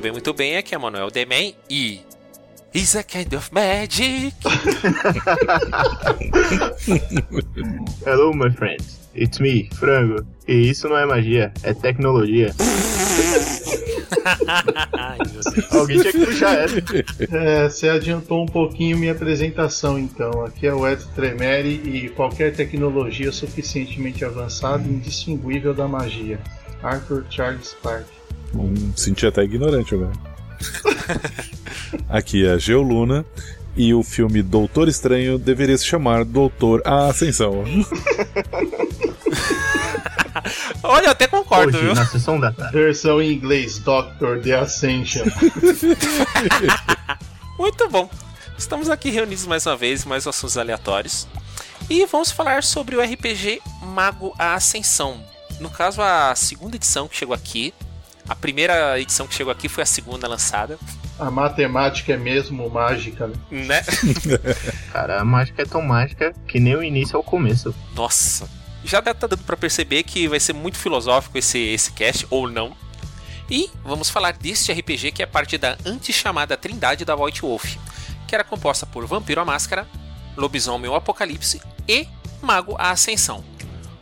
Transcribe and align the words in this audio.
Muito 0.00 0.04
bem, 0.04 0.12
muito 0.12 0.32
bem. 0.32 0.56
Aqui 0.56 0.74
é 0.74 0.78
Manuel 0.78 1.10
Demen 1.10 1.54
e. 1.68 2.00
Is 2.72 2.96
a 2.96 3.02
kind 3.02 3.34
of 3.34 3.52
magic. 3.52 4.34
Hello, 8.06 8.32
my 8.32 8.50
friends. 8.50 8.98
It's 9.14 9.38
me, 9.40 9.68
Frango. 9.74 10.24
E 10.48 10.70
isso 10.70 10.88
não 10.88 10.96
é 10.96 11.04
magia, 11.04 11.52
é 11.62 11.74
tecnologia. 11.74 12.50
Ai. 14.94 15.18
Alguém 15.78 16.00
tinha 16.00 16.12
que 16.12 16.24
puxar 16.24 16.60
essa. 16.60 16.76
É, 17.36 17.68
você 17.68 17.90
adiantou 17.90 18.44
um 18.44 18.46
pouquinho 18.46 18.96
minha 18.96 19.12
apresentação, 19.12 19.98
então. 19.98 20.46
Aqui 20.46 20.66
é 20.66 20.72
o 20.72 20.88
Edson 20.88 21.10
Tremere 21.14 21.78
e 21.84 22.08
qualquer 22.08 22.54
tecnologia 22.54 23.30
suficientemente 23.30 24.24
avançada 24.24 24.82
e 24.82 24.92
indistinguível 24.92 25.74
da 25.74 25.86
magia. 25.86 26.40
Arthur 26.82 27.26
Charles 27.28 27.76
Clarke. 27.82 28.19
Hum, 28.54 28.92
senti 28.96 29.26
até 29.26 29.42
ignorante 29.44 29.94
agora. 29.94 30.12
Aqui 32.08 32.44
é 32.46 32.52
a 32.52 32.58
Geoluna 32.58 33.24
e 33.76 33.94
o 33.94 34.02
filme 34.02 34.42
Doutor 34.42 34.88
Estranho 34.88 35.38
deveria 35.38 35.78
se 35.78 35.86
chamar 35.86 36.24
Doutor 36.24 36.82
A 36.84 37.06
Ascensão. 37.08 37.64
Olha, 40.82 41.06
eu 41.06 41.10
até 41.10 41.26
concordo, 41.26 41.76
Hoje, 41.76 41.86
viu? 41.86 41.94
na 41.94 42.06
sessão 42.06 42.38
da 42.40 42.52
tarde. 42.52 42.72
Versão 42.72 43.20
em 43.22 43.32
inglês, 43.32 43.78
Doctor 43.78 44.40
The 44.40 44.54
Ascension. 44.54 45.24
Muito 47.58 47.88
bom. 47.88 48.08
Estamos 48.56 48.88
aqui 48.88 49.10
reunidos 49.10 49.46
mais 49.46 49.66
uma 49.66 49.76
vez, 49.76 50.04
mais 50.04 50.26
assuntos 50.26 50.56
aleatórios. 50.56 51.26
E 51.88 52.04
vamos 52.06 52.30
falar 52.30 52.62
sobre 52.62 52.96
o 52.96 53.00
RPG 53.02 53.60
Mago 53.82 54.34
A 54.38 54.54
Ascensão. 54.54 55.22
No 55.60 55.68
caso, 55.70 56.00
a 56.00 56.34
segunda 56.34 56.76
edição 56.76 57.08
que 57.08 57.16
chegou 57.16 57.34
aqui. 57.34 57.74
A 58.30 58.34
primeira 58.36 58.96
edição 59.00 59.26
que 59.26 59.34
chegou 59.34 59.50
aqui 59.50 59.68
foi 59.68 59.82
a 59.82 59.86
segunda 59.86 60.28
lançada, 60.28 60.78
A 61.18 61.32
matemática 61.32 62.12
é 62.12 62.16
mesmo 62.16 62.70
mágica, 62.70 63.26
né? 63.26 63.34
né? 63.50 63.82
Cara, 64.92 65.20
a 65.20 65.24
mágica 65.24 65.62
é 65.62 65.64
tão 65.64 65.82
mágica 65.82 66.32
que 66.46 66.60
nem 66.60 66.76
o 66.76 66.82
início 66.82 67.16
é 67.16 67.18
o 67.18 67.24
começo. 67.24 67.74
Nossa, 67.92 68.48
já 68.84 69.00
deve 69.00 69.18
tá 69.18 69.26
dando 69.26 69.42
pra 69.42 69.56
perceber 69.56 70.04
que 70.04 70.28
vai 70.28 70.38
ser 70.38 70.52
muito 70.52 70.78
filosófico 70.78 71.36
esse, 71.38 71.58
esse 71.58 71.90
cast, 71.90 72.24
ou 72.30 72.48
não. 72.48 72.72
E 73.50 73.68
vamos 73.82 74.08
falar 74.08 74.32
deste 74.34 74.70
RPG 74.70 75.10
que 75.10 75.24
é 75.24 75.26
parte 75.26 75.58
da 75.58 75.76
anti-chamada 75.84 76.56
Trindade 76.56 77.04
da 77.04 77.16
White 77.16 77.42
Wolf, 77.42 77.74
que 78.28 78.34
era 78.36 78.44
composta 78.44 78.86
por 78.86 79.04
Vampiro 79.06 79.40
à 79.40 79.44
Máscara, 79.44 79.88
Lobisomem 80.36 80.88
o 80.88 80.94
Apocalipse 80.94 81.60
e 81.88 82.06
Mago 82.40 82.76
a 82.78 82.92
Ascensão. 82.92 83.42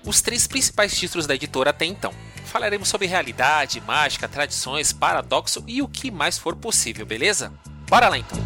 Os 0.05 0.21
três 0.21 0.47
principais 0.47 0.95
títulos 0.95 1.27
da 1.27 1.35
editora 1.35 1.71
até 1.71 1.87
então. 1.87 2.13
Falaremos 2.49 2.89
sobre 2.89 3.07
realidade, 3.07 3.79
mágica, 3.83 4.27
tradições, 4.27 4.91
paradoxo 4.91 5.63
e 5.67 5.83
o 5.83 5.89
que 5.89 6.11
mais 6.11 6.39
for 6.39 6.57
possível, 6.57 7.05
beleza? 7.05 7.53
Bora 7.87 8.09
lá 8.09 8.17
então! 8.17 8.39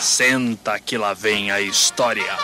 Senta 0.00 0.80
que 0.80 0.98
lá 0.98 1.14
vem 1.14 1.52
a 1.52 1.60
história. 1.60 2.36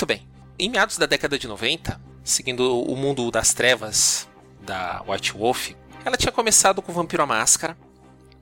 Muito 0.00 0.06
bem. 0.06 0.26
Em 0.58 0.70
meados 0.70 0.96
da 0.96 1.04
década 1.04 1.38
de 1.38 1.46
90, 1.46 2.00
seguindo 2.24 2.82
o 2.84 2.96
mundo 2.96 3.30
das 3.30 3.52
trevas 3.52 4.26
da 4.62 5.02
White 5.06 5.34
Wolf, 5.34 5.72
ela 6.02 6.16
tinha 6.16 6.32
começado 6.32 6.80
com 6.80 6.90
o 6.90 6.94
Vampiro 6.94 7.22
à 7.22 7.26
Máscara, 7.26 7.76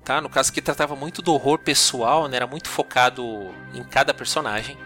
tá? 0.05 0.21
No 0.21 0.29
caso 0.29 0.53
que 0.53 0.63
tratava 0.63 0.95
muito 0.95 1.21
do 1.21 1.35
horror 1.35 1.59
pessoal, 1.59 2.29
né? 2.29 2.37
Era 2.37 2.47
muito 2.47 2.69
focado 2.69 3.25
em 3.75 3.83
cada 3.83 4.15
personagem. 4.15 4.79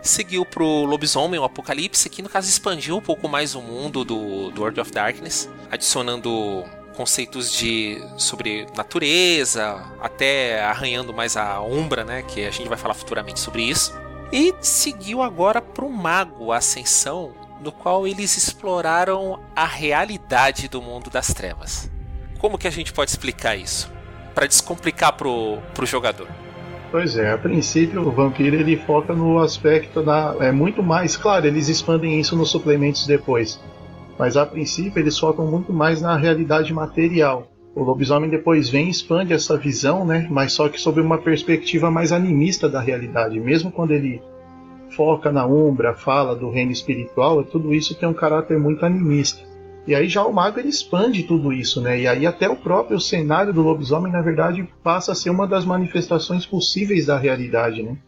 Seguiu 0.00 0.44
pro 0.44 0.84
Lobisomem, 0.84 1.40
o 1.40 1.44
Apocalipse, 1.44 2.08
que 2.08 2.22
no 2.22 2.28
caso 2.28 2.48
expandiu 2.48 2.96
um 2.96 3.02
pouco 3.02 3.28
mais 3.28 3.56
o 3.56 3.60
mundo 3.60 4.04
do, 4.04 4.52
do 4.52 4.60
World 4.60 4.80
of 4.80 4.92
Darkness, 4.92 5.50
adicionando 5.72 6.64
conceitos 6.96 7.50
de 7.50 8.00
sobre 8.16 8.64
natureza, 8.76 9.84
até 10.00 10.62
arranhando 10.62 11.12
mais 11.12 11.36
a 11.36 11.60
Umbra, 11.60 12.04
né? 12.04 12.22
Que 12.22 12.46
a 12.46 12.50
gente 12.52 12.68
vai 12.68 12.78
falar 12.78 12.94
futuramente 12.94 13.40
sobre 13.40 13.64
isso. 13.64 14.03
E 14.36 14.52
seguiu 14.60 15.22
agora 15.22 15.62
para 15.62 15.84
o 15.84 15.92
Mago 15.92 16.50
Ascensão, 16.50 17.30
no 17.62 17.70
qual 17.70 18.04
eles 18.04 18.36
exploraram 18.36 19.38
a 19.54 19.64
realidade 19.64 20.66
do 20.66 20.82
mundo 20.82 21.08
das 21.08 21.32
trevas. 21.32 21.88
Como 22.40 22.58
que 22.58 22.66
a 22.66 22.70
gente 22.72 22.92
pode 22.92 23.12
explicar 23.12 23.54
isso? 23.54 23.88
Para 24.34 24.48
descomplicar 24.48 25.12
pro, 25.12 25.58
pro 25.72 25.86
jogador. 25.86 26.26
Pois 26.90 27.16
é, 27.16 27.30
a 27.30 27.38
princípio 27.38 28.02
o 28.02 28.10
vampiro 28.10 28.56
ele 28.56 28.76
foca 28.76 29.14
no 29.14 29.38
aspecto 29.38 30.02
da. 30.02 30.34
É 30.40 30.50
muito 30.50 30.82
mais, 30.82 31.16
claro, 31.16 31.46
eles 31.46 31.68
expandem 31.68 32.18
isso 32.18 32.34
nos 32.34 32.50
suplementos 32.50 33.06
depois. 33.06 33.60
Mas 34.18 34.36
a 34.36 34.44
princípio 34.44 34.98
eles 34.98 35.16
focam 35.16 35.46
muito 35.46 35.72
mais 35.72 36.02
na 36.02 36.16
realidade 36.16 36.74
material. 36.74 37.46
O 37.74 37.82
lobisomem 37.82 38.30
depois 38.30 38.68
vem 38.68 38.86
e 38.86 38.90
expande 38.90 39.32
essa 39.32 39.56
visão, 39.58 40.06
né? 40.06 40.28
Mas 40.30 40.52
só 40.52 40.68
que 40.68 40.80
sob 40.80 41.00
uma 41.00 41.18
perspectiva 41.18 41.90
mais 41.90 42.12
animista 42.12 42.68
da 42.68 42.80
realidade. 42.80 43.40
Mesmo 43.40 43.72
quando 43.72 43.90
ele 43.90 44.22
foca 44.90 45.32
na 45.32 45.44
Umbra, 45.44 45.92
fala 45.92 46.36
do 46.36 46.50
reino 46.50 46.70
espiritual, 46.70 47.42
tudo 47.42 47.74
isso 47.74 47.96
tem 47.96 48.08
um 48.08 48.14
caráter 48.14 48.58
muito 48.60 48.86
animista. 48.86 49.42
E 49.86 49.94
aí 49.94 50.08
já 50.08 50.24
o 50.24 50.32
mago 50.32 50.58
ele 50.58 50.68
expande 50.68 51.24
tudo 51.24 51.52
isso, 51.52 51.80
né? 51.80 52.00
E 52.00 52.06
aí 52.06 52.26
até 52.26 52.48
o 52.48 52.56
próprio 52.56 52.98
cenário 53.00 53.52
do 53.52 53.60
lobisomem, 53.60 54.12
na 54.12 54.22
verdade, 54.22 54.66
passa 54.82 55.12
a 55.12 55.14
ser 55.14 55.30
uma 55.30 55.46
das 55.46 55.64
manifestações 55.64 56.46
possíveis 56.46 57.06
da 57.06 57.18
realidade, 57.18 57.82
né? 57.82 57.98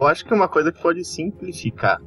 Eu 0.00 0.06
acho 0.06 0.24
que 0.24 0.34
uma 0.34 0.48
coisa 0.48 0.72
que 0.72 0.80
pode 0.80 1.04
simplificar 1.04 2.00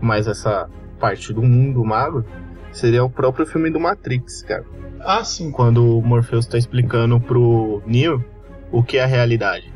mais 0.00 0.26
essa 0.26 0.70
parte 0.98 1.32
do 1.32 1.42
mundo 1.42 1.84
mago 1.84 2.24
seria 2.72 3.04
o 3.04 3.10
próprio 3.10 3.44
filme 3.44 3.70
do 3.70 3.80
Matrix, 3.80 4.42
cara. 4.42 4.64
Ah, 5.02 5.24
sim. 5.24 5.50
Quando 5.50 5.98
o 5.98 6.02
Morpheus 6.02 6.44
está 6.44 6.58
explicando 6.58 7.18
pro 7.20 7.82
Neo 7.86 8.24
o 8.70 8.82
que 8.82 8.98
é 8.98 9.02
a 9.02 9.06
realidade. 9.06 9.72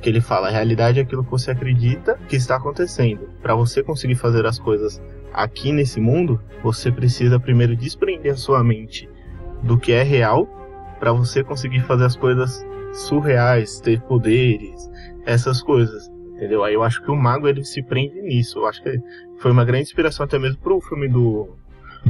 Que 0.00 0.08
ele 0.08 0.20
fala, 0.20 0.48
a 0.48 0.50
realidade 0.50 0.98
é 0.98 1.02
aquilo 1.02 1.24
que 1.24 1.30
você 1.30 1.50
acredita 1.50 2.18
que 2.28 2.36
está 2.36 2.56
acontecendo. 2.56 3.28
Para 3.42 3.54
você 3.54 3.82
conseguir 3.82 4.14
fazer 4.14 4.46
as 4.46 4.58
coisas 4.58 5.02
aqui 5.32 5.72
nesse 5.72 6.00
mundo, 6.00 6.40
você 6.62 6.90
precisa 6.90 7.38
primeiro 7.38 7.76
desprender 7.76 8.32
a 8.32 8.36
sua 8.36 8.64
mente 8.64 9.08
do 9.62 9.78
que 9.78 9.92
é 9.92 10.02
real 10.02 10.48
para 10.98 11.12
você 11.12 11.44
conseguir 11.44 11.80
fazer 11.80 12.04
as 12.04 12.16
coisas 12.16 12.64
surreais, 12.92 13.80
ter 13.80 14.00
poderes, 14.02 14.90
essas 15.26 15.62
coisas. 15.62 16.08
Entendeu? 16.34 16.64
Aí 16.64 16.74
eu 16.74 16.82
acho 16.82 17.02
que 17.02 17.10
o 17.10 17.16
mago 17.16 17.46
ele 17.46 17.64
se 17.64 17.82
prende 17.82 18.20
nisso. 18.22 18.60
Eu 18.60 18.66
acho 18.66 18.82
que 18.82 18.98
foi 19.38 19.50
uma 19.50 19.64
grande 19.64 19.82
inspiração 19.82 20.24
até 20.24 20.38
mesmo 20.38 20.58
pro 20.62 20.80
filme 20.80 21.08
do 21.08 21.50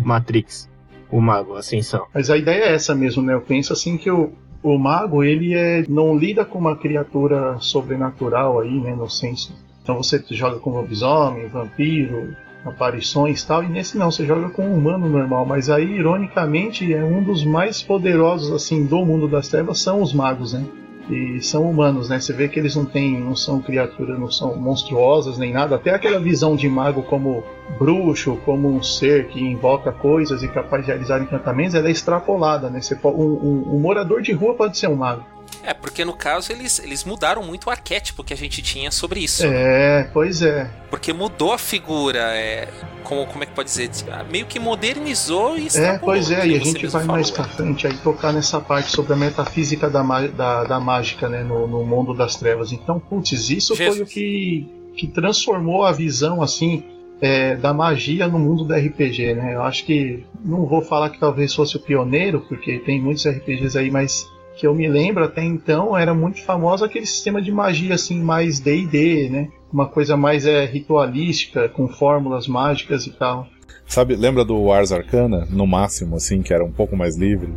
Matrix, 0.05 0.71
o 1.11 1.21
mago 1.21 1.57
Ascensão. 1.57 2.07
Mas 2.15 2.31
a 2.31 2.37
ideia 2.37 2.65
é 2.65 2.75
essa 2.75 2.95
mesmo, 2.95 3.23
né? 3.23 3.35
Eu 3.35 3.41
penso 3.41 3.73
assim 3.73 3.97
que 3.97 4.11
o, 4.11 4.33
o 4.63 4.79
mago 4.79 5.25
ele 5.25 5.55
é, 5.55 5.85
não 5.89 6.17
lida 6.17 6.45
com 6.45 6.59
uma 6.59 6.77
criatura 6.77 7.57
sobrenatural 7.59 8.61
aí, 8.61 8.81
né? 8.81 8.95
No 8.95 9.09
senso. 9.09 9.55
Então 9.83 9.97
você 9.97 10.23
joga 10.31 10.59
com 10.59 10.71
lobisomem, 10.71 11.49
vampiro, 11.49 12.37
aparições 12.65 13.43
tal, 13.43 13.65
e 13.65 13.69
nesse 13.69 13.97
não, 13.97 14.11
você 14.11 14.27
joga 14.27 14.51
com 14.51 14.63
um 14.63 14.75
humano 14.75 15.09
normal. 15.09 15.47
Mas 15.47 15.71
aí, 15.71 15.91
ironicamente, 15.91 16.93
é 16.93 17.03
um 17.03 17.23
dos 17.23 17.45
mais 17.45 17.83
poderosos 17.83 18.53
assim 18.53 18.85
do 18.85 19.05
mundo 19.05 19.27
das 19.27 19.49
trevas 19.49 19.81
são 19.81 20.03
os 20.03 20.13
magos, 20.13 20.53
né? 20.53 20.65
E 21.09 21.41
são 21.43 21.69
humanos, 21.69 22.09
né? 22.09 22.21
Você 22.21 22.33
vê 22.33 22.49
que 22.49 22.59
eles 22.59 22.77
não 22.77 22.85
têm, 22.85 23.19
não 23.19 23.35
são 23.35 23.61
criaturas, 23.61 24.19
não 24.19 24.31
são 24.31 24.55
monstruosas 24.57 25.39
nem 25.39 25.53
nada. 25.53 25.75
Até 25.77 25.91
aquela 25.95 26.21
visão 26.21 26.55
de 26.55 26.69
mago 26.69 27.03
como 27.03 27.43
bruxo, 27.79 28.37
como 28.45 28.69
um 28.69 28.83
ser 28.83 29.27
que 29.29 29.41
invoca 29.41 29.91
coisas 29.91 30.43
e 30.43 30.49
capaz 30.49 30.85
de 30.85 30.91
realizar 30.91 31.21
encantamentos, 31.21 31.75
ela 31.75 31.89
é 31.89 31.91
extrapolada, 31.91 32.71
né? 32.71 32.81
Você, 32.81 32.97
um, 33.05 33.09
um- 33.09 33.75
um 33.75 33.81
morador 33.81 34.23
de 34.23 34.33
rua 34.33 34.55
pode 34.55 34.77
ser 34.79 34.89
um 34.89 34.97
mago. 34.97 35.25
É, 35.63 35.75
porque 35.75 36.05
no 36.05 36.15
caso 36.15 36.53
eles, 36.53 36.79
eles 36.79 37.05
mudaram 37.05 37.43
muito 37.43 37.67
o 37.67 37.71
arquétipo 37.71 38.25
que 38.25 38.33
a 38.33 38.37
gente 38.37 38.63
tinha 38.63 38.91
sobre 38.91 39.21
isso. 39.21 39.45
É, 39.45 40.09
pois 40.13 40.43
é. 40.43 40.71
Porque 40.89 41.13
mudou 41.13 41.53
a 41.53 41.59
figura, 41.59 42.19
é, 42.35 42.69
como, 43.05 43.27
como 43.27 43.43
é 43.45 43.47
que 43.47 43.53
pode 43.53 43.69
dizer? 43.69 43.91
Meio 44.31 44.47
que 44.47 44.59
modernizou 44.59 45.59
e 45.59 45.69
É, 45.75 45.99
pois 45.99 46.31
é, 46.31 46.47
e 46.47 46.57
a 46.57 46.59
gente 46.59 46.87
vai 46.87 47.05
mais 47.05 47.31
falou. 47.31 47.47
pra 47.47 47.57
frente 47.57 47.87
aí 47.87 47.97
tocar 47.99 48.33
nessa 48.33 48.61
parte 48.61 48.91
sobre 48.91 49.13
a 49.13 49.17
metafísica 49.17 49.91
da, 49.91 50.03
da, 50.29 50.65
da 50.65 50.81
mágica, 50.81 51.29
né, 51.29 51.43
no, 51.43 51.67
no 51.67 51.85
mundo 51.85 52.15
das 52.15 52.37
trevas. 52.37 52.73
Então, 52.73 52.99
putz, 52.99 53.51
isso 53.51 53.77
foi 53.77 53.87
Jesus. 53.87 54.09
o 54.09 54.13
que, 54.13 54.67
que 54.97 55.07
transformou 55.09 55.85
a 55.85 55.93
visão, 55.93 56.43
assim, 56.43 56.83
é, 57.21 57.55
da 57.55 57.73
magia 57.73 58.27
no 58.27 58.39
mundo 58.39 58.65
do 58.65 58.75
RPG, 58.75 59.35
né? 59.35 59.55
Eu 59.55 59.63
acho 59.63 59.85
que, 59.85 60.25
não 60.43 60.65
vou 60.67 60.81
falar 60.83 61.11
que 61.11 61.21
talvez 61.21 61.55
fosse 61.55 61.77
o 61.77 61.81
pioneiro, 61.81 62.41
porque 62.49 62.79
tem 62.79 63.01
muitos 63.01 63.27
RPGs 63.27 63.77
aí, 63.77 63.91
mas 63.91 64.27
que 64.61 64.67
eu 64.67 64.75
me 64.75 64.87
lembro 64.87 65.25
até 65.25 65.43
então 65.43 65.97
era 65.97 66.13
muito 66.13 66.43
famoso 66.45 66.85
aquele 66.85 67.07
sistema 67.07 67.41
de 67.41 67.51
magia, 67.51 67.95
assim, 67.95 68.21
mais 68.23 68.61
D&D, 68.61 69.31
né? 69.31 69.49
Uma 69.73 69.87
coisa 69.87 70.19
mais 70.19 70.45
é, 70.45 70.67
ritualística, 70.67 71.67
com 71.71 71.89
fórmulas 71.89 72.47
mágicas 72.47 73.07
e 73.07 73.11
tal. 73.11 73.47
Sabe, 73.87 74.15
lembra 74.17 74.45
do 74.45 74.71
Ars 74.71 74.93
Arcana, 74.93 75.49
no 75.49 75.67
máximo, 75.67 76.17
assim, 76.17 76.43
que 76.43 76.53
era 76.53 76.63
um 76.63 76.71
pouco 76.71 76.95
mais 76.95 77.17
livre? 77.17 77.49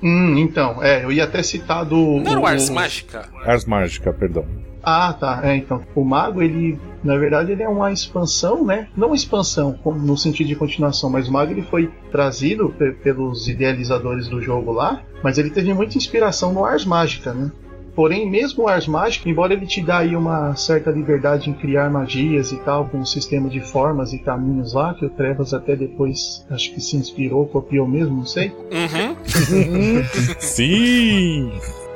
Hum, 0.00 0.38
então, 0.38 0.80
é, 0.82 1.04
eu 1.04 1.10
ia 1.10 1.24
até 1.24 1.42
citar 1.42 1.84
do. 1.84 1.96
Não 2.20 2.30
era 2.30 2.40
o 2.40 2.46
Ars 2.46 2.68
o- 2.68 2.74
Mágica? 2.74 3.28
Ars 3.44 3.64
Mágica, 3.64 4.12
perdão. 4.12 4.44
Ah, 4.82 5.12
tá. 5.12 5.40
É, 5.44 5.56
então, 5.56 5.82
o 5.94 6.04
mago, 6.04 6.42
ele, 6.42 6.78
na 7.04 7.16
verdade, 7.16 7.52
ele 7.52 7.62
é 7.62 7.68
uma 7.68 7.92
expansão, 7.92 8.64
né? 8.64 8.88
Não 8.96 9.08
uma 9.08 9.16
expansão 9.16 9.72
como 9.82 9.98
no 9.98 10.16
sentido 10.16 10.46
de 10.48 10.56
continuação, 10.56 11.10
mas 11.10 11.28
o 11.28 11.32
mago 11.32 11.52
ele 11.52 11.62
foi 11.62 11.90
trazido 12.10 12.70
pe- 12.70 12.92
pelos 12.92 13.48
idealizadores 13.48 14.28
do 14.28 14.40
jogo 14.40 14.72
lá, 14.72 15.02
mas 15.22 15.38
ele 15.38 15.50
teve 15.50 15.72
muita 15.74 15.98
inspiração 15.98 16.52
no 16.52 16.64
Ars 16.64 16.84
Mágica, 16.84 17.32
né? 17.34 17.50
Porém, 17.94 18.30
mesmo 18.30 18.64
o 18.64 18.68
Ars 18.68 18.86
Mágica, 18.86 19.28
embora 19.28 19.52
ele 19.52 19.66
te 19.66 19.82
dá 19.82 19.98
aí 19.98 20.14
uma 20.16 20.54
certa 20.54 20.90
liberdade 20.90 21.50
em 21.50 21.52
criar 21.52 21.90
magias 21.90 22.52
e 22.52 22.56
tal, 22.58 22.88
com 22.88 22.98
um 22.98 23.04
sistema 23.04 23.48
de 23.50 23.60
formas 23.60 24.12
e 24.12 24.18
caminhos 24.18 24.72
lá, 24.72 24.94
que 24.94 25.04
o 25.04 25.10
Trevas 25.10 25.52
até 25.52 25.74
depois 25.74 26.46
acho 26.48 26.72
que 26.72 26.80
se 26.80 26.96
inspirou, 26.96 27.46
copiou 27.48 27.86
mesmo, 27.86 28.16
não 28.18 28.24
sei. 28.26 28.52
Uhum. 28.70 29.16
Sim! 30.38 31.50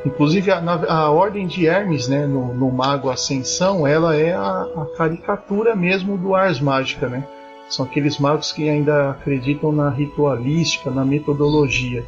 Inclusive 0.04 0.50
a, 0.50 0.58
a 0.88 1.10
ordem 1.10 1.46
de 1.46 1.66
Hermes, 1.66 2.08
né, 2.08 2.26
no, 2.26 2.52
no 2.54 2.70
Mago 2.70 3.10
Ascensão, 3.10 3.86
ela 3.86 4.14
é 4.14 4.34
a, 4.34 4.40
a 4.76 4.86
caricatura 4.96 5.74
mesmo 5.74 6.18
do 6.18 6.34
Ars 6.34 6.60
Mágica, 6.60 7.08
né? 7.08 7.26
São 7.70 7.86
aqueles 7.86 8.18
magos 8.18 8.52
que 8.52 8.68
ainda 8.68 9.10
acreditam 9.12 9.72
na 9.72 9.88
ritualística, 9.88 10.90
na 10.90 11.04
metodologia. 11.04 12.04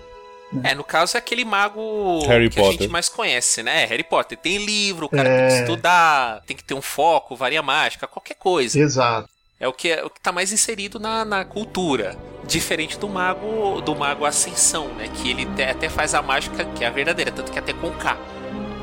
É, 0.62 0.74
no 0.74 0.84
caso 0.84 1.16
é 1.16 1.18
aquele 1.18 1.44
mago 1.44 2.24
Harry 2.26 2.48
que 2.50 2.60
a 2.60 2.62
Potter. 2.62 2.80
gente 2.82 2.90
mais 2.92 3.08
conhece, 3.08 3.62
né? 3.62 3.82
É, 3.82 3.86
Harry 3.86 4.04
Potter. 4.04 4.38
Tem 4.38 4.64
livro, 4.64 5.06
o 5.06 5.08
cara 5.08 5.28
É. 5.28 5.38
tem 5.38 5.56
que 5.56 5.62
estudar, 5.62 6.42
tem 6.46 6.56
que 6.56 6.62
ter 6.62 6.74
um 6.74 6.82
foco, 6.82 7.34
varia 7.34 7.62
mágica, 7.62 8.06
qualquer 8.06 8.34
coisa. 8.34 8.78
Exato. 8.78 9.28
É 9.58 9.66
o 9.66 9.72
que, 9.72 9.88
é 9.90 10.04
o 10.04 10.10
que 10.10 10.20
tá 10.20 10.30
mais 10.30 10.52
inserido 10.52 11.00
na, 11.00 11.24
na 11.24 11.44
cultura. 11.44 12.14
Diferente 12.46 12.98
do 12.98 13.08
mago 13.08 13.80
do 13.80 13.94
mago 13.96 14.24
Ascensão, 14.24 14.88
né? 14.96 15.08
Que 15.14 15.30
ele 15.30 15.46
te- 15.46 15.62
até 15.64 15.88
faz 15.88 16.14
a 16.14 16.22
mágica 16.22 16.64
que 16.64 16.84
é 16.84 16.86
a 16.86 16.90
verdadeira, 16.90 17.30
tanto 17.32 17.50
que 17.50 17.58
até 17.58 17.72
com 17.72 17.90
K. 17.90 18.16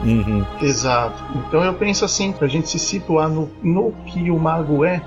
Uhum. 0.04 0.46
Exato. 0.62 1.24
Então 1.48 1.64
eu 1.64 1.74
penso 1.74 2.04
assim, 2.04 2.32
pra 2.34 2.48
gente 2.48 2.68
se 2.70 2.78
situar 2.78 3.30
no, 3.30 3.50
no 3.62 3.94
que 4.08 4.30
o 4.30 4.38
mago 4.38 4.84
é, 4.84 5.02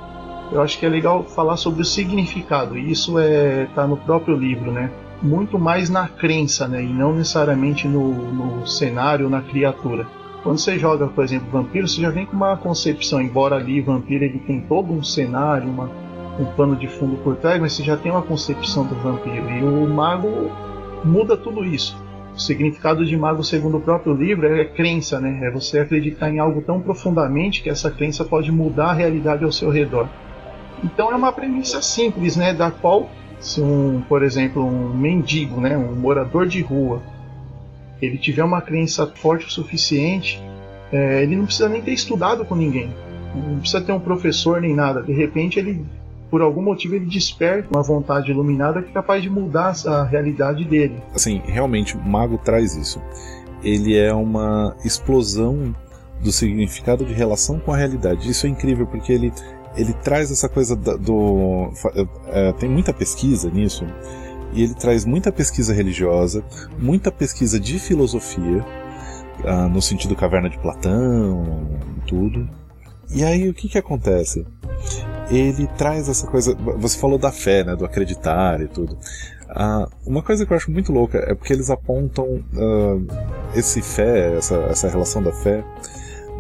eu 0.51 0.63
acho 0.63 0.79
que 0.79 0.87
é 0.87 0.89
legal 0.89 1.23
falar 1.25 1.57
sobre 1.59 1.83
o 1.83 1.85
significado. 1.85 2.79
E 2.79 2.91
isso 2.91 3.19
é 3.19 3.67
tá 3.75 3.87
no 3.87 3.97
próprio 3.97 4.35
livro, 4.37 4.73
né? 4.73 4.91
Muito 5.23 5.59
mais 5.59 5.91
na 5.91 6.09
crença, 6.09 6.67
né? 6.67 6.83
E 6.83 6.89
não 6.93 7.13
necessariamente 7.15 7.87
no, 7.87 8.11
no 8.33 8.67
cenário, 8.67 9.29
na 9.29 9.43
criatura. 9.43 10.07
Quando 10.43 10.59
você 10.59 10.79
joga, 10.79 11.09
por 11.09 11.25
exemplo, 11.25 11.49
vampiro, 11.51 11.89
você 11.89 12.01
já 12.01 12.11
vem 12.11 12.25
com 12.25 12.37
uma 12.37 12.57
concepção, 12.57 13.21
embora 13.21 13.57
ali 13.57 13.81
vampiro 13.81 14.25
ele 14.25 14.39
tem 14.39 14.61
todo 14.61 14.93
um 14.93 15.03
cenário, 15.03 15.69
uma, 15.69 15.91
um 16.39 16.45
pano 16.45 16.77
de 16.77 16.87
fundo 16.87 17.17
por 17.19 17.37
trás, 17.37 17.61
mas 17.61 17.73
você 17.73 17.83
já 17.83 17.97
tem 17.97 18.13
uma 18.13 18.23
concepção 18.23 18.85
do 18.85 18.95
vampiro. 18.97 19.51
E 19.51 19.63
o 19.63 19.89
mago 19.89 20.51
muda 21.05 21.37
tudo 21.37 21.65
isso. 21.65 21.97
O 22.35 22.41
significado 22.41 23.05
de 23.05 23.17
mago, 23.17 23.43
segundo 23.43 23.79
o 23.79 23.81
próprio 23.81 24.13
livro, 24.13 24.47
é 24.47 24.65
crença, 24.65 25.19
né? 25.19 25.41
É 25.43 25.51
você 25.51 25.79
acreditar 25.79 26.31
em 26.31 26.39
algo 26.39 26.61
tão 26.61 26.81
profundamente 26.81 27.63
que 27.63 27.71
essa 27.71 27.91
crença 27.91 28.25
pode 28.25 28.53
mudar 28.53 28.91
a 28.91 28.93
realidade 28.93 29.45
ao 29.45 29.53
seu 29.53 29.71
redor. 29.71 30.09
Então 30.85 31.11
é 31.11 31.17
uma 31.17 31.33
premissa 31.33 31.81
simples, 31.81 32.37
né? 32.37 32.53
Da 32.53 32.71
qual, 32.71 33.09
se 33.41 33.63
um, 33.63 34.03
por 34.07 34.23
exemplo, 34.23 34.63
um 34.63 34.95
mendigo, 34.95 35.61
né? 35.61 35.79
Um 35.79 35.95
morador 35.95 36.47
de 36.47 36.61
rua, 36.61 37.01
ele 38.03 38.19
tiver 38.19 38.45
uma 38.45 38.61
crença 38.61 39.07
forte 39.07 39.47
o 39.47 39.51
suficiente, 39.51 40.39
é, 40.93 41.23
ele 41.23 41.37
não 41.37 41.47
precisa 41.47 41.71
nem 41.71 41.81
ter 41.81 41.93
estudado 41.93 42.45
com 42.45 42.55
ninguém. 42.55 42.91
Não 43.35 43.61
precisa 43.61 43.81
ter 43.81 43.93
um 43.93 44.01
professor 44.01 44.61
nem 44.61 44.75
nada. 44.75 45.03
De 45.03 45.13
repente 45.13 45.59
ele 45.59 45.85
por 46.31 46.41
algum 46.43 46.63
motivo 46.63 46.95
ele 46.97 47.07
desperta 47.07 47.69
uma 47.71 47.83
vontade 47.83 48.31
iluminada 48.31 48.83
que 48.83 48.91
é 48.91 48.93
capaz 48.93 49.23
de 49.23 49.31
mudar 49.31 49.75
a 49.87 50.05
realidade 50.05 50.65
dele. 50.65 50.97
Assim, 51.15 51.41
realmente, 51.47 51.97
o 51.97 52.01
mago 52.01 52.39
traz 52.39 52.75
isso. 52.77 53.01
Ele 53.63 53.97
é 53.97 54.13
uma 54.13 54.77
explosão 54.85 55.75
do 56.23 56.33
significado 56.33 57.05
de 57.05 57.13
relação 57.13 57.59
com 57.59 57.73
a 57.73 57.77
realidade. 57.77 58.29
Isso 58.31 58.47
é 58.47 58.49
incrível 58.51 58.87
porque 58.87 59.13
ele, 59.13 59.33
ele 59.77 59.93
traz 59.93 60.31
essa 60.31 60.49
coisa 60.49 60.75
da- 60.77 60.97
do. 60.97 61.71
fa- 61.75 61.93
é, 62.29 62.53
tem 62.55 62.69
muita 62.69 62.93
pesquisa 62.93 63.51
nisso. 63.51 63.85
E 64.53 64.63
ele 64.63 64.75
traz 64.75 65.05
muita 65.05 65.31
pesquisa 65.33 65.73
religiosa, 65.75 66.43
muita 66.79 67.11
pesquisa 67.13 67.59
de 67.61 67.79
filosofia, 67.79 68.65
ah, 69.45 69.69
no 69.69 69.83
sentido 69.83 70.15
caverna 70.17 70.49
de 70.49 70.59
Platão, 70.59 71.69
tudo. 72.07 72.49
E 73.15 73.23
aí 73.23 73.49
o 73.49 73.55
que 73.55 73.69
que 73.69 73.77
acontece? 73.79 74.47
Ele 75.31 75.67
traz 75.79 76.09
essa 76.09 76.27
coisa. 76.27 76.55
Você 76.55 76.99
falou 76.99 77.19
da 77.19 77.33
fé, 77.33 77.65
né? 77.65 77.75
Do 77.75 77.85
acreditar 77.85 78.61
e 78.61 78.69
tudo. 78.69 78.97
Ah, 79.49 79.89
uma 80.05 80.23
coisa 80.23 80.45
que 80.45 80.53
eu 80.53 80.57
acho 80.57 80.71
muito 80.71 80.93
louca 80.93 81.19
é 81.19 81.35
porque 81.35 81.53
eles 81.53 81.71
apontam 81.71 82.45
ah, 82.57 83.49
esse 83.55 83.81
fé, 83.83 84.37
essa, 84.37 84.57
essa 84.71 84.89
relação 84.89 85.23
da 85.23 85.33
fé, 85.33 85.65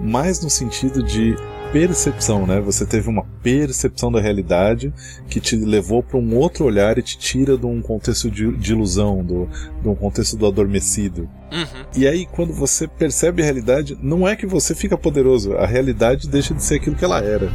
mais 0.00 0.42
no 0.42 0.50
sentido 0.50 1.02
de 1.02 1.36
percepção, 1.72 2.46
né? 2.46 2.60
Você 2.60 2.86
teve 2.86 3.08
uma 3.08 3.24
percepção 3.42 4.10
da 4.10 4.20
realidade 4.20 4.92
que 5.28 5.40
te 5.40 5.56
levou 5.56 6.02
para 6.02 6.18
um 6.18 6.36
outro 6.36 6.64
olhar 6.64 6.98
e 6.98 7.02
te 7.02 7.18
tira 7.18 7.56
de 7.56 7.66
um 7.66 7.82
contexto 7.82 8.30
de, 8.30 8.50
de 8.56 8.72
ilusão, 8.72 9.22
do, 9.22 9.48
de 9.82 9.88
um 9.88 9.94
contexto 9.94 10.36
do 10.36 10.46
adormecido. 10.46 11.28
Uhum. 11.52 11.84
E 11.96 12.06
aí, 12.06 12.26
quando 12.26 12.52
você 12.52 12.86
percebe 12.86 13.42
a 13.42 13.44
realidade, 13.44 13.98
não 14.00 14.26
é 14.26 14.36
que 14.36 14.46
você 14.46 14.74
fica 14.74 14.96
poderoso, 14.96 15.54
a 15.54 15.66
realidade 15.66 16.28
deixa 16.28 16.54
de 16.54 16.62
ser 16.62 16.76
aquilo 16.76 16.96
que 16.96 17.04
ela 17.04 17.20
era. 17.20 17.50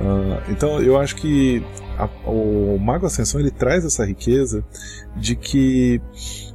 Ah, 0.00 0.42
então, 0.48 0.80
eu 0.80 0.98
acho 0.98 1.16
que 1.16 1.62
a- 1.98 2.08
o 2.26 2.78
Mago 2.78 3.06
Ascensão 3.06 3.40
ele 3.40 3.50
traz 3.50 3.84
essa 3.84 4.04
riqueza 4.04 4.64
de 5.16 5.36
que 5.36 6.00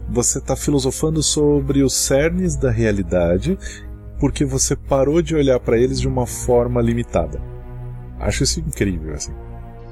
você 0.10 0.40
está 0.40 0.56
filosofando 0.56 1.22
sobre 1.22 1.84
os 1.84 1.94
cernes 1.94 2.56
da 2.56 2.72
realidade 2.72 3.58
porque 4.20 4.46
você 4.46 4.76
parou 4.76 5.22
de 5.22 5.36
olhar 5.36 5.60
para 5.60 5.78
eles 5.78 6.00
de 6.00 6.08
uma 6.08 6.26
forma 6.26 6.82
limitada. 6.82 7.42
Acho 8.20 8.44
isso 8.44 8.60
incrível, 8.60 9.14
assim. 9.14 9.34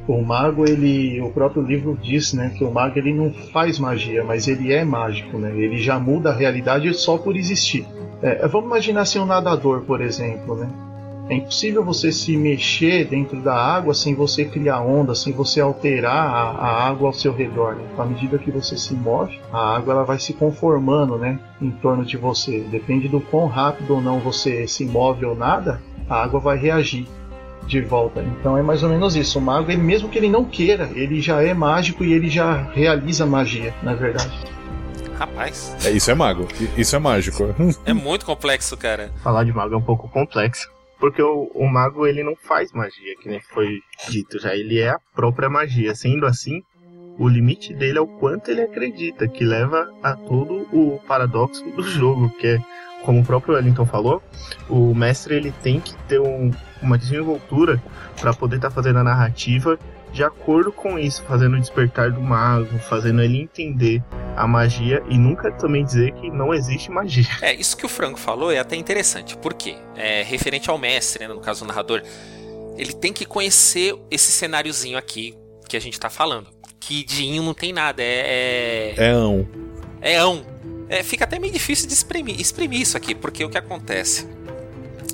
O 0.08 0.22
mago, 0.22 0.66
ele, 0.68 1.22
o 1.22 1.30
próprio 1.30 1.62
livro 1.62 1.98
diz, 2.02 2.34
né, 2.34 2.54
que 2.58 2.64
o 2.64 2.72
mago 2.72 2.98
ele 2.98 3.14
não 3.14 3.32
faz 3.52 3.80
magia, 3.80 4.24
mas 4.24 4.48
ele 4.48 4.74
é 4.74 4.84
mágico, 4.84 5.38
né? 5.38 5.52
Ele 5.56 5.78
já 5.78 6.00
muda 6.00 6.30
a 6.30 6.34
realidade 6.36 6.94
só 6.94 7.18
por 7.18 7.36
existir. 7.38 7.86
É, 8.22 8.48
vamos 8.48 8.68
imaginar 8.68 9.02
assim 9.02 9.20
um 9.20 9.26
nadador, 9.26 9.82
por 9.82 10.02
exemplo, 10.02 10.56
né? 10.56 10.70
É 11.30 11.36
impossível 11.36 11.84
você 11.86 12.12
se 12.12 12.36
mexer 12.36 13.06
dentro 13.06 13.42
da 13.42 13.56
água 13.56 13.94
sem 13.94 14.14
você 14.14 14.44
criar 14.44 14.82
onda, 14.82 15.16
sem 15.16 15.32
você 15.32 15.62
alterar 15.62 16.16
a, 16.28 16.50
a 16.52 16.88
água 16.88 17.08
ao 17.08 17.14
seu 17.14 17.34
redor. 17.34 17.76
Né? 17.76 17.84
À 17.98 18.06
medida 18.06 18.38
que 18.38 18.52
você 18.52 18.78
se 18.78 18.94
move, 18.94 19.40
a 19.52 19.76
água 19.76 19.94
ela 19.94 20.04
vai 20.04 20.20
se 20.20 20.34
conformando, 20.34 21.18
né, 21.18 21.40
em 21.62 21.72
torno 21.72 22.04
de 22.06 22.18
você. 22.18 22.60
Depende 22.70 23.08
do 23.08 23.22
quão 23.22 23.48
rápido 23.48 23.96
ou 23.96 24.02
não 24.02 24.20
você 24.20 24.68
se 24.68 24.86
move 24.86 25.26
ou 25.26 25.36
nada, 25.36 25.82
a 26.10 26.24
água 26.24 26.40
vai 26.42 26.58
reagir 26.58 27.08
de 27.66 27.80
volta. 27.80 28.22
Então 28.22 28.58
é 28.58 28.62
mais 28.62 28.84
ou 28.84 28.90
menos 28.90 29.16
isso. 29.16 29.40
O 29.40 29.42
mago, 29.42 29.72
ele, 29.72 29.82
mesmo 29.82 30.10
que 30.10 30.18
ele 30.18 30.30
não 30.30 30.44
queira, 30.44 30.90
ele 30.94 31.22
já 31.22 31.42
é 31.42 31.54
mágico 31.54 32.04
e 32.04 32.12
ele 32.12 32.30
já 32.30 32.64
realiza 32.74 33.26
magia, 33.26 33.74
na 33.82 33.94
verdade. 33.96 34.38
Rapaz, 35.18 35.74
É, 35.86 35.92
isso 35.92 36.12
é 36.12 36.14
mago, 36.14 36.48
isso 36.76 36.96
é 36.96 37.00
mágico. 37.00 37.56
é 37.86 37.94
muito 37.94 38.26
complexo, 38.26 38.76
cara. 38.76 39.10
Falar 39.24 39.46
de 39.46 39.54
mago 39.54 39.74
é 39.74 39.78
um 39.78 39.82
pouco 39.82 40.10
complexo. 40.10 40.70
Porque 41.04 41.22
o, 41.22 41.52
o 41.54 41.68
mago 41.68 42.08
ele 42.08 42.24
não 42.24 42.34
faz 42.34 42.72
magia, 42.72 43.14
que 43.22 43.28
nem 43.28 43.42
foi 43.42 43.82
dito 44.10 44.40
já. 44.40 44.56
Ele 44.56 44.80
é 44.80 44.88
a 44.88 45.00
própria 45.14 45.50
magia. 45.50 45.94
Sendo 45.94 46.26
assim, 46.26 46.62
o 47.20 47.28
limite 47.28 47.74
dele 47.74 47.98
é 47.98 48.02
o 48.02 48.08
quanto 48.08 48.50
ele 48.50 48.62
acredita, 48.62 49.28
que 49.28 49.44
leva 49.44 49.92
a 50.02 50.16
todo 50.16 50.66
o 50.72 50.98
paradoxo 51.06 51.62
do 51.72 51.84
jogo, 51.84 52.30
que 52.40 52.48
é, 52.48 52.62
como 53.04 53.20
o 53.20 53.26
próprio 53.26 53.56
Wellington 53.56 53.86
falou, 53.86 54.24
o 54.70 54.96
mestre 54.96 55.36
ele 55.36 55.52
tem 55.62 55.82
que 55.82 55.94
ter 56.08 56.22
um- 56.22 56.52
uma 56.82 56.98
desenvoltura 56.98 57.84
para 58.22 58.34
poder 58.34 58.56
estar 58.56 58.72
fazendo 58.72 59.00
a 59.00 59.04
narrativa 59.04 59.78
de 60.14 60.24
acordo 60.24 60.72
com 60.72 60.98
isso, 60.98 61.22
fazendo 61.24 61.58
o 61.58 61.60
despertar 61.60 62.12
do 62.12 62.22
mago, 62.22 62.80
fazendo 62.80 63.22
ele 63.22 63.42
entender 63.42 64.02
a 64.36 64.48
magia 64.48 65.04
e 65.10 65.18
nunca 65.18 65.52
também 65.52 65.84
dizer 65.86 66.14
que 66.14 66.30
não 66.30 66.54
existe 66.54 66.92
magia. 66.92 67.28
É, 67.42 67.54
isso 67.54 67.76
que 67.78 67.86
o 67.86 67.90
Franco 67.90 68.20
falou 68.20 68.52
é 68.52 68.60
até 68.60 68.76
interessante. 68.76 69.38
Por 69.38 69.54
quê? 69.54 69.76
É 69.96 70.24
referente 70.24 70.70
ao 70.70 70.78
mestre, 70.78 71.28
né, 71.28 71.34
no 71.34 71.40
caso 71.40 71.64
do 71.64 71.68
narrador, 71.68 72.02
ele 72.78 72.94
tem 72.94 73.14
que 73.14 73.26
conhecer 73.26 73.96
esse 74.10 74.32
cenáriozinho 74.32 74.98
aqui 74.98 75.38
que 75.68 75.78
a 75.78 75.80
gente 75.80 76.00
tá 76.00 76.10
falando. 76.10 76.48
Que 76.80 77.04
de 77.04 77.24
inho 77.24 77.44
não 77.44 77.54
tem 77.54 77.72
nada, 77.72 78.02
é. 78.04 78.94
É 78.98 79.12
ão. 79.12 79.48
É 80.02 80.18
ão. 80.18 80.46
É, 80.90 81.02
fica 81.02 81.24
até 81.24 81.40
meio 81.40 81.54
difícil 81.54 81.88
de 81.88 81.94
exprimir, 81.94 82.40
exprimir 82.40 82.82
isso 82.82 82.98
aqui, 82.98 83.16
porque 83.16 83.44
o 83.44 83.50
que 83.50 83.58
acontece? 83.58 84.28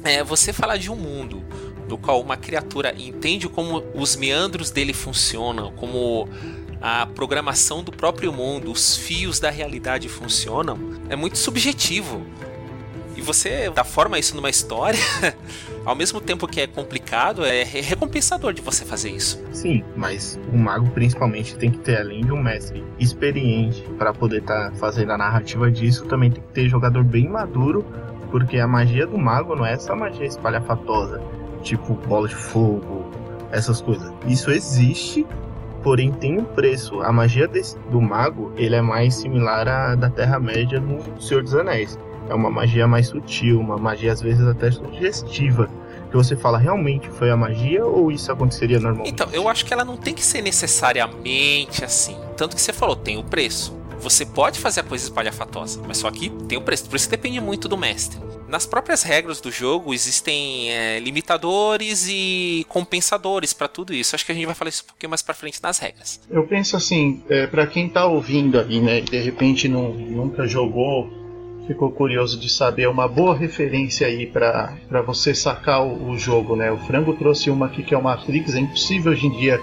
É 0.03 0.23
você 0.23 0.51
falar 0.51 0.77
de 0.77 0.89
um 0.89 0.95
mundo 0.95 1.43
do 1.88 1.97
qual 1.97 2.21
uma 2.21 2.38
criatura 2.38 2.93
entende 2.97 3.47
como 3.49 3.83
os 3.93 4.15
meandros 4.15 4.71
dele 4.71 4.93
funcionam, 4.93 5.71
como 5.73 6.27
a 6.81 7.05
programação 7.05 7.83
do 7.83 7.91
próprio 7.91 8.31
mundo, 8.31 8.71
os 8.71 8.98
fios 8.98 9.39
da 9.39 9.50
realidade 9.50 10.07
funcionam, 10.07 10.77
é 11.09 11.15
muito 11.15 11.38
subjetivo. 11.38 12.25
E 13.15 13.21
você 13.21 13.69
da 13.69 13.83
forma 13.83 14.17
isso 14.17 14.33
numa 14.33 14.50
história, 14.50 15.00
ao 15.83 15.93
mesmo 15.93 16.21
tempo 16.21 16.48
que 16.48 16.62
é 16.62 16.67
complicado, 16.67 17.43
é 17.43 17.63
recompensador 17.63 18.53
de 18.53 18.62
você 18.62 18.86
fazer 18.86 19.09
isso. 19.09 19.43
Sim, 19.51 19.83
mas 19.98 20.39
o 20.53 20.57
mago 20.57 20.89
principalmente 20.91 21.57
tem 21.57 21.69
que 21.69 21.79
ter, 21.79 21.98
além 21.98 22.24
de 22.24 22.31
um 22.31 22.41
mestre 22.41 22.81
experiente 22.98 23.81
para 23.98 24.13
poder 24.13 24.39
estar 24.39 24.71
tá 24.71 24.75
fazendo 24.77 25.12
a 25.12 25.17
narrativa 25.17 25.69
disso, 25.69 26.05
também 26.05 26.31
tem 26.31 26.41
que 26.41 26.53
ter 26.53 26.69
jogador 26.69 27.03
bem 27.03 27.27
maduro, 27.27 27.86
porque 28.31 28.57
a 28.57 28.67
magia 28.67 29.05
do 29.05 29.17
mago 29.17 29.53
não 29.53 29.65
é 29.65 29.74
essa 29.74 29.93
magia 29.93 30.25
espalhafatosa, 30.25 31.21
tipo 31.62 31.95
bola 31.95 32.29
de 32.29 32.36
fogo, 32.36 33.12
essas 33.51 33.81
coisas. 33.81 34.13
Isso 34.27 34.50
existe, 34.50 35.25
porém 35.83 36.12
tem 36.12 36.39
um 36.39 36.43
preço. 36.43 37.01
A 37.01 37.12
magia 37.12 37.48
desse, 37.48 37.77
do 37.91 38.01
mago, 38.01 38.51
ele 38.55 38.75
é 38.75 38.81
mais 38.81 39.15
similar 39.15 39.67
à 39.67 39.95
da 39.95 40.09
Terra-média 40.09 40.79
no 40.79 41.21
Senhor 41.21 41.43
dos 41.43 41.55
Anéis. 41.55 41.98
É 42.29 42.33
uma 42.33 42.50
magia 42.50 42.88
mais 42.88 43.07
sutil, 43.07 43.59
uma 43.59 43.77
magia 43.77 44.13
às 44.13 44.21
vezes 44.21 44.45
até 44.48 44.69
sugestiva. 44.71 45.69
Que 46.09 46.15
você 46.15 46.36
fala, 46.36 46.57
realmente 46.57 47.07
foi 47.09 47.29
a 47.29 47.38
magia 47.38 47.86
ou 47.86 48.12
isso 48.12 48.31
aconteceria 48.31 48.79
normalmente? 48.79 49.12
Então, 49.12 49.27
eu 49.31 49.48
acho 49.48 49.65
que 49.65 49.74
ela 49.74 49.86
não 49.86 49.95
tem 49.95 50.13
que 50.13 50.24
ser 50.24 50.41
necessariamente 50.41 51.83
assim. 51.83 52.17
Tanto 52.36 52.55
que 52.55 52.62
você 52.62 52.74
falou, 52.74 52.95
tem 52.95 53.17
o 53.17 53.24
preço. 53.24 53.78
Você 53.99 54.25
pode 54.25 54.59
fazer 54.59 54.79
a 54.79 54.83
coisa 54.83 55.03
espalhafatosa, 55.03 55.81
mas 55.85 55.97
só 55.97 56.09
que 56.09 56.29
tem 56.47 56.57
o 56.57 56.61
preço. 56.61 56.89
Por 56.89 56.95
isso 56.95 57.09
depende 57.09 57.39
muito 57.41 57.67
do 57.67 57.77
mestre. 57.77 58.17
Nas 58.47 58.65
próprias 58.65 59.03
regras 59.03 59.39
do 59.39 59.51
jogo 59.51 59.93
existem 59.93 60.71
é, 60.71 60.99
limitadores 60.99 62.07
e 62.09 62.65
compensadores 62.67 63.53
para 63.53 63.67
tudo 63.67 63.93
isso. 63.93 64.15
Acho 64.15 64.25
que 64.25 64.31
a 64.31 64.35
gente 64.35 64.45
vai 64.45 64.55
falar 64.55 64.69
isso 64.69 64.83
um 64.83 64.87
pouquinho 64.87 65.09
mais 65.09 65.21
para 65.21 65.35
frente 65.35 65.61
nas 65.61 65.77
regras. 65.77 66.19
Eu 66.29 66.47
penso 66.47 66.75
assim, 66.75 67.21
é, 67.29 67.45
para 67.45 67.67
quem 67.67 67.87
tá 67.87 68.07
ouvindo 68.07 68.59
aí, 68.59 68.79
né, 68.79 69.01
de 69.01 69.19
repente 69.19 69.67
não, 69.67 69.93
nunca 69.93 70.47
jogou, 70.47 71.11
ficou 71.67 71.91
curioso 71.91 72.39
de 72.39 72.49
saber 72.49 72.87
uma 72.87 73.07
boa 73.07 73.37
referência 73.37 74.07
aí 74.07 74.25
para 74.25 75.03
você 75.05 75.35
sacar 75.35 75.85
o, 75.85 76.09
o, 76.09 76.17
jogo, 76.17 76.55
né? 76.55 76.71
O 76.71 76.77
Frango 76.77 77.13
trouxe 77.13 77.51
uma 77.51 77.67
aqui 77.67 77.83
que 77.83 77.93
é 77.93 77.97
o 77.97 78.03
Matrix, 78.03 78.55
é 78.55 78.59
impossível 78.59 79.11
hoje 79.11 79.27
em 79.27 79.37
dia 79.37 79.61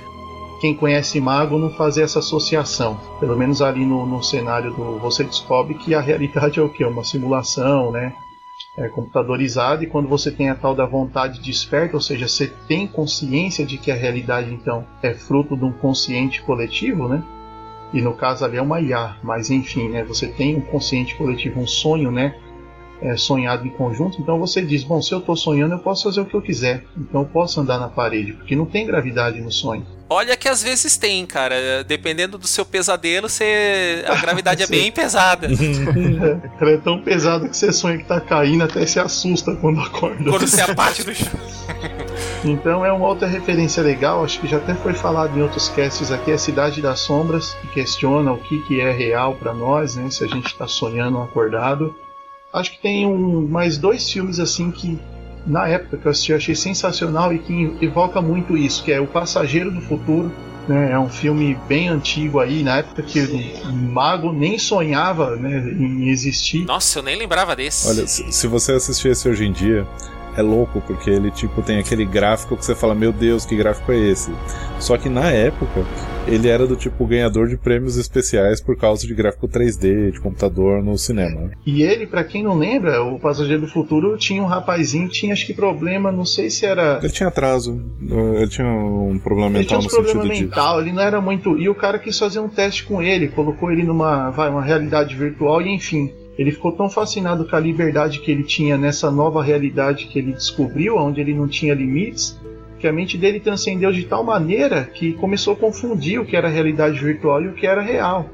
quem 0.60 0.74
conhece 0.74 1.20
Mago 1.20 1.58
não 1.58 1.70
fazer 1.70 2.02
essa 2.02 2.20
associação. 2.20 2.98
Pelo 3.20 3.36
menos 3.36 3.60
ali 3.62 3.84
no, 3.84 4.06
no 4.06 4.22
cenário 4.22 4.72
do. 4.72 4.98
Você 4.98 5.24
descobre 5.24 5.74
que 5.74 5.94
a 5.94 6.00
realidade 6.00 6.58
é 6.58 6.62
o 6.62 6.68
que? 6.68 6.84
Uma 6.84 7.04
simulação, 7.04 7.90
né? 7.92 8.14
É 8.76 8.88
computadorizada 8.88 9.84
e 9.84 9.86
quando 9.86 10.08
você 10.08 10.30
tem 10.30 10.50
a 10.50 10.54
tal 10.54 10.74
da 10.74 10.86
vontade 10.86 11.40
desperta, 11.40 11.96
ou 11.96 12.00
seja, 12.00 12.28
você 12.28 12.46
tem 12.68 12.86
consciência 12.86 13.64
de 13.66 13.78
que 13.78 13.90
a 13.90 13.94
realidade 13.94 14.52
então 14.52 14.86
é 15.02 15.14
fruto 15.14 15.56
de 15.56 15.64
um 15.64 15.72
consciente 15.72 16.42
coletivo, 16.42 17.08
né? 17.08 17.22
E 17.92 18.02
no 18.02 18.14
caso 18.14 18.44
ali 18.44 18.56
é 18.56 18.62
uma 18.62 18.80
IA, 18.80 19.16
mas 19.22 19.50
enfim, 19.50 19.88
né? 19.88 20.04
Você 20.04 20.26
tem 20.26 20.56
um 20.56 20.60
consciente 20.60 21.14
coletivo, 21.16 21.60
um 21.60 21.66
sonho, 21.66 22.10
né? 22.10 22.34
É, 23.00 23.16
sonhado 23.16 23.66
em 23.66 23.70
conjunto, 23.70 24.20
então 24.20 24.38
você 24.38 24.62
diz: 24.62 24.82
bom, 24.84 25.00
se 25.00 25.12
eu 25.12 25.18
estou 25.18 25.36
sonhando, 25.36 25.74
eu 25.74 25.78
posso 25.78 26.04
fazer 26.04 26.20
o 26.20 26.26
que 26.26 26.34
eu 26.34 26.42
quiser, 26.42 26.84
então 26.96 27.22
eu 27.22 27.26
posso 27.26 27.60
andar 27.60 27.78
na 27.78 27.88
parede, 27.88 28.32
porque 28.32 28.56
não 28.56 28.66
tem 28.66 28.86
gravidade 28.86 29.40
no 29.40 29.50
sonho. 29.50 29.86
Olha 30.08 30.36
que 30.36 30.48
às 30.48 30.62
vezes 30.62 30.96
tem, 30.96 31.26
cara. 31.26 31.82
Dependendo 31.82 32.38
do 32.38 32.46
seu 32.46 32.64
pesadelo, 32.64 33.28
você... 33.28 34.04
a 34.06 34.14
gravidade 34.14 34.62
é 34.62 34.66
bem 34.68 34.92
pesada. 34.92 35.48
é, 36.60 36.74
é 36.74 36.76
tão 36.76 37.02
pesado 37.02 37.48
que 37.48 37.56
você 37.56 37.72
sonha 37.72 37.98
que 37.98 38.04
tá 38.04 38.20
caindo, 38.20 38.62
até 38.62 38.86
se 38.86 39.00
assusta 39.00 39.56
quando 39.56 39.80
acorda. 39.80 40.30
Quando 40.30 40.46
você 40.46 40.60
abate 40.60 41.02
do 41.02 41.14
chão. 41.14 41.32
Então 42.44 42.84
é 42.84 42.92
uma 42.92 43.08
outra 43.08 43.26
referência 43.26 43.82
legal, 43.82 44.22
acho 44.24 44.40
que 44.40 44.46
já 44.46 44.58
até 44.58 44.74
foi 44.74 44.92
falado 44.92 45.36
em 45.36 45.42
outros 45.42 45.68
casts 45.68 46.12
aqui, 46.12 46.30
a 46.30 46.38
Cidade 46.38 46.80
das 46.80 47.00
Sombras, 47.00 47.54
que 47.60 47.66
questiona 47.68 48.32
o 48.32 48.38
que, 48.38 48.60
que 48.62 48.80
é 48.80 48.92
real 48.92 49.34
para 49.34 49.52
nós, 49.52 49.96
né? 49.96 50.08
Se 50.10 50.22
a 50.22 50.28
gente 50.28 50.46
está 50.46 50.68
sonhando 50.68 51.18
ou 51.18 51.24
acordado. 51.24 51.94
Acho 52.52 52.72
que 52.72 52.78
tem 52.80 53.06
um, 53.06 53.46
mais 53.46 53.76
dois 53.76 54.10
filmes 54.10 54.40
assim 54.40 54.70
que 54.70 54.98
na 55.46 55.68
época 55.68 55.96
que 55.96 56.06
eu 56.06 56.10
assisti 56.10 56.32
eu 56.32 56.36
achei 56.36 56.54
sensacional 56.54 57.32
e 57.32 57.38
que 57.38 57.76
evoca 57.80 58.20
muito 58.20 58.56
isso, 58.56 58.82
que 58.82 58.92
é 58.92 59.00
O 59.00 59.06
Passageiro 59.06 59.70
do 59.70 59.80
Futuro. 59.80 60.32
Né, 60.66 60.90
é 60.90 60.98
um 60.98 61.08
filme 61.08 61.56
bem 61.68 61.86
antigo 61.88 62.40
aí, 62.40 62.64
na 62.64 62.78
época 62.78 63.00
que 63.00 63.20
o 63.20 63.72
mago 63.72 64.32
nem 64.32 64.58
sonhava 64.58 65.36
né, 65.36 65.58
em 65.60 66.08
existir. 66.08 66.64
Nossa, 66.64 66.98
eu 66.98 67.04
nem 67.04 67.16
lembrava 67.16 67.54
desse. 67.54 67.86
Olha, 67.86 68.04
se, 68.04 68.32
se 68.32 68.48
você 68.48 68.72
assistir 68.72 69.10
esse 69.10 69.28
hoje 69.28 69.44
em 69.44 69.52
dia, 69.52 69.86
é 70.36 70.42
louco, 70.42 70.80
porque 70.86 71.10
ele 71.10 71.30
tipo 71.30 71.62
tem 71.62 71.78
aquele 71.78 72.04
gráfico 72.04 72.56
que 72.56 72.64
você 72.64 72.74
fala, 72.74 72.94
meu 72.94 73.12
Deus, 73.12 73.44
que 73.44 73.56
gráfico 73.56 73.92
é 73.92 73.98
esse? 73.98 74.30
Só 74.78 74.96
que 74.96 75.08
na 75.08 75.30
época, 75.30 75.84
ele 76.26 76.48
era 76.48 76.66
do 76.66 76.76
tipo 76.76 77.06
ganhador 77.06 77.48
de 77.48 77.56
prêmios 77.56 77.96
especiais 77.96 78.60
por 78.60 78.76
causa 78.76 79.06
de 79.06 79.14
gráfico 79.14 79.48
3D, 79.48 80.12
de 80.12 80.20
computador 80.20 80.82
no 80.82 80.98
cinema. 80.98 81.50
E 81.64 81.82
ele, 81.82 82.06
para 82.06 82.24
quem 82.24 82.42
não 82.42 82.58
lembra, 82.58 83.02
o 83.02 83.18
Passageiro 83.18 83.62
do 83.62 83.68
Futuro 83.68 84.16
tinha 84.16 84.42
um 84.42 84.46
rapazinho, 84.46 85.08
tinha 85.08 85.32
acho 85.32 85.46
que 85.46 85.54
problema, 85.54 86.12
não 86.12 86.24
sei 86.24 86.50
se 86.50 86.66
era. 86.66 86.98
Ele 87.02 87.12
tinha 87.12 87.28
atraso, 87.28 87.80
ele 88.00 88.48
tinha 88.48 88.66
um 88.66 89.18
problema 89.18 89.50
mental 89.50 89.60
ele 89.60 89.66
tinha 89.66 89.78
um 89.78 89.82
no 89.82 89.88
problema 89.88 90.24
mental, 90.24 90.76
de... 90.76 90.88
ele 90.88 90.96
não 90.96 91.02
era 91.02 91.20
muito. 91.20 91.58
E 91.58 91.68
o 91.68 91.74
cara 91.74 91.98
quis 91.98 92.18
fazer 92.18 92.40
um 92.40 92.48
teste 92.48 92.84
com 92.84 93.02
ele, 93.02 93.28
colocou 93.28 93.70
ele 93.70 93.82
numa, 93.82 94.30
vai, 94.30 94.50
uma 94.50 94.62
realidade 94.62 95.14
virtual 95.14 95.62
e 95.62 95.74
enfim. 95.74 96.12
Ele 96.38 96.52
ficou 96.52 96.72
tão 96.72 96.90
fascinado 96.90 97.48
com 97.48 97.56
a 97.56 97.60
liberdade 97.60 98.20
que 98.20 98.30
ele 98.30 98.42
tinha 98.42 98.76
nessa 98.76 99.10
nova 99.10 99.42
realidade 99.42 100.06
que 100.06 100.18
ele 100.18 100.32
descobriu, 100.32 100.96
onde 100.96 101.20
ele 101.20 101.34
não 101.34 101.48
tinha 101.48 101.74
limites, 101.74 102.38
que 102.78 102.86
a 102.86 102.92
mente 102.92 103.16
dele 103.16 103.40
transcendeu 103.40 103.90
de 103.90 104.04
tal 104.04 104.22
maneira 104.22 104.84
que 104.84 105.14
começou 105.14 105.54
a 105.54 105.56
confundir 105.56 106.20
o 106.20 106.26
que 106.26 106.36
era 106.36 106.48
realidade 106.48 106.98
virtual 106.98 107.42
e 107.42 107.48
o 107.48 107.54
que 107.54 107.66
era 107.66 107.80
real. 107.80 108.28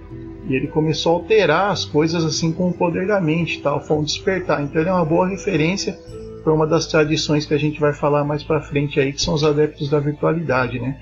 E 0.49 0.54
ele 0.54 0.66
começou 0.66 1.12
a 1.12 1.14
alterar 1.21 1.71
as 1.71 1.85
coisas 1.85 2.25
assim 2.25 2.52
com 2.52 2.68
o 2.68 2.73
poder 2.73 3.06
da 3.06 3.21
mente, 3.21 3.62
tal, 3.62 3.80
foi 3.80 3.97
um 3.99 4.02
despertar. 4.02 4.62
Então 4.62 4.80
ele 4.80 4.90
é 4.90 4.92
uma 4.92 5.04
boa 5.04 5.28
referência 5.28 5.97
para 6.42 6.52
uma 6.52 6.66
das 6.66 6.87
tradições 6.87 7.47
que 7.47 7.54
a 7.54 7.59
gente 7.59 7.78
vai 7.78 7.92
falar 7.92 8.25
mais 8.25 8.42
para 8.42 8.61
frente 8.61 8.99
aí, 8.99 9.12
que 9.12 9.23
são 9.23 9.35
os 9.35 9.44
adeptos 9.44 9.88
da 9.88 10.00
virtualidade, 10.00 10.80
né? 10.80 10.99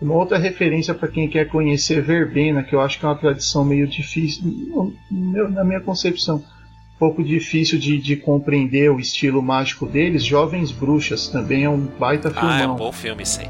Uma 0.00 0.14
outra 0.14 0.36
referência 0.36 0.94
para 0.94 1.08
quem 1.08 1.28
quer 1.28 1.48
conhecer 1.48 2.02
verbena, 2.02 2.62
que 2.62 2.74
eu 2.74 2.80
acho 2.80 2.98
que 2.98 3.06
é 3.06 3.08
uma 3.08 3.14
tradição 3.14 3.64
meio 3.64 3.86
difícil, 3.86 4.92
na 5.10 5.64
minha 5.64 5.80
concepção, 5.80 6.36
um 6.36 6.98
pouco 6.98 7.24
difícil 7.24 7.78
de, 7.78 7.98
de 7.98 8.16
compreender 8.16 8.90
o 8.90 9.00
estilo 9.00 9.42
mágico 9.42 9.86
deles. 9.86 10.24
Jovens 10.24 10.70
Bruxas 10.70 11.28
também 11.28 11.64
é 11.64 11.70
um 11.70 11.80
baita 11.80 12.30
filmão. 12.30 12.50
Ah, 12.50 12.60
é 12.60 12.68
um 12.68 12.76
bom 12.76 12.92
filme, 12.92 13.24
sim. 13.24 13.46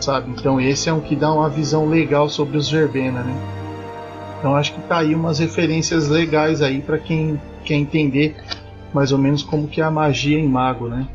Sabe? 0.00 0.30
Então 0.30 0.60
esse 0.60 0.88
é 0.88 0.92
um 0.92 1.00
que 1.00 1.16
dá 1.16 1.32
uma 1.32 1.48
visão 1.48 1.88
legal 1.88 2.28
sobre 2.28 2.56
os 2.56 2.70
verbena, 2.70 3.22
né? 3.22 3.34
Então 4.38 4.56
acho 4.56 4.72
que 4.72 4.80
tá 4.82 4.98
aí 4.98 5.14
umas 5.14 5.38
referências 5.38 6.08
legais 6.08 6.62
aí 6.62 6.80
para 6.80 6.98
quem 6.98 7.38
quer 7.64 7.74
entender 7.74 8.36
mais 8.94 9.12
ou 9.12 9.18
menos 9.18 9.42
como 9.42 9.68
que 9.68 9.80
é 9.80 9.84
a 9.84 9.90
magia 9.90 10.38
em 10.38 10.48
mago, 10.48 10.88
né? 10.88 11.06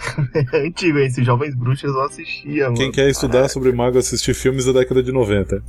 é 0.52 0.66
antigo, 0.66 0.98
esses 0.98 1.24
jovens 1.24 1.54
bruxas 1.54 1.90
eu 1.90 2.02
assistia, 2.02 2.64
mano. 2.64 2.76
Quem 2.76 2.90
quer 2.90 3.08
estudar 3.08 3.32
Caraca. 3.32 3.52
sobre 3.52 3.72
mago 3.72 3.98
assistir 3.98 4.34
filmes 4.34 4.64
da 4.64 4.72
década 4.72 5.02
de 5.02 5.12
90. 5.12 5.62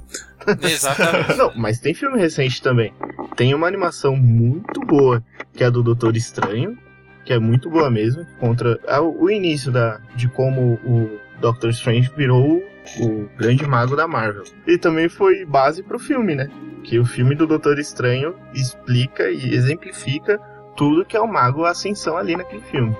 Exatamente. 0.61 1.35
Não, 1.37 1.51
mas 1.55 1.79
tem 1.79 1.93
filme 1.93 2.19
recente 2.19 2.61
também. 2.61 2.93
Tem 3.35 3.53
uma 3.53 3.67
animação 3.67 4.15
muito 4.15 4.79
boa, 4.81 5.23
que 5.53 5.63
é 5.63 5.67
a 5.67 5.69
do 5.69 5.83
Doutor 5.83 6.15
Estranho, 6.15 6.77
que 7.25 7.33
é 7.33 7.39
muito 7.39 7.69
boa 7.69 7.89
mesmo, 7.89 8.25
contra 8.39 8.79
é 8.87 8.99
o 8.99 9.29
início 9.29 9.71
da, 9.71 9.99
de 10.15 10.27
como 10.27 10.73
o 10.85 11.19
Doctor 11.39 11.69
Strange 11.71 12.11
virou 12.15 12.63
o 12.99 13.29
grande 13.37 13.65
mago 13.65 13.95
da 13.95 14.07
Marvel. 14.07 14.43
E 14.65 14.77
também 14.77 15.07
foi 15.07 15.45
base 15.45 15.83
pro 15.83 15.99
filme, 15.99 16.35
né? 16.35 16.49
Que 16.83 16.97
o 16.99 17.05
filme 17.05 17.35
do 17.35 17.45
Doutor 17.45 17.77
Estranho 17.77 18.35
explica 18.53 19.29
e 19.29 19.53
exemplifica 19.53 20.39
tudo 20.75 21.05
que 21.05 21.15
é 21.15 21.19
o 21.19 21.27
mago 21.27 21.65
Ascensão 21.65 22.17
ali 22.17 22.35
naquele 22.35 22.63
filme. 22.63 22.95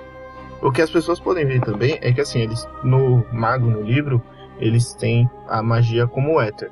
O 0.62 0.70
que 0.70 0.80
as 0.80 0.90
pessoas 0.90 1.18
podem 1.18 1.44
ver 1.44 1.60
também 1.60 1.98
é 2.00 2.12
que 2.12 2.20
assim, 2.20 2.40
eles 2.40 2.68
no 2.84 3.26
mago 3.32 3.68
no 3.68 3.82
livro, 3.82 4.22
eles 4.58 4.94
têm 4.94 5.28
a 5.48 5.62
magia 5.62 6.06
como 6.06 6.34
o 6.34 6.40
éter. 6.40 6.70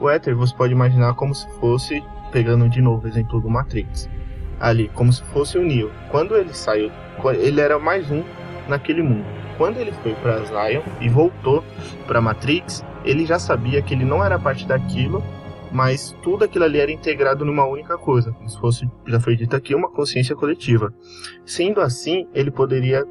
O 0.00 0.08
éter 0.08 0.34
você 0.36 0.54
pode 0.54 0.72
imaginar 0.72 1.14
como 1.14 1.34
se 1.34 1.48
fosse 1.58 2.02
pegando 2.30 2.68
de 2.68 2.80
novo 2.80 3.04
o 3.04 3.08
exemplo 3.08 3.40
do 3.40 3.50
Matrix. 3.50 4.08
Ali, 4.60 4.88
como 4.94 5.12
se 5.12 5.22
fosse 5.24 5.58
o 5.58 5.62
Neo. 5.62 5.90
Quando 6.10 6.36
ele 6.36 6.54
saiu, 6.54 6.90
ele 7.40 7.60
era 7.60 7.78
mais 7.78 8.08
um 8.10 8.22
naquele 8.68 9.02
mundo. 9.02 9.26
Quando 9.58 9.78
ele 9.78 9.90
foi 9.90 10.14
para 10.14 10.44
Zion 10.44 10.82
e 11.00 11.08
voltou 11.08 11.64
para 12.06 12.20
Matrix, 12.20 12.84
ele 13.04 13.26
já 13.26 13.38
sabia 13.38 13.82
que 13.82 13.92
ele 13.92 14.04
não 14.04 14.24
era 14.24 14.38
parte 14.38 14.66
daquilo 14.66 15.22
mas 15.72 16.14
tudo 16.22 16.44
aquilo 16.44 16.64
ali 16.64 16.78
era 16.78 16.92
integrado 16.92 17.44
numa 17.44 17.64
única 17.64 17.96
coisa, 17.96 18.30
como 18.32 18.48
se 18.48 18.60
fosse, 18.60 18.90
já 19.06 19.18
foi 19.18 19.34
dito 19.34 19.56
aqui, 19.56 19.74
uma 19.74 19.90
consciência 19.90 20.36
coletiva. 20.36 20.92
Sendo 21.46 21.80
assim, 21.80 22.28
ele 22.34 22.50
poderia, 22.50 23.04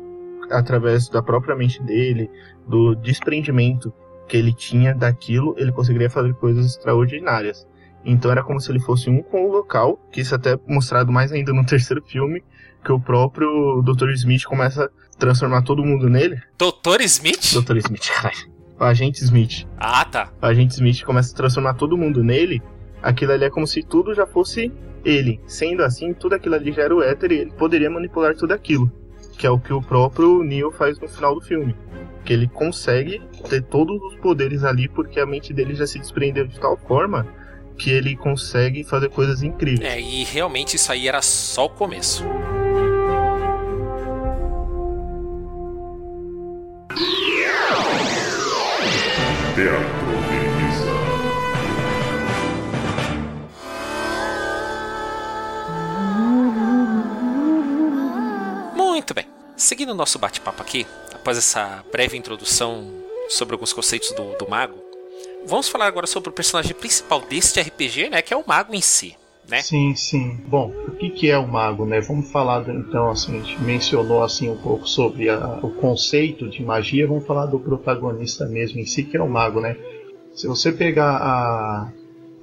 através 0.52 1.10
da 1.10 1.22
própria 1.22 1.56
mente 1.56 1.82
dele, 1.82 2.30
do 2.68 2.96
desprendimento 2.96 3.94
que 4.28 4.38
ele 4.38 4.54
tinha 4.54 4.94
daquilo, 4.94 5.56
ele 5.58 5.72
conseguiria 5.72 6.10
fazer 6.10 6.34
coisas 6.36 6.66
extraordinárias. 6.66 7.68
Então 8.04 8.32
era 8.32 8.44
como 8.44 8.60
se 8.60 8.72
ele 8.72 8.80
fosse 8.80 9.10
um 9.10 9.22
com 9.22 9.46
o 9.46 9.52
local, 9.52 10.00
que 10.12 10.22
isso 10.22 10.34
é 10.34 10.38
até 10.38 10.60
mostrado 10.68 11.12
mais 11.12 11.32
ainda 11.32 11.54
no 11.54 11.66
terceiro 11.68 12.02
filme, 12.04 12.44
que 12.84 12.92
o 12.92 13.00
próprio 13.00 13.82
Dr. 13.84 14.10
Smith 14.12 14.44
começa 14.46 14.86
a 14.86 15.20
transformar 15.20 15.62
todo 15.62 15.84
mundo 15.84 16.10
nele. 16.10 16.42
Doutor 16.58 17.02
Smith? 17.02 17.54
Dr. 17.54 17.78
Smith, 17.78 18.10
caralho. 18.10 18.52
O 18.80 18.84
agente 18.84 19.24
Smith. 19.24 19.68
Ah, 19.78 20.04
tá. 20.04 20.32
O 20.42 20.46
agente 20.46 20.74
Smith 20.74 21.04
começa 21.04 21.32
a 21.32 21.38
transformar 21.38 21.76
todo 21.76 21.96
mundo 21.96 22.24
nele. 22.24 22.62
Aquilo 23.04 23.32
ali 23.32 23.46
é 23.46 23.50
como 23.50 23.68
se 23.68 23.84
tudo 23.84 24.14
já 24.16 24.26
fosse 24.26 24.72
ele. 25.06 25.40
Sendo 25.46 25.84
assim, 25.84 26.14
tudo 26.14 26.34
aquilo 26.34 26.56
ali 26.56 26.72
já 26.72 26.84
era 26.84 26.96
o 26.96 27.04
éter 27.04 27.32
e 27.32 27.36
ele 27.40 27.52
poderia 27.52 27.90
manipular 27.92 28.36
tudo 28.36 28.54
aquilo. 28.54 28.92
Que 29.38 29.48
é 29.48 29.50
o 29.50 29.60
que 29.60 29.74
o 29.74 29.82
próprio 29.82 30.44
Neo 30.44 30.72
faz 30.72 31.00
no 31.00 31.08
final 31.08 31.36
do 31.36 31.42
filme. 31.42 31.76
Que 32.24 32.34
ele 32.34 32.48
consegue 32.48 33.22
ter 33.50 33.64
todos 33.64 34.02
os 34.02 34.16
poderes 34.18 34.64
ali 34.64 34.88
porque 34.88 35.20
a 35.20 35.26
mente 35.26 35.54
dele 35.54 35.74
já 35.74 35.88
se 35.88 36.00
desprendeu 36.00 36.48
de 36.48 36.60
tal 36.60 36.78
forma 36.78 37.28
que 37.78 37.90
ele 37.90 38.16
consegue 38.16 38.84
fazer 38.84 39.10
coisas 39.10 39.42
incríveis. 39.42 39.90
É, 39.90 40.00
e 40.00 40.24
realmente 40.24 40.76
isso 40.76 40.92
aí 40.92 41.08
era 41.08 41.22
só 41.22 41.66
o 41.66 41.70
começo. 41.70 42.24
Teatro 49.56 50.01
Seguindo 59.62 59.92
o 59.92 59.96
nosso 59.96 60.18
bate-papo 60.18 60.60
aqui, 60.60 60.88
após 61.14 61.38
essa 61.38 61.86
breve 61.92 62.18
introdução 62.18 62.84
sobre 63.30 63.54
alguns 63.54 63.72
conceitos 63.72 64.12
do, 64.12 64.36
do 64.36 64.50
mago, 64.50 64.76
vamos 65.46 65.70
falar 65.70 65.86
agora 65.86 66.08
sobre 66.08 66.30
o 66.30 66.34
personagem 66.34 66.74
principal 66.74 67.22
deste 67.22 67.62
RPG, 67.62 68.10
né, 68.10 68.24
que 68.24 68.34
é 68.34 68.38
o 68.38 68.44
mago 68.46 68.74
em 68.74 68.82
si. 68.82 69.16
Né? 69.48 69.62
Sim, 69.62 69.94
sim. 69.96 70.40
Bom, 70.48 70.74
o 70.88 70.96
que, 70.96 71.12
que 71.12 71.30
é 71.30 71.38
o 71.38 71.48
mago, 71.48 71.86
né? 71.86 72.02
Vamos 72.02 72.32
falar 72.32 72.68
então, 72.70 73.12
assim, 73.12 73.40
a 73.40 73.44
gente 73.44 73.62
mencionou 73.62 74.24
assim 74.24 74.50
um 74.50 74.58
pouco 74.58 74.90
sobre 74.90 75.30
a, 75.30 75.60
o 75.62 75.70
conceito 75.70 76.50
de 76.50 76.64
magia, 76.64 77.06
vamos 77.06 77.28
falar 77.28 77.46
do 77.46 77.60
protagonista 77.60 78.48
mesmo 78.48 78.80
em 78.80 78.86
si, 78.88 79.04
que 79.04 79.16
é 79.16 79.22
o 79.22 79.30
mago, 79.30 79.62
né? 79.62 79.78
Se 80.34 80.48
você 80.48 80.72
pegar 80.72 81.18
a 81.18 81.92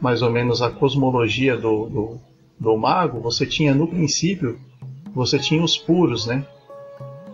mais 0.00 0.22
ou 0.22 0.30
menos 0.30 0.62
a 0.62 0.70
cosmologia 0.70 1.56
do, 1.56 1.88
do, 1.88 2.20
do 2.60 2.76
mago, 2.76 3.20
você 3.20 3.44
tinha 3.44 3.74
no 3.74 3.88
princípio, 3.88 4.56
você 5.12 5.36
tinha 5.36 5.64
os 5.64 5.76
puros, 5.76 6.24
né? 6.24 6.46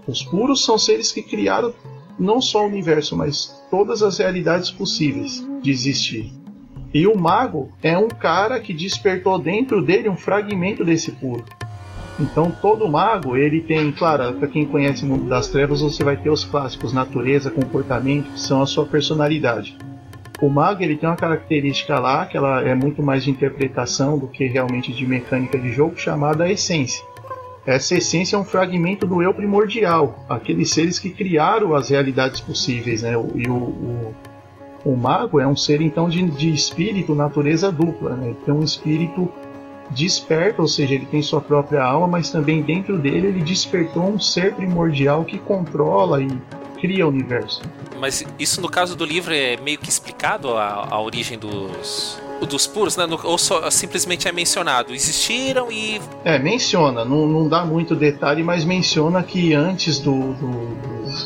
Os 0.06 0.22
puros 0.22 0.64
são 0.64 0.78
seres 0.78 1.10
que 1.10 1.22
criaram 1.22 1.72
não 2.18 2.40
só 2.40 2.64
o 2.64 2.68
universo, 2.68 3.16
mas 3.16 3.62
todas 3.70 4.02
as 4.02 4.18
realidades 4.18 4.70
possíveis 4.70 5.44
de 5.62 5.70
existir. 5.70 6.32
E 6.92 7.06
o 7.06 7.16
mago 7.16 7.72
é 7.82 7.98
um 7.98 8.08
cara 8.08 8.60
que 8.60 8.72
despertou 8.72 9.38
dentro 9.38 9.82
dele 9.82 10.08
um 10.08 10.16
fragmento 10.16 10.84
desse 10.84 11.10
puro. 11.10 11.44
Então 12.20 12.52
todo 12.62 12.88
mago, 12.88 13.36
ele 13.36 13.60
tem, 13.60 13.90
claro, 13.90 14.34
para 14.34 14.46
quem 14.46 14.64
conhece 14.64 15.04
o 15.04 15.08
mundo 15.08 15.28
das 15.28 15.48
trevas, 15.48 15.80
você 15.80 16.04
vai 16.04 16.16
ter 16.16 16.30
os 16.30 16.44
clássicos 16.44 16.92
natureza, 16.92 17.50
comportamento, 17.50 18.30
que 18.30 18.40
são 18.40 18.62
a 18.62 18.66
sua 18.66 18.86
personalidade. 18.86 19.76
O 20.40 20.48
mago 20.48 20.82
ele 20.82 20.96
tem 20.96 21.08
uma 21.08 21.16
característica 21.16 21.98
lá 21.98 22.26
que 22.26 22.36
ela 22.36 22.60
é 22.60 22.74
muito 22.74 23.02
mais 23.02 23.24
de 23.24 23.30
interpretação 23.30 24.16
do 24.18 24.28
que 24.28 24.46
realmente 24.46 24.92
de 24.92 25.06
mecânica 25.06 25.58
de 25.58 25.72
jogo, 25.72 25.96
chamada 25.96 26.50
essência. 26.50 27.04
Essa 27.66 27.96
essência 27.96 28.36
é 28.36 28.38
um 28.38 28.44
fragmento 28.44 29.06
do 29.06 29.22
eu 29.22 29.32
primordial, 29.32 30.24
aqueles 30.28 30.70
seres 30.70 30.98
que 30.98 31.08
criaram 31.08 31.74
as 31.74 31.88
realidades 31.88 32.40
possíveis, 32.40 33.02
né? 33.02 33.12
E 33.34 33.48
o, 33.48 33.54
o, 33.54 34.14
o 34.84 34.96
mago 34.96 35.40
é 35.40 35.46
um 35.46 35.56
ser 35.56 35.80
então 35.80 36.08
de, 36.08 36.22
de 36.30 36.52
espírito, 36.52 37.14
natureza 37.14 37.72
dupla, 37.72 38.16
né? 38.16 38.28
Ele 38.28 38.38
tem 38.44 38.52
um 38.52 38.62
espírito 38.62 39.32
desperto, 39.90 40.62
ou 40.62 40.68
seja, 40.68 40.94
ele 40.94 41.06
tem 41.06 41.22
sua 41.22 41.40
própria 41.40 41.82
alma, 41.82 42.06
mas 42.06 42.30
também 42.30 42.60
dentro 42.60 42.98
dele 42.98 43.28
ele 43.28 43.40
despertou 43.40 44.04
um 44.04 44.20
ser 44.20 44.54
primordial 44.54 45.24
que 45.24 45.38
controla 45.38 46.22
e 46.22 46.28
cria 46.80 47.06
o 47.06 47.08
universo. 47.08 47.62
Mas 47.98 48.24
isso 48.38 48.60
no 48.60 48.68
caso 48.68 48.94
do 48.94 49.06
livro 49.06 49.32
é 49.32 49.56
meio 49.56 49.78
que 49.78 49.88
explicado 49.88 50.54
a, 50.54 50.86
a 50.90 51.00
origem 51.00 51.38
dos 51.38 52.20
dos 52.46 52.66
puros, 52.66 52.96
né? 52.96 53.06
No- 53.06 53.18
ou 53.24 53.38
só 53.38 53.70
simplesmente 53.70 54.28
é 54.28 54.32
mencionado. 54.32 54.94
Existiram 54.94 55.70
e 55.72 56.00
É, 56.24 56.38
menciona, 56.38 57.04
não, 57.04 57.26
não 57.26 57.48
dá 57.48 57.64
muito 57.64 57.94
detalhe, 57.96 58.42
mas 58.42 58.64
menciona 58.64 59.22
que 59.22 59.54
antes 59.54 59.98
do. 59.98 60.12
do, 60.34 60.48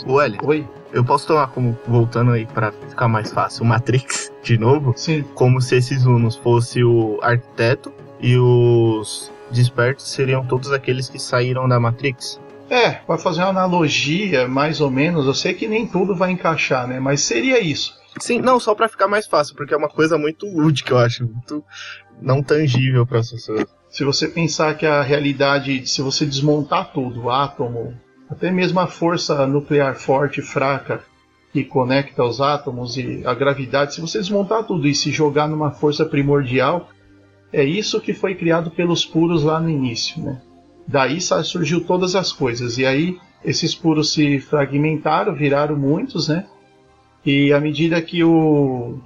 do... 0.05 0.13
O 0.13 0.21
L, 0.21 0.39
Oi? 0.45 0.67
eu 0.93 1.05
posso 1.05 1.27
tomar 1.27 1.49
como, 1.49 1.77
voltando 1.87 2.31
aí 2.33 2.47
pra 2.47 2.73
ficar 2.73 3.09
mais 3.09 3.31
fácil, 3.33 3.63
o 3.65 3.67
Matrix 3.67 4.33
de 4.43 4.57
novo, 4.59 4.93
Sim, 4.97 5.25
como 5.35 5.61
se 5.61 5.77
esses 5.77 6.05
Unos 6.05 6.37
fosse 6.37 6.83
o 6.85 7.19
arquiteto 7.23 7.93
e 8.21 8.37
os 8.37 9.31
despertos 9.51 10.09
seriam 10.11 10.45
todos 10.45 10.73
aqueles 10.73 11.09
que 11.09 11.19
saíram 11.19 11.69
da 11.69 11.79
Matrix. 11.81 12.41
É, 12.71 12.91
para 12.91 13.17
fazer 13.17 13.41
uma 13.41 13.49
analogia, 13.49 14.47
mais 14.47 14.81
ou 14.81 14.91
menos, 14.91 15.27
eu 15.27 15.33
sei 15.35 15.55
que 15.55 15.67
nem 15.67 15.87
tudo 15.87 16.15
vai 16.15 16.31
encaixar, 16.31 16.87
né? 16.87 17.01
Mas 17.01 17.23
seria 17.23 17.59
isso. 17.61 17.97
Sim, 18.21 18.41
não, 18.41 18.59
só 18.59 18.75
pra 18.75 18.89
ficar 18.89 19.09
mais 19.09 19.27
fácil, 19.27 19.55
porque 19.55 19.75
é 19.75 19.77
uma 19.77 19.89
coisa 19.89 20.19
muito 20.19 20.47
lúdica, 20.47 20.93
eu 20.93 20.99
acho, 20.99 21.25
muito 21.25 21.65
não 22.21 22.43
tangível 22.43 23.07
para 23.07 23.21
as 23.21 23.31
pessoas. 23.31 23.67
Se 23.89 24.05
você 24.05 24.29
pensar 24.29 24.77
que 24.77 24.85
a 24.85 25.03
realidade, 25.03 25.87
se 25.87 26.03
você 26.03 26.27
desmontar 26.27 26.93
tudo, 26.93 27.25
o 27.25 27.31
átomo, 27.31 27.95
até 28.29 28.51
mesmo 28.51 28.79
a 28.81 28.87
força 28.87 29.47
nuclear 29.47 29.95
forte 29.97 30.41
e 30.41 30.43
fraca 30.43 31.03
que 31.53 31.65
conecta 31.65 32.23
os 32.23 32.41
átomos 32.41 32.97
e 32.99 33.23
a 33.25 33.33
gravidade, 33.33 33.95
se 33.95 34.01
você 34.01 34.19
desmontar 34.19 34.65
tudo 34.65 34.87
e 34.87 34.95
se 34.95 35.11
jogar 35.11 35.49
numa 35.49 35.71
força 35.71 36.05
primordial, 36.05 36.91
é 37.51 37.65
isso 37.65 38.01
que 38.01 38.13
foi 38.13 38.35
criado 38.35 38.71
pelos 38.71 39.07
puros 39.07 39.43
lá 39.43 39.59
no 39.59 39.71
início, 39.71 40.23
né? 40.23 40.43
Daí 40.87 41.21
surgiu 41.21 41.85
todas 41.85 42.15
as 42.15 42.33
coisas. 42.33 42.77
E 42.77 42.85
aí 42.85 43.19
esses 43.43 43.75
puros 43.75 44.13
se 44.13 44.39
fragmentaram, 44.41 45.35
viraram 45.35 45.77
muitos, 45.77 46.29
né? 46.29 46.47
E 47.25 47.53
à 47.53 47.61
medida 47.61 48.01
que 48.01 48.23
o, 48.25 48.99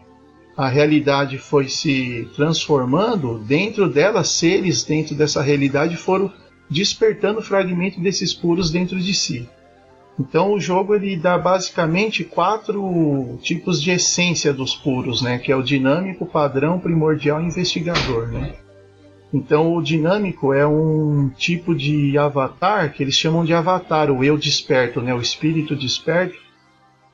a 0.57 0.69
realidade 0.69 1.39
foi 1.39 1.69
se 1.69 2.29
transformando, 2.37 3.39
dentro 3.39 3.89
dela, 3.89 4.23
seres 4.23 4.85
dentro 4.85 5.15
dessa 5.15 5.43
realidade 5.43 5.97
foram 5.97 6.33
despertando 6.69 7.43
fragmento 7.43 8.01
desses 8.01 8.33
puros 8.33 8.71
dentro 8.71 8.99
de 8.99 9.13
si. 9.13 9.49
Então 10.19 10.53
o 10.53 10.61
jogo 10.61 10.95
ele 10.95 11.17
dá 11.17 11.39
basicamente 11.39 12.23
quatro 12.23 13.39
tipos 13.43 13.83
de 13.83 13.91
essência 13.91 14.53
dos 14.53 14.75
puros, 14.75 15.23
né? 15.23 15.39
Que 15.39 15.51
é 15.51 15.57
o 15.57 15.63
dinâmico, 15.63 16.27
padrão, 16.27 16.79
primordial 16.79 17.41
e 17.41 17.47
investigador, 17.47 18.29
né? 18.29 18.55
Então 19.33 19.75
o 19.75 19.83
dinâmico 19.83 20.53
é 20.53 20.67
um 20.67 21.31
tipo 21.31 21.75
de 21.75 22.19
avatar 22.19 22.93
que 22.93 23.03
eles 23.03 23.15
chamam 23.15 23.45
de 23.45 23.55
avatar, 23.55 24.11
o 24.11 24.23
eu 24.23 24.37
desperto, 24.37 25.01
né? 25.01 25.15
O 25.15 25.21
espírito 25.21 25.75
desperto. 25.75 26.37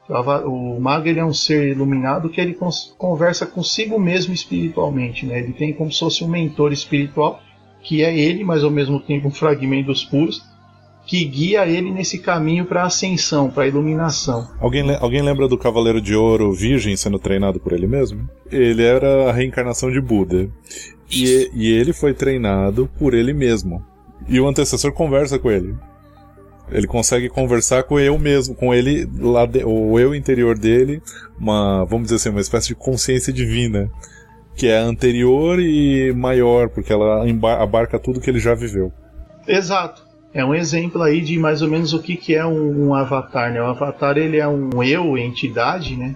O 0.08 0.80
mago 0.80 1.06
ele 1.06 1.20
é 1.20 1.24
um 1.24 1.34
ser 1.34 1.68
iluminado 1.68 2.30
que 2.30 2.40
ele 2.40 2.56
conversa 2.96 3.44
consigo 3.44 3.98
mesmo 4.00 4.32
espiritualmente, 4.32 5.26
né? 5.26 5.38
Ele 5.38 5.52
tem 5.52 5.72
como 5.72 5.92
se 5.92 5.98
fosse 5.98 6.24
um 6.24 6.28
mentor 6.28 6.72
espiritual 6.72 7.42
que 7.82 8.02
é 8.02 8.16
ele, 8.16 8.44
mas 8.44 8.64
ao 8.64 8.70
mesmo 8.70 9.00
tempo 9.00 9.28
um 9.28 9.30
fragmento 9.30 9.86
dos 9.86 10.04
puros, 10.04 10.42
que 11.06 11.24
guia 11.24 11.66
ele 11.66 11.90
nesse 11.90 12.18
caminho 12.18 12.66
para 12.66 12.82
a 12.82 12.86
ascensão, 12.86 13.50
para 13.50 13.64
a 13.64 13.66
iluminação. 13.66 14.46
Alguém, 14.60 14.94
alguém 14.96 15.22
lembra 15.22 15.48
do 15.48 15.56
Cavaleiro 15.56 16.00
de 16.00 16.14
Ouro 16.14 16.52
Virgem 16.52 16.96
sendo 16.96 17.18
treinado 17.18 17.58
por 17.58 17.72
ele 17.72 17.86
mesmo? 17.86 18.28
Ele 18.50 18.82
era 18.82 19.30
a 19.30 19.32
reencarnação 19.32 19.90
de 19.90 20.00
Buda. 20.00 20.50
E, 21.10 21.50
e 21.54 21.72
ele 21.72 21.94
foi 21.94 22.12
treinado 22.12 22.90
por 22.98 23.14
ele 23.14 23.32
mesmo. 23.32 23.82
E 24.28 24.38
o 24.38 24.46
antecessor 24.46 24.92
conversa 24.92 25.38
com 25.38 25.50
ele. 25.50 25.74
Ele 26.70 26.86
consegue 26.86 27.28
conversar 27.28 27.84
com 27.84 27.98
eu 27.98 28.18
mesmo, 28.18 28.54
com 28.54 28.74
ele 28.74 29.08
lá, 29.18 29.46
de- 29.46 29.64
o 29.64 29.98
eu 29.98 30.14
interior 30.14 30.58
dele, 30.58 31.02
uma, 31.38 31.84
vamos 31.84 32.04
dizer 32.04 32.16
assim, 32.16 32.28
uma 32.28 32.40
espécie 32.40 32.68
de 32.68 32.74
consciência 32.74 33.32
divina, 33.32 33.90
que 34.54 34.66
é 34.66 34.76
anterior 34.76 35.58
e 35.60 36.12
maior, 36.12 36.68
porque 36.68 36.92
ela 36.92 37.24
abarca 37.62 37.98
tudo 37.98 38.20
que 38.20 38.28
ele 38.28 38.40
já 38.40 38.54
viveu. 38.54 38.92
Exato. 39.46 40.06
É 40.34 40.44
um 40.44 40.54
exemplo 40.54 41.02
aí 41.02 41.22
de 41.22 41.38
mais 41.38 41.62
ou 41.62 41.68
menos 41.68 41.94
o 41.94 42.02
que, 42.02 42.16
que 42.16 42.34
é 42.34 42.44
um, 42.44 42.88
um 42.88 42.94
avatar, 42.94 43.50
né? 43.50 43.62
O 43.62 43.66
avatar 43.66 44.18
ele 44.18 44.36
é 44.36 44.46
um 44.46 44.82
eu, 44.82 45.16
entidade, 45.16 45.96
né? 45.96 46.14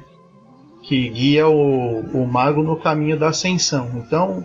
Que 0.82 1.08
guia 1.08 1.48
o, 1.48 2.00
o 2.00 2.26
mago 2.26 2.62
no 2.62 2.76
caminho 2.76 3.18
da 3.18 3.28
ascensão. 3.28 3.88
Então, 3.96 4.44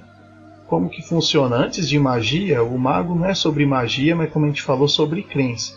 como 0.68 0.90
que 0.90 1.02
funciona? 1.02 1.58
Antes 1.58 1.90
de 1.90 2.00
magia, 2.00 2.64
o 2.64 2.78
mago 2.78 3.14
não 3.16 3.26
é 3.26 3.34
sobre 3.34 3.66
magia, 3.66 4.16
mas 4.16 4.32
como 4.32 4.46
a 4.46 4.50
gente 4.50 4.62
falou, 4.62 4.88
sobre 4.88 5.22
crença. 5.24 5.74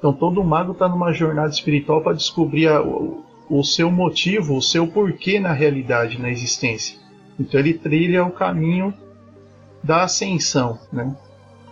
Então 0.00 0.12
todo 0.12 0.42
mago 0.42 0.72
está 0.72 0.88
numa 0.88 1.12
jornada 1.12 1.50
espiritual 1.50 2.00
para 2.00 2.14
descobrir 2.16 2.66
a- 2.68 2.82
o, 2.82 3.22
o 3.50 3.62
seu 3.62 3.90
motivo, 3.90 4.56
o 4.56 4.62
seu 4.62 4.86
porquê 4.86 5.38
na 5.38 5.52
realidade, 5.52 6.18
na 6.20 6.30
existência. 6.30 6.98
Então 7.38 7.60
ele 7.60 7.74
trilha 7.74 8.24
o 8.24 8.30
caminho 8.32 8.92
da 9.84 10.02
ascensão, 10.04 10.78
né? 10.92 11.14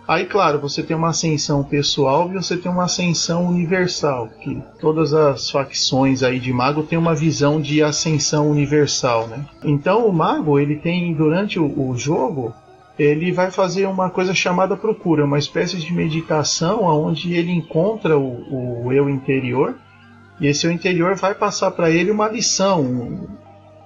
Aí, 0.07 0.25
claro, 0.25 0.59
você 0.59 0.81
tem 0.81 0.97
uma 0.97 1.09
ascensão 1.09 1.63
pessoal 1.63 2.29
e 2.31 2.33
você 2.33 2.57
tem 2.57 2.71
uma 2.71 2.85
ascensão 2.85 3.45
universal, 3.47 4.27
que 4.41 4.59
todas 4.79 5.13
as 5.13 5.51
facções 5.51 6.23
aí 6.23 6.39
de 6.39 6.51
mago 6.51 6.81
têm 6.81 6.97
uma 6.97 7.13
visão 7.13 7.61
de 7.61 7.83
ascensão 7.83 8.49
universal, 8.49 9.27
né? 9.27 9.45
Então 9.63 10.07
o 10.07 10.13
mago, 10.13 10.57
ele 10.59 10.77
tem, 10.77 11.13
durante 11.13 11.59
o, 11.59 11.65
o 11.89 11.95
jogo, 11.95 12.51
ele 12.99 13.31
vai 13.31 13.49
fazer 13.49 13.87
uma 13.87 14.09
coisa 14.09 14.33
chamada 14.33 14.75
procura, 14.75 15.23
uma 15.23 15.39
espécie 15.39 15.77
de 15.77 15.93
meditação 15.93 16.83
onde 16.83 17.33
ele 17.33 17.51
encontra 17.51 18.19
o, 18.19 18.85
o 18.85 18.91
eu 18.91 19.09
interior 19.09 19.75
e 20.41 20.47
esse 20.47 20.67
eu 20.67 20.71
interior 20.71 21.15
vai 21.15 21.33
passar 21.33 21.71
para 21.71 21.89
ele 21.89 22.11
uma 22.11 22.27
lição, 22.27 23.27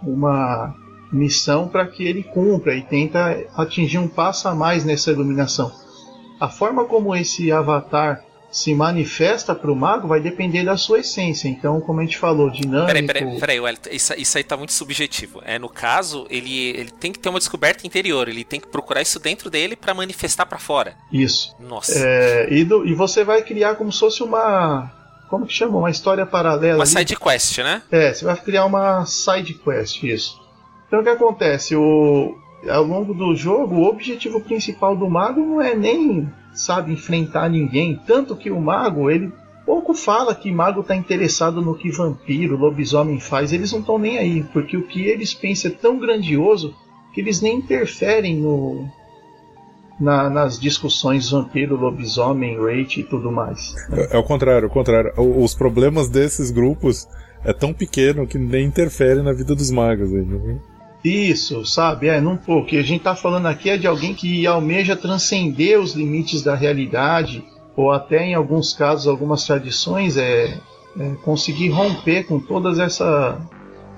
uma 0.01 0.73
missão 1.11 1.67
para 1.67 1.85
que 1.85 2.03
ele 2.03 2.23
cumpra 2.23 2.75
e 2.75 2.81
tenta 2.81 3.45
atingir 3.55 3.99
um 3.99 4.07
passo 4.07 4.47
a 4.47 4.55
mais 4.55 4.83
nessa 4.83 5.11
iluminação. 5.11 5.71
A 6.39 6.49
forma 6.49 6.85
como 6.85 7.15
esse 7.15 7.51
avatar 7.51 8.23
se 8.53 8.75
manifesta 8.75 9.55
para 9.55 9.71
o 9.71 9.75
mago 9.75 10.07
vai 10.07 10.21
depender 10.21 10.63
da 10.63 10.77
sua 10.77 10.99
essência. 10.99 11.47
Então, 11.47 11.81
como 11.81 11.99
a 11.99 12.03
gente 12.03 12.19
falou, 12.19 12.51
dinâmico. 12.51 12.85
Peraí, 12.85 13.07
peraí, 13.07 13.39
peraí, 13.39 13.59
Wellington, 13.59 13.89
isso, 13.91 14.13
isso 14.15 14.37
aí 14.37 14.43
tá 14.43 14.55
muito 14.55 14.71
subjetivo. 14.71 15.41
É, 15.43 15.57
no 15.57 15.67
caso, 15.67 16.27
ele, 16.29 16.69
ele 16.69 16.91
tem 16.91 17.11
que 17.11 17.17
ter 17.17 17.29
uma 17.29 17.39
descoberta 17.39 17.87
interior, 17.87 18.29
ele 18.29 18.43
tem 18.43 18.59
que 18.59 18.67
procurar 18.67 19.01
isso 19.01 19.19
dentro 19.19 19.49
dele 19.49 19.75
para 19.75 19.95
manifestar 19.95 20.45
para 20.45 20.59
fora. 20.59 20.95
Isso. 21.11 21.55
Nossa. 21.59 21.97
É, 21.97 22.47
e, 22.53 22.63
do, 22.63 22.85
e 22.85 22.93
você 22.93 23.23
vai 23.23 23.41
criar 23.41 23.73
como 23.75 23.91
se 23.91 23.99
fosse 23.99 24.21
uma. 24.21 24.91
Como 25.29 25.47
que 25.47 25.53
chama? 25.53 25.79
Uma 25.79 25.89
história 25.89 26.23
paralela. 26.23 26.75
Uma 26.75 26.83
ali. 26.83 26.91
side 26.91 27.15
quest, 27.15 27.57
né? 27.57 27.81
É, 27.91 28.13
você 28.13 28.23
vai 28.23 28.37
criar 28.37 28.65
uma 28.65 29.03
side 29.07 29.55
quest, 29.55 30.03
isso. 30.03 30.39
Então 30.87 30.99
o 30.99 31.03
que 31.03 31.09
acontece? 31.09 31.75
O, 31.75 32.37
ao 32.69 32.83
longo 32.83 33.15
do 33.15 33.35
jogo, 33.35 33.77
o 33.77 33.85
objetivo 33.85 34.39
principal 34.39 34.95
do 34.95 35.09
mago 35.09 35.41
não 35.41 35.59
é 35.59 35.73
nem, 35.73 36.31
sabe, 36.53 36.93
enfrentar 36.93 37.49
ninguém. 37.49 37.99
Tanto 38.05 38.35
que 38.35 38.49
o 38.51 38.59
mago, 38.61 39.09
ele 39.09 39.31
pouco 39.65 39.93
fala 39.93 40.35
que 40.35 40.51
mago 40.51 40.81
está 40.81 40.95
interessado 40.95 41.61
no 41.61 41.75
que 41.75 41.89
vampiro, 41.91 42.57
lobisomem 42.57 43.19
faz. 43.19 43.53
Eles 43.53 43.71
não 43.71 43.79
estão 43.79 43.97
nem 43.97 44.17
aí, 44.17 44.43
porque 44.53 44.75
o 44.77 44.87
que 44.87 45.03
eles 45.05 45.33
pensam 45.33 45.71
é 45.71 45.73
tão 45.73 45.97
grandioso 45.97 46.73
que 47.13 47.21
eles 47.21 47.41
nem 47.41 47.57
interferem 47.57 48.37
no, 48.37 48.85
na, 49.99 50.29
nas 50.29 50.59
discussões 50.59 51.29
vampiro, 51.29 51.75
lobisomem, 51.75 52.57
rate 52.59 53.01
e 53.01 53.03
tudo 53.03 53.31
mais. 53.31 53.73
É, 53.91 54.17
é 54.17 54.19
o 54.19 54.23
contrário, 54.23 54.65
é 54.65 54.67
o 54.67 54.71
contrário. 54.71 55.13
O- 55.17 55.43
Os 55.43 55.53
problemas 55.53 56.09
desses 56.09 56.51
grupos 56.51 57.07
é 57.45 57.53
tão 57.53 57.73
pequeno 57.73 58.25
que 58.27 58.37
nem 58.37 58.65
interfere 58.65 59.21
na 59.21 59.31
vida 59.33 59.53
dos 59.55 59.69
magos. 59.71 60.11
Né? 60.11 60.57
Isso, 61.03 61.65
sabe? 61.65 62.07
É, 62.07 62.21
não, 62.21 62.37
pô, 62.37 62.59
o 62.59 62.65
que 62.65 62.77
a 62.77 62.83
gente 62.83 63.03
tá 63.03 63.15
falando 63.15 63.47
aqui 63.47 63.69
é 63.69 63.77
de 63.77 63.85
alguém 63.85 64.13
que 64.13 64.47
almeja 64.47 64.95
transcender 64.95 65.79
os 65.79 65.93
limites 65.93 66.41
da 66.41 66.55
realidade, 66.55 67.43
ou 67.75 67.91
até 67.91 68.25
em 68.25 68.33
alguns 68.33 68.73
casos, 68.73 69.07
algumas 69.07 69.45
tradições, 69.45 70.15
é, 70.15 70.57
é 70.97 71.09
conseguir 71.23 71.69
romper 71.69 72.23
com 72.23 72.39
todas 72.39 72.79
essa 72.79 73.39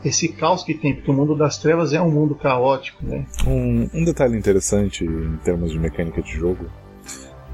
esse 0.04 0.28
caos 0.28 0.63
que 0.63 0.76
tem, 0.76 0.94
porque 0.94 1.10
o 1.10 1.13
mundo 1.13 1.36
das 1.36 1.58
trevas 1.58 1.91
é 1.91 2.00
um 2.00 2.12
mundo 2.12 2.36
caótico, 2.36 3.04
né? 3.04 3.26
Um, 3.48 3.89
um 3.91 4.06
detalhe 4.06 4.38
interessante 4.38 5.04
em 5.04 5.38
termos 5.38 5.72
de 5.72 5.80
mecânica 5.80 6.22
de 6.22 6.32
jogo, 6.32 6.65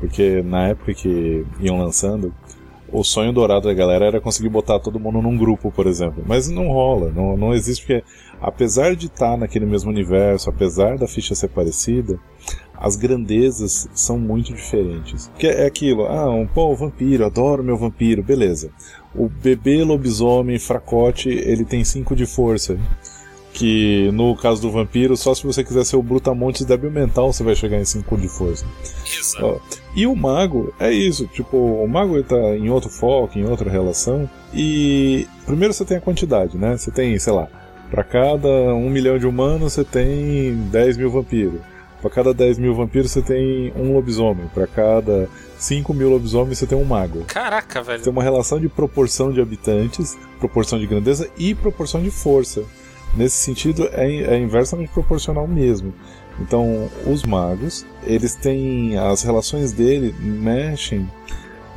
porque 0.02 0.42
na 0.42 0.68
época 0.68 0.94
que 0.94 1.46
iam 1.62 1.78
lançando, 1.78 2.34
o 2.92 3.04
sonho 3.04 3.32
dourado 3.32 3.70
da 3.70 3.74
galera 3.74 4.06
era 4.06 4.22
conseguir 4.22 4.50
botar 4.50 4.80
todo 4.80 5.00
mundo 5.00 5.22
num 5.22 5.38
grupo, 5.38 5.72
por 5.72 5.88
exemplo. 5.88 6.24
Mas 6.28 6.50
não 6.50 6.68
rola, 6.68 7.10
não, 7.10 7.38
não 7.38 7.54
existe 7.54 7.86
porque, 7.86 8.04
apesar 8.42 8.96
de 8.96 9.06
estar 9.06 9.38
naquele 9.38 9.66
mesmo 9.66 9.92
universo, 9.92 10.50
apesar 10.50 10.98
da 10.98 11.08
ficha 11.08 11.36
ser 11.36 11.50
parecida, 11.50 12.20
as 12.82 12.96
grandezas 12.96 13.88
são 13.94 14.18
muito 14.18 14.52
diferentes. 14.54 15.30
Que 15.38 15.46
é 15.46 15.68
aquilo, 15.68 16.08
ah, 16.08 16.28
um 16.32 16.48
pô, 16.48 16.76
vampiro, 16.76 17.24
adoro 17.24 17.64
meu 17.64 17.78
vampiro, 17.78 18.24
beleza. 18.24 18.72
O 19.14 19.30
bebê 19.30 19.84
lobisomem 19.84 20.58
fracote, 20.58 21.30
ele 21.30 21.64
tem 21.64 21.84
5 21.84 22.16
de 22.16 22.26
força. 22.26 22.80
Que 23.54 24.10
no 24.14 24.36
caso 24.36 24.62
do 24.62 24.72
vampiro, 24.72 25.16
só 25.18 25.36
se 25.36 25.46
você 25.46 25.62
quiser 25.64 25.84
ser 25.84 25.98
o 25.98 26.02
Brutamontes 26.02 26.66
débil 26.66 26.90
mental, 26.90 27.32
você 27.32 27.44
vai 27.44 27.54
chegar 27.54 27.78
em 27.78 27.86
5 27.86 28.18
de 28.18 28.30
força. 28.30 28.66
Ó, 29.42 29.60
E 29.94 30.08
o 30.08 30.16
mago 30.16 30.74
é 30.80 30.92
isso, 30.92 31.28
tipo, 31.28 31.58
o 31.58 31.88
mago 31.88 32.16
ele 32.16 32.24
tá 32.24 32.56
em 32.56 32.70
outro 32.70 32.90
foco, 32.90 33.38
em 33.38 33.46
outra 33.46 33.70
relação. 33.70 34.28
E 34.54 35.28
primeiro 35.46 35.74
você 35.74 35.84
tem 35.84 35.98
a 35.98 36.02
quantidade, 36.02 36.58
né? 36.58 36.78
Você 36.78 36.90
tem, 36.90 37.20
sei 37.20 37.34
lá, 37.34 37.50
pra 37.92 38.04
cada 38.04 38.48
um 38.48 38.90
milhão 38.90 39.20
de 39.20 39.28
humanos 39.28 39.74
você 39.74 39.84
tem 39.84 40.56
10 40.72 40.98
mil 40.98 41.12
vampiros. 41.12 41.60
Pra 42.02 42.10
cada 42.10 42.34
10 42.34 42.58
mil 42.58 42.74
vampiros 42.74 43.12
você 43.12 43.22
tem 43.22 43.72
um 43.76 43.94
lobisomem. 43.94 44.48
Pra 44.54 44.66
cada 44.66 45.30
5 45.58 45.94
mil 45.94 46.10
lobisomens 46.10 46.58
você 46.58 46.66
tem 46.66 46.78
um 46.78 46.86
mago. 46.86 47.26
Caraca, 47.26 47.84
velho. 47.84 48.02
Tem 48.02 48.12
uma 48.12 48.24
relação 48.24 48.60
de 48.60 48.68
proporção 48.68 49.32
de 49.32 49.40
habitantes, 49.40 50.18
proporção 50.40 50.80
de 50.80 50.88
grandeza 50.88 51.30
e 51.38 51.54
proporção 51.54 52.02
de 52.02 52.10
força. 52.10 52.64
Nesse 53.16 53.36
sentido, 53.36 53.88
é, 53.92 54.08
é 54.08 54.40
inversamente 54.40 54.92
proporcional 54.94 55.46
mesmo. 55.46 55.94
Então, 56.40 56.90
os 57.06 57.24
magos, 57.24 57.86
eles 58.04 58.36
têm. 58.36 58.98
As 58.98 59.22
relações 59.22 59.74
dele 59.74 60.16
mexem 60.18 61.08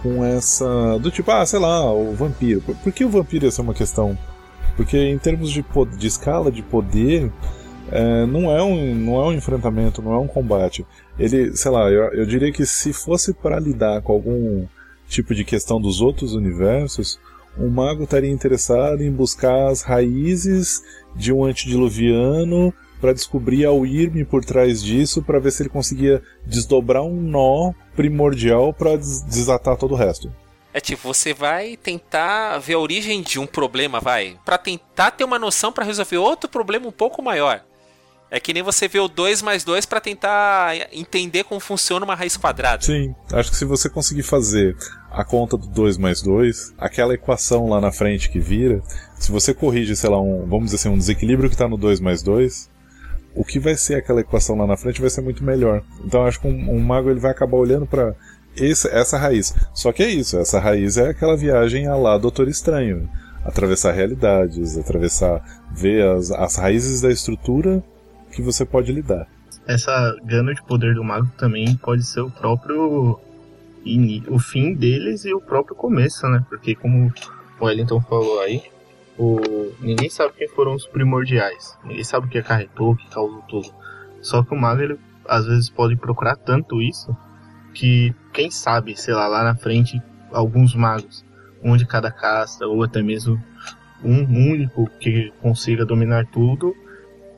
com 0.00 0.24
essa. 0.24 0.96
Do 1.00 1.10
tipo, 1.10 1.30
ah, 1.32 1.44
sei 1.44 1.58
lá, 1.58 1.92
o 1.92 2.14
vampiro. 2.14 2.60
Por, 2.60 2.76
por 2.76 2.92
que 2.92 3.04
o 3.04 3.10
vampiro 3.10 3.44
ia 3.44 3.50
ser 3.50 3.62
uma 3.62 3.74
questão? 3.74 4.16
Porque 4.76 4.98
em 4.98 5.18
termos 5.18 5.50
de, 5.50 5.64
de 5.96 6.06
escala 6.06 6.50
de 6.50 6.62
poder, 6.62 7.30
é, 7.90 8.26
não, 8.26 8.50
é 8.50 8.62
um, 8.62 8.94
não 8.94 9.16
é 9.16 9.26
um 9.28 9.32
enfrentamento, 9.32 10.02
não 10.02 10.14
é 10.14 10.18
um 10.18 10.26
combate. 10.26 10.84
Ele, 11.18 11.56
sei 11.56 11.70
lá, 11.70 11.90
eu, 11.90 12.12
eu 12.12 12.26
diria 12.26 12.52
que 12.52 12.66
se 12.66 12.92
fosse 12.92 13.32
para 13.32 13.60
lidar 13.60 14.02
com 14.02 14.12
algum 14.12 14.66
tipo 15.08 15.34
de 15.34 15.44
questão 15.44 15.80
dos 15.80 16.00
outros 16.00 16.34
universos, 16.34 17.20
um 17.58 17.68
mago 17.68 18.02
estaria 18.02 18.30
interessado 18.30 19.02
em 19.02 19.12
buscar 19.12 19.68
as 19.68 19.82
raízes 19.82 20.82
de 21.14 21.32
um 21.32 21.44
antediluviano 21.44 22.74
para 23.00 23.12
descobrir 23.12 23.64
a 23.64 23.70
Wyrm 23.70 24.24
por 24.24 24.44
trás 24.44 24.82
disso, 24.82 25.22
para 25.22 25.38
ver 25.38 25.52
se 25.52 25.62
ele 25.62 25.68
conseguia 25.68 26.22
desdobrar 26.46 27.02
um 27.02 27.20
nó 27.20 27.72
primordial 27.94 28.72
para 28.72 28.96
desatar 28.96 29.76
todo 29.76 29.92
o 29.92 29.96
resto. 29.96 30.32
É 30.74 30.80
tipo, 30.80 31.06
você 31.06 31.32
vai 31.32 31.76
tentar 31.76 32.58
ver 32.58 32.74
a 32.74 32.78
origem 32.80 33.22
de 33.22 33.38
um 33.38 33.46
problema, 33.46 34.00
vai, 34.00 34.36
Pra 34.44 34.58
tentar 34.58 35.12
ter 35.12 35.22
uma 35.22 35.38
noção 35.38 35.72
pra 35.72 35.84
resolver 35.84 36.16
outro 36.16 36.50
problema 36.50 36.88
um 36.88 36.92
pouco 36.92 37.22
maior. 37.22 37.62
É 38.28 38.40
que 38.40 38.52
nem 38.52 38.64
você 38.64 38.88
vê 38.88 38.98
o 38.98 39.06
2 39.06 39.40
mais 39.42 39.62
2 39.62 39.86
pra 39.86 40.00
tentar 40.00 40.74
entender 40.92 41.44
como 41.44 41.60
funciona 41.60 42.04
uma 42.04 42.16
raiz 42.16 42.36
quadrada. 42.36 42.82
Sim, 42.82 43.14
acho 43.32 43.52
que 43.52 43.56
se 43.56 43.64
você 43.64 43.88
conseguir 43.88 44.24
fazer 44.24 44.76
a 45.12 45.24
conta 45.24 45.56
do 45.56 45.68
2 45.68 45.96
mais 45.96 46.20
2, 46.20 46.74
aquela 46.76 47.14
equação 47.14 47.68
lá 47.68 47.80
na 47.80 47.92
frente 47.92 48.28
que 48.28 48.40
vira, 48.40 48.82
se 49.16 49.30
você 49.30 49.54
corrige, 49.54 49.94
sei 49.94 50.10
lá, 50.10 50.20
um, 50.20 50.44
vamos 50.48 50.64
dizer 50.64 50.76
assim, 50.76 50.88
um 50.88 50.98
desequilíbrio 50.98 51.48
que 51.48 51.54
está 51.54 51.68
no 51.68 51.76
2 51.76 52.00
mais 52.00 52.20
2, 52.20 52.68
o 53.36 53.44
que 53.44 53.60
vai 53.60 53.76
ser 53.76 53.94
aquela 53.94 54.20
equação 54.20 54.56
lá 54.56 54.66
na 54.66 54.76
frente 54.76 55.00
vai 55.00 55.10
ser 55.10 55.20
muito 55.20 55.44
melhor. 55.44 55.84
Então 56.04 56.26
acho 56.26 56.40
que 56.40 56.48
um, 56.48 56.74
um 56.74 56.80
mago 56.80 57.10
ele 57.10 57.20
vai 57.20 57.30
acabar 57.30 57.56
olhando 57.56 57.86
para 57.86 58.16
essa 58.56 59.18
raiz. 59.18 59.54
Só 59.72 59.92
que 59.92 60.02
é 60.02 60.08
isso, 60.08 60.38
essa 60.38 60.58
raiz 60.58 60.96
é 60.96 61.10
aquela 61.10 61.36
viagem 61.36 61.86
a 61.86 61.96
lá 61.96 62.18
Doutor 62.18 62.48
Estranho. 62.48 63.08
Atravessar 63.44 63.92
realidades, 63.92 64.78
atravessar, 64.78 65.42
ver 65.70 66.06
as, 66.08 66.30
as 66.30 66.56
raízes 66.56 67.00
da 67.00 67.10
estrutura 67.10 67.82
que 68.32 68.40
você 68.40 68.64
pode 68.64 68.90
lidar. 68.90 69.28
Essa 69.66 70.16
gana 70.24 70.54
de 70.54 70.62
poder 70.62 70.94
do 70.94 71.04
mago 71.04 71.28
também 71.38 71.76
pode 71.76 72.04
ser 72.04 72.20
o 72.20 72.30
próprio 72.30 73.18
o 74.28 74.38
fim 74.38 74.74
deles 74.74 75.26
e 75.26 75.34
o 75.34 75.40
próprio 75.40 75.76
começo, 75.76 76.26
né? 76.26 76.42
Porque 76.48 76.74
como 76.74 77.12
o 77.60 77.64
Wellington 77.64 78.00
falou 78.00 78.40
aí, 78.40 78.62
o... 79.18 79.38
ninguém 79.80 80.08
sabe 80.08 80.32
quem 80.38 80.48
foram 80.48 80.74
os 80.74 80.86
primordiais. 80.86 81.76
Ninguém 81.84 82.02
sabe 82.02 82.26
o 82.26 82.30
que 82.30 82.38
acarretou, 82.38 82.92
o 82.92 82.96
que 82.96 83.08
causou 83.10 83.42
tudo. 83.42 83.70
Só 84.22 84.42
que 84.42 84.54
o 84.54 84.56
mago, 84.56 84.80
ele 84.80 84.98
às 85.28 85.46
vezes 85.46 85.68
pode 85.68 85.96
procurar 85.96 86.36
tanto 86.36 86.80
isso 86.80 87.14
que, 87.74 88.14
quem 88.32 88.50
sabe, 88.50 88.96
sei 88.96 89.12
lá, 89.12 89.26
lá 89.26 89.44
na 89.44 89.54
frente, 89.54 90.00
alguns 90.32 90.74
magos, 90.74 91.24
um 91.62 91.76
de 91.76 91.86
cada 91.86 92.10
casta, 92.10 92.66
ou 92.66 92.82
até 92.82 93.02
mesmo 93.02 93.42
um 94.02 94.22
único 94.52 94.88
que 95.00 95.32
consiga 95.40 95.84
dominar 95.84 96.26
tudo, 96.26 96.74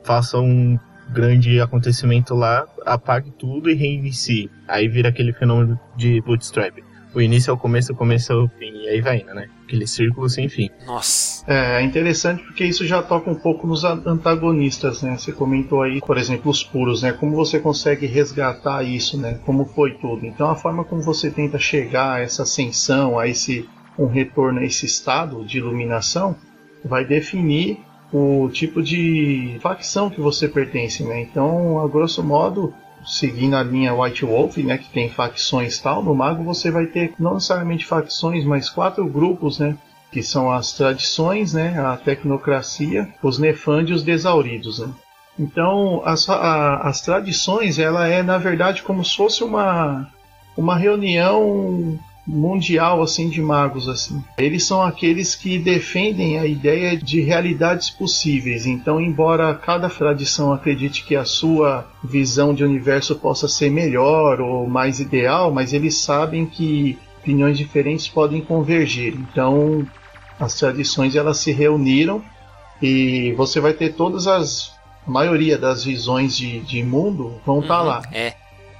faça 0.03 0.37
um 0.37 0.77
grande 1.09 1.59
acontecimento 1.61 2.35
lá, 2.35 2.67
apague 2.85 3.31
tudo 3.31 3.69
e 3.69 3.73
reinicie. 3.73 4.51
Aí 4.67 4.87
vira 4.87 5.09
aquele 5.09 5.33
fenômeno 5.33 5.79
de 5.95 6.21
bootstrap. 6.21 6.83
O 7.13 7.21
início 7.21 7.51
é 7.51 7.53
o 7.53 7.57
começo, 7.57 7.93
o 7.93 7.95
começo 7.95 8.31
é 8.31 8.35
o 8.35 8.47
fim, 8.47 8.71
e 8.83 8.89
aí 8.89 9.01
vai 9.01 9.19
indo, 9.19 9.33
né? 9.33 9.47
Aquele 9.63 9.87
círculo 9.87 10.29
sem 10.29 10.47
fim. 10.49 10.69
Nossa. 10.85 11.43
É 11.47 11.81
interessante 11.81 12.43
porque 12.43 12.63
isso 12.65 12.85
já 12.85 13.01
toca 13.01 13.29
um 13.29 13.35
pouco 13.35 13.65
nos 13.65 13.83
antagonistas, 13.83 15.01
né? 15.01 15.17
Você 15.17 15.31
comentou 15.31 15.81
aí, 15.81 15.99
por 16.01 16.17
exemplo, 16.17 16.51
os 16.51 16.63
puros, 16.63 17.01
né? 17.01 17.13
Como 17.13 17.35
você 17.35 17.59
consegue 17.59 18.05
resgatar 18.05 18.83
isso, 18.83 19.17
né? 19.19 19.39
Como 19.45 19.65
foi 19.65 19.93
tudo. 19.95 20.25
Então 20.25 20.49
a 20.49 20.55
forma 20.55 20.83
como 20.83 21.01
você 21.01 21.31
tenta 21.31 21.57
chegar 21.57 22.15
a 22.15 22.19
essa 22.19 22.43
ascensão, 22.43 23.17
a 23.17 23.27
esse 23.27 23.67
um 23.97 24.05
retorno 24.05 24.59
a 24.59 24.63
esse 24.63 24.85
estado 24.85 25.43
de 25.43 25.57
iluminação, 25.57 26.35
vai 26.85 27.03
definir 27.03 27.79
o 28.13 28.47
tipo 28.49 28.81
de 28.81 29.57
facção 29.59 30.09
que 30.09 30.21
você 30.21 30.47
pertence, 30.47 31.03
né? 31.03 31.21
Então, 31.21 31.79
a 31.79 31.87
grosso 31.87 32.23
modo, 32.23 32.73
seguindo 33.07 33.55
a 33.55 33.63
linha 33.63 33.95
White 33.95 34.25
Wolf, 34.25 34.57
né, 34.57 34.77
que 34.77 34.89
tem 34.89 35.09
facções 35.09 35.79
tal, 35.79 36.03
no 36.03 36.13
mago 36.13 36.43
você 36.43 36.69
vai 36.69 36.85
ter 36.85 37.13
não 37.17 37.35
necessariamente 37.35 37.85
facções, 37.85 38.43
mas 38.43 38.69
quatro 38.69 39.07
grupos, 39.07 39.59
né? 39.59 39.77
Que 40.11 40.21
são 40.21 40.51
as 40.51 40.73
tradições, 40.73 41.53
né, 41.53 41.79
a 41.79 41.97
tecnocracia, 41.97 43.07
os 43.21 43.39
nefand 43.39 43.85
e 43.89 43.93
os 43.93 44.03
desauridos, 44.03 44.79
né? 44.79 44.89
Então, 45.39 46.01
as, 46.03 46.27
a, 46.29 46.77
as 46.77 47.01
tradições, 47.01 47.77
ela 47.77 48.07
é 48.07 48.23
na 48.23 48.37
verdade 48.37 48.83
como 48.83 49.05
se 49.05 49.15
fosse 49.15 49.43
uma 49.43 50.09
uma 50.55 50.75
reunião 50.75 51.99
mundial 52.27 53.01
assim 53.01 53.29
de 53.29 53.41
magos 53.41 53.87
assim. 53.87 54.21
Eles 54.37 54.65
são 54.65 54.81
aqueles 54.81 55.33
que 55.33 55.57
defendem 55.57 56.37
a 56.37 56.45
ideia 56.45 56.97
de 56.97 57.21
realidades 57.21 57.89
possíveis. 57.89 58.65
Então, 58.65 58.99
embora 58.99 59.55
cada 59.55 59.89
tradição 59.89 60.51
acredite 60.51 61.05
que 61.05 61.15
a 61.15 61.23
sua 61.23 61.87
visão 62.03 62.53
de 62.53 62.65
universo 62.65 63.15
possa 63.15 63.47
ser 63.47 63.71
melhor 63.71 64.41
ou 64.41 64.67
mais 64.67 64.99
ideal, 64.99 65.53
mas 65.53 65.71
eles 65.71 65.97
sabem 65.97 66.45
que 66.45 66.97
opiniões 67.19 67.57
diferentes 67.57 68.07
podem 68.07 68.41
convergir. 68.41 69.13
Então, 69.13 69.87
as 70.39 70.53
tradições 70.55 71.15
elas 71.15 71.37
se 71.37 71.51
reuniram 71.51 72.21
e 72.81 73.33
você 73.37 73.59
vai 73.59 73.73
ter 73.73 73.93
todas 73.93 74.27
as 74.27 74.75
a 75.07 75.09
maioria 75.09 75.57
das 75.57 75.85
visões 75.85 76.35
de, 76.35 76.59
de 76.59 76.83
mundo 76.83 77.39
vão 77.45 77.61
estar 77.61 77.75
tá 77.77 77.81
Uhum, 77.81 77.87
lá. 77.87 78.01
É. 78.11 78.33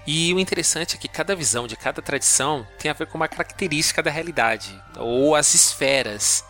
E 0.08 0.34
o 0.34 0.40
interessante 0.40 0.96
é 0.96 0.98
que 0.98 1.10
cada 1.10 1.36
visão 1.36 1.68
de 1.68 1.76
cada 1.76 2.02
tradição 2.02 2.66
tem 2.80 2.90
a 2.90 2.94
ver 2.94 3.08
com 3.08 3.18
uma 3.18 3.28
característica 3.28 4.02
da 4.02 4.10
realidade, 4.10 4.82
ou 4.96 5.36
as 5.36 5.54
esferas. 5.54 6.46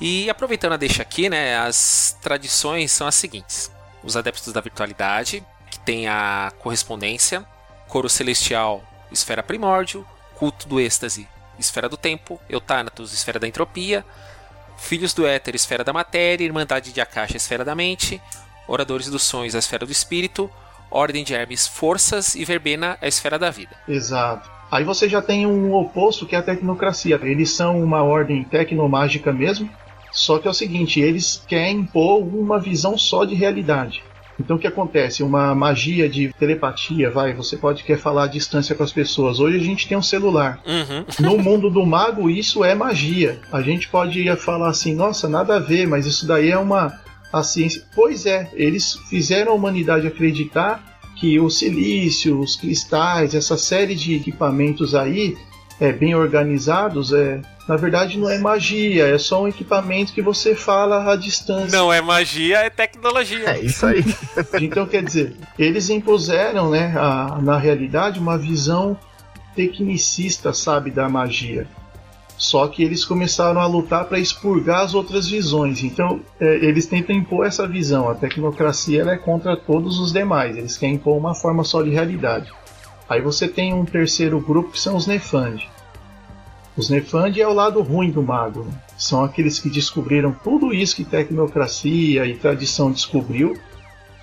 E 0.00 0.30
aproveitando 0.30 0.74
a 0.74 0.76
deixa 0.76 1.02
aqui, 1.02 1.28
né, 1.28 1.58
as 1.58 2.16
tradições 2.22 2.92
são 2.92 3.08
as 3.08 3.16
seguintes: 3.16 3.72
os 4.04 4.16
adeptos 4.16 4.52
da 4.52 4.60
virtualidade, 4.60 5.44
que 5.68 5.80
tem 5.80 6.06
a 6.06 6.52
correspondência, 6.60 7.44
coro 7.88 8.08
celestial, 8.08 8.84
esfera 9.10 9.42
primórdio, 9.42 10.06
culto 10.36 10.68
do 10.68 10.78
êxtase, 10.78 11.28
esfera 11.58 11.88
do 11.88 11.96
tempo, 11.96 12.40
Eutanatos, 12.48 13.12
esfera 13.12 13.40
da 13.40 13.48
entropia, 13.48 14.04
filhos 14.78 15.12
do 15.12 15.26
éter, 15.26 15.56
esfera 15.56 15.82
da 15.82 15.92
matéria, 15.92 16.44
irmandade 16.44 16.92
de 16.92 17.00
Akasha, 17.00 17.36
esfera 17.36 17.64
da 17.64 17.74
mente, 17.74 18.22
oradores 18.68 19.08
dos 19.08 19.24
sonhos, 19.24 19.56
a 19.56 19.58
esfera 19.58 19.84
do 19.84 19.90
espírito, 19.90 20.48
Ordem 20.96 21.22
de 21.22 21.34
Hermes, 21.34 21.66
forças 21.66 22.34
e 22.34 22.44
verbena, 22.44 22.96
a 23.02 23.06
esfera 23.06 23.38
da 23.38 23.50
vida. 23.50 23.76
Exato. 23.86 24.48
Aí 24.70 24.82
você 24.82 25.08
já 25.08 25.20
tem 25.20 25.46
um 25.46 25.74
oposto 25.74 26.24
que 26.24 26.34
é 26.34 26.38
a 26.38 26.42
tecnocracia. 26.42 27.20
Eles 27.22 27.50
são 27.50 27.82
uma 27.82 28.02
ordem 28.02 28.42
tecnomágica 28.42 29.32
mesmo, 29.32 29.68
só 30.10 30.38
que 30.38 30.48
é 30.48 30.50
o 30.50 30.54
seguinte, 30.54 30.98
eles 30.98 31.44
querem 31.46 31.80
impor 31.80 32.22
uma 32.22 32.58
visão 32.58 32.96
só 32.96 33.24
de 33.24 33.34
realidade. 33.34 34.02
Então 34.40 34.56
o 34.56 34.58
que 34.58 34.66
acontece? 34.66 35.22
Uma 35.22 35.54
magia 35.54 36.08
de 36.08 36.32
telepatia, 36.38 37.10
vai, 37.10 37.34
você 37.34 37.56
pode 37.56 37.84
querer 37.84 37.98
falar 37.98 38.24
à 38.24 38.26
distância 38.26 38.74
com 38.74 38.82
as 38.82 38.92
pessoas. 38.92 39.38
Hoje 39.38 39.58
a 39.58 39.62
gente 39.62 39.86
tem 39.86 39.96
um 39.96 40.02
celular. 40.02 40.60
Uhum. 40.66 41.04
No 41.36 41.38
mundo 41.38 41.70
do 41.70 41.84
mago, 41.84 42.30
isso 42.30 42.64
é 42.64 42.74
magia. 42.74 43.38
A 43.52 43.60
gente 43.60 43.88
pode 43.88 44.34
falar 44.36 44.68
assim, 44.68 44.94
nossa, 44.94 45.28
nada 45.28 45.56
a 45.56 45.58
ver, 45.58 45.86
mas 45.86 46.06
isso 46.06 46.26
daí 46.26 46.50
é 46.50 46.58
uma 46.58 46.92
a 47.38 47.42
ciência. 47.42 47.82
Pois 47.94 48.26
é, 48.26 48.50
eles 48.54 48.94
fizeram 49.08 49.52
a 49.52 49.54
humanidade 49.54 50.06
acreditar 50.06 50.98
que 51.16 51.40
o 51.40 51.48
silício, 51.48 52.38
os 52.40 52.56
cristais, 52.56 53.34
essa 53.34 53.56
série 53.56 53.94
de 53.94 54.14
equipamentos 54.14 54.94
aí, 54.94 55.36
é, 55.80 55.92
bem 55.92 56.14
organizados, 56.14 57.12
é, 57.12 57.40
na 57.68 57.76
verdade 57.76 58.18
não 58.18 58.28
é 58.28 58.38
magia, 58.38 59.06
é 59.06 59.18
só 59.18 59.42
um 59.42 59.48
equipamento 59.48 60.12
que 60.12 60.22
você 60.22 60.54
fala 60.54 61.10
à 61.10 61.16
distância. 61.16 61.76
Não 61.76 61.92
é 61.92 62.00
magia, 62.00 62.58
é 62.58 62.70
tecnologia. 62.70 63.50
É 63.50 63.60
isso 63.60 63.84
aí. 63.86 64.04
Então, 64.60 64.86
quer 64.86 65.02
dizer, 65.02 65.34
eles 65.58 65.90
impuseram, 65.90 66.70
né, 66.70 66.94
a, 66.96 67.38
na 67.42 67.58
realidade, 67.58 68.18
uma 68.18 68.38
visão 68.38 68.98
tecnicista, 69.54 70.52
sabe, 70.52 70.90
da 70.90 71.08
magia. 71.08 71.66
Só 72.38 72.68
que 72.68 72.82
eles 72.82 73.04
começaram 73.04 73.60
a 73.60 73.66
lutar 73.66 74.04
para 74.04 74.18
expurgar 74.18 74.82
as 74.82 74.94
outras 74.94 75.28
visões. 75.28 75.82
Então, 75.82 76.20
é, 76.38 76.56
eles 76.56 76.86
tentam 76.86 77.16
impor 77.16 77.46
essa 77.46 77.66
visão. 77.66 78.08
A 78.08 78.14
tecnocracia 78.14 79.02
é 79.04 79.16
contra 79.16 79.56
todos 79.56 79.98
os 79.98 80.12
demais. 80.12 80.56
Eles 80.56 80.76
querem 80.76 80.96
impor 80.96 81.16
uma 81.16 81.34
forma 81.34 81.64
só 81.64 81.82
de 81.82 81.90
realidade. 81.90 82.52
Aí 83.08 83.20
você 83.20 83.48
tem 83.48 83.72
um 83.72 83.84
terceiro 83.84 84.40
grupo 84.40 84.72
que 84.72 84.80
são 84.80 84.96
os 84.96 85.06
Nefand. 85.06 85.66
Os 86.76 86.90
Nefand 86.90 87.40
é 87.40 87.48
o 87.48 87.54
lado 87.54 87.80
ruim 87.80 88.10
do 88.10 88.22
mago. 88.22 88.66
São 88.98 89.24
aqueles 89.24 89.58
que 89.58 89.70
descobriram 89.70 90.32
tudo 90.44 90.74
isso 90.74 90.96
que 90.96 91.04
tecnocracia 91.04 92.26
e 92.26 92.36
tradição 92.36 92.90
descobriu. 92.90 93.56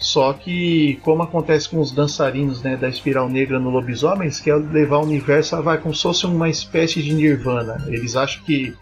Só 0.03 0.33
que, 0.33 0.99
como 1.01 1.23
acontece 1.23 1.69
com 1.69 1.79
os 1.79 1.93
dançarinos 1.93 2.61
né, 2.61 2.75
da 2.75 2.89
espiral 2.89 3.29
negra 3.29 3.57
no 3.57 3.69
lobisomem, 3.69 4.23
eles 4.23 4.41
querem 4.41 4.67
levar 4.67 4.97
o 4.97 5.05
universo 5.05 5.55
a 5.55 5.61
vai 5.61 5.77
como 5.77 5.95
se 5.95 6.01
fosse 6.01 6.25
uma 6.25 6.49
espécie 6.49 7.01
de 7.01 7.13
nirvana. 7.13 7.81
Eles 7.87 8.17
acham 8.17 8.43
que 8.43 8.75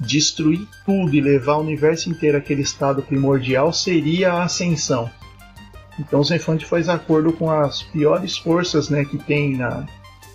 destruir 0.00 0.66
tudo 0.86 1.14
e 1.14 1.20
levar 1.20 1.56
o 1.56 1.60
universo 1.60 2.08
inteiro 2.08 2.38
àquele 2.38 2.62
estado 2.62 3.02
primordial 3.02 3.70
seria 3.70 4.32
a 4.32 4.44
ascensão. 4.44 5.10
Então 6.00 6.20
os 6.20 6.30
Nefand 6.30 6.60
faz 6.60 6.88
acordo 6.88 7.34
com 7.34 7.50
as 7.50 7.82
piores 7.82 8.38
forças 8.38 8.88
né, 8.88 9.04
que 9.04 9.18
tem 9.18 9.58
na, 9.58 9.84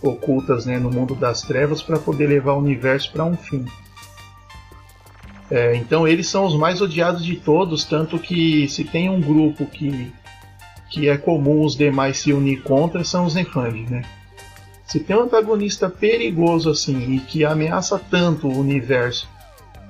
ocultas 0.03 0.67
né, 0.67 0.77
no 0.77 0.91
mundo 0.91 1.15
das 1.15 1.41
trevas 1.41 1.81
para 1.81 1.97
poder 1.97 2.27
levar 2.27 2.53
o 2.53 2.59
universo 2.59 3.11
para 3.11 3.25
um 3.25 3.35
fim. 3.35 3.65
É, 5.49 5.75
então 5.75 6.07
eles 6.07 6.27
são 6.27 6.45
os 6.45 6.55
mais 6.55 6.79
odiados 6.79 7.25
de 7.25 7.37
todos, 7.37 7.85
tanto 7.85 8.19
que 8.19 8.67
se 8.67 8.83
tem 8.83 9.09
um 9.09 9.19
grupo 9.19 9.65
que, 9.65 10.11
que 10.89 11.09
é 11.09 11.17
comum 11.17 11.63
os 11.63 11.75
demais 11.75 12.19
se 12.19 12.33
unir 12.33 12.61
contra, 12.63 13.03
são 13.03 13.25
os 13.25 13.35
Nefand, 13.35 13.85
né? 13.89 14.03
Se 14.85 14.99
tem 14.99 15.15
um 15.15 15.23
antagonista 15.23 15.89
perigoso 15.89 16.69
assim 16.69 17.15
e 17.15 17.19
que 17.19 17.43
ameaça 17.43 17.99
tanto 18.09 18.47
o 18.47 18.57
universo, 18.57 19.27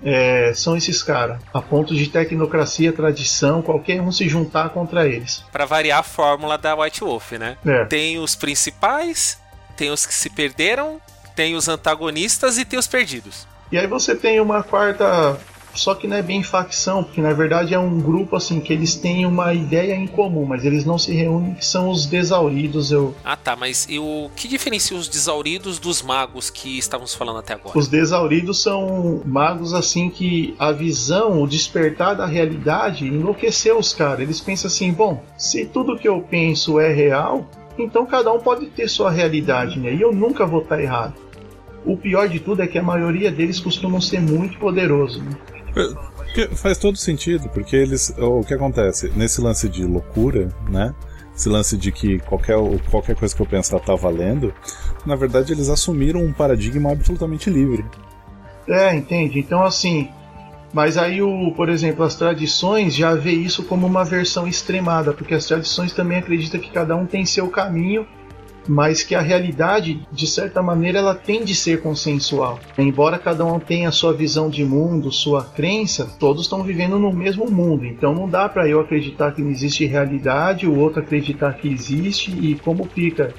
é, 0.04 0.52
são 0.56 0.76
esses 0.76 1.02
caras, 1.02 1.40
a 1.54 1.62
ponto 1.62 1.96
de 1.96 2.08
tecnocracia, 2.08 2.92
tradição, 2.94 3.62
qualquer 3.62 4.02
um 4.02 4.12
se 4.12 4.28
juntar 4.28 4.70
contra 4.70 5.08
eles. 5.08 5.44
Pra 5.52 5.66
variar 5.66 6.00
a 6.00 6.04
fórmula 6.04 6.58
da 6.58 6.76
White 6.76 7.02
Wolf, 7.02 7.34
né? 7.34 7.58
É. 7.66 7.86
Tem 7.86 8.20
os 8.20 8.36
principais, 8.36 9.40
tem 9.76 9.92
os 9.92 10.06
que 10.06 10.14
se 10.14 10.30
perderam, 10.30 11.02
tem 11.36 11.56
os 11.56 11.68
antagonistas 11.68 12.58
e 12.58 12.66
tem 12.66 12.80
os 12.80 12.88
perdidos. 12.88 13.48
E 13.72 13.78
aí 13.78 13.88
você 13.88 14.16
tem 14.16 14.40
uma 14.40 14.64
quarta, 14.64 15.40
só 15.78 15.96
que 15.96 16.08
não 16.08 16.18
é 16.18 16.22
bem 16.22 16.44
facção, 16.44 17.04
porque 17.04 17.22
na 17.22 17.34
verdade 17.34 17.74
é 17.74 17.80
um 17.80 18.00
grupo 18.00 18.36
assim 18.36 18.60
que 18.60 18.74
eles 18.74 18.96
têm 18.96 19.26
uma 19.26 19.54
ideia 19.54 19.96
em 19.96 20.08
comum, 20.08 20.46
mas 20.46 20.66
eles 20.66 20.86
não 20.86 20.98
se 20.98 21.14
reúnem, 21.14 21.54
que 21.54 21.66
são 21.66 21.90
os 21.90 22.06
desauridos. 22.06 22.92
Eu, 22.92 23.16
Ah 23.24 23.36
tá, 23.36 23.56
mas 23.56 23.86
e 23.90 24.00
o 24.00 24.30
que 24.36 24.48
diferencia 24.48 24.98
os 24.98 25.08
desauridos 25.08 25.80
dos 25.80 26.02
magos 26.02 26.50
que 26.50 26.78
estávamos 26.78 27.14
falando 27.14 27.40
até 27.40 27.54
agora? 27.54 27.78
os 27.78 27.88
desauridos 27.88 28.62
são 28.62 29.22
magos 29.26 29.74
assim 29.74 30.10
que 30.10 30.56
a 30.58 30.72
visão, 30.72 31.42
o 31.42 31.48
despertar 31.48 32.16
da 32.16 32.26
realidade 32.26 33.06
enlouqueceu 33.06 33.78
os 33.78 33.94
caras. 33.94 34.22
Eles 34.22 34.42
pensam 34.42 34.68
assim, 34.68 34.92
bom, 34.92 35.24
se 35.38 35.66
tudo 35.66 35.98
que 35.98 36.08
eu 36.08 36.22
penso 36.22 36.80
é 36.80 36.92
real, 36.92 37.50
então 37.78 38.06
cada 38.06 38.32
um 38.32 38.40
pode 38.40 38.68
ter 38.68 38.88
sua 38.88 39.12
realidade, 39.12 39.80
né? 39.80 39.94
E 39.94 40.02
eu 40.02 40.12
nunca 40.12 40.46
vou 40.46 40.62
estar 40.62 40.82
errado. 40.82 41.14
O 41.86 41.96
pior 41.96 42.28
de 42.28 42.40
tudo 42.40 42.62
é 42.62 42.68
que 42.68 42.78
a 42.78 42.84
maioria 42.84 43.32
deles 43.32 43.60
costumam 43.60 44.02
ser 44.02 44.20
muito 44.20 44.58
poderosos. 44.58 45.22
Né? 45.24 45.32
Faz 46.56 46.78
todo 46.78 46.98
sentido, 46.98 47.50
porque 47.50 47.76
eles. 47.76 48.14
O 48.18 48.42
que 48.42 48.54
acontece? 48.54 49.12
Nesse 49.16 49.42
lance 49.42 49.68
de 49.68 49.84
loucura, 49.84 50.50
né? 50.70 50.94
Esse 51.36 51.50
lance 51.50 51.78
de 51.78 51.92
que 51.92 52.20
qualquer, 52.20 52.58
qualquer 52.90 53.16
coisa 53.16 53.36
que 53.36 53.42
eu 53.42 53.46
pensar 53.46 53.80
tá 53.80 53.96
valendo, 53.96 54.54
na 55.06 55.16
verdade 55.16 55.54
eles 55.54 55.70
assumiram 55.70 56.20
um 56.20 56.34
paradigma 56.34 56.92
absolutamente 56.92 57.50
livre. 57.50 57.86
É, 58.68 58.96
entende? 58.96 59.40
Então 59.40 59.64
assim, 59.64 60.10
mas 60.74 60.98
aí 60.98 61.22
o, 61.22 61.52
por 61.52 61.70
exemplo, 61.70 62.04
as 62.04 62.16
tradições 62.16 62.96
já 62.96 63.14
vê 63.16 63.32
isso 63.32 63.64
como 63.64 63.88
uma 63.88 64.04
versão 64.04 64.48
extremada, 64.48 65.14
porque 65.14 65.34
as 65.34 65.46
tradições 65.46 65.94
também 65.94 66.18
acreditam 66.18 66.60
que 66.60 66.72
cada 66.72 66.96
um 66.96 67.06
tem 67.06 67.26
seu 67.26 67.48
caminho, 67.50 68.08
mas 68.68 69.04
que 69.04 69.16
a 69.16 69.22
realidade, 69.22 70.06
de 70.12 70.28
certa 70.28 70.62
maneira, 70.62 71.00
ela 71.00 71.16
tem 71.16 71.44
de 71.44 71.56
ser 71.56 71.82
consensual. 71.82 72.60
Embora 72.78 73.18
cada 73.18 73.46
um 73.46 73.60
tenha 73.60 73.92
sua 73.92 74.14
visão 74.14 74.50
de 74.50 74.64
mundo, 74.66 75.12
sua 75.12 75.44
crença, 75.44 76.16
todos 76.20 76.44
estão 76.44 76.64
vivendo 76.64 77.00
no 77.00 77.14
mesmo 77.14 77.50
mundo. 77.50 77.86
Então 77.86 78.14
não 78.14 78.28
dá 78.28 78.48
para 78.50 78.68
eu 78.68 78.80
acreditar 78.80 79.32
que 79.32 79.42
não 79.42 79.50
existe 79.50 79.86
realidade, 79.86 80.68
o 80.68 80.78
outro 80.78 81.02
acreditar 81.02 81.54
que 81.54 81.68
existe 81.68 82.32
e 82.32 82.56
como 82.56 82.86
fica 82.86 83.34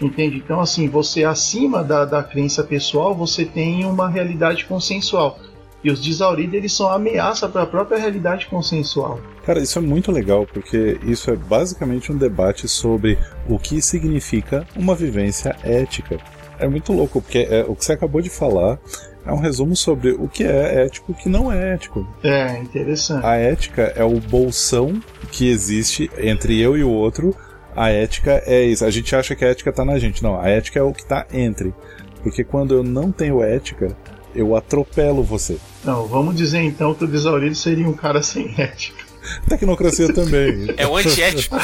Entende? 0.00 0.36
Então, 0.36 0.60
assim, 0.60 0.88
você 0.88 1.24
acima 1.24 1.82
da, 1.82 2.04
da 2.04 2.22
crença 2.22 2.64
pessoal, 2.64 3.14
você 3.14 3.44
tem 3.44 3.84
uma 3.84 4.08
realidade 4.08 4.64
consensual. 4.64 5.38
E 5.84 5.90
os 5.90 6.00
desauridos, 6.00 6.54
eles 6.54 6.72
são 6.72 6.90
ameaça 6.90 7.46
para 7.46 7.62
a 7.62 7.66
própria 7.66 7.98
realidade 7.98 8.46
consensual. 8.46 9.20
Cara, 9.44 9.60
isso 9.60 9.78
é 9.78 9.82
muito 9.82 10.10
legal, 10.10 10.46
porque 10.46 10.98
isso 11.04 11.30
é 11.30 11.36
basicamente 11.36 12.10
um 12.10 12.16
debate 12.16 12.66
sobre 12.66 13.18
o 13.46 13.58
que 13.58 13.82
significa 13.82 14.66
uma 14.74 14.94
vivência 14.94 15.54
ética. 15.62 16.18
É 16.58 16.66
muito 16.66 16.90
louco, 16.92 17.20
porque 17.20 17.46
é, 17.50 17.66
o 17.68 17.76
que 17.76 17.84
você 17.84 17.92
acabou 17.92 18.22
de 18.22 18.30
falar 18.30 18.78
é 19.26 19.32
um 19.32 19.38
resumo 19.38 19.76
sobre 19.76 20.12
o 20.12 20.26
que 20.26 20.44
é 20.44 20.84
ético 20.84 21.12
e 21.12 21.12
o 21.12 21.16
que 21.16 21.28
não 21.28 21.52
é 21.52 21.74
ético. 21.74 22.06
É, 22.22 22.58
interessante. 22.58 23.26
A 23.26 23.36
ética 23.36 23.92
é 23.94 24.04
o 24.04 24.18
bolsão 24.20 24.98
que 25.30 25.48
existe 25.48 26.10
entre 26.16 26.58
eu 26.58 26.76
e 26.76 26.82
o 26.82 26.90
outro. 26.90 27.36
A 27.76 27.90
ética 27.90 28.42
é 28.46 28.62
isso. 28.62 28.84
A 28.84 28.90
gente 28.90 29.14
acha 29.14 29.34
que 29.34 29.44
a 29.44 29.48
ética 29.48 29.72
tá 29.72 29.84
na 29.84 29.98
gente. 29.98 30.22
Não, 30.22 30.40
a 30.40 30.48
ética 30.48 30.78
é 30.78 30.82
o 30.82 30.92
que 30.92 31.04
tá 31.04 31.26
entre. 31.32 31.74
Porque 32.22 32.44
quando 32.44 32.74
eu 32.74 32.82
não 32.82 33.12
tenho 33.12 33.42
ética, 33.42 33.94
eu 34.34 34.56
atropelo 34.56 35.22
você. 35.22 35.58
Não, 35.84 36.06
vamos 36.06 36.34
dizer 36.34 36.62
então 36.62 36.94
que 36.94 37.04
o 37.04 37.08
Desaurido 37.08 37.54
seria 37.54 37.86
um 37.88 37.92
cara 37.92 38.22
sem 38.22 38.54
ética. 38.56 39.04
Tecnocracia 39.48 40.12
também. 40.12 40.74
É 40.76 40.86
o 40.86 40.96
antiético. 40.96 41.56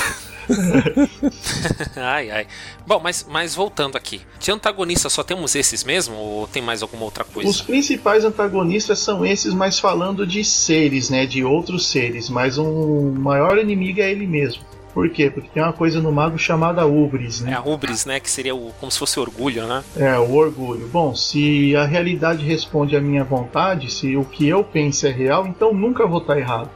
ai, 1.96 2.30
ai. 2.30 2.46
Bom, 2.86 3.00
mas, 3.00 3.26
mas 3.28 3.54
voltando 3.54 3.96
aqui. 3.96 4.20
De 4.38 4.50
antagonista 4.50 5.08
só 5.08 5.22
temos 5.22 5.54
esses 5.54 5.84
mesmo? 5.84 6.16
Ou 6.16 6.46
tem 6.46 6.62
mais 6.62 6.82
alguma 6.82 7.04
outra 7.04 7.24
coisa? 7.24 7.48
Os 7.48 7.60
principais 7.60 8.24
antagonistas 8.24 8.98
são 8.98 9.24
esses, 9.24 9.54
mas 9.54 9.78
falando 9.78 10.26
de 10.26 10.44
seres, 10.44 11.10
né? 11.10 11.26
De 11.26 11.44
outros 11.44 11.86
seres. 11.86 12.28
Mas 12.28 12.58
um 12.58 13.12
maior 13.12 13.58
inimigo 13.58 14.00
é 14.00 14.10
ele 14.10 14.26
mesmo. 14.26 14.62
Por 14.92 15.08
quê? 15.08 15.30
Porque 15.30 15.48
tem 15.48 15.62
uma 15.62 15.72
coisa 15.72 16.00
no 16.00 16.10
mago 16.10 16.36
chamada 16.36 16.84
Ubris, 16.84 17.40
né? 17.40 17.52
É 17.52 17.54
a 17.54 17.62
Ubris, 17.62 18.04
né? 18.04 18.18
Que 18.18 18.30
seria 18.30 18.54
o, 18.54 18.72
como 18.80 18.90
se 18.90 18.98
fosse 18.98 19.20
orgulho, 19.20 19.66
né? 19.66 19.84
É, 19.96 20.18
o 20.18 20.34
orgulho. 20.34 20.88
Bom, 20.88 21.14
se 21.14 21.76
a 21.76 21.84
realidade 21.84 22.44
responde 22.44 22.96
à 22.96 23.00
minha 23.00 23.22
vontade, 23.22 23.90
se 23.90 24.16
o 24.16 24.24
que 24.24 24.48
eu 24.48 24.64
penso 24.64 25.06
é 25.06 25.10
real, 25.10 25.46
então 25.46 25.72
nunca 25.72 26.06
vou 26.06 26.18
estar 26.18 26.36
errado. 26.38 26.70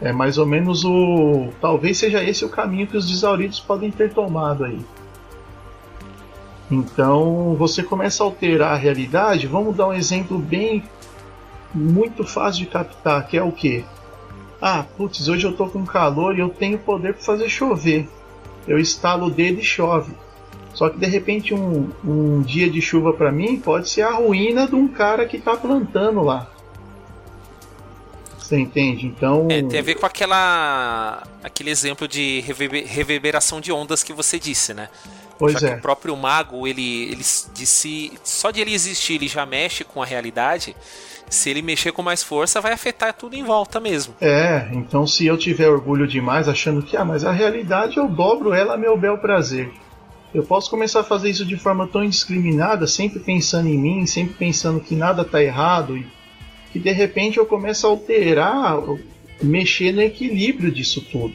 É 0.00 0.12
mais 0.12 0.36
ou 0.36 0.46
menos 0.46 0.84
o. 0.84 1.48
Talvez 1.60 1.98
seja 1.98 2.22
esse 2.22 2.44
o 2.44 2.48
caminho 2.48 2.86
que 2.86 2.96
os 2.96 3.08
desauridos 3.08 3.60
podem 3.60 3.90
ter 3.90 4.12
tomado 4.12 4.64
aí. 4.64 4.80
Então 6.70 7.54
você 7.58 7.82
começa 7.82 8.22
a 8.22 8.26
alterar 8.26 8.72
a 8.72 8.76
realidade. 8.76 9.46
Vamos 9.46 9.74
dar 9.74 9.88
um 9.88 9.92
exemplo 9.92 10.38
bem. 10.38 10.84
muito 11.74 12.24
fácil 12.24 12.64
de 12.64 12.70
captar, 12.70 13.26
que 13.26 13.36
é 13.36 13.42
o 13.42 13.52
que? 13.52 13.84
Ah, 14.60 14.84
putz, 14.96 15.28
hoje 15.28 15.46
eu 15.46 15.56
tô 15.56 15.66
com 15.66 15.84
calor 15.86 16.36
e 16.36 16.40
eu 16.40 16.48
tenho 16.48 16.78
poder 16.78 17.14
para 17.14 17.22
fazer 17.22 17.48
chover. 17.48 18.08
Eu 18.68 18.78
estalo 18.78 19.26
o 19.26 19.30
dedo 19.30 19.60
e 19.60 19.64
chove. 19.64 20.12
Só 20.74 20.88
que 20.88 20.98
de 20.98 21.06
repente 21.06 21.54
um, 21.54 21.90
um 22.04 22.42
dia 22.42 22.70
de 22.70 22.80
chuva 22.80 23.12
para 23.12 23.32
mim 23.32 23.58
pode 23.58 23.88
ser 23.88 24.02
a 24.02 24.12
ruína 24.12 24.66
de 24.66 24.74
um 24.74 24.86
cara 24.86 25.26
que 25.26 25.38
tá 25.38 25.56
plantando 25.56 26.22
lá. 26.22 26.48
Você 28.38 28.58
entende? 28.58 29.06
Então. 29.06 29.46
É, 29.48 29.62
tem 29.62 29.78
a 29.78 29.82
ver 29.82 29.94
com 29.94 30.06
aquela. 30.06 31.22
aquele 31.42 31.70
exemplo 31.70 32.08
de 32.08 32.40
reverberação 32.40 33.60
de 33.60 33.70
ondas 33.70 34.02
que 34.02 34.12
você 34.12 34.40
disse, 34.40 34.74
né? 34.74 34.88
Pois 35.40 35.54
já 35.54 35.68
é. 35.68 35.70
que 35.70 35.78
o 35.78 35.80
próprio 35.80 36.14
mago, 36.14 36.66
ele, 36.66 37.04
ele 37.04 37.22
de 37.54 37.66
si, 37.66 38.12
só 38.22 38.50
de 38.50 38.60
ele 38.60 38.74
existir, 38.74 39.14
ele 39.14 39.26
já 39.26 39.46
mexe 39.46 39.82
com 39.82 40.02
a 40.02 40.04
realidade. 40.04 40.76
Se 41.30 41.48
ele 41.48 41.62
mexer 41.62 41.92
com 41.92 42.02
mais 42.02 42.22
força, 42.22 42.60
vai 42.60 42.72
afetar 42.72 43.14
tudo 43.14 43.34
em 43.34 43.42
volta 43.42 43.80
mesmo. 43.80 44.14
É, 44.20 44.68
então 44.72 45.06
se 45.06 45.24
eu 45.24 45.38
tiver 45.38 45.68
orgulho 45.68 46.06
demais, 46.06 46.46
achando 46.46 46.82
que, 46.82 46.94
ah, 46.94 47.06
mas 47.06 47.24
a 47.24 47.32
realidade 47.32 47.96
eu 47.96 48.06
dobro 48.06 48.52
ela 48.52 48.74
a 48.74 48.76
meu 48.76 48.98
bel 48.98 49.16
prazer. 49.16 49.72
Eu 50.34 50.42
posso 50.42 50.68
começar 50.68 51.00
a 51.00 51.04
fazer 51.04 51.30
isso 51.30 51.46
de 51.46 51.56
forma 51.56 51.88
tão 51.88 52.04
indiscriminada, 52.04 52.86
sempre 52.86 53.18
pensando 53.18 53.68
em 53.68 53.78
mim, 53.78 54.04
sempre 54.04 54.34
pensando 54.34 54.78
que 54.78 54.94
nada 54.94 55.24
tá 55.24 55.42
errado 55.42 55.96
e 55.96 56.06
que 56.70 56.78
de 56.78 56.92
repente 56.92 57.38
eu 57.38 57.46
começo 57.46 57.86
a 57.86 57.90
alterar, 57.90 58.78
mexer 59.42 59.92
no 59.92 60.02
equilíbrio 60.02 60.70
disso 60.70 61.00
tudo. 61.00 61.34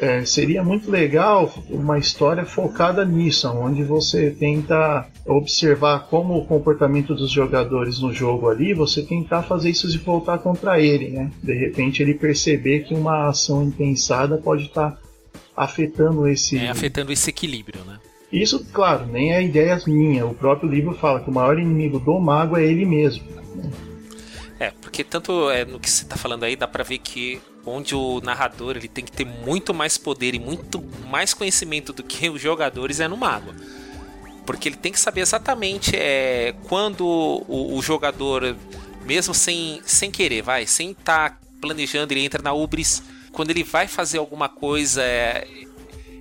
É, 0.00 0.24
seria 0.24 0.62
muito 0.62 0.90
legal 0.90 1.52
uma 1.68 1.98
história 1.98 2.44
focada 2.44 3.04
nisso, 3.04 3.48
onde 3.48 3.82
você 3.82 4.30
tenta 4.30 5.06
observar 5.26 6.06
como 6.08 6.36
o 6.36 6.46
comportamento 6.46 7.14
dos 7.14 7.30
jogadores 7.30 7.98
no 7.98 8.12
jogo 8.12 8.48
ali, 8.48 8.72
você 8.72 9.02
tentar 9.02 9.42
fazer 9.42 9.70
isso 9.70 9.90
se 9.90 9.98
voltar 9.98 10.38
contra 10.38 10.80
ele, 10.80 11.10
né? 11.10 11.30
De 11.42 11.52
repente 11.52 12.02
ele 12.02 12.14
perceber 12.14 12.84
que 12.84 12.94
uma 12.94 13.28
ação 13.28 13.62
impensada 13.62 14.38
pode 14.38 14.64
estar 14.64 14.92
tá 14.92 14.98
afetando 15.56 16.28
esse. 16.28 16.58
É, 16.58 16.68
afetando 16.68 17.12
esse 17.12 17.30
equilíbrio, 17.30 17.84
né? 17.84 17.98
Isso, 18.32 18.64
claro, 18.72 19.06
nem 19.06 19.32
é 19.32 19.42
ideia 19.42 19.80
minha. 19.86 20.26
O 20.26 20.34
próprio 20.34 20.68
livro 20.68 20.94
fala 20.94 21.20
que 21.20 21.30
o 21.30 21.32
maior 21.32 21.58
inimigo 21.58 21.98
do 21.98 22.18
mago 22.18 22.56
é 22.56 22.64
ele 22.64 22.84
mesmo. 22.84 23.24
Né? 23.30 23.70
É, 24.58 24.70
porque 24.70 25.04
tanto 25.04 25.50
é, 25.50 25.64
no 25.64 25.78
que 25.78 25.88
você 25.88 26.02
está 26.02 26.16
falando 26.16 26.44
aí, 26.44 26.56
dá 26.56 26.66
para 26.66 26.82
ver 26.82 26.98
que 26.98 27.40
onde 27.66 27.94
o 27.94 28.20
narrador 28.20 28.76
ele 28.76 28.88
tem 28.88 29.04
que 29.04 29.12
ter 29.12 29.24
muito 29.24 29.74
mais 29.74 29.98
poder 29.98 30.34
e 30.34 30.38
muito 30.38 30.82
mais 31.10 31.34
conhecimento 31.34 31.92
do 31.92 32.02
que 32.02 32.30
os 32.30 32.40
jogadores 32.40 33.00
é 33.00 33.08
no 33.08 33.16
mago. 33.16 33.52
Porque 34.46 34.68
ele 34.68 34.76
tem 34.76 34.92
que 34.92 35.00
saber 35.00 35.22
exatamente 35.22 35.96
é, 35.96 36.54
quando 36.68 37.04
o, 37.04 37.76
o 37.76 37.82
jogador, 37.82 38.56
mesmo 39.04 39.34
sem, 39.34 39.80
sem 39.84 40.10
querer, 40.10 40.42
vai, 40.42 40.66
sem 40.66 40.92
estar 40.92 41.30
tá 41.30 41.38
planejando, 41.60 42.12
ele 42.12 42.24
entra 42.24 42.40
na 42.40 42.52
Ubris, 42.52 43.02
quando 43.32 43.50
ele 43.50 43.64
vai 43.64 43.88
fazer 43.88 44.18
alguma 44.18 44.48
coisa, 44.48 45.02
é, 45.02 45.46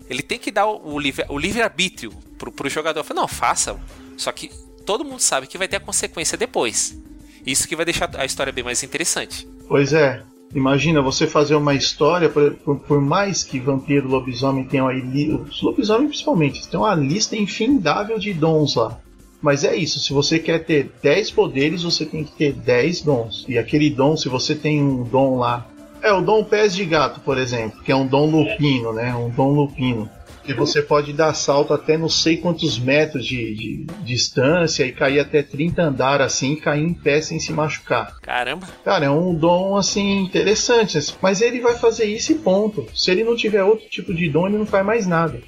ele 0.10 0.24
tem 0.24 0.40
que 0.40 0.50
dar 0.50 0.66
o, 0.66 0.96
o 0.96 1.40
livre-arbítrio 1.40 2.12
pro, 2.38 2.52
pro 2.52 2.70
jogador. 2.70 3.04
Fala, 3.04 3.22
não, 3.22 3.28
faça. 3.28 3.80
Só 4.18 4.32
que 4.32 4.50
todo 4.86 5.06
mundo 5.06 5.20
sabe 5.20 5.48
que 5.48 5.58
vai 5.58 5.68
ter 5.68 5.78
a 5.78 5.80
consequência 5.80 6.38
depois. 6.38 6.98
Isso 7.46 7.68
que 7.68 7.76
vai 7.76 7.86
deixar 7.86 8.10
a 8.18 8.26
história 8.26 8.52
bem 8.52 8.64
mais 8.64 8.82
interessante. 8.82 9.48
Pois 9.68 9.94
é. 9.94 10.24
Imagina 10.54 11.02
você 11.02 11.28
fazer 11.28 11.56
uma 11.56 11.74
história, 11.74 12.30
por, 12.30 12.54
por, 12.54 12.80
por 12.80 13.02
mais 13.02 13.44
que 13.44 13.60
vampiro 13.60 14.08
lobisomem 14.08 14.66
tenham 14.66 14.88
aí. 14.88 15.02
Os 15.34 15.62
lobisomem 15.62 16.08
principalmente, 16.08 16.68
tem 16.68 16.80
uma 16.80 16.96
lista 16.96 17.36
infindável 17.36 18.18
de 18.18 18.34
dons 18.34 18.76
lá. 18.76 18.98
Mas 19.42 19.64
é 19.64 19.76
isso, 19.76 20.00
se 20.00 20.12
você 20.14 20.40
quer 20.40 20.64
ter 20.64 20.92
10 21.04 21.32
poderes, 21.32 21.84
você 21.84 22.06
tem 22.06 22.24
que 22.24 22.32
ter 22.32 22.54
10 22.54 23.02
dons. 23.02 23.46
E 23.48 23.58
aquele 23.58 23.90
dom, 23.90 24.18
se 24.18 24.30
você 24.30 24.56
tem 24.56 24.82
um 24.82 25.04
dom 25.04 25.38
lá. 25.38 25.68
É 26.02 26.12
o 26.14 26.22
dom 26.22 26.44
pés 26.44 26.76
de 26.76 26.86
gato, 26.86 27.20
por 27.20 27.38
exemplo, 27.38 27.82
que 27.84 27.92
é 27.92 27.96
um 27.96 28.08
dom 28.08 28.30
lupino, 28.30 28.94
né? 28.94 29.14
Um 29.16 29.30
dom 29.30 29.52
lupino 29.54 30.10
que 30.46 30.54
você 30.54 30.82
pode 30.82 31.12
dar 31.12 31.34
salto 31.34 31.74
até 31.74 31.98
não 31.98 32.08
sei 32.08 32.38
quantos 32.38 32.78
metros 32.80 33.26
de, 33.26 33.56
de, 33.56 33.86
distância 34.04 34.86
e 34.86 34.92
cair 34.92 35.20
até 35.20 35.42
30 35.42 35.82
andar 35.82 36.22
assim 36.22 36.56
cair 36.56 36.84
em 36.84 36.94
pé 36.94 37.22
sem 37.22 37.40
se 37.40 37.52
machucar. 37.52 38.20
Caramba! 38.22 38.68
Cara, 38.84 39.06
é 39.06 39.10
um 39.10 39.34
dom 39.34 39.76
assim 39.76 40.22
interessante, 40.22 40.98
mas 41.22 41.42
ele 41.42 41.60
vai 41.60 41.76
fazer 41.76 42.06
isso 42.06 42.32
e 42.32 42.36
ponto. 42.36 42.88
Se 42.94 43.12
ele 43.12 43.24
não 43.24 43.36
tiver 43.36 43.64
outro 43.64 43.90
tipo 43.90 44.14
de 44.14 44.30
dom, 44.30 44.48
ele 44.48 44.58
não 44.58 44.66
faz 44.66 44.86
mais 44.86 45.08
nada. 45.08 45.42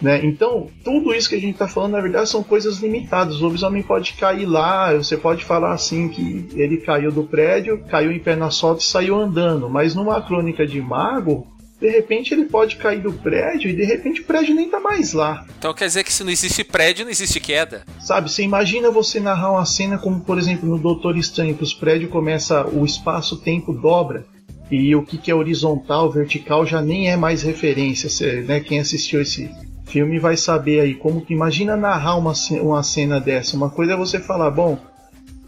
Né? 0.00 0.24
Então, 0.24 0.68
tudo 0.84 1.12
isso 1.12 1.28
que 1.28 1.34
a 1.34 1.40
gente 1.40 1.54
está 1.54 1.66
falando, 1.66 1.92
na 1.92 2.00
verdade, 2.00 2.28
são 2.28 2.42
coisas 2.42 2.78
limitadas. 2.78 3.40
O 3.40 3.44
lobisomem 3.44 3.82
pode 3.82 4.12
cair 4.14 4.46
lá, 4.46 4.94
você 4.94 5.16
pode 5.16 5.44
falar 5.44 5.72
assim 5.72 6.08
que 6.08 6.48
ele 6.54 6.78
caiu 6.78 7.10
do 7.10 7.24
prédio, 7.24 7.84
caiu 7.88 8.12
em 8.12 8.18
pé 8.20 8.36
na 8.36 8.50
solta 8.50 8.80
e 8.80 8.86
saiu 8.86 9.16
andando. 9.16 9.68
Mas 9.68 9.94
numa 9.94 10.22
crônica 10.22 10.66
de 10.66 10.80
mago, 10.80 11.46
de 11.80 11.88
repente 11.88 12.34
ele 12.34 12.44
pode 12.44 12.76
cair 12.76 13.00
do 13.00 13.12
prédio 13.12 13.70
e 13.70 13.76
de 13.76 13.84
repente 13.84 14.20
o 14.20 14.24
prédio 14.24 14.54
nem 14.54 14.68
tá 14.68 14.80
mais 14.80 15.12
lá. 15.12 15.46
Então 15.58 15.72
quer 15.72 15.86
dizer 15.86 16.04
que 16.04 16.12
se 16.12 16.24
não 16.24 16.30
existe 16.30 16.64
prédio, 16.64 17.04
não 17.04 17.10
existe 17.10 17.38
queda. 17.38 17.84
Sabe, 18.00 18.30
você 18.30 18.42
imagina 18.42 18.90
você 18.90 19.20
narrar 19.20 19.52
uma 19.52 19.64
cena 19.64 19.96
como, 19.98 20.20
por 20.20 20.38
exemplo, 20.38 20.68
no 20.68 20.78
Doutor 20.78 21.16
Estranho, 21.16 21.54
que 21.54 21.62
os 21.62 21.72
prédios 21.72 22.10
começa, 22.10 22.66
o 22.66 22.84
espaço-tempo 22.84 23.72
dobra. 23.72 24.26
E 24.70 24.94
o 24.94 25.02
que, 25.02 25.16
que 25.16 25.30
é 25.30 25.34
horizontal, 25.34 26.10
vertical 26.10 26.66
já 26.66 26.82
nem 26.82 27.10
é 27.10 27.16
mais 27.16 27.42
referência. 27.42 28.10
Você, 28.10 28.42
né, 28.42 28.60
quem 28.60 28.80
assistiu 28.80 29.22
esse 29.22 29.50
filme 29.86 30.18
vai 30.18 30.36
saber 30.36 30.80
aí 30.80 30.94
como 30.94 31.24
que 31.24 31.32
imagina 31.32 31.76
narrar 31.76 32.16
uma, 32.16 32.34
uma 32.60 32.82
cena 32.82 33.18
dessa. 33.18 33.56
Uma 33.56 33.70
coisa 33.70 33.94
é 33.94 33.96
você 33.96 34.20
falar, 34.20 34.50
bom, 34.50 34.78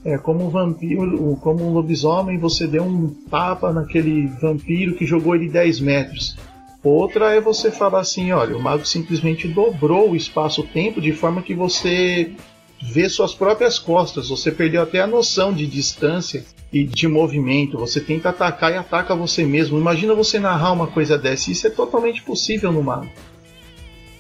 é, 0.05 0.17
como 0.17 0.47
um 0.47 0.51
vampiro, 0.51 1.37
como 1.43 1.65
um 1.65 1.73
lobisomem, 1.73 2.39
você 2.39 2.67
deu 2.67 2.85
um 2.85 3.09
tapa 3.31 3.73
naquele 3.73 4.27
vampiro 4.27 4.95
que 4.95 5.05
jogou 5.05 5.35
ele 5.35 5.49
10 5.49 5.81
metros. 5.81 6.37
Outra 6.83 7.35
é 7.35 7.41
você 7.41 7.71
falar 7.71 8.01
assim, 8.01 8.33
olha, 8.33 8.57
o 8.57 8.63
mago 8.63 8.87
simplesmente 8.87 9.47
dobrou 9.47 10.11
o 10.11 10.17
espaço-tempo 10.17 11.01
de 11.01 11.13
forma 11.13 11.43
que 11.43 11.55
você 11.55 12.33
vê 12.81 13.07
suas 13.11 13.35
próprias 13.35 13.79
costas, 13.79 14.31
você 14.31 14.51
perdeu 14.51 14.81
até 14.81 15.01
a 15.01 15.07
noção 15.07 15.53
de 15.53 15.67
distância 15.67 16.43
e 16.73 16.85
de 16.85 17.07
movimento, 17.07 17.77
você 17.77 18.01
tenta 18.01 18.31
atacar 18.31 18.73
e 18.73 18.77
ataca 18.77 19.15
você 19.15 19.45
mesmo. 19.45 19.79
Imagina 19.79 20.15
você 20.15 20.39
narrar 20.39 20.73
uma 20.73 20.87
coisa 20.87 21.19
dessa, 21.19 21.51
isso 21.51 21.67
é 21.67 21.71
totalmente 21.71 22.23
possível 22.23 22.73
no 22.73 22.83
mago. 22.83 23.11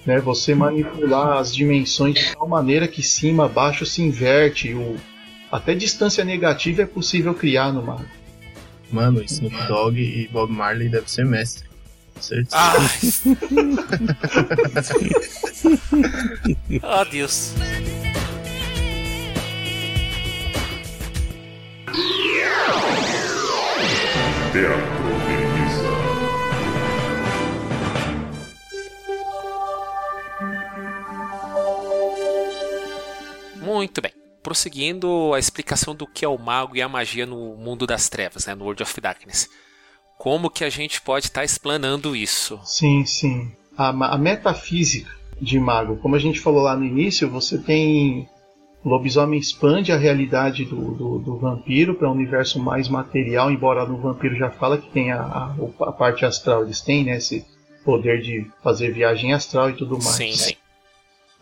Né, 0.04 0.18
você 0.18 0.54
manipular 0.54 1.38
as 1.38 1.54
dimensões 1.54 2.14
de 2.14 2.34
tal 2.34 2.48
maneira 2.48 2.88
que 2.88 3.02
cima, 3.02 3.48
baixo 3.48 3.84
se 3.84 4.02
inverte, 4.02 4.72
o, 4.74 4.96
até 5.50 5.74
distância 5.74 6.24
negativa 6.24 6.82
é 6.82 6.86
possível 6.86 7.34
criar 7.34 7.72
no 7.72 7.82
mago. 7.82 8.06
Mano, 8.90 9.22
Snoop 9.22 9.54
Dogg 9.66 9.98
e 9.98 10.28
Bob 10.28 10.52
Marley 10.52 10.88
deve 10.88 11.10
ser 11.10 11.24
mestre. 11.24 11.68
Certeza. 12.20 12.56
Ah. 12.56 12.76
oh, 16.82 17.04
Deus. 17.10 17.54
Teatro 24.52 25.10
de 25.26 25.36
mesa. 25.54 25.90
Prosseguindo 34.50 35.32
a 35.32 35.38
explicação 35.38 35.94
do 35.94 36.08
que 36.08 36.24
é 36.24 36.28
o 36.28 36.36
mago 36.36 36.76
e 36.76 36.82
a 36.82 36.88
magia 36.88 37.24
no 37.24 37.54
mundo 37.54 37.86
das 37.86 38.08
trevas, 38.08 38.46
né, 38.46 38.54
no 38.56 38.64
World 38.64 38.82
of 38.82 39.00
Darkness. 39.00 39.48
Como 40.18 40.50
que 40.50 40.64
a 40.64 40.68
gente 40.68 41.00
pode 41.00 41.26
estar 41.26 41.42
tá 41.42 41.44
explanando 41.44 42.16
isso? 42.16 42.58
Sim, 42.64 43.06
sim. 43.06 43.52
A, 43.78 43.90
a 43.90 44.18
metafísica 44.18 45.08
de 45.40 45.60
mago, 45.60 45.98
como 45.98 46.16
a 46.16 46.18
gente 46.18 46.40
falou 46.40 46.62
lá 46.62 46.76
no 46.76 46.84
início, 46.84 47.30
você 47.30 47.58
tem 47.58 48.28
o 48.84 48.88
lobisomem 48.88 49.38
expande 49.38 49.92
a 49.92 49.96
realidade 49.96 50.64
do, 50.64 50.94
do, 50.96 51.18
do 51.20 51.38
vampiro 51.38 51.94
para 51.94 52.08
um 52.08 52.14
universo 52.14 52.58
mais 52.58 52.88
material, 52.88 53.52
embora 53.52 53.86
no 53.86 53.98
vampiro 53.98 54.34
já 54.34 54.50
fala 54.50 54.78
que 54.78 54.90
tem 54.90 55.12
a, 55.12 55.20
a, 55.20 55.54
a, 55.82 55.92
parte 55.92 56.24
astral, 56.24 56.64
eles 56.64 56.80
têm 56.80 57.04
né, 57.04 57.18
esse 57.18 57.46
poder 57.84 58.20
de 58.20 58.50
fazer 58.64 58.92
viagem 58.92 59.32
astral 59.32 59.70
e 59.70 59.74
tudo 59.74 59.92
mais. 59.92 60.16
Sim, 60.16 60.32
sim. 60.32 60.54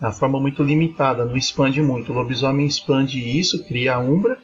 É 0.01 0.07
uma 0.07 0.13
forma 0.13 0.41
muito 0.41 0.63
limitada, 0.63 1.25
não 1.25 1.37
expande 1.37 1.83
muito. 1.83 2.13
O 2.13 2.15
lobisomem 2.15 2.67
expande 2.67 3.19
isso, 3.19 3.65
cria 3.65 3.97
a 3.97 3.99
umbra, 3.99 4.39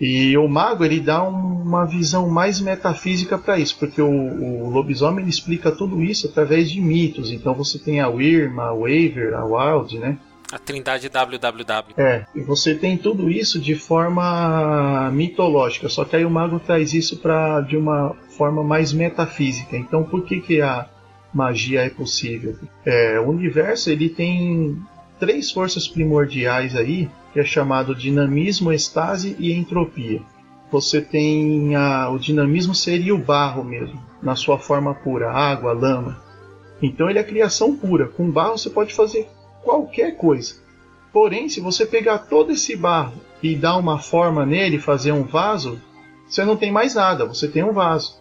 e 0.00 0.36
o 0.36 0.46
mago 0.46 0.84
ele 0.84 1.00
dá 1.00 1.22
uma 1.22 1.86
visão 1.86 2.28
mais 2.28 2.60
metafísica 2.60 3.38
para 3.38 3.58
isso, 3.58 3.78
porque 3.78 4.00
o, 4.00 4.08
o 4.08 4.70
lobisomem 4.70 5.20
ele 5.20 5.30
explica 5.30 5.72
tudo 5.72 6.02
isso 6.02 6.28
através 6.28 6.70
de 6.70 6.80
mitos. 6.80 7.32
Então 7.32 7.54
você 7.54 7.78
tem 7.78 8.00
a 8.00 8.08
Wyrm, 8.08 8.60
a 8.60 8.72
Waver, 8.72 9.34
a 9.34 9.44
Wild, 9.44 9.98
né? 9.98 10.18
A 10.52 10.58
trindade 10.58 11.08
www. 11.08 11.94
É, 11.96 12.24
e 12.34 12.40
você 12.40 12.74
tem 12.74 12.96
tudo 12.96 13.28
isso 13.28 13.58
de 13.58 13.74
forma 13.74 15.10
mitológica, 15.10 15.88
só 15.88 16.04
que 16.04 16.14
aí 16.14 16.24
o 16.24 16.30
mago 16.30 16.60
traz 16.60 16.92
isso 16.92 17.16
para 17.16 17.62
de 17.62 17.76
uma 17.76 18.14
forma 18.36 18.62
mais 18.62 18.92
metafísica. 18.92 19.76
Então 19.76 20.04
por 20.04 20.24
que, 20.24 20.40
que 20.40 20.60
a 20.60 20.88
magia 21.36 21.82
é 21.82 21.90
possível? 21.90 22.56
É, 22.84 23.20
o 23.20 23.28
universo 23.28 23.90
ele 23.90 24.08
tem 24.08 24.80
três 25.20 25.52
forças 25.52 25.86
primordiais 25.86 26.74
aí, 26.74 27.10
que 27.32 27.38
é 27.38 27.44
chamado 27.44 27.94
dinamismo, 27.94 28.72
estase 28.72 29.36
e 29.38 29.52
entropia. 29.52 30.22
Você 30.72 31.02
tem 31.02 31.76
a, 31.76 32.08
o 32.08 32.18
dinamismo 32.18 32.74
seria 32.74 33.14
o 33.14 33.18
barro 33.18 33.62
mesmo, 33.62 34.02
na 34.22 34.34
sua 34.34 34.58
forma 34.58 34.94
pura, 34.94 35.30
água, 35.30 35.74
lama. 35.74 36.22
Então 36.82 37.08
ele 37.10 37.18
é 37.18 37.24
criação 37.24 37.76
pura. 37.76 38.08
Com 38.08 38.30
barro 38.30 38.56
você 38.56 38.70
pode 38.70 38.94
fazer 38.94 39.28
qualquer 39.62 40.16
coisa. 40.16 40.54
Porém, 41.12 41.50
se 41.50 41.60
você 41.60 41.84
pegar 41.84 42.18
todo 42.18 42.52
esse 42.52 42.74
barro 42.74 43.20
e 43.42 43.54
dar 43.54 43.76
uma 43.76 43.98
forma 43.98 44.46
nele, 44.46 44.78
fazer 44.78 45.12
um 45.12 45.22
vaso, 45.22 45.80
você 46.26 46.44
não 46.44 46.56
tem 46.56 46.72
mais 46.72 46.94
nada, 46.94 47.26
você 47.26 47.46
tem 47.46 47.62
um 47.62 47.72
vaso. 47.72 48.16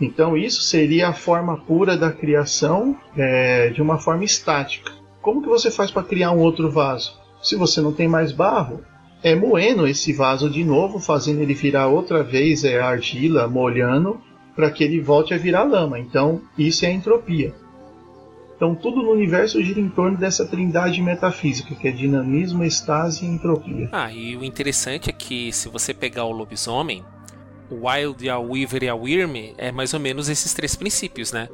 Então, 0.00 0.36
isso 0.36 0.62
seria 0.62 1.08
a 1.08 1.12
forma 1.12 1.58
pura 1.58 1.96
da 1.96 2.10
criação 2.10 2.96
é, 3.16 3.68
de 3.68 3.82
uma 3.82 3.98
forma 3.98 4.24
estática. 4.24 4.92
Como 5.20 5.42
que 5.42 5.48
você 5.48 5.70
faz 5.70 5.90
para 5.90 6.02
criar 6.02 6.32
um 6.32 6.38
outro 6.38 6.70
vaso? 6.70 7.18
Se 7.42 7.54
você 7.56 7.80
não 7.80 7.92
tem 7.92 8.08
mais 8.08 8.32
barro, 8.32 8.82
é 9.22 9.34
moendo 9.34 9.86
esse 9.86 10.12
vaso 10.12 10.48
de 10.48 10.64
novo, 10.64 10.98
fazendo 10.98 11.42
ele 11.42 11.52
virar 11.52 11.88
outra 11.88 12.22
vez 12.22 12.64
é 12.64 12.80
argila, 12.80 13.46
molhando, 13.46 14.20
para 14.56 14.70
que 14.70 14.82
ele 14.82 15.00
volte 15.00 15.34
a 15.34 15.38
virar 15.38 15.64
lama. 15.64 15.98
Então, 15.98 16.40
isso 16.56 16.86
é 16.86 16.90
entropia. 16.90 17.54
Então 18.60 18.74
tudo 18.74 19.02
no 19.02 19.12
universo 19.12 19.62
gira 19.64 19.80
em 19.80 19.88
torno 19.88 20.18
dessa 20.18 20.44
trindade 20.44 21.00
metafísica, 21.00 21.74
que 21.74 21.88
é 21.88 21.90
dinamismo, 21.90 22.62
estase 22.62 23.24
e 23.24 23.28
entropia. 23.28 23.88
Ah, 23.90 24.12
e 24.12 24.36
o 24.36 24.44
interessante 24.44 25.08
é 25.08 25.14
que 25.14 25.50
se 25.50 25.66
você 25.70 25.94
pegar 25.94 26.24
o 26.24 26.30
lobisomem, 26.30 27.02
o 27.70 27.86
Wild, 27.86 28.28
a 28.28 28.38
Weaver 28.38 28.84
e 28.84 28.88
a 28.88 28.94
Wyrm 28.94 29.54
é 29.56 29.70
mais 29.70 29.94
ou 29.94 30.00
menos 30.00 30.28
esses 30.28 30.52
três 30.52 30.74
princípios, 30.74 31.32
né? 31.32 31.48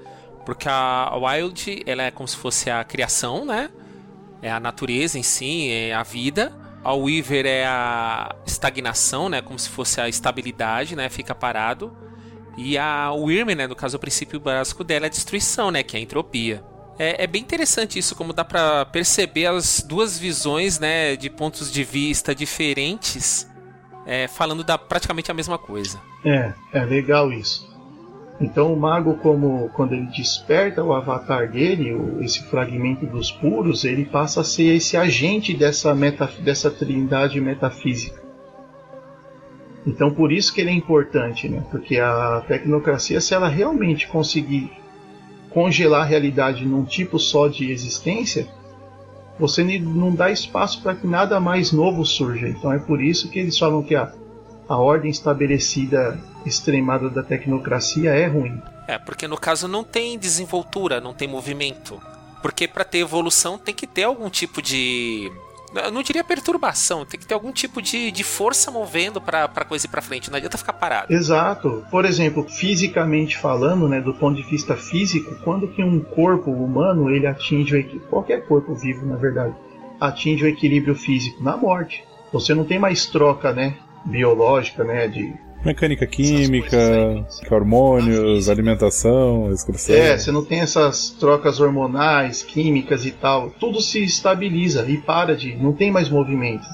Porque 0.45 0.69
a 0.69 1.15
Wild, 1.17 1.83
ela 1.87 2.05
é 2.05 2.11
como 2.11 2.27
se 2.27 2.37
fosse 2.37 2.71
a 2.71 2.83
criação, 2.85 3.45
né? 3.45 3.71
É 4.41 4.51
a 4.51 4.61
natureza 4.61 5.19
em 5.19 5.23
si, 5.23 5.71
é 5.71 5.93
a 5.93 6.03
vida. 6.03 6.53
A 6.83 6.95
Weaver 6.95 7.47
é 7.47 7.67
a 7.67 8.35
estagnação, 8.47 9.29
né? 9.29 9.43
Como 9.43 9.59
se 9.59 9.69
fosse 9.69 10.01
a 10.01 10.09
estabilidade, 10.09 10.95
né? 10.95 11.09
Fica 11.09 11.35
parado. 11.35 11.97
E 12.57 12.79
a 12.79 13.13
Wyrm, 13.13 13.55
né? 13.55 13.67
No 13.67 13.75
caso, 13.75 13.97
o 13.97 14.01
princípio 14.01 14.39
básico 14.39 14.85
dela 14.85 15.07
é 15.07 15.09
a 15.09 15.11
destruição, 15.11 15.71
né? 15.71 15.83
Que 15.83 15.97
é 15.97 16.01
a 16.01 16.03
entropia. 16.03 16.65
É, 16.99 17.25
é, 17.25 17.27
bem 17.27 17.43
interessante 17.43 17.99
isso, 17.99 18.15
como 18.15 18.33
dá 18.33 18.45
para 18.45 18.87
perceber 18.87 19.47
as 19.47 19.83
duas 19.87 20.19
visões, 20.19 20.79
né, 20.79 21.15
de 21.15 21.29
pontos 21.29 21.71
de 21.71 21.85
vista 21.85 22.35
diferentes, 22.35 23.47
é, 24.07 24.29
falando 24.29 24.63
da 24.63 24.79
praticamente 24.79 25.31
a 25.31 25.35
mesma 25.35 25.59
coisa. 25.59 26.01
É, 26.25 26.53
é 26.73 26.85
legal 26.85 27.33
isso. 27.33 27.75
Então 28.41 28.73
o 28.73 28.79
mago, 28.79 29.15
como 29.15 29.71
quando 29.71 29.95
ele 29.95 30.07
desperta 30.07 30.83
o 30.85 30.93
avatar 30.93 31.51
dele, 31.51 31.93
o, 31.93 32.23
esse 32.23 32.43
fragmento 32.45 33.07
dos 33.07 33.31
puros, 33.31 33.85
ele 33.85 34.05
passa 34.05 34.43
a 34.43 34.45
ser 34.45 34.77
esse 34.77 34.97
agente 34.97 35.55
dessa, 35.55 35.95
meta, 35.95 36.31
dessa 36.41 36.71
trindade 36.71 37.41
metafísica. 37.41 38.23
Então 39.87 40.13
por 40.13 40.33
isso 40.33 40.53
que 40.53 40.61
ele 40.61 40.71
é 40.71 40.75
importante, 40.75 41.49
né? 41.49 41.65
Porque 41.71 41.99
a 41.99 42.45
tecnocracia, 42.47 43.21
se 43.21 43.35
ela 43.35 43.49
realmente 43.49 44.07
conseguir 44.07 44.71
congelar 45.51 46.03
a 46.03 46.05
realidade 46.05 46.67
num 46.67 46.85
tipo 46.85 47.19
só 47.19 47.49
de 47.49 47.71
existência, 47.71 48.47
você 49.39 49.63
não 49.79 50.15
dá 50.15 50.31
espaço 50.31 50.83
para 50.83 50.95
que 50.95 51.07
nada 51.07 51.39
mais 51.39 51.73
novo 51.73 52.05
surja. 52.05 52.49
Então 52.49 52.73
é 52.73 52.79
por 52.79 53.03
isso 53.03 53.29
que 53.29 53.39
eles 53.39 53.59
falam 53.59 53.83
que 53.83 53.95
a, 53.95 54.13
a 54.69 54.77
ordem 54.77 55.11
estabelecida 55.11 56.19
extremada 56.45 57.11
da 57.11 57.23
tecnocracia 57.23 58.11
é 58.11 58.27
ruim. 58.27 58.61
É, 58.87 58.99
porque 58.99 59.27
no 59.27 59.37
caso 59.37 59.67
não 59.67 59.83
tem 59.83 60.19
desenvoltura, 60.19 61.01
não 61.01 61.13
tem 61.13 61.27
movimento. 61.27 62.01
Porque 62.41 62.69
para 62.69 62.85
ter 62.85 62.99
evolução 62.99 63.59
tem 63.59 63.75
que 63.75 63.87
ter 63.87 64.05
algum 64.05 64.31
tipo 64.31 64.63
de 64.63 65.31
eu 65.85 65.91
não 65.91 66.03
diria 66.03 66.25
perturbação, 66.25 67.05
tem 67.05 67.19
que 67.19 67.27
ter 67.27 67.35
algum 67.35 67.53
tipo 67.53 67.81
de, 67.81 68.11
de 68.11 68.25
força 68.25 68.71
movendo 68.71 69.21
para 69.21 69.45
a 69.45 69.65
coisa 69.65 69.87
ir 69.87 69.89
para 69.89 70.03
frente, 70.03 70.31
não 70.31 70.37
adianta 70.37 70.59
ficar 70.59 70.73
parado. 70.73 71.13
Exato. 71.13 71.85
Por 71.91 72.05
exemplo, 72.05 72.45
fisicamente 72.49 73.37
falando, 73.37 73.89
né, 73.89 74.01
do 74.01 74.15
ponto 74.15 74.37
de 74.37 74.49
vista 74.49 74.77
físico, 74.77 75.37
quando 75.45 75.69
que 75.69 75.83
um 75.83 76.01
corpo 76.01 76.51
humano 76.51 77.11
ele 77.11 77.27
atinge 77.27 77.75
o 77.75 77.79
equilíbrio, 77.79 78.09
qualquer 78.09 78.47
corpo 78.47 78.75
vivo, 78.75 79.07
na 79.07 79.17
verdade, 79.17 79.55
atinge 80.01 80.45
o 80.45 80.49
equilíbrio 80.49 80.95
físico 80.95 81.43
na 81.43 81.57
morte. 81.57 82.05
Você 82.33 82.55
não 82.55 82.65
tem 82.65 82.79
mais 82.79 83.07
troca, 83.07 83.53
né, 83.53 83.77
biológica, 84.05 84.85
né, 84.85 85.09
de 85.09 85.35
Mecânica 85.67 86.07
química, 86.07 87.27
hormônios, 87.51 88.49
alimentação, 88.49 89.53
excreção. 89.53 89.97
É, 89.97 90.17
você 90.17 90.31
não 90.31 90.45
tem 90.45 90.61
essas 90.61 91.11
trocas 91.11 91.61
hormonais, 91.61 92.43
químicas 92.43 93.05
e 93.05 93.11
tal. 93.11 93.51
Tudo 93.51 93.81
se 93.81 94.03
estabiliza 94.03 94.89
e 94.89 94.97
para 94.97 95.37
de. 95.37 95.57
não 95.57 95.73
tem 95.73 95.91
mais 95.91 96.09
movimento. 96.09 96.67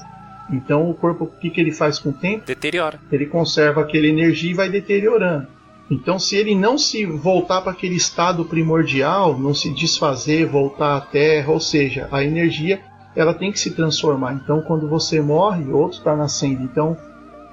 Então 0.51 0.89
o 0.89 0.93
corpo, 0.93 1.25
o 1.25 1.27
que, 1.27 1.49
que 1.49 1.59
ele 1.59 1.71
faz 1.71 1.97
com 1.97 2.09
o 2.09 2.13
tempo? 2.13 2.45
Deteriora. 2.45 2.99
Ele 3.11 3.25
conserva 3.25 3.81
aquela 3.81 4.05
energia 4.05 4.51
e 4.51 4.53
vai 4.53 4.69
deteriorando. 4.69 5.47
Então, 5.89 6.17
se 6.17 6.35
ele 6.35 6.55
não 6.55 6.77
se 6.77 7.05
voltar 7.05 7.61
para 7.61 7.71
aquele 7.71 7.95
estado 7.95 8.45
primordial, 8.45 9.37
não 9.37 9.53
se 9.53 9.69
desfazer, 9.69 10.45
voltar 10.45 10.95
à 10.97 11.01
Terra, 11.01 11.51
ou 11.51 11.59
seja, 11.59 12.07
a 12.11 12.23
energia 12.23 12.81
ela 13.15 13.33
tem 13.33 13.51
que 13.51 13.59
se 13.59 13.71
transformar. 13.71 14.33
Então, 14.33 14.61
quando 14.61 14.87
você 14.87 15.21
morre, 15.21 15.71
outro 15.71 15.97
está 15.97 16.15
nascendo. 16.15 16.63
Então, 16.63 16.97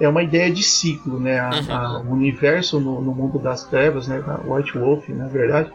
é 0.01 0.09
uma 0.09 0.23
ideia 0.23 0.51
de 0.51 0.63
ciclo, 0.63 1.19
né? 1.19 1.39
A, 1.39 1.49
uhum. 1.49 1.73
a, 1.73 1.99
o 2.01 2.13
universo 2.13 2.79
no, 2.79 3.01
no, 3.01 3.13
mundo 3.13 3.37
das 3.37 3.63
trevas, 3.65 4.07
né? 4.07 4.21
White 4.45 4.77
Wolf, 4.77 5.07
na 5.09 5.27
verdade, 5.27 5.71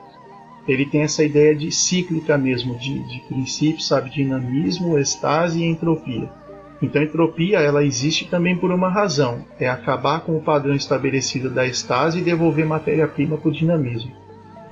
ele 0.66 0.85
tem 0.85 1.03
essa 1.03 1.22
ideia 1.22 1.55
de 1.55 1.70
cíclica 1.70 2.37
mesmo, 2.37 2.77
de, 2.77 2.99
de 3.05 3.20
princípio, 3.20 3.81
sabe? 3.81 4.11
Dinamismo, 4.11 4.99
estase 4.99 5.61
e 5.61 5.64
entropia. 5.64 6.29
Então, 6.83 7.01
a 7.01 7.05
entropia 7.05 7.61
ela 7.61 7.85
existe 7.85 8.29
também 8.29 8.57
por 8.57 8.72
uma 8.72 8.89
razão: 8.89 9.45
é 9.61 9.68
acabar 9.68 10.20
com 10.20 10.37
o 10.37 10.43
padrão 10.43 10.74
estabelecido 10.74 11.49
da 11.49 11.64
estase 11.64 12.18
e 12.18 12.22
devolver 12.22 12.66
matéria-prima 12.66 13.39
para 13.39 13.49
o 13.49 13.53
dinamismo. 13.53 14.12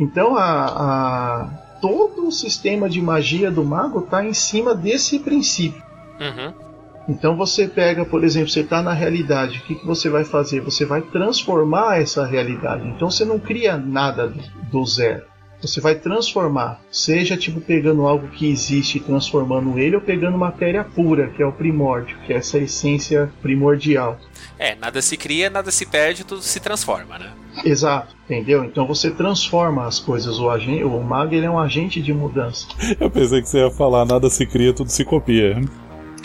Então, 0.00 0.36
a, 0.36 0.64
a, 0.66 1.78
todo 1.80 2.26
o 2.26 2.32
sistema 2.32 2.88
de 2.88 3.00
magia 3.00 3.52
do 3.52 3.64
mago 3.64 4.00
está 4.00 4.24
em 4.24 4.34
cima 4.34 4.74
desse 4.74 5.20
princípio. 5.20 5.82
Uhum. 6.20 6.73
Então 7.08 7.36
você 7.36 7.68
pega, 7.68 8.04
por 8.04 8.24
exemplo, 8.24 8.48
você 8.48 8.60
está 8.60 8.82
na 8.82 8.92
realidade, 8.92 9.58
o 9.58 9.62
que, 9.62 9.74
que 9.74 9.86
você 9.86 10.08
vai 10.08 10.24
fazer? 10.24 10.60
Você 10.60 10.84
vai 10.84 11.02
transformar 11.02 12.00
essa 12.00 12.26
realidade. 12.26 12.88
Então 12.88 13.10
você 13.10 13.24
não 13.24 13.38
cria 13.38 13.76
nada 13.76 14.32
do 14.70 14.84
zero. 14.86 15.34
Você 15.60 15.80
vai 15.80 15.94
transformar, 15.94 16.78
seja 16.90 17.38
tipo 17.38 17.58
pegando 17.58 18.06
algo 18.06 18.28
que 18.28 18.50
existe 18.50 18.98
e 18.98 19.00
transformando 19.00 19.78
ele, 19.78 19.96
ou 19.96 20.02
pegando 20.02 20.36
matéria 20.36 20.84
pura, 20.84 21.28
que 21.28 21.42
é 21.42 21.46
o 21.46 21.52
primórdio, 21.52 22.18
que 22.26 22.34
é 22.34 22.36
essa 22.36 22.58
essência 22.58 23.32
primordial. 23.40 24.18
É, 24.58 24.74
nada 24.74 25.00
se 25.00 25.16
cria, 25.16 25.48
nada 25.48 25.70
se 25.70 25.86
perde, 25.86 26.22
tudo 26.22 26.42
se 26.42 26.60
transforma, 26.60 27.18
né? 27.18 27.32
Exato, 27.64 28.14
entendeu? 28.24 28.62
Então 28.64 28.86
você 28.86 29.10
transforma 29.10 29.86
as 29.86 29.98
coisas. 29.98 30.38
O, 30.38 30.50
agente, 30.50 30.84
o 30.84 31.00
mago 31.00 31.34
ele 31.34 31.46
é 31.46 31.50
um 31.50 31.58
agente 31.58 32.02
de 32.02 32.12
mudança. 32.12 32.66
Eu 33.00 33.08
pensei 33.08 33.40
que 33.40 33.48
você 33.48 33.58
ia 33.60 33.70
falar 33.70 34.04
nada 34.04 34.28
se 34.28 34.44
cria, 34.44 34.74
tudo 34.74 34.90
se 34.90 35.04
copia. 35.04 35.56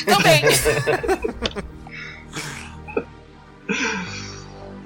Também. 0.10 0.42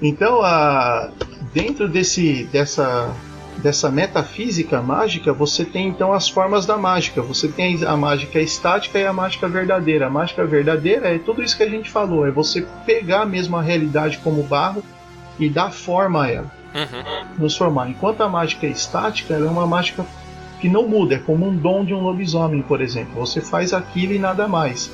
então, 0.02 0.42
a, 0.42 1.10
dentro 1.52 1.88
desse, 1.88 2.44
dessa 2.44 3.14
dessa 3.58 3.90
metafísica 3.90 4.82
mágica, 4.82 5.32
você 5.32 5.64
tem 5.64 5.88
então 5.88 6.12
as 6.12 6.28
formas 6.28 6.66
da 6.66 6.76
mágica. 6.76 7.22
Você 7.22 7.48
tem 7.48 7.82
a 7.84 7.96
mágica 7.96 8.40
estática 8.40 8.98
e 8.98 9.06
a 9.06 9.12
mágica 9.12 9.48
verdadeira. 9.48 10.06
A 10.06 10.10
mágica 10.10 10.44
verdadeira 10.44 11.14
é 11.14 11.18
tudo 11.18 11.42
isso 11.42 11.56
que 11.56 11.62
a 11.62 11.68
gente 11.68 11.90
falou, 11.90 12.26
é 12.26 12.30
você 12.30 12.66
pegar 12.84 13.24
mesmo 13.24 13.56
a 13.56 13.62
realidade 13.62 14.18
como 14.18 14.42
barro 14.42 14.82
e 15.38 15.48
dar 15.48 15.70
forma 15.72 16.24
a 16.24 16.30
ela, 16.30 16.52
Uhum. 16.74 17.26
nos 17.38 17.56
formar. 17.56 17.88
Enquanto 17.88 18.20
a 18.22 18.28
mágica 18.28 18.66
estática 18.66 19.34
ela 19.34 19.46
é 19.46 19.50
uma 19.50 19.66
mágica 19.66 20.04
que 20.60 20.68
não 20.68 20.88
muda, 20.88 21.14
é 21.14 21.18
como 21.18 21.46
um 21.46 21.56
dom 21.56 21.84
de 21.84 21.94
um 21.94 22.00
lobisomem, 22.00 22.62
por 22.62 22.80
exemplo. 22.80 23.14
Você 23.20 23.40
faz 23.40 23.72
aquilo 23.72 24.12
e 24.12 24.18
nada 24.18 24.48
mais. 24.48 24.90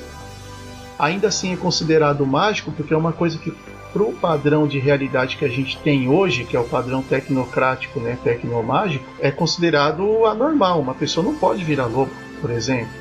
Ainda 1.01 1.29
assim 1.29 1.51
é 1.51 1.57
considerado 1.57 2.23
mágico 2.27 2.71
porque 2.71 2.93
é 2.93 2.97
uma 2.97 3.11
coisa 3.11 3.39
que 3.39 3.51
pro 3.91 4.11
padrão 4.13 4.67
de 4.67 4.77
realidade 4.77 5.35
que 5.35 5.43
a 5.43 5.49
gente 5.49 5.75
tem 5.79 6.07
hoje, 6.07 6.45
que 6.45 6.55
é 6.55 6.59
o 6.59 6.63
padrão 6.63 7.01
tecnocrático, 7.01 7.99
né, 7.99 8.19
tecnomágico, 8.23 9.03
é 9.19 9.31
considerado 9.31 10.27
anormal. 10.27 10.79
Uma 10.79 10.93
pessoa 10.93 11.25
não 11.25 11.33
pode 11.33 11.63
virar 11.63 11.87
lobo, 11.87 12.11
por 12.39 12.51
exemplo. 12.51 12.93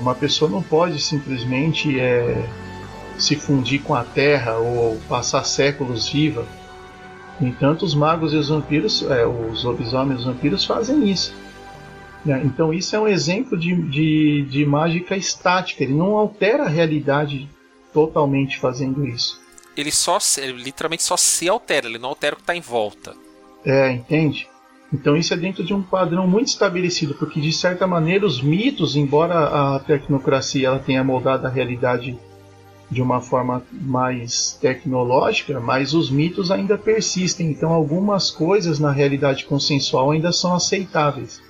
Uma 0.00 0.14
pessoa 0.14 0.50
não 0.50 0.62
pode 0.62 1.02
simplesmente 1.02 2.00
é, 2.00 2.48
se 3.18 3.36
fundir 3.36 3.82
com 3.82 3.94
a 3.94 4.04
terra 4.04 4.56
ou 4.56 4.98
passar 5.06 5.44
séculos 5.44 6.08
viva. 6.08 6.46
Entanto, 7.38 7.84
os 7.84 7.94
magos 7.94 8.32
e 8.32 8.36
os 8.36 8.48
vampiros, 8.48 9.04
é, 9.10 9.26
os 9.26 9.64
lobisomens 9.64 10.20
e 10.20 10.22
os 10.22 10.24
vampiros 10.24 10.64
fazem 10.64 11.06
isso. 11.10 11.34
Né? 12.24 12.42
Então, 12.44 12.72
isso 12.72 12.94
é 12.96 13.00
um 13.00 13.08
exemplo 13.08 13.56
de, 13.58 13.74
de, 13.88 14.42
de 14.42 14.64
mágica 14.64 15.16
estática. 15.16 15.82
Ele 15.82 15.94
não 15.94 16.16
altera 16.16 16.64
a 16.64 16.68
realidade 16.68 17.48
totalmente 17.92 18.58
fazendo 18.58 19.06
isso. 19.06 19.40
Ele 19.76 19.90
só 19.90 20.18
se- 20.20 20.40
ele 20.40 20.62
literalmente 20.62 21.02
só 21.02 21.16
se 21.16 21.48
altera, 21.48 21.86
ele 21.86 21.98
não 21.98 22.10
altera 22.10 22.34
o 22.34 22.38
que 22.38 22.44
tá 22.44 22.54
em 22.54 22.60
volta. 22.60 23.14
É, 23.64 23.90
entende? 23.90 24.48
Então 24.92 25.16
isso 25.16 25.32
é 25.32 25.36
dentro 25.36 25.64
de 25.64 25.72
um 25.72 25.82
padrão 25.82 26.26
muito 26.26 26.48
estabelecido, 26.48 27.14
porque 27.14 27.40
de 27.40 27.52
certa 27.52 27.86
maneira 27.86 28.26
os 28.26 28.42
mitos, 28.42 28.94
embora 28.96 29.74
a 29.74 29.78
tecnocracia 29.78 30.68
ela 30.68 30.78
tenha 30.78 31.02
moldado 31.02 31.46
a 31.46 31.50
realidade 31.50 32.18
de 32.90 33.00
uma 33.00 33.22
forma 33.22 33.62
mais 33.72 34.52
tecnológica, 34.60 35.58
mas 35.58 35.94
os 35.94 36.10
mitos 36.10 36.50
ainda 36.50 36.76
persistem. 36.76 37.50
Então 37.50 37.72
algumas 37.72 38.30
coisas 38.30 38.78
na 38.78 38.90
realidade 38.92 39.46
consensual 39.46 40.10
ainda 40.10 40.30
são 40.30 40.52
aceitáveis. 40.54 41.40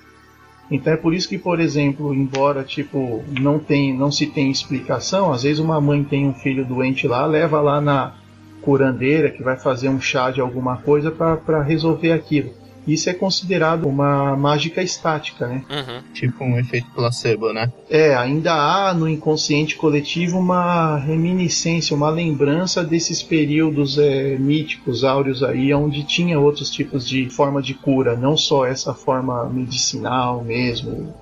Então 0.73 0.93
é 0.93 0.97
por 0.97 1.13
isso 1.13 1.29
que, 1.29 1.37
por 1.37 1.61
exemplo, 1.61 2.15
embora 2.15 2.65
tipo 2.65 3.23
não 3.39 3.59
tem, 3.59 3.97
não 3.97 4.11
se 4.11 4.27
tem 4.27 4.51
explicação, 4.51 5.31
às 5.31 5.43
vezes 5.43 5.59
uma 5.59 5.79
mãe 5.81 6.03
tem 6.03 6.27
um 6.27 6.33
filho 6.33 6.65
doente 6.65 7.07
lá, 7.07 7.27
leva 7.27 7.61
lá 7.61 7.79
na 7.79 8.15
curandeira 8.63 9.31
que 9.31 9.43
vai 9.43 9.57
fazer 9.57 9.91
um 9.91 10.01
chá 10.01 10.31
de 10.31 10.41
alguma 10.41 10.79
coisa 10.79 11.11
para 11.11 11.63
resolver 11.63 12.13
aquilo. 12.13 12.62
Isso 12.87 13.09
é 13.09 13.15
considerado 13.15 13.87
uma 13.89 14.37
mágica 14.37 14.83
estática, 14.83 15.47
né? 15.47 15.63
Uhum. 15.71 16.03
Tipo 16.13 16.45
um 16.45 16.59
efeito 16.59 16.89
placebo, 16.95 17.53
né? 17.53 17.71
É, 17.89 18.15
ainda 18.15 18.53
há 18.53 18.93
no 18.93 19.09
inconsciente 19.09 19.77
coletivo 19.77 20.39
uma 20.39 20.99
reminiscência, 20.99 21.95
uma 21.95 22.11
lembrança 22.11 22.83
desses 22.83 23.23
períodos 23.23 23.99
é, 23.99 24.37
míticos, 24.37 25.05
áureos 25.05 25.43
aí, 25.43 25.73
onde 25.73 26.03
tinha 26.03 26.41
outros 26.41 26.71
tipos 26.71 27.07
de 27.07 27.31
forma 27.31 27.63
de 27.63 27.75
cura, 27.75 28.17
não 28.17 28.37
só 28.37 28.67
essa 28.67 28.93
forma 28.93 29.49
medicinal 29.49 30.43
mesmo. 30.43 31.15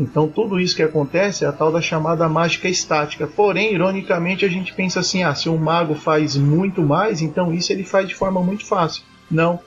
Então 0.00 0.28
tudo 0.28 0.60
isso 0.60 0.76
que 0.76 0.82
acontece 0.82 1.44
é 1.44 1.48
a 1.48 1.52
tal 1.52 1.72
da 1.72 1.82
chamada 1.82 2.28
mágica 2.28 2.68
estática. 2.68 3.26
Porém, 3.26 3.74
ironicamente, 3.74 4.44
a 4.44 4.48
gente 4.48 4.72
pensa 4.72 5.00
assim, 5.00 5.22
ah, 5.22 5.34
se 5.34 5.48
um 5.48 5.58
mago 5.58 5.94
faz 5.94 6.36
muito 6.36 6.82
mais, 6.82 7.20
então 7.20 7.52
isso 7.52 7.72
ele 7.72 7.84
faz 7.84 8.08
de 8.08 8.14
forma 8.14 8.40
muito 8.40 8.64
fácil. 8.64 9.02
Não, 9.30 9.58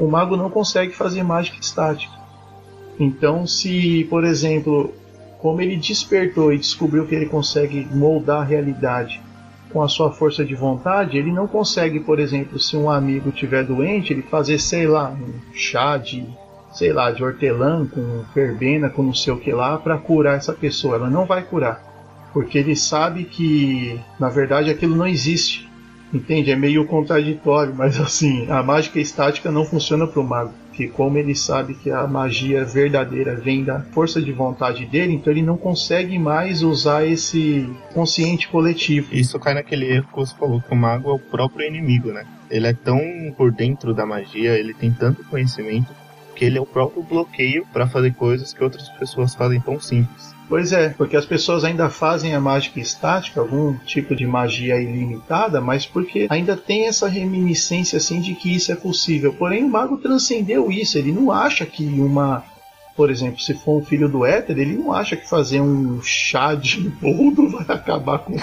o 0.00 0.08
mago 0.08 0.36
não 0.36 0.48
consegue 0.48 0.94
fazer 0.94 1.22
mágica 1.22 1.58
estática. 1.60 2.14
Então, 2.98 3.46
se, 3.46 4.06
por 4.08 4.24
exemplo, 4.24 4.92
como 5.38 5.60
ele 5.60 5.76
despertou 5.76 6.52
e 6.52 6.58
descobriu 6.58 7.06
que 7.06 7.14
ele 7.14 7.26
consegue 7.26 7.86
moldar 7.92 8.40
a 8.40 8.44
realidade 8.44 9.20
com 9.70 9.82
a 9.82 9.88
sua 9.88 10.10
força 10.10 10.44
de 10.44 10.54
vontade, 10.54 11.16
ele 11.16 11.30
não 11.30 11.46
consegue, 11.46 12.00
por 12.00 12.18
exemplo, 12.18 12.58
se 12.58 12.76
um 12.76 12.90
amigo 12.90 13.30
tiver 13.30 13.64
doente, 13.64 14.12
ele 14.12 14.22
fazer, 14.22 14.58
sei 14.58 14.86
lá, 14.86 15.10
um 15.10 15.54
chá 15.54 15.96
de, 15.96 16.26
sei 16.72 16.92
lá, 16.92 17.10
de 17.10 17.22
hortelã 17.22 17.86
com 17.86 18.24
verbena, 18.34 18.90
com 18.90 19.02
não 19.02 19.14
sei 19.14 19.32
o 19.32 19.38
que 19.38 19.52
lá, 19.52 19.78
para 19.78 19.96
curar 19.98 20.36
essa 20.36 20.52
pessoa. 20.52 20.96
Ela 20.96 21.10
não 21.10 21.24
vai 21.24 21.42
curar, 21.42 21.80
porque 22.32 22.58
ele 22.58 22.74
sabe 22.74 23.24
que, 23.24 24.00
na 24.18 24.28
verdade, 24.28 24.70
aquilo 24.70 24.96
não 24.96 25.06
existe. 25.06 25.69
Entende? 26.12 26.50
É 26.50 26.56
meio 26.56 26.84
contraditório, 26.86 27.74
mas 27.74 28.00
assim, 28.00 28.50
a 28.50 28.62
mágica 28.62 28.98
estática 28.98 29.50
não 29.50 29.64
funciona 29.64 30.06
para 30.06 30.20
o 30.20 30.24
mago. 30.24 30.52
Que 30.72 30.88
como 30.88 31.18
ele 31.18 31.34
sabe 31.34 31.74
que 31.74 31.90
a 31.90 32.06
magia 32.06 32.64
verdadeira 32.64 33.36
vem 33.36 33.62
da 33.62 33.80
força 33.80 34.20
de 34.20 34.32
vontade 34.32 34.86
dele, 34.86 35.14
então 35.14 35.32
ele 35.32 35.42
não 35.42 35.56
consegue 35.56 36.18
mais 36.18 36.62
usar 36.62 37.06
esse 37.06 37.68
consciente 37.92 38.48
coletivo. 38.48 39.14
Isso 39.14 39.38
cai 39.38 39.54
naquele 39.54 39.86
erro 39.86 40.06
que 40.08 40.16
você 40.16 40.34
falou, 40.34 40.60
que 40.60 40.72
o 40.72 40.76
mago 40.76 41.10
é 41.10 41.14
o 41.14 41.18
próprio 41.18 41.66
inimigo, 41.66 42.12
né? 42.12 42.24
Ele 42.50 42.66
é 42.66 42.72
tão 42.72 43.00
por 43.36 43.52
dentro 43.52 43.92
da 43.92 44.06
magia, 44.06 44.58
ele 44.58 44.72
tem 44.72 44.90
tanto 44.90 45.22
conhecimento, 45.24 45.92
que 46.34 46.44
ele 46.44 46.56
é 46.56 46.60
o 46.60 46.66
próprio 46.66 47.02
bloqueio 47.02 47.66
para 47.72 47.86
fazer 47.86 48.14
coisas 48.14 48.54
que 48.54 48.64
outras 48.64 48.88
pessoas 48.90 49.34
fazem 49.34 49.60
tão 49.60 49.78
simples. 49.78 50.34
Pois 50.50 50.72
é, 50.72 50.88
porque 50.88 51.16
as 51.16 51.24
pessoas 51.24 51.62
ainda 51.62 51.88
fazem 51.88 52.34
a 52.34 52.40
mágica 52.40 52.80
estática, 52.80 53.40
algum 53.40 53.72
tipo 53.86 54.16
de 54.16 54.26
magia 54.26 54.80
ilimitada, 54.80 55.60
mas 55.60 55.86
porque 55.86 56.26
ainda 56.28 56.56
tem 56.56 56.88
essa 56.88 57.08
reminiscência 57.08 57.98
assim 57.98 58.20
de 58.20 58.34
que 58.34 58.52
isso 58.52 58.72
é 58.72 58.74
possível. 58.74 59.32
Porém, 59.32 59.62
o 59.62 59.68
mago 59.68 59.96
transcendeu 59.98 60.68
isso, 60.68 60.98
ele 60.98 61.12
não 61.12 61.30
acha 61.30 61.64
que 61.64 61.84
uma. 61.84 62.42
Por 62.96 63.12
exemplo, 63.12 63.40
se 63.40 63.54
for 63.54 63.80
um 63.80 63.84
filho 63.84 64.08
do 64.08 64.26
éter, 64.26 64.58
ele 64.58 64.76
não 64.76 64.92
acha 64.92 65.16
que 65.16 65.28
fazer 65.28 65.60
um 65.60 66.02
chá 66.02 66.56
de 66.56 66.80
boldo 66.80 67.48
vai 67.48 67.64
acabar 67.68 68.18
com. 68.18 68.34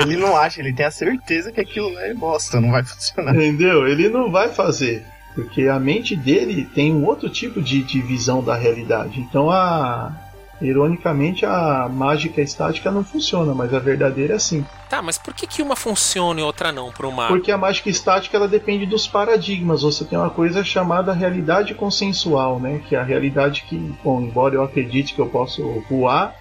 ele 0.00 0.16
não 0.18 0.36
acha, 0.36 0.60
ele 0.60 0.72
tem 0.72 0.84
a 0.84 0.90
certeza 0.90 1.52
que 1.52 1.60
aquilo 1.60 1.96
é 2.00 2.12
bosta, 2.12 2.60
não 2.60 2.72
vai 2.72 2.82
funcionar. 2.82 3.36
Entendeu? 3.36 3.86
Ele 3.86 4.08
não 4.08 4.32
vai 4.32 4.48
fazer. 4.48 5.04
Porque 5.32 5.68
a 5.68 5.78
mente 5.78 6.16
dele 6.16 6.68
tem 6.74 6.92
um 6.92 7.06
outro 7.06 7.30
tipo 7.30 7.62
de, 7.62 7.84
de 7.84 8.00
visão 8.00 8.42
da 8.42 8.56
realidade. 8.56 9.20
Então 9.20 9.48
a. 9.48 10.28
Ironicamente, 10.60 11.46
a 11.46 11.88
mágica 11.90 12.42
estática 12.42 12.90
não 12.90 13.02
funciona, 13.02 13.54
mas 13.54 13.72
a 13.72 13.78
verdadeira 13.78 14.34
é 14.34 14.38
sim. 14.38 14.64
Tá, 14.90 15.00
mas 15.00 15.16
por 15.16 15.32
que, 15.32 15.46
que 15.46 15.62
uma 15.62 15.74
funciona 15.74 16.40
e 16.40 16.42
outra 16.42 16.70
não 16.70 16.92
pro 16.92 17.10
mago? 17.10 17.32
Porque 17.32 17.50
a 17.50 17.56
mágica 17.56 17.88
estática 17.88 18.36
ela 18.36 18.46
depende 18.46 18.84
dos 18.84 19.06
paradigmas. 19.06 19.82
Você 19.82 20.04
tem 20.04 20.18
uma 20.18 20.28
coisa 20.28 20.62
chamada 20.62 21.14
realidade 21.14 21.74
consensual, 21.74 22.60
né? 22.60 22.80
Que 22.86 22.94
é 22.94 22.98
a 22.98 23.02
realidade 23.02 23.62
que, 23.62 23.76
bom, 24.04 24.20
embora 24.20 24.54
eu 24.54 24.62
acredite 24.62 25.14
que 25.14 25.20
eu 25.20 25.28
posso 25.28 25.82
voar, 25.88 26.34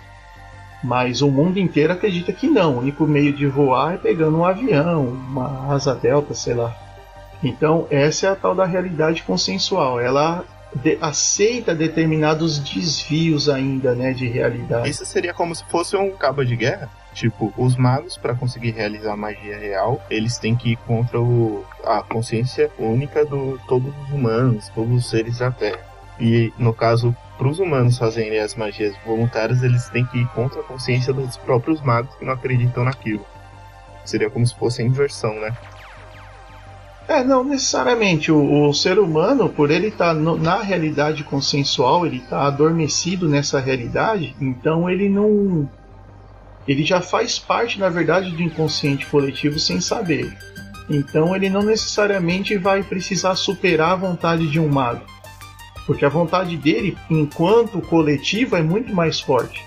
mas 0.83 1.21
o 1.21 1.31
mundo 1.31 1.57
inteiro 1.57 1.93
acredita 1.93 2.33
que 2.33 2.47
não. 2.47 2.75
O 2.75 2.79
único 2.79 3.05
meio 3.05 3.31
de 3.31 3.47
voar 3.47 3.93
é 3.93 3.97
pegando 3.97 4.37
um 4.37 4.45
avião, 4.45 5.05
uma 5.05 5.73
asa 5.73 5.95
delta, 5.95 6.33
sei 6.33 6.55
lá. 6.55 6.75
Então, 7.41 7.87
essa 7.89 8.27
é 8.27 8.29
a 8.29 8.35
tal 8.35 8.53
da 8.53 8.65
realidade 8.65 9.23
consensual. 9.23 9.99
Ela 9.99 10.43
de, 10.75 10.97
aceita 11.01 11.73
determinados 11.73 12.59
desvios 12.59 13.49
ainda, 13.49 13.95
né, 13.95 14.13
de 14.13 14.27
realidade. 14.27 14.89
Isso 14.89 15.05
seria 15.05 15.33
como 15.33 15.53
se 15.53 15.63
fosse 15.65 15.95
um 15.95 16.11
cabo 16.11 16.43
de 16.43 16.55
guerra? 16.55 16.89
Tipo, 17.13 17.51
os 17.57 17.75
magos, 17.75 18.17
para 18.17 18.35
conseguir 18.35 18.71
realizar 18.71 19.15
magia 19.17 19.57
real, 19.57 20.01
eles 20.09 20.37
têm 20.37 20.55
que 20.55 20.73
ir 20.73 20.77
contra 20.77 21.19
o, 21.19 21.65
a 21.83 22.03
consciência 22.03 22.69
única 22.77 23.25
de 23.25 23.57
todos 23.67 23.93
os 24.03 24.11
humanos, 24.11 24.69
todos 24.69 24.95
os 24.95 25.09
seres 25.09 25.39
da 25.39 25.51
Terra. 25.51 25.79
E, 26.19 26.53
no 26.57 26.73
caso, 26.73 27.15
para 27.37 27.47
os 27.47 27.59
humanos 27.59 27.97
fazerem 27.97 28.39
as 28.39 28.53
magias 28.53 28.95
voluntárias, 29.05 29.63
eles 29.63 29.89
têm 29.89 30.05
que 30.05 30.19
ir 30.19 30.27
contra 30.29 30.59
a 30.59 30.63
consciência 30.63 31.13
dos 31.13 31.37
próprios 31.37 31.81
magos 31.81 32.13
que 32.15 32.25
não 32.25 32.33
acreditam 32.33 32.83
naquilo. 32.83 33.25
Seria 34.05 34.29
como 34.29 34.45
se 34.45 34.55
fosse 34.55 34.81
a 34.81 34.85
inversão, 34.85 35.33
né? 35.39 35.55
É, 37.09 37.23
não 37.23 37.43
necessariamente. 37.43 38.31
O, 38.31 38.69
o 38.69 38.71
ser 38.71 38.99
humano, 38.99 39.49
por 39.49 39.71
ele 39.71 39.87
estar 39.87 40.13
tá 40.13 40.13
na 40.13 40.61
realidade 40.61 41.23
consensual, 41.23 42.05
ele 42.05 42.17
está 42.17 42.45
adormecido 42.45 43.27
nessa 43.27 43.59
realidade, 43.59 44.35
então 44.39 44.87
ele 44.87 45.09
não. 45.09 45.67
Ele 46.67 46.85
já 46.85 47.01
faz 47.01 47.39
parte, 47.39 47.79
na 47.79 47.89
verdade, 47.89 48.29
do 48.29 48.43
inconsciente 48.43 49.07
coletivo 49.07 49.57
sem 49.57 49.81
saber. 49.81 50.37
Então 50.87 51.35
ele 51.35 51.49
não 51.49 51.63
necessariamente 51.63 52.55
vai 52.57 52.83
precisar 52.83 53.33
superar 53.33 53.93
a 53.93 53.95
vontade 53.95 54.47
de 54.47 54.59
um 54.59 54.69
mago. 54.69 55.01
Porque 55.87 56.05
a 56.05 56.09
vontade 56.09 56.55
dele, 56.57 56.95
enquanto 57.09 57.81
coletivo, 57.81 58.55
é 58.55 58.61
muito 58.61 58.93
mais 58.93 59.19
forte. 59.19 59.65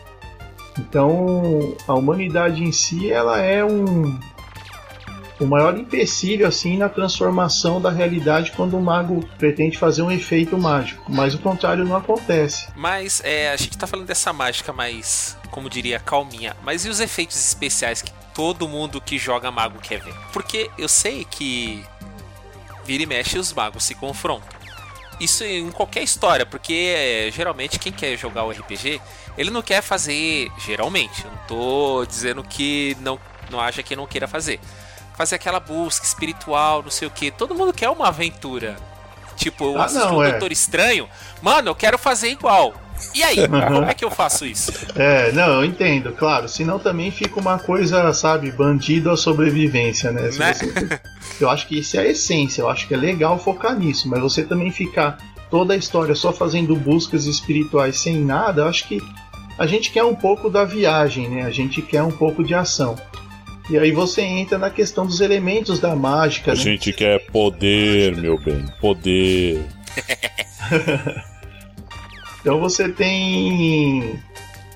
Então 0.78 1.74
a 1.88 1.94
humanidade 1.94 2.62
em 2.62 2.70
si 2.70 3.10
ela 3.10 3.40
é 3.40 3.64
um, 3.64 4.16
o 5.42 5.46
maior 5.46 5.76
empecilho 5.76 6.46
assim 6.46 6.76
na 6.76 6.88
transformação 6.88 7.80
da 7.80 7.90
realidade 7.90 8.52
quando 8.52 8.76
o 8.76 8.80
mago 8.80 9.24
pretende 9.36 9.76
fazer 9.76 10.02
um 10.02 10.10
efeito 10.10 10.56
mágico, 10.56 11.04
mas 11.08 11.34
o 11.34 11.38
contrário 11.38 11.84
não 11.84 11.96
acontece. 11.96 12.68
Mas 12.76 13.20
é, 13.24 13.50
a 13.50 13.56
gente 13.56 13.76
tá 13.76 13.86
falando 13.86 14.06
dessa 14.06 14.32
mágica 14.32 14.72
mais, 14.72 15.36
como 15.50 15.68
diria, 15.68 15.98
calminha. 15.98 16.56
Mas 16.62 16.84
e 16.84 16.88
os 16.88 17.00
efeitos 17.00 17.36
especiais 17.36 18.02
que 18.02 18.12
todo 18.32 18.68
mundo 18.68 19.00
que 19.00 19.18
joga 19.18 19.50
mago 19.50 19.78
quer 19.80 20.00
ver? 20.00 20.14
Porque 20.32 20.70
eu 20.78 20.88
sei 20.88 21.24
que 21.24 21.84
vira 22.84 23.02
e 23.02 23.06
mexe 23.06 23.38
os 23.38 23.52
magos 23.52 23.84
se 23.84 23.94
confrontam. 23.94 24.48
isso 25.20 25.44
em 25.44 25.70
qualquer 25.70 26.02
história, 26.02 26.46
porque 26.46 26.94
é, 26.96 27.30
geralmente 27.30 27.78
quem 27.78 27.92
quer 27.92 28.16
jogar 28.16 28.44
o 28.44 28.50
RPG, 28.50 29.00
ele 29.36 29.50
não 29.50 29.62
quer 29.62 29.82
fazer. 29.82 30.50
Geralmente, 30.58 31.24
eu 31.24 31.30
não 31.30 31.38
tô 31.46 32.04
dizendo 32.06 32.42
que 32.42 32.96
não, 33.00 33.18
não 33.50 33.60
acha 33.60 33.82
que 33.82 33.96
não 33.96 34.06
queira 34.06 34.28
fazer. 34.28 34.60
Fazer 35.16 35.34
aquela 35.36 35.60
busca 35.60 36.04
espiritual, 36.06 36.82
não 36.82 36.90
sei 36.90 37.06
o 37.06 37.10
que. 37.10 37.30
Todo 37.30 37.54
mundo 37.54 37.72
quer 37.72 37.88
uma 37.90 38.08
aventura. 38.08 38.76
Tipo, 39.36 39.64
eu 39.64 39.80
Ah, 39.80 39.84
assisti 39.84 40.06
não, 40.06 40.16
o 40.18 40.22
é. 40.24 40.30
Doutor 40.30 40.52
Estranho. 40.52 41.08
Mano, 41.40 41.68
eu 41.70 41.74
quero 41.74 41.98
fazer 41.98 42.28
igual. 42.28 42.74
E 43.14 43.22
aí, 43.22 43.36
como 43.48 43.84
é 43.84 43.94
que 43.94 44.04
eu 44.04 44.10
faço 44.10 44.46
isso? 44.46 44.72
É, 44.94 45.32
não, 45.32 45.48
eu 45.54 45.64
entendo, 45.64 46.12
claro. 46.12 46.48
Senão 46.48 46.78
também 46.78 47.10
fica 47.10 47.40
uma 47.40 47.58
coisa, 47.58 48.12
sabe, 48.12 48.50
bandido 48.52 49.10
à 49.10 49.16
sobrevivência, 49.16 50.12
né? 50.12 50.30
Né? 50.36 50.54
você- 50.54 51.00
eu 51.40 51.50
acho 51.50 51.66
que 51.66 51.78
isso 51.80 51.96
é 51.96 52.00
a 52.00 52.06
essência, 52.06 52.62
eu 52.62 52.68
acho 52.68 52.86
que 52.86 52.94
é 52.94 52.96
legal 52.96 53.38
focar 53.38 53.76
nisso, 53.76 54.08
mas 54.08 54.20
você 54.20 54.44
também 54.44 54.70
ficar 54.70 55.18
toda 55.50 55.74
a 55.74 55.76
história 55.76 56.14
só 56.14 56.32
fazendo 56.32 56.74
buscas 56.76 57.26
espirituais 57.26 57.98
sem 57.98 58.16
nada, 58.18 58.62
eu 58.62 58.68
acho 58.68 58.86
que 58.86 58.98
a 59.58 59.66
gente 59.66 59.90
quer 59.90 60.04
um 60.04 60.14
pouco 60.14 60.48
da 60.48 60.64
viagem, 60.64 61.28
né? 61.28 61.42
A 61.42 61.50
gente 61.50 61.82
quer 61.82 62.02
um 62.02 62.10
pouco 62.12 62.42
de 62.44 62.54
ação. 62.54 62.96
E 63.70 63.78
aí 63.78 63.92
você 63.92 64.22
entra 64.22 64.58
na 64.58 64.70
questão 64.70 65.06
dos 65.06 65.20
elementos 65.20 65.78
da 65.78 65.94
mágica, 65.96 66.52
A 66.52 66.54
né? 66.54 66.60
gente 66.60 66.92
quer 66.92 67.24
poder, 67.26 68.16
meu 68.16 68.38
bem. 68.38 68.64
Poder. 68.80 69.62
Então 72.40 72.58
você 72.58 72.88
tem. 72.88 74.18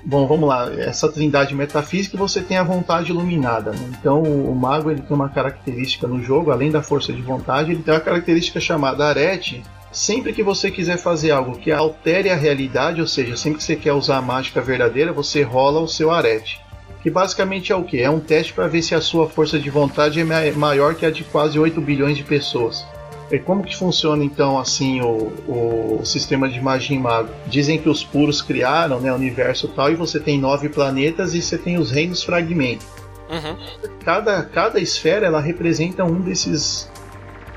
Bom, 0.05 0.25
vamos 0.25 0.47
lá. 0.47 0.71
Essa 0.77 1.11
trindade 1.11 1.53
metafísica 1.53 2.17
você 2.17 2.41
tem 2.41 2.55
a 2.55 2.63
vontade 2.63 3.11
iluminada. 3.11 3.71
né? 3.71 3.89
Então 3.99 4.23
o 4.23 4.55
mago 4.55 4.89
ele 4.89 5.01
tem 5.01 5.13
uma 5.13 5.27
característica 5.27 6.07
no 6.07 6.23
jogo, 6.23 6.49
além 6.51 6.71
da 6.71 6.81
força 6.81 7.11
de 7.11 7.21
vontade, 7.21 7.71
ele 7.73 7.83
tem 7.83 7.93
uma 7.93 7.99
característica 7.99 8.59
chamada 8.61 9.05
arete. 9.05 9.63
Sempre 9.91 10.31
que 10.31 10.43
você 10.43 10.71
quiser 10.71 10.97
fazer 10.97 11.31
algo 11.31 11.57
que 11.57 11.71
altere 11.71 12.29
a 12.29 12.35
realidade, 12.35 13.01
ou 13.01 13.07
seja, 13.07 13.35
sempre 13.35 13.57
que 13.57 13.63
você 13.65 13.75
quer 13.75 13.91
usar 13.91 14.17
a 14.17 14.21
mágica 14.21 14.61
verdadeira, 14.61 15.11
você 15.11 15.41
rola 15.41 15.81
o 15.81 15.87
seu 15.89 16.09
arete. 16.09 16.61
Que 17.07 17.11
basicamente 17.11 17.71
é 17.71 17.75
o 17.75 17.85
que? 17.85 18.01
É 18.01 18.09
um 18.09 18.19
teste 18.19 18.51
para 18.51 18.67
ver 18.67 18.81
se 18.81 18.93
a 18.93 18.99
sua 18.99 19.29
força 19.29 19.57
de 19.57 19.69
vontade 19.69 20.19
é 20.19 20.25
ma- 20.25 20.51
maior 20.57 20.93
que 20.93 21.05
a 21.05 21.09
de 21.09 21.23
quase 21.23 21.57
8 21.57 21.79
bilhões 21.79 22.17
de 22.17 22.23
pessoas. 22.25 22.85
E 23.31 23.39
como 23.39 23.63
que 23.63 23.73
funciona 23.73 24.25
então 24.25 24.59
assim 24.59 24.99
o, 24.99 25.31
o 25.47 26.01
sistema 26.03 26.49
de 26.49 26.59
magia 26.59 26.97
em 26.97 26.99
mago? 26.99 27.29
Dizem 27.45 27.79
que 27.79 27.87
os 27.87 28.03
puros 28.03 28.41
criaram 28.41 28.99
né, 28.99 29.09
o 29.09 29.15
universo 29.15 29.69
tal 29.69 29.89
e 29.89 29.95
você 29.95 30.19
tem 30.19 30.37
nove 30.37 30.67
planetas 30.67 31.33
e 31.33 31.41
você 31.41 31.57
tem 31.57 31.77
os 31.77 31.91
reinos 31.91 32.21
fragmentos. 32.23 32.85
Uhum. 33.29 33.55
Cada, 34.03 34.43
cada 34.43 34.77
esfera 34.77 35.27
ela 35.27 35.39
representa 35.39 36.03
um 36.03 36.19
desses 36.19 36.91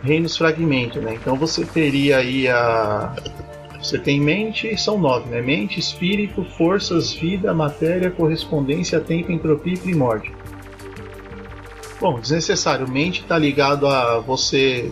reinos 0.00 0.36
fragmentos, 0.36 1.02
né? 1.02 1.14
Então 1.14 1.34
você 1.34 1.64
teria 1.64 2.18
aí 2.18 2.46
a 2.46 3.16
você 3.82 3.98
tem 3.98 4.20
mente, 4.20 4.76
são 4.76 4.98
nove, 4.98 5.28
né? 5.30 5.40
Mente, 5.40 5.80
espírito, 5.80 6.44
forças, 6.44 7.12
vida, 7.12 7.52
matéria, 7.54 8.10
correspondência, 8.10 9.00
tempo, 9.00 9.32
entropia 9.32 9.74
e 9.74 9.78
primórdio. 9.78 10.34
Bom, 12.00 12.18
desnecessário. 12.18 12.88
Mente 12.88 13.20
está 13.20 13.38
ligado 13.38 13.86
a 13.86 14.20
você 14.20 14.90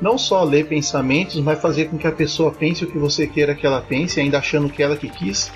não 0.00 0.16
só 0.16 0.44
ler 0.44 0.66
pensamentos, 0.66 1.36
mas 1.40 1.60
fazer 1.60 1.86
com 1.86 1.98
que 1.98 2.06
a 2.06 2.12
pessoa 2.12 2.50
pense 2.50 2.84
o 2.84 2.90
que 2.90 2.98
você 2.98 3.26
queira 3.26 3.54
que 3.54 3.66
ela 3.66 3.80
pense, 3.80 4.20
ainda 4.20 4.38
achando 4.38 4.68
que 4.68 4.82
ela 4.82 4.96
que 4.96 5.08
quis. 5.08 5.50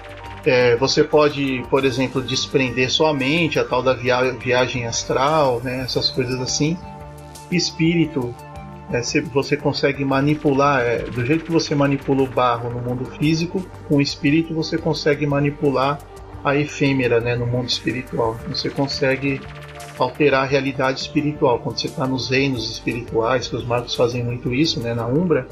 É, 0.44 0.74
você 0.76 1.04
pode, 1.04 1.64
por 1.70 1.84
exemplo, 1.84 2.20
desprender 2.20 2.90
sua 2.90 3.14
mente, 3.14 3.58
a 3.58 3.64
tal 3.64 3.82
da 3.82 3.94
via- 3.94 4.32
viagem 4.32 4.86
astral, 4.86 5.60
né, 5.62 5.82
essas 5.82 6.10
coisas 6.10 6.40
assim. 6.40 6.76
Espírito, 7.50 8.34
é, 8.92 9.02
se- 9.02 9.20
você 9.20 9.56
consegue 9.56 10.04
manipular, 10.04 10.80
é, 10.82 10.98
do 10.98 11.24
jeito 11.24 11.44
que 11.44 11.50
você 11.52 11.74
manipula 11.74 12.22
o 12.22 12.26
barro 12.26 12.70
no 12.70 12.80
mundo 12.80 13.04
físico, 13.18 13.64
com 13.88 13.96
o 13.96 14.00
espírito 14.00 14.54
você 14.54 14.76
consegue 14.78 15.26
manipular 15.26 15.98
a 16.44 16.56
efêmera 16.56 17.20
né, 17.20 17.34
no 17.36 17.46
mundo 17.46 17.68
espiritual. 17.68 18.36
Você 18.48 18.68
consegue 18.68 19.40
alterar 19.98 20.42
a 20.42 20.46
realidade 20.46 21.00
espiritual. 21.00 21.58
Quando 21.60 21.78
você 21.80 21.86
está 21.86 22.06
nos 22.06 22.30
reinos 22.30 22.68
espirituais, 22.70 23.46
que 23.48 23.56
os 23.56 23.64
magos 23.64 23.94
fazem 23.94 24.22
muito 24.24 24.52
isso, 24.52 24.80
né, 24.80 24.92
na 24.94 25.06
Umbra, 25.06 25.46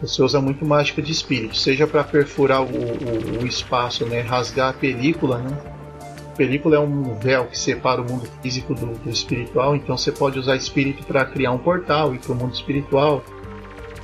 você 0.00 0.22
usa 0.22 0.40
muito 0.40 0.64
mágica 0.64 1.00
de 1.02 1.10
espírito, 1.12 1.56
seja 1.56 1.86
para 1.86 2.04
perfurar 2.04 2.62
o, 2.62 2.66
o- 2.66 3.42
o 3.42 3.46
espaço, 3.46 4.04
né, 4.06 4.20
rasgar 4.20 4.70
a 4.70 4.72
película, 4.72 5.38
né. 5.38 5.56
Película 6.38 6.76
é 6.76 6.78
um 6.78 7.16
véu 7.16 7.46
que 7.46 7.58
separa 7.58 8.00
o 8.00 8.08
mundo 8.08 8.28
físico 8.40 8.72
do, 8.72 8.86
do 8.86 9.10
espiritual, 9.10 9.74
então 9.74 9.98
você 9.98 10.12
pode 10.12 10.38
usar 10.38 10.54
espírito 10.54 11.04
para 11.04 11.24
criar 11.24 11.50
um 11.50 11.58
portal, 11.58 12.14
ir 12.14 12.20
para 12.20 12.32
o 12.32 12.36
mundo 12.36 12.54
espiritual, 12.54 13.24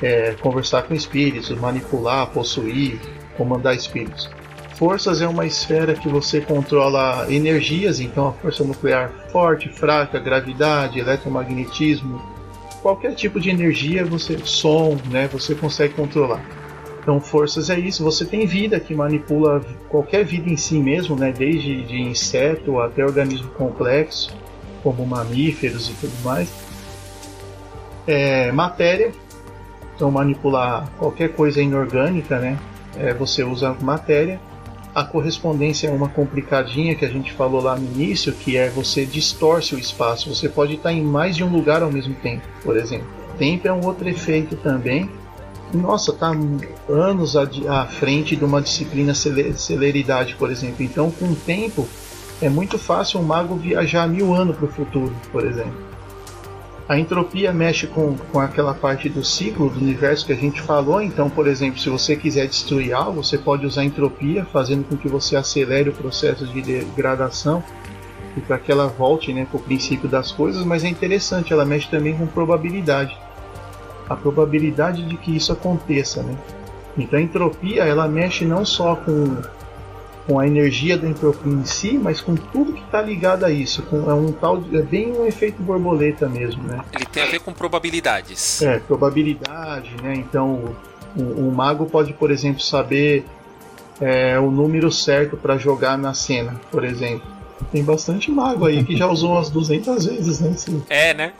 é, 0.02 0.34
conversar 0.40 0.82
com 0.82 0.94
espíritos, 0.94 1.48
manipular, 1.50 2.26
possuir, 2.26 2.98
comandar 3.36 3.76
espíritos. 3.76 4.28
Forças 4.74 5.22
é 5.22 5.28
uma 5.28 5.46
esfera 5.46 5.94
que 5.94 6.08
você 6.08 6.40
controla 6.40 7.24
energias, 7.32 8.00
então 8.00 8.26
a 8.26 8.32
força 8.32 8.64
nuclear 8.64 9.12
forte, 9.30 9.68
fraca, 9.68 10.18
gravidade, 10.18 10.98
eletromagnetismo, 10.98 12.20
qualquer 12.82 13.14
tipo 13.14 13.38
de 13.38 13.48
energia, 13.48 14.04
você 14.04 14.36
som, 14.42 14.98
né, 15.08 15.28
você 15.28 15.54
consegue 15.54 15.94
controlar. 15.94 16.44
Então 17.04 17.20
forças 17.20 17.68
é 17.68 17.78
isso. 17.78 18.02
Você 18.02 18.24
tem 18.24 18.46
vida 18.46 18.80
que 18.80 18.94
manipula 18.94 19.60
qualquer 19.90 20.24
vida 20.24 20.48
em 20.48 20.56
si 20.56 20.78
mesmo, 20.78 21.14
né, 21.14 21.34
desde 21.36 21.82
de 21.82 22.00
inseto 22.00 22.80
até 22.80 23.04
organismo 23.04 23.50
complexo, 23.50 24.34
como 24.82 25.04
mamíferos 25.04 25.90
e 25.90 25.92
tudo 25.92 26.14
mais. 26.24 26.50
É, 28.06 28.50
matéria, 28.52 29.12
então 29.94 30.10
manipular 30.10 30.88
qualquer 30.98 31.34
coisa 31.34 31.60
inorgânica, 31.60 32.38
né, 32.38 32.58
é, 32.96 33.12
você 33.12 33.44
usa 33.44 33.76
matéria. 33.82 34.40
A 34.94 35.04
correspondência 35.04 35.88
é 35.88 35.90
uma 35.90 36.08
complicadinha 36.08 36.94
que 36.94 37.04
a 37.04 37.08
gente 37.08 37.32
falou 37.32 37.60
lá 37.60 37.76
no 37.76 37.84
início, 37.84 38.32
que 38.32 38.56
é 38.56 38.70
você 38.70 39.04
distorce 39.04 39.74
o 39.74 39.78
espaço. 39.78 40.32
Você 40.32 40.48
pode 40.48 40.74
estar 40.74 40.92
em 40.92 41.02
mais 41.02 41.36
de 41.36 41.42
um 41.42 41.50
lugar 41.50 41.82
ao 41.82 41.90
mesmo 41.90 42.14
tempo, 42.14 42.46
por 42.62 42.76
exemplo. 42.76 43.06
Tempo 43.36 43.66
é 43.66 43.72
um 43.72 43.84
outro 43.84 44.08
efeito 44.08 44.54
também. 44.54 45.10
Nossa, 45.74 46.12
tá 46.12 46.32
anos 46.88 47.36
à 47.36 47.86
frente 47.86 48.36
de 48.36 48.44
uma 48.44 48.62
disciplina 48.62 49.12
cele- 49.12 49.54
celeridade, 49.54 50.36
por 50.36 50.50
exemplo. 50.50 50.84
Então, 50.84 51.10
com 51.10 51.26
o 51.26 51.34
tempo, 51.34 51.88
é 52.40 52.48
muito 52.48 52.78
fácil 52.78 53.20
um 53.20 53.24
mago 53.24 53.56
viajar 53.56 54.06
mil 54.08 54.32
anos 54.32 54.56
para 54.56 54.66
o 54.66 54.68
futuro, 54.68 55.12
por 55.32 55.44
exemplo. 55.44 55.74
A 56.86 56.98
entropia 56.98 57.52
mexe 57.52 57.86
com, 57.86 58.14
com 58.30 58.38
aquela 58.38 58.74
parte 58.74 59.08
do 59.08 59.24
ciclo 59.24 59.70
do 59.70 59.80
universo 59.80 60.26
que 60.26 60.32
a 60.32 60.36
gente 60.36 60.60
falou. 60.60 61.00
Então, 61.00 61.30
por 61.30 61.48
exemplo, 61.48 61.80
se 61.80 61.88
você 61.88 62.14
quiser 62.14 62.46
destruir 62.46 62.92
algo, 62.92 63.24
você 63.24 63.38
pode 63.38 63.66
usar 63.66 63.84
entropia, 63.84 64.44
fazendo 64.44 64.84
com 64.84 64.96
que 64.96 65.08
você 65.08 65.34
acelere 65.34 65.88
o 65.88 65.94
processo 65.94 66.46
de 66.46 66.60
degradação 66.60 67.64
e 68.36 68.40
para 68.40 68.58
que 68.58 68.70
ela 68.70 68.86
volte 68.86 69.32
né, 69.32 69.46
para 69.50 69.56
o 69.56 69.62
princípio 69.62 70.08
das 70.08 70.30
coisas. 70.30 70.62
Mas 70.64 70.84
é 70.84 70.88
interessante, 70.88 71.52
ela 71.54 71.64
mexe 71.64 71.88
também 71.88 72.16
com 72.16 72.26
probabilidade. 72.26 73.16
A 74.08 74.14
probabilidade 74.16 75.02
de 75.04 75.16
que 75.16 75.34
isso 75.36 75.52
aconteça. 75.52 76.22
Né? 76.22 76.34
Então, 76.96 77.18
a 77.18 77.22
entropia 77.22 77.84
ela 77.84 78.06
mexe 78.08 78.44
não 78.44 78.64
só 78.64 78.96
com 78.96 79.36
com 80.26 80.40
a 80.40 80.46
energia 80.46 80.96
da 80.96 81.06
entropia 81.06 81.52
em 81.52 81.66
si, 81.66 81.98
mas 82.02 82.18
com 82.22 82.34
tudo 82.34 82.72
que 82.72 82.80
está 82.80 83.02
ligado 83.02 83.44
a 83.44 83.50
isso. 83.50 83.82
Com, 83.82 84.10
é 84.10 84.14
um 84.14 84.32
tal, 84.32 84.56
de- 84.58 84.74
é 84.78 84.80
bem 84.80 85.12
um 85.12 85.26
efeito 85.26 85.62
borboleta 85.62 86.26
mesmo, 86.26 86.62
né? 86.62 86.80
Ele 86.94 87.04
tem 87.04 87.22
a 87.22 87.26
ver 87.26 87.40
com 87.40 87.52
probabilidades. 87.52 88.62
É, 88.62 88.78
probabilidade, 88.78 89.90
né? 90.02 90.14
Então 90.16 90.74
o, 91.14 91.20
o- 91.22 91.48
o 91.48 91.52
mago 91.54 91.84
pode, 91.84 92.14
por 92.14 92.30
exemplo, 92.30 92.62
saber 92.62 93.26
é, 94.00 94.38
o 94.38 94.50
número 94.50 94.90
certo 94.90 95.36
para 95.36 95.58
jogar 95.58 95.98
na 95.98 96.14
cena, 96.14 96.58
por 96.70 96.84
exemplo. 96.84 97.26
Tem 97.72 97.82
bastante 97.84 98.30
mago 98.30 98.66
aí 98.66 98.84
que 98.84 98.96
já 98.96 99.06
usou 99.06 99.32
umas 99.32 99.50
200 99.50 100.06
vezes, 100.06 100.40
né? 100.40 100.52
Esse- 100.54 100.82
É, 100.88 101.14
né? 101.14 101.32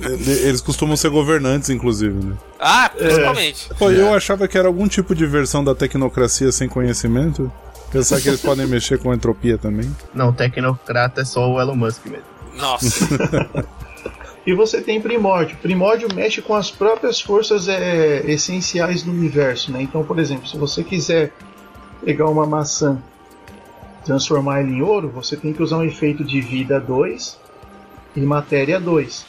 Eles 0.00 0.60
costumam 0.60 0.96
ser 0.96 1.10
governantes, 1.10 1.70
inclusive, 1.70 2.14
né? 2.24 2.34
Ah, 2.58 2.90
principalmente. 2.96 3.68
Pô, 3.78 3.90
eu 3.90 4.14
achava 4.14 4.46
que 4.48 4.56
era 4.56 4.68
algum 4.68 4.86
tipo 4.88 5.14
de 5.14 5.26
versão 5.26 5.62
da 5.64 5.74
tecnocracia 5.74 6.50
sem 6.52 6.68
conhecimento. 6.68 7.50
Pensar 7.90 8.20
que 8.20 8.28
eles 8.28 8.40
podem 8.40 8.66
mexer 8.68 8.98
com 8.98 9.12
entropia 9.14 9.56
também. 9.58 9.90
Não, 10.14 10.32
tecnocrata 10.32 11.22
é 11.22 11.24
só 11.24 11.50
o 11.50 11.60
Elon 11.60 11.74
Musk 11.76 12.06
mesmo. 12.06 12.24
Nossa. 12.56 13.08
E 14.46 14.54
você 14.54 14.80
tem 14.80 14.98
primórdio. 14.98 15.58
Primórdio 15.60 16.08
mexe 16.14 16.40
com 16.40 16.54
as 16.54 16.70
próprias 16.70 17.20
forças 17.20 17.68
é, 17.68 18.22
essenciais 18.30 19.02
do 19.02 19.10
universo, 19.10 19.70
né? 19.70 19.82
Então, 19.82 20.02
por 20.02 20.18
exemplo, 20.18 20.48
se 20.48 20.56
você 20.56 20.82
quiser 20.82 21.34
pegar 22.02 22.30
uma 22.30 22.46
maçã, 22.46 22.96
transformar 24.08 24.60
ela 24.60 24.70
em 24.70 24.80
ouro, 24.80 25.08
você 25.08 25.36
tem 25.36 25.52
que 25.52 25.62
usar 25.62 25.76
um 25.78 25.84
efeito 25.84 26.24
de 26.24 26.40
vida 26.40 26.80
2 26.80 27.38
e 28.16 28.20
matéria 28.20 28.80
2. 28.80 29.26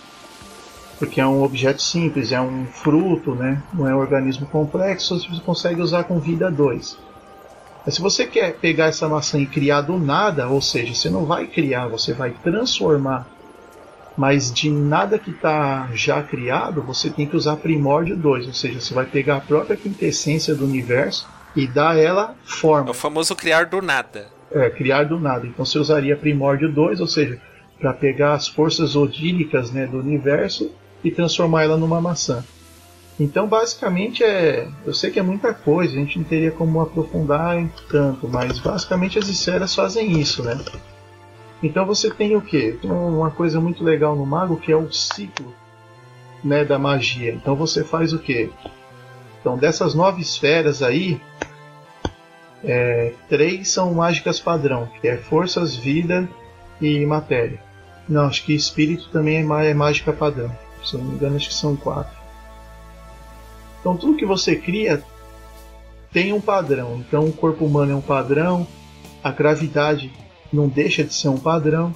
Porque 0.98 1.20
é 1.20 1.26
um 1.28 1.44
objeto 1.44 1.82
simples, 1.82 2.32
é 2.32 2.40
um 2.42 2.66
fruto, 2.66 3.36
né? 3.36 3.62
Não 3.74 3.88
é 3.88 3.94
um 3.94 4.00
organismo 4.00 4.46
complexo, 4.48 5.20
você 5.20 5.42
consegue 5.42 5.82
usar 5.82 6.06
com 6.06 6.18
vida 6.20 6.50
2. 6.50 6.98
Mas 7.86 7.96
se 7.96 8.02
você 8.02 8.26
quer 8.26 8.54
pegar 8.56 8.86
essa 8.88 9.08
maçã 9.08 9.38
e 9.40 9.46
criar 9.46 9.82
do 9.82 9.98
nada, 10.00 10.48
ou 10.48 10.62
seja, 10.62 10.94
você 10.94 11.10
não 11.10 11.26
vai 11.26 11.46
criar, 11.48 11.88
você 11.88 12.14
vai 12.14 12.32
transformar 12.44 13.28
Mas 14.18 14.52
de 14.52 14.70
nada 14.70 15.18
que 15.18 15.32
está 15.32 15.90
já 15.94 16.22
criado, 16.22 16.82
você 16.82 17.10
tem 17.10 17.26
que 17.26 17.38
usar 17.38 17.56
primórdio 17.56 18.18
2, 18.18 18.48
ou 18.48 18.54
seja, 18.54 18.82
você 18.82 18.94
vai 18.94 19.06
pegar 19.06 19.38
a 19.38 19.42
própria 19.42 19.78
quintessência 19.78 20.54
do 20.54 20.66
universo 20.66 21.26
e 21.56 21.66
dar 21.66 21.98
ela 21.98 22.36
É 22.46 22.50
forma. 22.50 22.92
o 22.92 22.94
famoso 22.94 23.34
criar 23.36 23.66
do 23.68 23.82
nada. 23.82 24.28
É, 24.52 24.70
criar 24.70 25.04
do 25.04 25.20
nada. 25.20 25.46
Então 25.46 25.64
você 25.64 25.78
usaria 25.78 26.16
primórdio 26.16 26.72
2, 26.72 27.00
ou 27.00 27.08
seja, 27.08 27.40
para 27.80 27.94
pegar 27.94 28.34
as 28.34 28.48
forças 28.48 28.96
odíricas 28.96 29.72
né, 29.72 29.86
do 29.86 30.00
universo 30.00 30.72
e 31.04 31.12
transformar 31.12 31.64
ela 31.64 31.78
numa 31.78 32.02
maçã. 32.02 32.44
Então 33.20 33.48
basicamente 33.48 34.24
é. 34.24 34.68
Eu 34.86 34.94
sei 34.94 35.12
que 35.12 35.20
é 35.20 35.24
muita 35.24 35.54
coisa, 35.54 35.94
a 35.94 36.00
gente 36.00 36.18
não 36.18 36.26
teria 36.26 36.52
como 36.52 36.80
aprofundar 36.80 37.58
tanto, 37.90 38.28
mas 38.28 38.60
basicamente 38.60 39.20
as 39.20 39.28
esferas 39.28 39.76
fazem 39.76 40.20
isso, 40.20 40.42
né? 40.42 40.58
Então 41.62 41.86
você 41.86 42.10
tem 42.10 42.36
o 42.38 42.42
que? 42.42 42.80
Uma 42.84 43.30
coisa 43.32 43.60
muito 43.60 43.84
legal 43.84 44.16
no 44.16 44.26
mago 44.26 44.58
que 44.58 44.72
é 44.72 44.76
o 44.76 44.92
ciclo 44.92 45.54
né, 46.44 46.64
da 46.64 46.80
magia. 46.80 47.34
Então 47.34 47.56
você 47.56 47.84
faz 47.84 48.14
o 48.14 48.20
que? 48.20 48.50
Então 49.42 49.58
dessas 49.58 49.94
nove 49.94 50.22
esferas 50.22 50.82
aí, 50.82 51.20
é, 52.64 53.14
três 53.28 53.70
são 53.70 53.94
mágicas 53.94 54.40
padrão, 54.40 54.90
que 55.00 55.08
é 55.08 55.18
forças, 55.18 55.76
vida 55.76 56.28
e 56.82 57.06
matéria. 57.06 57.60
Não, 58.08 58.26
acho 58.26 58.44
que 58.44 58.54
espírito 58.54 59.10
também 59.10 59.38
é, 59.38 59.44
má- 59.44 59.64
é 59.64 59.74
mágica 59.74 60.12
padrão. 60.12 60.52
Se 60.84 60.98
não 60.98 61.04
me 61.06 61.16
engano, 61.16 61.36
acho 61.36 61.50
que 61.50 61.54
são 61.54 61.76
quatro. 61.76 62.18
Então 63.80 63.96
tudo 63.96 64.18
que 64.18 64.26
você 64.26 64.56
cria 64.56 65.04
tem 66.12 66.34
um 66.34 66.42
padrão. 66.42 66.98
Então 66.98 67.26
o 67.26 67.34
corpo 67.34 67.66
humano 67.66 67.92
é 67.92 67.96
um 67.96 68.02
padrão, 68.02 68.66
a 69.24 69.32
gravidade 69.32 70.12
não 70.52 70.68
deixa 70.68 71.04
de 71.04 71.14
ser 71.14 71.28
um 71.30 71.38
padrão. 71.38 71.94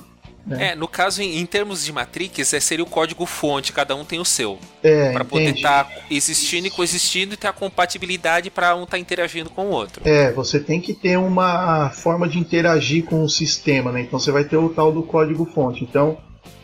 É. 0.49 0.71
É, 0.71 0.75
no 0.75 0.87
caso, 0.87 1.21
em, 1.21 1.39
em 1.39 1.45
termos 1.45 1.85
de 1.85 1.91
Matrix, 1.93 2.53
é, 2.53 2.59
seria 2.59 2.83
o 2.83 2.87
código 2.89 3.25
fonte, 3.25 3.71
cada 3.71 3.95
um 3.95 4.03
tem 4.03 4.19
o 4.19 4.25
seu. 4.25 4.59
É, 4.83 5.11
Pra 5.13 5.23
poder 5.23 5.55
estar 5.55 5.89
existindo 6.11 6.67
e 6.67 6.69
coexistindo 6.69 7.33
e 7.33 7.37
ter 7.37 7.47
a 7.47 7.53
compatibilidade 7.53 8.49
pra 8.49 8.75
um 8.75 8.83
estar 8.83 8.97
interagindo 8.97 9.49
com 9.49 9.67
o 9.67 9.69
outro. 9.69 10.01
É, 10.05 10.31
você 10.33 10.59
tem 10.59 10.81
que 10.81 10.93
ter 10.93 11.17
uma 11.17 11.89
forma 11.91 12.27
de 12.27 12.37
interagir 12.39 13.05
com 13.05 13.23
o 13.23 13.29
sistema, 13.29 13.91
né? 13.91 14.01
Então 14.01 14.19
você 14.19 14.31
vai 14.31 14.43
ter 14.43 14.57
o 14.57 14.69
tal 14.69 14.91
do 14.91 15.03
código 15.03 15.45
fonte. 15.45 15.83
Então, 15.83 16.17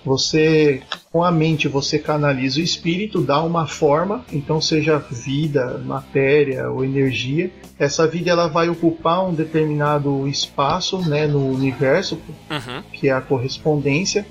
você 0.03 0.81
com 1.11 1.23
a 1.23 1.31
mente 1.31 1.67
você 1.67 1.97
canaliza 1.97 2.59
o 2.59 2.63
espírito, 2.63 3.21
dá 3.21 3.41
uma 3.41 3.65
forma, 3.65 4.23
então 4.31 4.61
seja 4.61 4.97
vida, 4.99 5.81
matéria 5.85 6.69
ou 6.69 6.85
energia. 6.85 7.51
Essa 7.77 8.07
vida 8.07 8.29
ela 8.29 8.47
vai 8.47 8.69
ocupar 8.69 9.27
um 9.27 9.33
determinado 9.33 10.27
espaço, 10.27 10.99
né, 11.09 11.25
no 11.25 11.49
universo, 11.49 12.19
Uhum. 12.49 12.83
que 12.93 13.09
é 13.09 13.11
a 13.11 13.21
correspondência, 13.21 14.25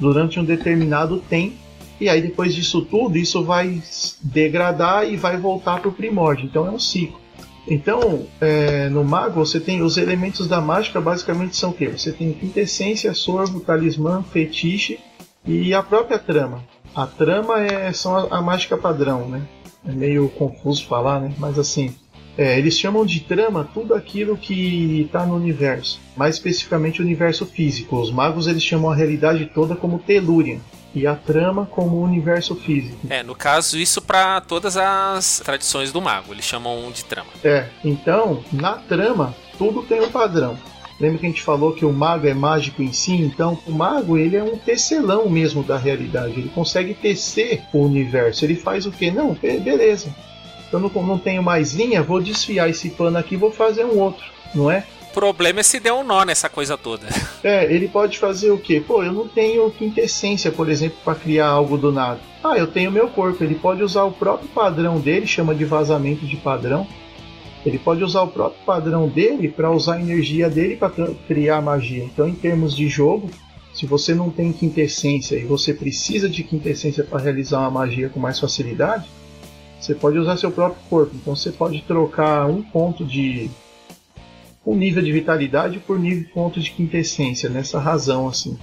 durante 0.00 0.40
um 0.40 0.44
determinado 0.44 1.18
tempo. 1.18 1.54
E 2.00 2.08
aí 2.08 2.20
depois 2.20 2.54
disso 2.54 2.82
tudo, 2.82 3.16
isso 3.16 3.44
vai 3.44 3.80
degradar 4.20 5.08
e 5.08 5.16
vai 5.16 5.36
voltar 5.36 5.80
para 5.80 5.88
o 5.88 5.92
primórdio. 5.92 6.46
Então 6.46 6.66
é 6.66 6.70
um 6.70 6.78
ciclo. 6.78 7.20
Então, 7.66 8.26
é, 8.40 8.90
no 8.90 9.02
mago 9.02 9.44
você 9.44 9.58
tem 9.58 9.80
os 9.80 9.96
elementos 9.96 10.46
da 10.46 10.60
mágica 10.60 11.00
basicamente 11.00 11.56
são 11.56 11.70
o 11.70 11.72
quê? 11.72 11.86
Você 11.88 12.12
tem 12.12 12.32
quintessência, 12.32 13.14
sorvo, 13.14 13.60
talismã, 13.60 14.22
fetiche 14.22 14.98
e 15.46 15.74
a 15.74 15.82
própria 15.82 16.18
trama. 16.18 16.62
A 16.94 17.06
trama 17.06 17.60
é 17.60 17.92
só 17.92 18.28
a, 18.30 18.38
a 18.38 18.42
mágica 18.42 18.76
padrão, 18.76 19.28
né? 19.28 19.42
É 19.86 19.92
meio 19.92 20.28
confuso 20.30 20.86
falar, 20.86 21.20
né? 21.20 21.34
Mas 21.38 21.58
assim, 21.58 21.94
é, 22.36 22.58
eles 22.58 22.78
chamam 22.78 23.04
de 23.04 23.20
trama 23.20 23.68
tudo 23.72 23.94
aquilo 23.94 24.36
que 24.36 25.02
está 25.02 25.24
no 25.24 25.36
universo, 25.36 26.00
mais 26.16 26.36
especificamente 26.36 27.00
o 27.00 27.04
universo 27.04 27.46
físico. 27.46 27.96
Os 28.00 28.10
magos 28.10 28.46
eles 28.46 28.62
chamam 28.62 28.90
a 28.90 28.94
realidade 28.94 29.46
toda 29.54 29.76
como 29.76 29.98
telúria 29.98 30.60
e 30.94 31.06
a 31.06 31.14
trama 31.14 31.66
como 31.66 31.96
o 31.96 32.02
universo 32.02 32.54
físico. 32.54 32.98
É, 33.10 33.22
no 33.22 33.34
caso, 33.34 33.76
isso 33.78 34.00
pra 34.00 34.40
todas 34.40 34.76
as 34.76 35.40
tradições 35.40 35.92
do 35.92 36.00
mago, 36.00 36.32
eles 36.32 36.44
chamam 36.44 36.90
de 36.90 37.04
trama. 37.04 37.30
É, 37.42 37.68
então 37.84 38.42
na 38.52 38.74
trama 38.74 39.34
tudo 39.58 39.82
tem 39.82 40.00
um 40.00 40.10
padrão. 40.10 40.56
Lembra 41.00 41.18
que 41.18 41.26
a 41.26 41.28
gente 41.28 41.42
falou 41.42 41.72
que 41.72 41.84
o 41.84 41.92
mago 41.92 42.26
é 42.26 42.34
mágico 42.34 42.82
em 42.82 42.92
si? 42.92 43.12
Então 43.14 43.58
o 43.66 43.72
mago 43.72 44.16
ele 44.16 44.36
é 44.36 44.42
um 44.42 44.56
tecelão 44.56 45.28
mesmo 45.28 45.62
da 45.62 45.76
realidade. 45.76 46.34
Ele 46.38 46.50
consegue 46.54 46.94
tecer 46.94 47.62
o 47.72 47.78
universo. 47.84 48.44
Ele 48.44 48.54
faz 48.54 48.86
o 48.86 48.92
que? 48.92 49.10
Não, 49.10 49.32
be- 49.34 49.58
beleza. 49.58 50.14
Eu 50.72 50.78
não, 50.80 50.88
não 51.02 51.18
tenho 51.18 51.42
mais 51.42 51.72
linha, 51.74 52.02
vou 52.02 52.20
desfiar 52.20 52.68
esse 52.68 52.90
pano 52.90 53.18
aqui 53.18 53.34
e 53.34 53.38
vou 53.38 53.50
fazer 53.52 53.84
um 53.84 53.98
outro, 53.98 54.24
não 54.54 54.70
é? 54.70 54.84
O 55.10 55.14
problema 55.14 55.60
é 55.60 55.62
se 55.62 55.78
der 55.78 55.92
um 55.92 56.02
nó 56.02 56.24
nessa 56.24 56.48
coisa 56.48 56.76
toda. 56.76 57.06
É, 57.44 57.70
ele 57.70 57.88
pode 57.88 58.18
fazer 58.18 58.50
o 58.50 58.56
quê? 58.56 58.80
Pô, 58.80 59.02
eu 59.04 59.12
não 59.12 59.28
tenho 59.28 59.70
quintessência, 59.70 60.50
por 60.50 60.70
exemplo, 60.70 60.96
para 61.04 61.14
criar 61.14 61.48
algo 61.48 61.76
do 61.76 61.92
nada. 61.92 62.18
Ah, 62.42 62.56
eu 62.56 62.66
tenho 62.66 62.90
meu 62.90 63.06
corpo. 63.08 63.44
Ele 63.44 63.54
pode 63.54 63.82
usar 63.82 64.04
o 64.04 64.10
próprio 64.12 64.48
padrão 64.48 64.98
dele, 64.98 65.26
chama 65.26 65.54
de 65.54 65.62
vazamento 65.66 66.24
de 66.24 66.36
padrão. 66.36 66.86
Ele 67.64 67.78
pode 67.78 68.04
usar 68.04 68.22
o 68.22 68.28
próprio 68.28 68.62
padrão 68.64 69.08
dele 69.08 69.48
para 69.48 69.70
usar 69.70 69.94
a 69.94 70.00
energia 70.00 70.50
dele 70.50 70.76
para 70.76 70.90
criar 71.26 71.62
magia. 71.62 72.04
Então, 72.04 72.28
em 72.28 72.34
termos 72.34 72.76
de 72.76 72.88
jogo, 72.88 73.30
se 73.72 73.86
você 73.86 74.14
não 74.14 74.30
tem 74.30 74.52
quintessência 74.52 75.36
e 75.36 75.44
você 75.44 75.72
precisa 75.72 76.28
de 76.28 76.44
quintessência 76.44 77.02
para 77.02 77.20
realizar 77.20 77.60
uma 77.60 77.70
magia 77.70 78.08
com 78.08 78.20
mais 78.20 78.38
facilidade, 78.38 79.08
você 79.80 79.94
pode 79.94 80.18
usar 80.18 80.36
seu 80.36 80.50
próprio 80.50 80.82
corpo. 80.88 81.14
Então, 81.14 81.34
você 81.34 81.50
pode 81.50 81.82
trocar 81.82 82.46
um 82.46 82.62
ponto 82.62 83.04
de 83.04 83.50
um 84.66 84.74
nível 84.74 85.02
de 85.02 85.12
vitalidade 85.12 85.78
por 85.78 85.98
nível 85.98 86.26
ponto 86.32 86.60
de 86.60 86.70
quintessência, 86.70 87.48
nessa 87.50 87.78
razão 87.78 88.28
assim. 88.28 88.58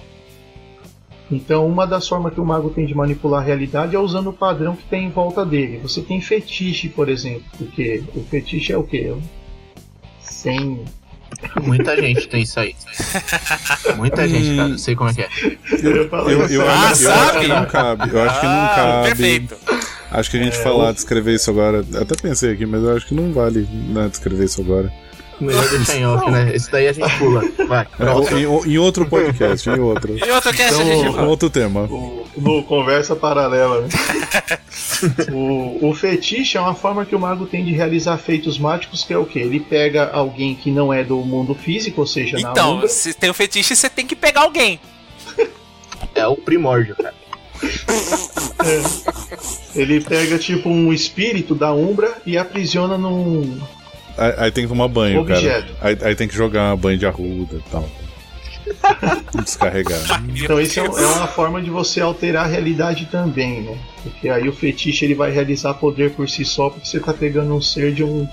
Então, 1.30 1.66
uma 1.66 1.86
das 1.86 2.06
formas 2.06 2.34
que 2.34 2.40
o 2.40 2.44
mago 2.44 2.68
tem 2.70 2.84
de 2.84 2.94
manipular 2.94 3.42
a 3.42 3.44
realidade 3.44 3.96
é 3.96 3.98
usando 3.98 4.28
o 4.30 4.32
padrão 4.32 4.76
que 4.76 4.84
tem 4.84 5.06
em 5.06 5.10
volta 5.10 5.44
dele. 5.46 5.78
Você 5.82 6.02
tem 6.02 6.20
fetiche, 6.20 6.88
por 6.88 7.08
exemplo, 7.08 7.44
porque 7.56 8.02
o 8.14 8.22
fetiche 8.24 8.72
é 8.72 8.76
o 8.76 8.82
quê? 8.82 9.14
Sem. 10.20 10.84
Muita 11.62 11.96
gente 11.96 12.28
tem 12.28 12.42
isso 12.42 12.60
aí. 12.60 12.74
Muita 13.96 14.28
gente, 14.28 14.54
cara. 14.56 14.68
Eu 14.70 14.78
sei 14.78 14.94
como 14.94 15.10
é 15.10 15.14
que 15.14 15.22
é. 15.22 15.28
Eu, 15.82 16.02
Eu? 16.02 16.08
Ah, 16.12 16.44
acho, 16.44 16.52
eu 16.52 16.68
acho 16.68 16.96
sabe? 17.02 17.40
que 17.40 17.46
não 17.48 17.64
cabe. 17.64 18.10
Eu 18.12 18.22
acho 18.22 18.40
que 18.40 18.46
não 18.46 18.52
Ah, 18.52 18.72
cabe. 18.76 19.06
Perfeito. 19.08 19.56
Acho 20.10 20.30
que 20.30 20.36
a 20.36 20.42
gente 20.42 20.58
falar, 20.58 20.92
descrever 20.92 21.34
isso 21.34 21.50
agora. 21.50 21.80
Até 21.98 22.14
pensei 22.20 22.52
aqui, 22.52 22.66
mas 22.66 22.82
eu 22.82 22.94
acho 22.94 23.06
que 23.06 23.14
não 23.14 23.32
vale 23.32 23.66
né, 23.88 24.08
descrever 24.08 24.44
isso 24.44 24.60
agora. 24.60 24.92
Melhor 25.40 25.68
deixar 25.68 25.96
em 25.96 26.06
off, 26.06 26.30
né? 26.30 26.54
Esse 26.54 26.70
daí 26.70 26.86
a 26.88 26.92
gente 26.92 27.18
pula. 27.18 27.42
Vai, 27.66 27.82
É, 27.82 27.86
próximo. 27.96 28.38
em, 28.38 28.72
em 28.72 28.78
outro 28.78 29.06
podcast, 29.06 29.68
em 29.68 29.78
outro. 29.80 30.16
E 30.16 30.30
outro 30.30 30.52
cast 30.54 30.74
a 30.80 30.84
Então, 30.84 31.02
gente 31.02 31.16
Um 31.18 31.26
outro 31.26 31.50
tema. 31.50 31.82
O- 31.82 32.22
no 32.36 32.62
conversa 32.62 33.14
paralela. 33.16 33.82
Né? 33.82 33.88
o, 35.32 35.88
o 35.90 35.94
fetiche 35.94 36.56
é 36.56 36.60
uma 36.60 36.74
forma 36.74 37.04
que 37.04 37.14
o 37.14 37.18
mago 37.20 37.44
tem 37.46 37.64
de 37.64 37.72
realizar 37.72 38.16
feitos 38.18 38.58
mágicos, 38.58 39.02
que 39.04 39.12
é 39.12 39.18
o 39.18 39.24
que? 39.26 39.38
Ele 39.38 39.60
pega 39.60 40.10
alguém 40.12 40.54
que 40.54 40.70
não 40.70 40.92
é 40.92 41.02
do 41.04 41.16
mundo 41.18 41.54
físico, 41.54 42.00
ou 42.02 42.06
seja, 42.06 42.38
na 42.38 42.50
Então, 42.52 42.86
se 42.88 43.12
tem 43.12 43.28
o 43.30 43.34
fetiche, 43.34 43.74
você 43.76 43.90
tem 43.90 44.06
que 44.06 44.14
pegar 44.16 44.42
alguém. 44.42 44.78
É 46.14 46.26
o 46.26 46.36
primórdio, 46.36 46.94
cara. 46.96 47.14
ele 49.74 50.00
pega 50.00 50.38
tipo 50.38 50.68
um 50.68 50.92
espírito 50.92 51.54
da 51.54 51.72
umbra 51.72 52.18
e 52.26 52.36
aprisiona 52.36 52.98
num, 52.98 53.58
Aí, 54.16 54.34
aí 54.36 54.50
tem 54.50 54.64
que 54.64 54.68
tomar 54.68 54.88
banho, 54.88 55.20
Objeto. 55.20 55.74
cara. 55.74 55.76
Aí, 55.80 55.98
aí 56.02 56.14
tem 56.14 56.28
que 56.28 56.34
jogar 56.34 56.76
banho 56.76 56.98
de 56.98 57.06
arruda 57.06 57.56
e 57.56 57.70
tal. 57.70 57.88
Descarregar. 59.42 60.00
Então 60.34 60.60
isso 60.60 60.80
é, 60.80 60.84
é 60.84 60.86
uma 60.86 61.26
forma 61.26 61.60
de 61.60 61.70
você 61.70 62.00
alterar 62.00 62.44
a 62.44 62.48
realidade 62.48 63.06
também, 63.06 63.62
né? 63.62 63.78
Porque 64.02 64.28
aí 64.28 64.48
o 64.48 64.52
fetiche 64.52 65.04
ele 65.04 65.14
vai 65.14 65.30
realizar 65.30 65.74
poder 65.74 66.12
por 66.12 66.28
si 66.28 66.44
só, 66.44 66.70
porque 66.70 66.86
você 66.86 67.00
tá 67.00 67.12
pegando 67.12 67.54
um 67.54 67.60
ser 67.60 67.92
de 67.92 68.04
um, 68.04 68.28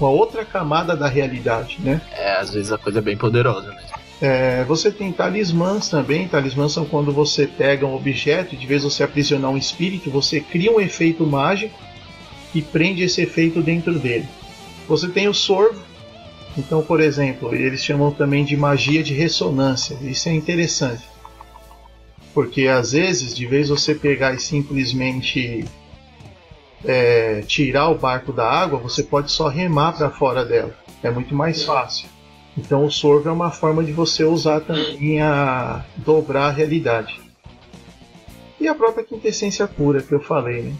uma 0.00 0.10
outra 0.10 0.44
camada 0.44 0.96
da 0.96 1.08
realidade, 1.08 1.78
né? 1.80 2.00
É, 2.12 2.36
às 2.36 2.52
vezes 2.52 2.72
a 2.72 2.78
coisa 2.78 2.98
é 2.98 3.02
bem 3.02 3.16
poderosa 3.16 3.72
mesmo. 3.72 3.98
É, 4.20 4.64
você 4.64 4.90
tem 4.90 5.12
talismãs 5.12 5.88
também. 5.88 6.26
Talismãs 6.26 6.72
são 6.72 6.84
quando 6.84 7.12
você 7.12 7.46
pega 7.46 7.86
um 7.86 7.94
objeto 7.94 8.54
e 8.54 8.58
de 8.58 8.66
vez 8.66 8.82
você 8.82 9.02
aprisionar 9.04 9.50
um 9.50 9.56
espírito, 9.56 10.10
você 10.10 10.40
cria 10.40 10.72
um 10.72 10.80
efeito 10.80 11.24
mágico 11.24 11.78
e 12.54 12.60
prende 12.60 13.04
esse 13.04 13.22
efeito 13.22 13.62
dentro 13.62 13.98
dele. 13.98 14.26
Você 14.88 15.08
tem 15.08 15.28
o 15.28 15.34
sorvo. 15.34 15.80
Então, 16.56 16.82
por 16.82 17.00
exemplo, 17.00 17.54
eles 17.54 17.84
chamam 17.84 18.10
também 18.10 18.44
de 18.44 18.56
magia 18.56 19.02
de 19.02 19.14
ressonância. 19.14 19.96
Isso 20.02 20.28
é 20.28 20.32
interessante. 20.32 21.04
Porque 22.34 22.66
às 22.66 22.92
vezes, 22.92 23.36
de 23.36 23.46
vez 23.46 23.68
você 23.68 23.94
pegar 23.94 24.34
e 24.34 24.40
simplesmente 24.40 25.64
é, 26.84 27.42
tirar 27.42 27.88
o 27.90 27.98
barco 27.98 28.32
da 28.32 28.48
água, 28.48 28.78
você 28.78 29.02
pode 29.02 29.30
só 29.30 29.48
remar 29.48 29.92
para 29.92 30.10
fora 30.10 30.44
dela. 30.44 30.74
É 31.02 31.10
muito 31.10 31.34
mais 31.34 31.62
fácil. 31.62 32.08
Então 32.56 32.84
o 32.84 32.90
sorvo 32.90 33.28
é 33.28 33.32
uma 33.32 33.50
forma 33.50 33.84
de 33.84 33.92
você 33.92 34.24
usar 34.24 34.60
também 34.60 35.20
a 35.20 35.84
dobrar 35.96 36.46
a 36.46 36.50
realidade. 36.50 37.20
E 38.60 38.66
a 38.66 38.74
própria 38.74 39.04
quintessência 39.04 39.68
pura 39.68 40.02
que 40.02 40.12
eu 40.12 40.20
falei, 40.20 40.62
né? 40.62 40.74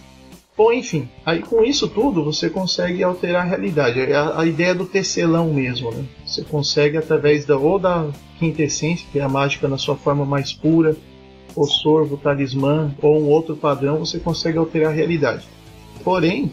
Bom, 0.59 0.73
enfim, 0.73 1.09
aí 1.25 1.41
com 1.41 1.63
isso 1.63 1.87
tudo 1.87 2.25
você 2.25 2.51
consegue 2.51 3.05
alterar 3.05 3.43
a 3.43 3.49
realidade. 3.49 4.01
É 4.01 4.17
a, 4.17 4.41
a 4.41 4.45
ideia 4.45 4.75
do 4.75 4.85
tecelão 4.85 5.55
mesmo, 5.55 5.93
né? 5.93 6.05
Você 6.27 6.43
consegue 6.43 6.97
através 6.97 7.45
da 7.45 7.57
ou 7.57 7.79
da 7.79 8.09
quintessência, 8.41 9.07
que 9.13 9.21
é 9.21 9.23
a 9.23 9.29
mágica 9.29 9.69
na 9.69 9.79
sua 9.79 9.95
forma 9.95 10.27
mais 10.27 10.53
pura, 10.53 10.97
o 11.55 11.65
sorvo, 11.65 12.17
talismã 12.17 12.93
ou 13.01 13.21
um 13.21 13.29
outro 13.29 13.57
padrão, 13.57 14.01
você 14.01 14.19
consegue 14.19 14.59
alterar 14.59 14.91
a 14.91 14.95
realidade. 14.95 15.47
Porém, 16.03 16.53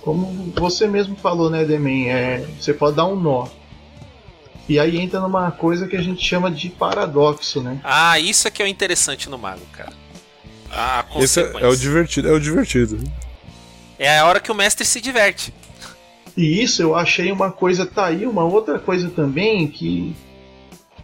como 0.00 0.50
você 0.58 0.86
mesmo 0.86 1.14
falou, 1.14 1.50
né, 1.50 1.62
Demen, 1.62 2.08
é, 2.10 2.38
você 2.58 2.72
pode 2.72 2.96
dar 2.96 3.04
um 3.04 3.16
nó. 3.16 3.48
E 4.66 4.78
aí 4.78 4.98
entra 4.98 5.20
numa 5.20 5.50
coisa 5.50 5.86
que 5.86 5.94
a 5.94 6.00
gente 6.00 6.24
chama 6.24 6.50
de 6.50 6.70
paradoxo, 6.70 7.60
né? 7.60 7.82
Ah, 7.84 8.18
isso 8.18 8.48
é 8.48 8.50
que 8.50 8.62
é 8.62 8.64
o 8.64 8.68
interessante 8.68 9.28
no 9.28 9.36
mago, 9.36 9.66
cara. 9.72 10.03
A 10.74 11.04
Esse 11.16 11.40
é, 11.40 11.52
é 11.60 11.68
o 11.68 11.76
divertido, 11.76 12.28
é 12.28 12.32
o 12.32 12.40
divertido. 12.40 12.98
É 13.98 14.18
a 14.18 14.26
hora 14.26 14.40
que 14.40 14.50
o 14.50 14.54
mestre 14.54 14.84
se 14.84 15.00
diverte. 15.00 15.54
E 16.36 16.62
isso 16.62 16.82
eu 16.82 16.96
achei 16.96 17.30
uma 17.30 17.52
coisa, 17.52 17.86
tá 17.86 18.06
aí 18.06 18.26
uma 18.26 18.44
outra 18.44 18.78
coisa 18.78 19.08
também 19.08 19.68
que 19.68 20.14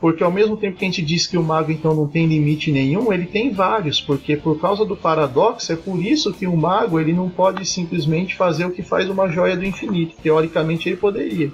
porque 0.00 0.24
ao 0.24 0.32
mesmo 0.32 0.56
tempo 0.56 0.78
que 0.78 0.84
a 0.84 0.88
gente 0.88 1.02
diz 1.02 1.26
que 1.26 1.36
o 1.36 1.42
mago 1.42 1.70
então 1.70 1.94
não 1.94 2.08
tem 2.08 2.26
limite 2.26 2.72
nenhum, 2.72 3.12
ele 3.12 3.26
tem 3.26 3.52
vários, 3.52 4.00
porque 4.00 4.34
por 4.34 4.58
causa 4.58 4.84
do 4.84 4.96
paradoxo 4.96 5.70
é 5.72 5.76
por 5.76 6.02
isso 6.02 6.32
que 6.32 6.46
o 6.46 6.56
mago 6.56 6.98
ele 6.98 7.12
não 7.12 7.28
pode 7.28 7.66
simplesmente 7.66 8.34
fazer 8.34 8.64
o 8.64 8.70
que 8.70 8.82
faz 8.82 9.10
uma 9.10 9.28
joia 9.28 9.56
do 9.56 9.64
infinito. 9.64 10.16
Teoricamente 10.22 10.88
ele 10.88 10.96
poderia. 10.96 11.52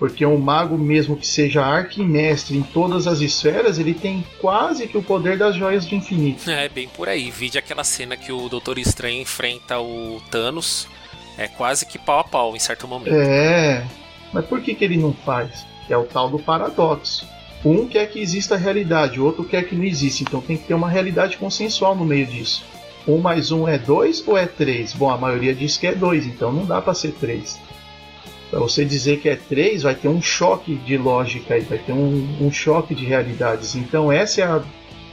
Porque 0.00 0.24
um 0.24 0.38
mago 0.38 0.78
mesmo 0.78 1.14
que 1.14 1.26
seja 1.26 1.62
arquimestre 1.62 2.56
em 2.56 2.62
todas 2.62 3.06
as 3.06 3.20
esferas, 3.20 3.78
ele 3.78 3.92
tem 3.92 4.24
quase 4.40 4.88
que 4.88 4.96
o 4.96 5.02
poder 5.02 5.36
das 5.36 5.54
joias 5.54 5.84
do 5.84 5.94
infinito. 5.94 6.50
É, 6.50 6.70
bem 6.70 6.88
por 6.88 7.06
aí. 7.06 7.30
Vide 7.30 7.58
aquela 7.58 7.84
cena 7.84 8.16
que 8.16 8.32
o 8.32 8.48
Doutor 8.48 8.78
Estranho 8.78 9.20
enfrenta 9.20 9.78
o 9.78 10.18
Thanos, 10.30 10.88
é 11.36 11.46
quase 11.46 11.84
que 11.84 11.98
pau 11.98 12.18
a 12.18 12.24
pau 12.24 12.56
em 12.56 12.58
certo 12.58 12.88
momento. 12.88 13.14
É, 13.14 13.86
mas 14.32 14.46
por 14.46 14.62
que, 14.62 14.74
que 14.74 14.86
ele 14.86 14.96
não 14.96 15.12
faz? 15.12 15.66
É 15.86 15.96
o 15.98 16.04
tal 16.04 16.30
do 16.30 16.38
paradoxo. 16.38 17.28
Um 17.62 17.86
quer 17.86 18.06
que 18.06 18.20
exista 18.20 18.54
a 18.54 18.58
realidade, 18.58 19.20
o 19.20 19.24
outro 19.26 19.44
quer 19.44 19.68
que 19.68 19.74
não 19.74 19.84
exista. 19.84 20.22
Então 20.22 20.40
tem 20.40 20.56
que 20.56 20.64
ter 20.64 20.72
uma 20.72 20.88
realidade 20.88 21.36
consensual 21.36 21.94
no 21.94 22.06
meio 22.06 22.26
disso. 22.26 22.64
Um 23.06 23.18
mais 23.18 23.52
um 23.52 23.68
é 23.68 23.76
dois 23.76 24.26
ou 24.26 24.38
é 24.38 24.46
três? 24.46 24.94
Bom, 24.94 25.10
a 25.10 25.18
maioria 25.18 25.54
diz 25.54 25.76
que 25.76 25.86
é 25.86 25.94
dois, 25.94 26.26
então 26.26 26.50
não 26.50 26.64
dá 26.64 26.80
para 26.80 26.94
ser 26.94 27.12
três. 27.12 27.60
Para 28.50 28.58
você 28.58 28.84
dizer 28.84 29.20
que 29.20 29.28
é 29.28 29.36
três, 29.36 29.82
vai 29.82 29.94
ter 29.94 30.08
um 30.08 30.20
choque 30.20 30.74
de 30.74 30.96
lógica 30.96 31.54
aí, 31.54 31.60
vai 31.60 31.78
ter 31.78 31.92
um, 31.92 32.38
um 32.40 32.50
choque 32.50 32.94
de 32.96 33.04
realidades. 33.04 33.76
Então 33.76 34.10
essa 34.10 34.40
é 34.40 34.44
a, 34.44 34.62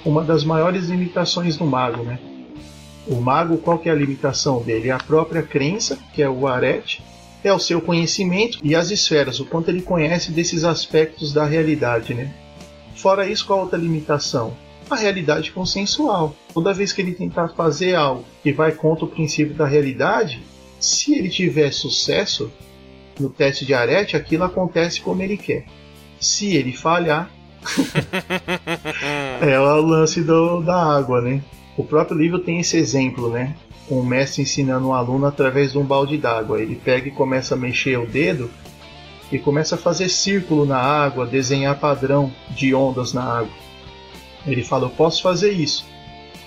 uma 0.04 0.24
das 0.24 0.44
maiores 0.44 0.90
limitações 0.90 1.56
do 1.56 1.66
mago, 1.66 2.04
né? 2.04 2.18
O 3.06 3.22
mago, 3.22 3.58
qual 3.58 3.78
que 3.78 3.90
é 3.90 3.92
a 3.92 3.96
limitação 3.96 4.62
dele? 4.62 4.90
É 4.90 4.92
a 4.92 4.98
própria 4.98 5.44
crença, 5.44 5.98
que 6.14 6.22
é 6.22 6.30
o 6.30 6.48
arete, 6.48 7.02
é 7.44 7.54
o 7.54 7.60
seu 7.60 7.80
conhecimento 7.80 8.58
e 8.64 8.76
as 8.76 8.90
esferas, 8.90 9.40
o 9.40 9.46
quanto 9.46 9.70
ele 9.70 9.82
conhece 9.82 10.32
desses 10.32 10.64
aspectos 10.64 11.32
da 11.32 11.46
realidade, 11.46 12.16
né? 12.16 12.34
Fora 12.96 13.30
isso, 13.30 13.46
qual 13.46 13.60
outra 13.60 13.78
limitação? 13.78 14.58
A 14.90 14.96
realidade 14.96 15.52
consensual. 15.52 16.36
Toda 16.54 16.74
vez 16.74 16.92
que 16.92 17.02
ele 17.02 17.14
tentar 17.14 17.50
fazer 17.50 17.94
algo 17.94 18.26
que 18.42 18.52
vai 18.52 18.72
contra 18.72 19.06
o 19.06 19.08
princípio 19.08 19.54
da 19.54 19.68
realidade, 19.68 20.42
se 20.80 21.14
ele 21.14 21.30
tiver 21.30 21.72
sucesso 21.72 22.52
no 23.20 23.30
teste 23.30 23.66
de 23.66 23.74
arete, 23.74 24.16
aquilo 24.16 24.44
acontece 24.44 25.02
como 25.02 25.22
ele 25.22 25.38
quer. 25.38 25.66
Se 26.20 26.56
ele 26.56 26.74
falhar, 26.74 27.30
é 29.42 29.60
o 29.60 29.82
lance 29.82 30.22
do, 30.22 30.62
da 30.62 30.98
água, 30.98 31.22
né? 31.22 31.42
O 31.78 31.84
próprio 31.84 32.18
livro 32.18 32.40
tem 32.40 32.60
esse 32.60 32.78
exemplo, 32.78 33.30
né? 33.30 33.56
um 33.90 34.04
mestre 34.04 34.42
ensinando 34.42 34.90
um 34.90 34.94
aluno 34.94 35.26
através 35.26 35.72
de 35.72 35.78
um 35.78 35.84
balde 35.84 36.18
d'água. 36.18 36.62
Ele 36.62 36.76
pega 36.76 37.08
e 37.08 37.12
começa 37.12 37.56
a 37.56 37.58
mexer 37.58 37.98
o 37.98 38.06
dedo 38.06 38.50
e 39.32 39.40
começa 39.40 39.76
a 39.76 39.78
fazer 39.78 40.10
círculo 40.10 40.66
na 40.66 40.78
água, 40.78 41.26
desenhar 41.26 41.80
padrão 41.80 42.32
de 42.50 42.74
ondas 42.74 43.14
na 43.14 43.24
água. 43.24 43.54
Ele 44.46 44.64
fala: 44.64 44.86
Eu 44.86 44.90
posso 44.90 45.22
fazer 45.22 45.52
isso, 45.52 45.86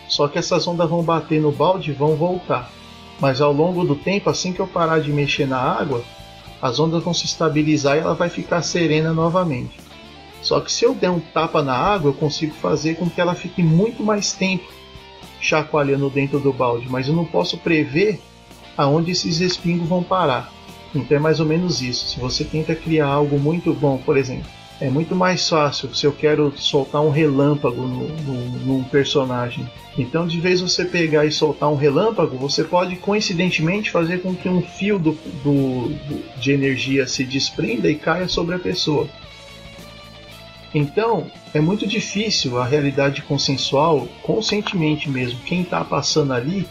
só 0.09 0.29
que 0.29 0.39
essas 0.39 0.67
ondas 0.67 0.89
vão 0.89 1.03
bater 1.03 1.41
no 1.41 1.53
balde 1.53 1.91
e 1.91 1.95
vão 1.95 2.15
voltar. 2.15 2.71
Mas 3.19 3.41
ao 3.41 3.53
longo 3.53 3.85
do 3.85 3.95
tempo, 3.95 4.31
assim 4.31 4.53
que 4.53 4.61
eu 4.61 4.67
parar 4.67 5.01
de 5.01 5.13
mexer 5.13 5.47
na 5.47 5.59
água, 5.59 6.03
as 6.61 6.79
ondas 6.79 7.03
vão 7.03 7.15
se 7.15 7.25
estabilizar 7.25 7.97
e 7.97 8.01
ela 8.01 8.15
vai 8.15 8.29
ficar 8.29 8.63
serena 8.63 9.13
novamente. 9.13 9.79
Só 10.43 10.61
que 10.61 10.73
se 10.73 10.85
eu 10.85 10.95
der 10.95 11.11
um 11.11 11.21
tapa 11.21 11.63
na 11.63 11.75
água, 11.75 12.11
eu 12.11 12.15
consigo 12.15 12.55
fazer 12.55 12.97
com 12.97 13.09
que 13.09 13.21
ela 13.21 13.35
fique 13.35 13.63
muito 13.63 14.03
mais 14.03 14.33
tempo 14.33 14.71
chacoalhando 15.41 16.11
dentro 16.11 16.39
do 16.39 16.53
balde, 16.53 16.87
mas 16.89 17.09
eu 17.09 17.15
não 17.15 17.25
posso 17.25 17.59
prever 17.59 18.21
aonde 18.77 19.11
esses 19.11 19.39
respingos 19.39 19.89
vão 19.89 20.03
parar. 20.03 20.53
Então 20.95 21.17
é 21.17 21.21
mais 21.21 21.41
ou 21.41 21.47
menos 21.47 21.83
isso. 21.83 22.09
Se 22.09 22.21
você 22.21 22.45
tenta 22.45 22.75
criar 22.75 23.07
algo 23.07 23.39
muito 23.39 23.73
bom, 23.73 23.99
por 23.99 24.17
exemplo, 24.17 24.51
é 24.81 24.89
muito 24.89 25.15
mais 25.15 25.47
fácil 25.47 25.95
se 25.95 26.07
eu 26.07 26.13
quero 26.13 26.53
soltar 26.57 27.03
um 27.03 27.11
relâmpago 27.11 27.83
no, 27.83 28.09
no, 28.09 28.59
num 28.61 28.85
personagem. 28.85 29.71
Então, 29.99 30.27
de 30.27 30.41
vez 30.41 30.61
você 30.61 30.85
pegar 30.85 31.27
e 31.27 31.33
soltar 31.33 31.71
um 31.71 31.77
relâmpago, 31.77 32.39
você 32.39 32.65
pode 32.65 32.97
coincidentemente 32.97 33.91
fazer 33.91 34.23
com 34.23 34.35
que 34.35 34.49
um 34.49 34.63
fio 34.63 34.99
do, 34.99 35.13
do, 35.45 35.89
do 35.89 36.41
de 36.41 36.53
energia 36.53 37.07
se 37.07 37.25
desprenda 37.25 37.91
e 37.91 37.95
caia 37.95 38.27
sobre 38.27 38.55
a 38.55 38.59
pessoa. 38.59 39.07
Então, 40.75 41.31
é 41.53 41.61
muito 41.61 41.87
difícil 41.87 42.59
a 42.59 42.65
realidade 42.65 43.23
consensual, 43.23 44.09
conscientemente 44.23 45.11
mesmo, 45.11 45.41
quem 45.41 45.63
está 45.63 45.85
passando 45.85 46.33
ali, 46.33 46.67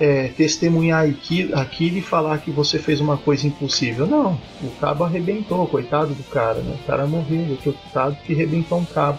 é, 0.00 0.28
testemunhar 0.28 1.06
aquilo, 1.06 1.56
aquilo 1.56 1.98
e 1.98 2.02
falar 2.02 2.38
que 2.38 2.50
você 2.50 2.78
fez 2.78 3.00
uma 3.00 3.18
coisa 3.18 3.46
impossível. 3.46 4.06
Não, 4.06 4.40
o 4.62 4.70
cabo 4.80 5.04
arrebentou, 5.04 5.66
coitado 5.66 6.14
do 6.14 6.24
cara, 6.24 6.60
né? 6.60 6.74
O 6.82 6.86
cara 6.86 7.06
morreu, 7.06 7.56
coitado 7.62 8.16
que 8.24 8.32
arrebentou 8.32 8.78
um 8.78 8.84
cabo. 8.86 9.18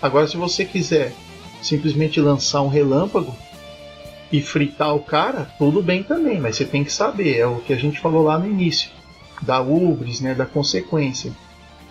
Agora, 0.00 0.28
se 0.28 0.36
você 0.36 0.64
quiser 0.64 1.12
simplesmente 1.60 2.20
lançar 2.20 2.62
um 2.62 2.68
relâmpago 2.68 3.34
e 4.30 4.40
fritar 4.40 4.94
o 4.94 5.00
cara, 5.00 5.48
tudo 5.58 5.82
bem 5.82 6.02
também, 6.04 6.40
mas 6.40 6.56
você 6.56 6.64
tem 6.64 6.84
que 6.84 6.92
saber, 6.92 7.36
é 7.36 7.46
o 7.46 7.56
que 7.56 7.72
a 7.72 7.76
gente 7.76 8.00
falou 8.00 8.22
lá 8.22 8.38
no 8.38 8.46
início, 8.46 8.90
da 9.42 9.60
ubris, 9.60 10.20
né, 10.20 10.34
da 10.34 10.46
consequência. 10.46 11.32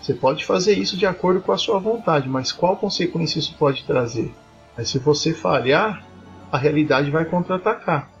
Você 0.00 0.14
pode 0.14 0.44
fazer 0.44 0.76
isso 0.76 0.96
de 0.96 1.06
acordo 1.06 1.40
com 1.40 1.52
a 1.52 1.58
sua 1.58 1.78
vontade, 1.78 2.28
mas 2.28 2.50
qual 2.50 2.76
consequência 2.76 3.38
isso 3.38 3.54
pode 3.56 3.84
trazer? 3.84 4.32
Mas 4.76 4.88
se 4.88 4.98
você 4.98 5.32
falhar, 5.32 6.04
a 6.50 6.58
realidade 6.58 7.10
vai 7.10 7.24
contra-atacar. 7.24 8.11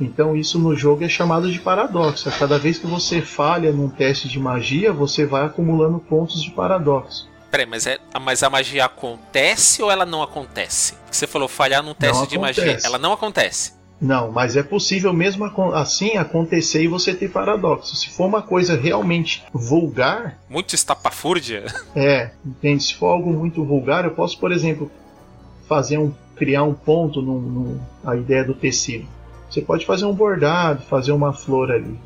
Então 0.00 0.36
isso 0.36 0.58
no 0.58 0.74
jogo 0.74 1.04
é 1.04 1.08
chamado 1.08 1.50
de 1.50 1.60
paradoxo. 1.60 2.30
Cada 2.38 2.58
vez 2.58 2.78
que 2.78 2.86
você 2.86 3.20
falha 3.20 3.72
num 3.72 3.88
teste 3.88 4.28
de 4.28 4.38
magia, 4.38 4.92
você 4.92 5.24
vai 5.24 5.44
acumulando 5.44 5.98
pontos 5.98 6.42
de 6.42 6.50
paradoxo. 6.50 7.28
Peraí, 7.50 7.66
mas, 7.66 7.86
é, 7.86 7.98
mas 8.20 8.42
a 8.42 8.50
magia 8.50 8.84
acontece 8.84 9.80
ou 9.80 9.90
ela 9.90 10.04
não 10.04 10.22
acontece? 10.22 10.94
Você 11.10 11.26
falou 11.26 11.46
falhar 11.46 11.82
num 11.82 11.94
teste 11.94 12.26
de 12.26 12.36
magia. 12.36 12.78
Ela 12.82 12.98
não 12.98 13.12
acontece. 13.12 13.74
Não, 14.00 14.30
mas 14.30 14.56
é 14.56 14.62
possível 14.62 15.12
mesmo 15.12 15.44
assim 15.72 16.16
acontecer 16.16 16.82
e 16.82 16.88
você 16.88 17.14
ter 17.14 17.30
paradoxo. 17.30 17.96
Se 17.96 18.10
for 18.10 18.26
uma 18.26 18.42
coisa 18.42 18.76
realmente 18.76 19.44
vulgar. 19.52 20.38
Muito 20.48 20.74
estapafúrdia? 20.74 21.64
É, 21.94 22.32
entende? 22.44 22.82
Se 22.82 22.94
for 22.94 23.06
algo 23.06 23.32
muito 23.32 23.64
vulgar, 23.64 24.04
eu 24.04 24.10
posso, 24.10 24.36
por 24.38 24.50
exemplo, 24.50 24.90
fazer 25.68 25.96
um. 25.96 26.12
criar 26.34 26.64
um 26.64 26.74
ponto 26.74 27.22
num, 27.22 27.40
num, 27.40 27.80
a 28.04 28.16
ideia 28.16 28.44
do 28.44 28.52
tecido. 28.52 29.06
Você 29.54 29.60
pode 29.60 29.86
fazer 29.86 30.04
um 30.04 30.12
bordado, 30.12 30.82
fazer 30.82 31.12
uma 31.12 31.32
flor 31.32 31.70
ali. 31.70 31.96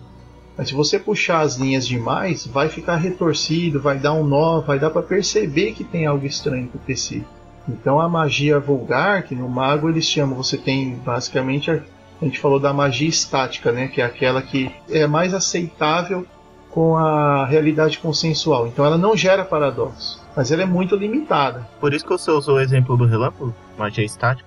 Mas 0.54 0.68
se 0.68 0.74
você 0.74 0.98
puxar 0.98 1.40
as 1.40 1.56
linhas 1.56 1.88
demais, 1.88 2.46
vai 2.46 2.68
ficar 2.68 2.96
retorcido, 2.96 3.80
vai 3.80 3.98
dar 3.98 4.12
um 4.12 4.22
nó, 4.22 4.60
vai 4.60 4.78
dar 4.78 4.90
para 4.90 5.00
perceber 5.00 5.72
que 5.72 5.82
tem 5.82 6.04
algo 6.04 6.26
estranho 6.26 6.68
com 6.68 6.76
o 6.76 6.80
tecido. 6.82 7.24
Então 7.66 7.98
a 7.98 8.06
magia 8.06 8.60
vulgar, 8.60 9.22
que 9.22 9.34
no 9.34 9.48
mago 9.48 9.88
eles 9.88 10.04
chamam, 10.04 10.36
você 10.36 10.58
tem 10.58 10.96
basicamente 10.96 11.70
a, 11.70 11.80
a 12.20 12.24
gente 12.26 12.38
falou 12.38 12.60
da 12.60 12.70
magia 12.70 13.08
estática, 13.08 13.72
né, 13.72 13.88
que 13.88 14.02
é 14.02 14.04
aquela 14.04 14.42
que 14.42 14.70
é 14.90 15.06
mais 15.06 15.32
aceitável 15.32 16.26
com 16.68 16.98
a 16.98 17.46
realidade 17.46 17.98
consensual. 17.98 18.66
Então 18.66 18.84
ela 18.84 18.98
não 18.98 19.16
gera 19.16 19.42
paradoxo, 19.42 20.22
mas 20.36 20.52
ela 20.52 20.64
é 20.64 20.66
muito 20.66 20.96
limitada. 20.96 21.66
Por 21.80 21.94
isso 21.94 22.04
que 22.04 22.10
você 22.10 22.30
usou 22.30 22.56
o 22.56 22.60
exemplo 22.60 22.94
do 22.94 23.06
relâmpago, 23.06 23.54
magia 23.78 24.04
estática. 24.04 24.46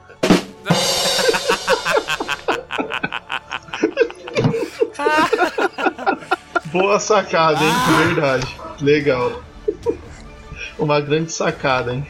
Boa 6.71 6.99
sacada, 6.99 7.59
hein? 7.63 7.73
Verdade. 8.07 8.47
Legal. 8.81 9.43
Uma 10.79 10.99
grande 11.01 11.31
sacada, 11.31 11.93
hein? 11.93 12.05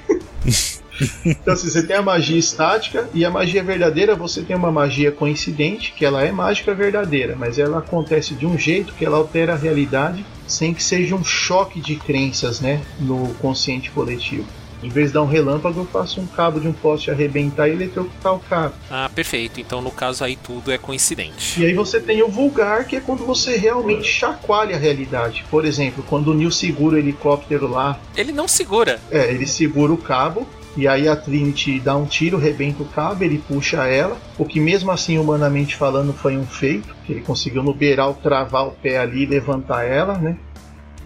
Então, 1.26 1.54
assim, 1.56 1.68
você 1.68 1.82
tem 1.82 1.96
a 1.96 2.02
magia 2.02 2.38
estática 2.38 3.10
e 3.14 3.26
a 3.26 3.32
magia 3.32 3.64
verdadeira, 3.64 4.16
você 4.16 4.44
tem 4.44 4.56
uma 4.56 4.72
magia 4.72 5.12
coincidente, 5.12 5.94
que 5.94 6.06
ela 6.06 6.24
é 6.24 6.32
mágica 6.32 6.76
verdadeira, 6.76 7.36
mas 7.36 7.58
ela 7.58 7.80
acontece 7.80 8.36
de 8.36 8.46
um 8.46 8.58
jeito 8.58 8.94
que 8.94 9.04
ela 9.04 9.18
altera 9.18 9.54
a 9.54 9.58
realidade 9.58 10.24
sem 10.48 10.74
que 10.74 10.84
seja 10.84 11.16
um 11.16 11.24
choque 11.24 11.80
de 11.80 11.96
crenças, 11.96 12.60
né, 12.60 12.82
no 13.00 13.34
consciente 13.36 13.90
coletivo. 13.90 14.46
Em 14.84 14.90
vez 14.90 15.08
de 15.08 15.14
dar 15.14 15.22
um 15.22 15.28
relâmpago, 15.28 15.82
eu 15.82 15.86
faço 15.86 16.20
um 16.20 16.28
cabo 16.28 16.60
de 16.60 16.68
um 16.68 16.74
poste 16.74 17.12
arrebentar 17.12 17.68
e 17.68 17.74
eletrocutar 17.74 18.34
o 18.34 18.40
cabo. 18.40 18.74
Ah, 18.90 19.10
perfeito. 19.14 19.60
Então, 19.60 19.82
no 19.82 19.92
caso 19.92 20.24
aí, 20.24 20.36
tudo 20.36 20.72
é 20.72 20.78
coincidente. 20.78 21.62
E 21.62 21.66
aí 21.66 21.74
você 21.74 22.00
tem 22.00 22.24
o 22.24 22.28
vulgar, 22.28 22.86
que 22.86 22.96
é 22.96 23.00
quando 23.00 23.26
você 23.26 23.58
realmente 23.58 24.08
chacoalha 24.08 24.76
a 24.76 24.80
realidade. 24.80 25.46
Por 25.50 25.66
exemplo, 25.66 26.04
quando 26.08 26.30
o 26.30 26.34
Neil 26.34 26.52
segura 26.52 26.96
o 26.96 27.00
helicóptero 27.00 27.68
lá. 27.68 28.00
Ele 28.16 28.32
não 28.32 28.48
segura. 28.48 29.00
É, 29.12 29.32
ele 29.32 29.46
segura 29.46 29.94
o 29.94 29.98
cabo 29.98 30.48
E 30.76 30.88
aí 30.88 31.08
a 31.08 31.16
Trinity 31.16 31.80
dá 31.80 31.96
um 31.96 32.06
tiro, 32.06 32.38
rebenta 32.38 32.82
o 32.82 32.86
cabo, 32.86 33.24
ele 33.24 33.44
puxa 33.46 33.86
ela, 33.86 34.18
o 34.38 34.46
que 34.46 34.60
mesmo 34.60 34.90
assim, 34.90 35.18
humanamente 35.18 35.76
falando, 35.76 36.14
foi 36.14 36.38
um 36.38 36.46
feito, 36.46 36.96
que 37.06 37.12
ele 37.12 37.22
conseguiu 37.22 37.62
no 37.62 37.74
beiral 37.74 38.14
travar 38.14 38.68
o 38.68 38.72
pé 38.72 38.98
ali 38.98 39.24
e 39.24 39.26
levantar 39.26 39.84
ela, 39.84 40.18
né? 40.18 40.38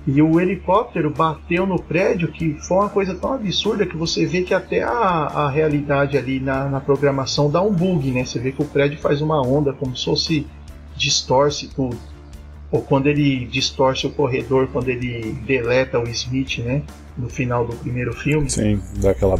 E 0.08 0.22
o 0.22 0.40
helicóptero 0.40 1.10
bateu 1.10 1.66
no 1.66 1.82
prédio, 1.82 2.32
que 2.32 2.54
foi 2.62 2.78
uma 2.78 2.90
coisa 2.90 3.16
tão 3.16 3.34
absurda 3.34 3.88
que 3.88 3.98
você 3.98 4.26
vê 4.26 4.44
que 4.44 4.54
até 4.54 4.84
a, 4.84 4.90
a 4.90 5.50
realidade 5.50 6.16
ali 6.16 6.40
na, 6.40 6.70
na 6.70 6.80
programação 6.80 7.50
dá 7.50 7.60
um 7.60 7.72
bug, 7.72 8.12
né? 8.12 8.24
Você 8.24 8.38
vê 8.38 8.52
que 8.52 8.62
o 8.62 8.66
prédio 8.66 9.00
faz 9.00 9.20
uma 9.20 9.42
onda, 9.42 9.74
como 9.74 9.98
se 9.98 10.06
fosse 10.06 10.46
distorce 10.96 11.68
tudo. 11.70 11.98
Ou 12.72 12.82
quando 12.82 13.08
ele 13.08 13.46
distorce 13.46 14.06
o 14.06 14.12
corredor, 14.12 14.68
quando 14.68 14.90
ele 14.90 15.34
deleta 15.46 16.00
o 16.00 16.08
Smith, 16.10 16.60
né? 16.60 16.84
No 17.18 17.30
final 17.30 17.66
do 17.66 17.76
primeiro 17.76 18.14
filme. 18.14 18.48
Sim, 18.50 18.80
dá 18.98 19.12
aquela 19.12 19.36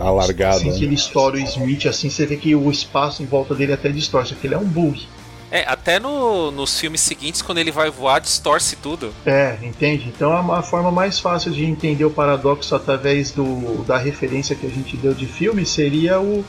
alargada. 0.00 0.56
Assim 0.56 0.70
né? 0.70 0.78
que 0.78 0.84
ele 0.84 0.94
estoura 0.94 1.36
o 1.36 1.40
Smith, 1.40 1.84
assim, 1.86 2.08
você 2.08 2.24
vê 2.24 2.36
que 2.36 2.54
o 2.54 2.70
espaço 2.70 3.22
em 3.22 3.26
volta 3.26 3.54
dele 3.54 3.72
até 3.74 3.90
distorce. 3.90 4.32
Aquele 4.32 4.54
é 4.54 4.58
um 4.58 4.64
bug. 4.64 5.06
É, 5.50 5.64
até 5.66 5.98
no, 5.98 6.50
nos 6.50 6.78
filmes 6.78 7.00
seguintes, 7.00 7.40
quando 7.40 7.58
ele 7.58 7.70
vai 7.70 7.90
voar, 7.90 8.20
distorce 8.20 8.76
tudo. 8.76 9.12
É, 9.24 9.58
entende? 9.62 10.12
Então 10.14 10.32
a, 10.32 10.58
a 10.58 10.62
forma 10.62 10.90
mais 10.90 11.18
fácil 11.18 11.52
de 11.52 11.64
entender 11.64 12.04
o 12.04 12.10
paradoxo 12.10 12.74
através 12.74 13.30
do, 13.30 13.82
da 13.84 13.96
referência 13.96 14.54
que 14.54 14.66
a 14.66 14.70
gente 14.70 14.96
deu 14.96 15.14
de 15.14 15.26
filme 15.26 15.64
seria 15.64 16.20
o, 16.20 16.44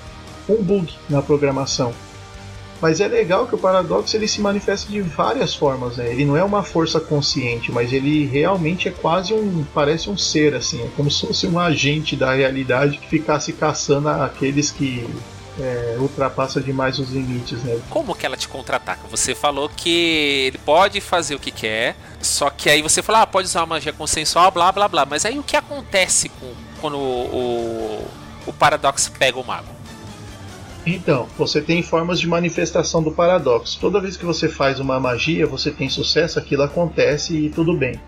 um 0.50 0.62
bug 0.62 0.94
na 1.10 1.22
programação. 1.22 1.94
Mas 2.82 3.02
é 3.02 3.08
legal 3.08 3.46
que 3.46 3.56
o 3.56 3.58
paradoxo 3.58 4.16
ele 4.16 4.28
se 4.28 4.40
manifesta 4.40 4.90
de 4.90 5.02
várias 5.02 5.54
formas, 5.54 5.98
né? 5.98 6.12
Ele 6.12 6.24
não 6.24 6.38
é 6.38 6.44
uma 6.44 6.64
força 6.64 7.00
consciente, 7.00 7.72
mas 7.74 7.92
ele 7.92 8.26
realmente 8.26 8.88
é 8.88 8.92
quase 8.92 9.34
um. 9.34 9.66
parece 9.74 10.10
um 10.10 10.18
ser, 10.18 10.56
assim, 10.56 10.82
é 10.82 10.90
como 10.96 11.12
se 11.12 11.28
fosse 11.28 11.46
um 11.46 11.60
agente 11.60 12.16
da 12.16 12.34
realidade 12.34 12.98
que 12.98 13.08
ficasse 13.10 13.52
caçando 13.52 14.08
aqueles 14.08 14.72
que 14.72 15.06
é, 15.60 15.98
ultrapassa 16.00 16.62
demais 16.62 17.00
os 17.00 17.10
limites, 17.10 17.64
né? 17.64 17.80
Como 17.90 18.16
que 18.16 18.26
ela 18.26 18.38
te 18.38 18.48
contra-ataca? 18.48 19.02
Você 19.10 19.36
falou 19.36 19.70
que 19.70 20.48
ele 20.48 20.58
pode 20.60 21.02
fazer 21.02 21.36
o 21.36 21.40
que 21.40 21.52
quer, 21.52 21.96
só 22.22 22.50
que 22.50 22.70
aí 22.70 22.82
você 22.82 23.02
fala, 23.02 23.22
ah, 23.22 23.28
pode 23.28 23.48
usar 23.48 23.62
uma 23.62 23.76
magia 23.76 23.94
consensual, 23.94 24.52
blá 24.52 24.72
blá 24.72 24.88
blá. 24.88 25.06
Mas 25.06 25.26
aí 25.26 25.38
o 25.38 25.44
que 25.44 25.56
acontece 25.56 26.30
com, 26.30 26.54
quando 26.80 26.98
o, 26.98 27.26
o, 27.36 28.08
o 28.48 28.54
paradoxo 28.54 29.12
pega 29.12 29.40
o 29.40 29.46
mago? 29.46 29.80
Então, 30.86 31.28
você 31.38 31.62
tem 31.62 31.84
formas 31.84 32.20
de 32.20 32.28
manifestação 32.28 33.04
do 33.04 33.12
paradoxo. 33.12 33.78
Toda 33.80 34.00
vez 34.00 34.18
que 34.18 34.26
você 34.26 34.48
faz 34.48 34.80
uma 34.80 35.00
magia, 35.00 35.46
você 35.46 35.72
tem 35.72 35.90
sucesso, 35.90 36.40
aquilo 36.40 36.64
acontece 36.64 37.36
e 37.36 37.50
tudo 37.50 37.76
bem. 37.76 38.00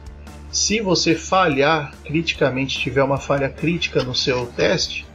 Se 0.51 0.81
você 0.81 1.15
falhar 1.15 1.93
criticamente, 2.03 2.79
tiver 2.79 3.03
uma 3.03 3.17
falha 3.17 3.49
crítica 3.49 4.03
no 4.03 4.15
seu 4.15 4.47
teste, 4.47 5.05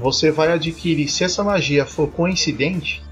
você 0.00 0.30
vai 0.30 0.52
adquirir, 0.52 1.08
se 1.08 1.22
essa 1.22 1.44
magia 1.44 1.84
for 1.84 2.08
coincidente, 2.08 3.02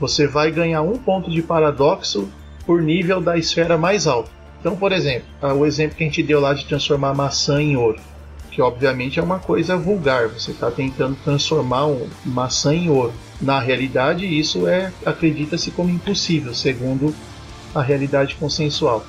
você 0.00 0.26
vai 0.26 0.50
ganhar 0.50 0.82
um 0.82 0.96
ponto 0.96 1.30
de 1.30 1.42
paradoxo 1.42 2.28
por 2.64 2.80
nível 2.80 3.20
da 3.20 3.36
esfera 3.36 3.76
mais 3.76 4.06
alta. 4.06 4.30
Então, 4.60 4.76
por 4.76 4.92
exemplo, 4.92 5.26
o 5.58 5.66
exemplo 5.66 5.96
que 5.96 6.04
a 6.04 6.06
gente 6.06 6.22
deu 6.22 6.40
lá 6.40 6.54
de 6.54 6.64
transformar 6.64 7.12
maçã 7.14 7.60
em 7.60 7.76
ouro 7.76 8.00
que 8.54 8.62
obviamente 8.62 9.18
é 9.18 9.22
uma 9.22 9.40
coisa 9.40 9.76
vulgar. 9.76 10.28
Você 10.28 10.52
está 10.52 10.70
tentando 10.70 11.16
transformar 11.24 11.86
uma 11.86 12.06
maçã 12.24 12.72
em 12.72 12.88
ouro. 12.88 13.12
Na 13.40 13.58
realidade, 13.58 14.24
isso 14.26 14.68
é 14.68 14.92
acredita-se 15.04 15.72
como 15.72 15.90
impossível, 15.90 16.54
segundo 16.54 17.12
a 17.74 17.82
realidade 17.82 18.36
consensual. 18.36 19.04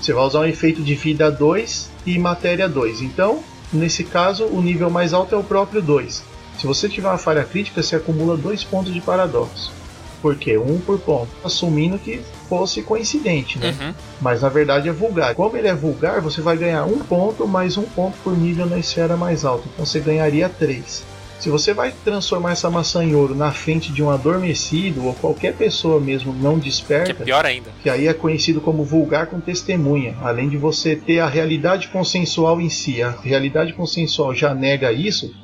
Você 0.00 0.12
vai 0.12 0.24
usar 0.24 0.40
um 0.40 0.44
efeito 0.44 0.82
de 0.82 0.96
vida 0.96 1.30
2 1.30 1.88
e 2.04 2.18
matéria 2.18 2.68
2. 2.68 3.02
Então, 3.02 3.44
nesse 3.72 4.02
caso, 4.02 4.46
o 4.46 4.60
nível 4.60 4.90
mais 4.90 5.12
alto 5.12 5.36
é 5.36 5.38
o 5.38 5.44
próprio 5.44 5.80
2. 5.80 6.24
Se 6.60 6.66
você 6.66 6.90
tiver 6.90 7.08
uma 7.08 7.16
falha 7.16 7.42
crítica, 7.42 7.82
você 7.82 7.96
acumula 7.96 8.36
dois 8.36 8.62
pontos 8.62 8.92
de 8.92 9.00
paradoxo. 9.00 9.72
Por 10.20 10.36
quê? 10.36 10.58
Um 10.58 10.78
por 10.78 10.98
ponto. 10.98 11.30
Assumindo 11.42 11.98
que 11.98 12.20
fosse 12.50 12.82
coincidente, 12.82 13.58
né? 13.58 13.74
Uhum. 13.80 13.94
Mas 14.20 14.42
na 14.42 14.50
verdade 14.50 14.86
é 14.86 14.92
vulgar. 14.92 15.34
Como 15.34 15.56
ele 15.56 15.68
é 15.68 15.74
vulgar, 15.74 16.20
você 16.20 16.42
vai 16.42 16.58
ganhar 16.58 16.84
um 16.84 16.98
ponto 16.98 17.48
mais 17.48 17.78
um 17.78 17.84
ponto 17.84 18.18
por 18.22 18.36
nível 18.36 18.66
na 18.66 18.78
esfera 18.78 19.16
mais 19.16 19.42
alta. 19.42 19.64
Então 19.72 19.86
você 19.86 20.00
ganharia 20.00 20.50
três. 20.50 21.02
Se 21.38 21.48
você 21.48 21.72
vai 21.72 21.94
transformar 22.04 22.52
essa 22.52 22.68
maçã 22.68 23.02
em 23.02 23.14
ouro 23.14 23.34
na 23.34 23.50
frente 23.52 23.90
de 23.90 24.02
um 24.02 24.10
adormecido 24.10 25.06
ou 25.06 25.14
qualquer 25.14 25.54
pessoa 25.54 25.98
mesmo 25.98 26.34
não 26.34 26.58
desperta, 26.58 27.14
que 27.14 27.22
é 27.22 27.24
pior 27.24 27.46
ainda. 27.46 27.70
Que 27.82 27.88
aí 27.88 28.06
é 28.06 28.12
conhecido 28.12 28.60
como 28.60 28.84
vulgar 28.84 29.28
com 29.28 29.40
testemunha. 29.40 30.14
Além 30.20 30.50
de 30.50 30.58
você 30.58 30.94
ter 30.94 31.20
a 31.20 31.26
realidade 31.26 31.88
consensual 31.88 32.60
em 32.60 32.68
si, 32.68 33.02
a 33.02 33.12
realidade 33.12 33.72
consensual 33.72 34.34
já 34.34 34.54
nega 34.54 34.92
isso, 34.92 35.34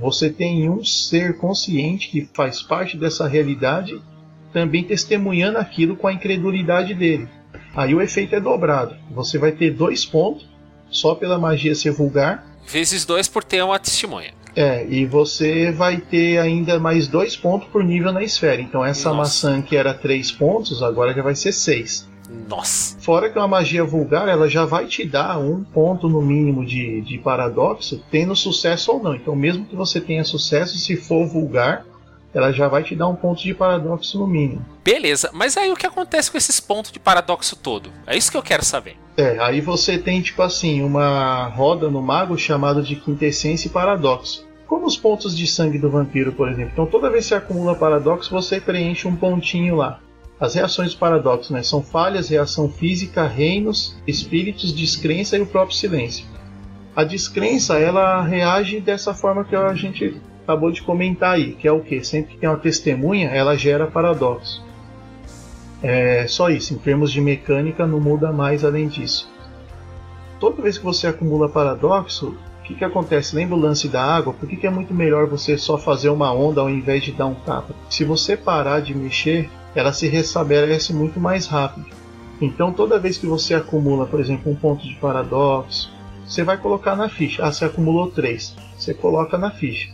você 0.00 0.30
tem 0.30 0.68
um 0.68 0.84
ser 0.84 1.36
consciente 1.36 2.08
que 2.08 2.28
faz 2.32 2.62
parte 2.62 2.96
dessa 2.96 3.28
realidade 3.28 4.00
também 4.52 4.82
testemunhando 4.82 5.58
aquilo 5.58 5.94
com 5.94 6.08
a 6.08 6.12
incredulidade 6.12 6.94
dele. 6.94 7.28
Aí 7.74 7.94
o 7.94 8.00
efeito 8.00 8.34
é 8.34 8.40
dobrado. 8.40 8.96
Você 9.12 9.38
vai 9.38 9.52
ter 9.52 9.70
dois 9.70 10.04
pontos 10.04 10.48
só 10.90 11.14
pela 11.14 11.38
magia 11.38 11.74
ser 11.74 11.92
vulgar. 11.92 12.44
Vezes 12.66 13.04
dois 13.04 13.28
por 13.28 13.44
ter 13.44 13.62
uma 13.62 13.78
testemunha. 13.78 14.32
É, 14.56 14.84
e 14.88 15.06
você 15.06 15.70
vai 15.70 15.98
ter 15.98 16.38
ainda 16.38 16.80
mais 16.80 17.06
dois 17.06 17.36
pontos 17.36 17.68
por 17.68 17.84
nível 17.84 18.12
na 18.12 18.22
esfera. 18.22 18.60
Então 18.60 18.84
essa 18.84 19.10
Nossa. 19.10 19.48
maçã 19.48 19.62
que 19.62 19.76
era 19.76 19.94
três 19.94 20.32
pontos, 20.32 20.82
agora 20.82 21.14
já 21.14 21.22
vai 21.22 21.36
ser 21.36 21.52
seis. 21.52 22.08
Nossa. 22.48 22.98
Fora 23.00 23.28
que 23.28 23.38
uma 23.38 23.48
magia 23.48 23.84
vulgar, 23.84 24.28
ela 24.28 24.48
já 24.48 24.64
vai 24.64 24.86
te 24.86 25.04
dar 25.04 25.38
um 25.38 25.62
ponto 25.62 26.08
no 26.08 26.22
mínimo 26.22 26.64
de, 26.64 27.00
de 27.00 27.18
paradoxo, 27.18 28.02
tendo 28.10 28.34
sucesso 28.36 28.92
ou 28.92 29.02
não. 29.02 29.14
Então, 29.14 29.34
mesmo 29.34 29.64
que 29.64 29.76
você 29.76 30.00
tenha 30.00 30.24
sucesso, 30.24 30.76
se 30.78 30.96
for 30.96 31.26
vulgar, 31.26 31.84
ela 32.32 32.52
já 32.52 32.68
vai 32.68 32.82
te 32.82 32.94
dar 32.94 33.08
um 33.08 33.16
ponto 33.16 33.42
de 33.42 33.54
paradoxo 33.54 34.18
no 34.18 34.26
mínimo. 34.26 34.64
Beleza, 34.84 35.30
mas 35.32 35.56
aí 35.56 35.70
o 35.70 35.76
que 35.76 35.86
acontece 35.86 36.30
com 36.30 36.38
esses 36.38 36.60
pontos 36.60 36.92
de 36.92 36.98
paradoxo 36.98 37.56
todo? 37.56 37.90
É 38.06 38.16
isso 38.16 38.30
que 38.30 38.36
eu 38.36 38.42
quero 38.42 38.64
saber. 38.64 38.96
É, 39.16 39.38
aí 39.40 39.60
você 39.60 39.98
tem 39.98 40.22
tipo 40.22 40.42
assim, 40.42 40.82
uma 40.82 41.46
roda 41.48 41.90
no 41.90 42.00
mago 42.00 42.38
chamada 42.38 42.82
de 42.82 42.96
quintessência 42.96 43.68
e 43.68 43.70
paradoxo. 43.70 44.48
Como 44.66 44.86
os 44.86 44.96
pontos 44.96 45.36
de 45.36 45.46
sangue 45.48 45.78
do 45.78 45.90
vampiro, 45.90 46.32
por 46.32 46.48
exemplo. 46.48 46.70
Então 46.72 46.86
toda 46.86 47.10
vez 47.10 47.24
que 47.24 47.30
você 47.30 47.34
acumula 47.34 47.74
paradoxo, 47.74 48.30
você 48.30 48.60
preenche 48.60 49.08
um 49.08 49.16
pontinho 49.16 49.74
lá. 49.74 50.00
As 50.40 50.54
reações 50.54 50.94
do 50.94 50.98
paradoxo 50.98 51.52
né, 51.52 51.62
são 51.62 51.82
falhas, 51.82 52.30
reação 52.30 52.66
física, 52.66 53.26
reinos, 53.26 53.94
espíritos, 54.06 54.72
descrença 54.72 55.36
e 55.36 55.42
o 55.42 55.46
próprio 55.46 55.76
silêncio. 55.76 56.24
A 56.96 57.04
descrença 57.04 57.78
ela 57.78 58.22
reage 58.22 58.80
dessa 58.80 59.12
forma 59.12 59.44
que 59.44 59.54
a 59.54 59.74
gente 59.74 60.18
acabou 60.42 60.72
de 60.72 60.82
comentar 60.82 61.34
aí, 61.34 61.52
que 61.52 61.68
é 61.68 61.72
o 61.72 61.80
que? 61.80 62.02
Sempre 62.02 62.34
que 62.34 62.40
tem 62.40 62.48
uma 62.48 62.58
testemunha, 62.58 63.28
ela 63.28 63.54
gera 63.54 63.86
paradoxo. 63.86 64.64
É 65.82 66.26
só 66.26 66.48
isso, 66.48 66.72
em 66.72 66.78
termos 66.78 67.12
de 67.12 67.20
mecânica 67.20 67.86
não 67.86 68.00
muda 68.00 68.32
mais 68.32 68.64
além 68.64 68.88
disso. 68.88 69.30
Toda 70.38 70.62
vez 70.62 70.78
que 70.78 70.84
você 70.84 71.06
acumula 71.06 71.50
paradoxo, 71.50 72.34
o 72.60 72.62
que, 72.64 72.74
que 72.74 72.84
acontece? 72.84 73.36
Lembra 73.36 73.56
o 73.56 73.60
lance 73.60 73.88
da 73.88 74.02
água? 74.02 74.32
Por 74.32 74.48
que, 74.48 74.56
que 74.56 74.66
é 74.66 74.70
muito 74.70 74.94
melhor 74.94 75.26
você 75.26 75.58
só 75.58 75.76
fazer 75.76 76.08
uma 76.08 76.32
onda 76.32 76.62
ao 76.62 76.70
invés 76.70 77.02
de 77.02 77.12
dar 77.12 77.26
um 77.26 77.34
tapa? 77.34 77.74
Se 77.90 78.04
você 78.04 78.36
parar 78.36 78.80
de 78.80 78.94
mexer, 78.94 79.50
ela 79.74 79.92
se 79.92 80.08
restabelece 80.08 80.92
muito 80.92 81.20
mais 81.20 81.46
rápido. 81.46 81.86
Então 82.40 82.72
toda 82.72 82.98
vez 82.98 83.18
que 83.18 83.26
você 83.26 83.54
acumula, 83.54 84.06
por 84.06 84.20
exemplo, 84.20 84.50
um 84.50 84.56
ponto 84.56 84.86
de 84.86 84.94
paradoxo, 84.94 85.92
você 86.26 86.44
vai 86.44 86.56
colocar 86.56 86.94
na 86.94 87.08
ficha. 87.08 87.44
Ah, 87.44 87.52
você 87.52 87.64
acumulou 87.64 88.10
3. 88.10 88.54
Você 88.78 88.94
coloca 88.94 89.36
na 89.36 89.50
ficha. 89.50 89.90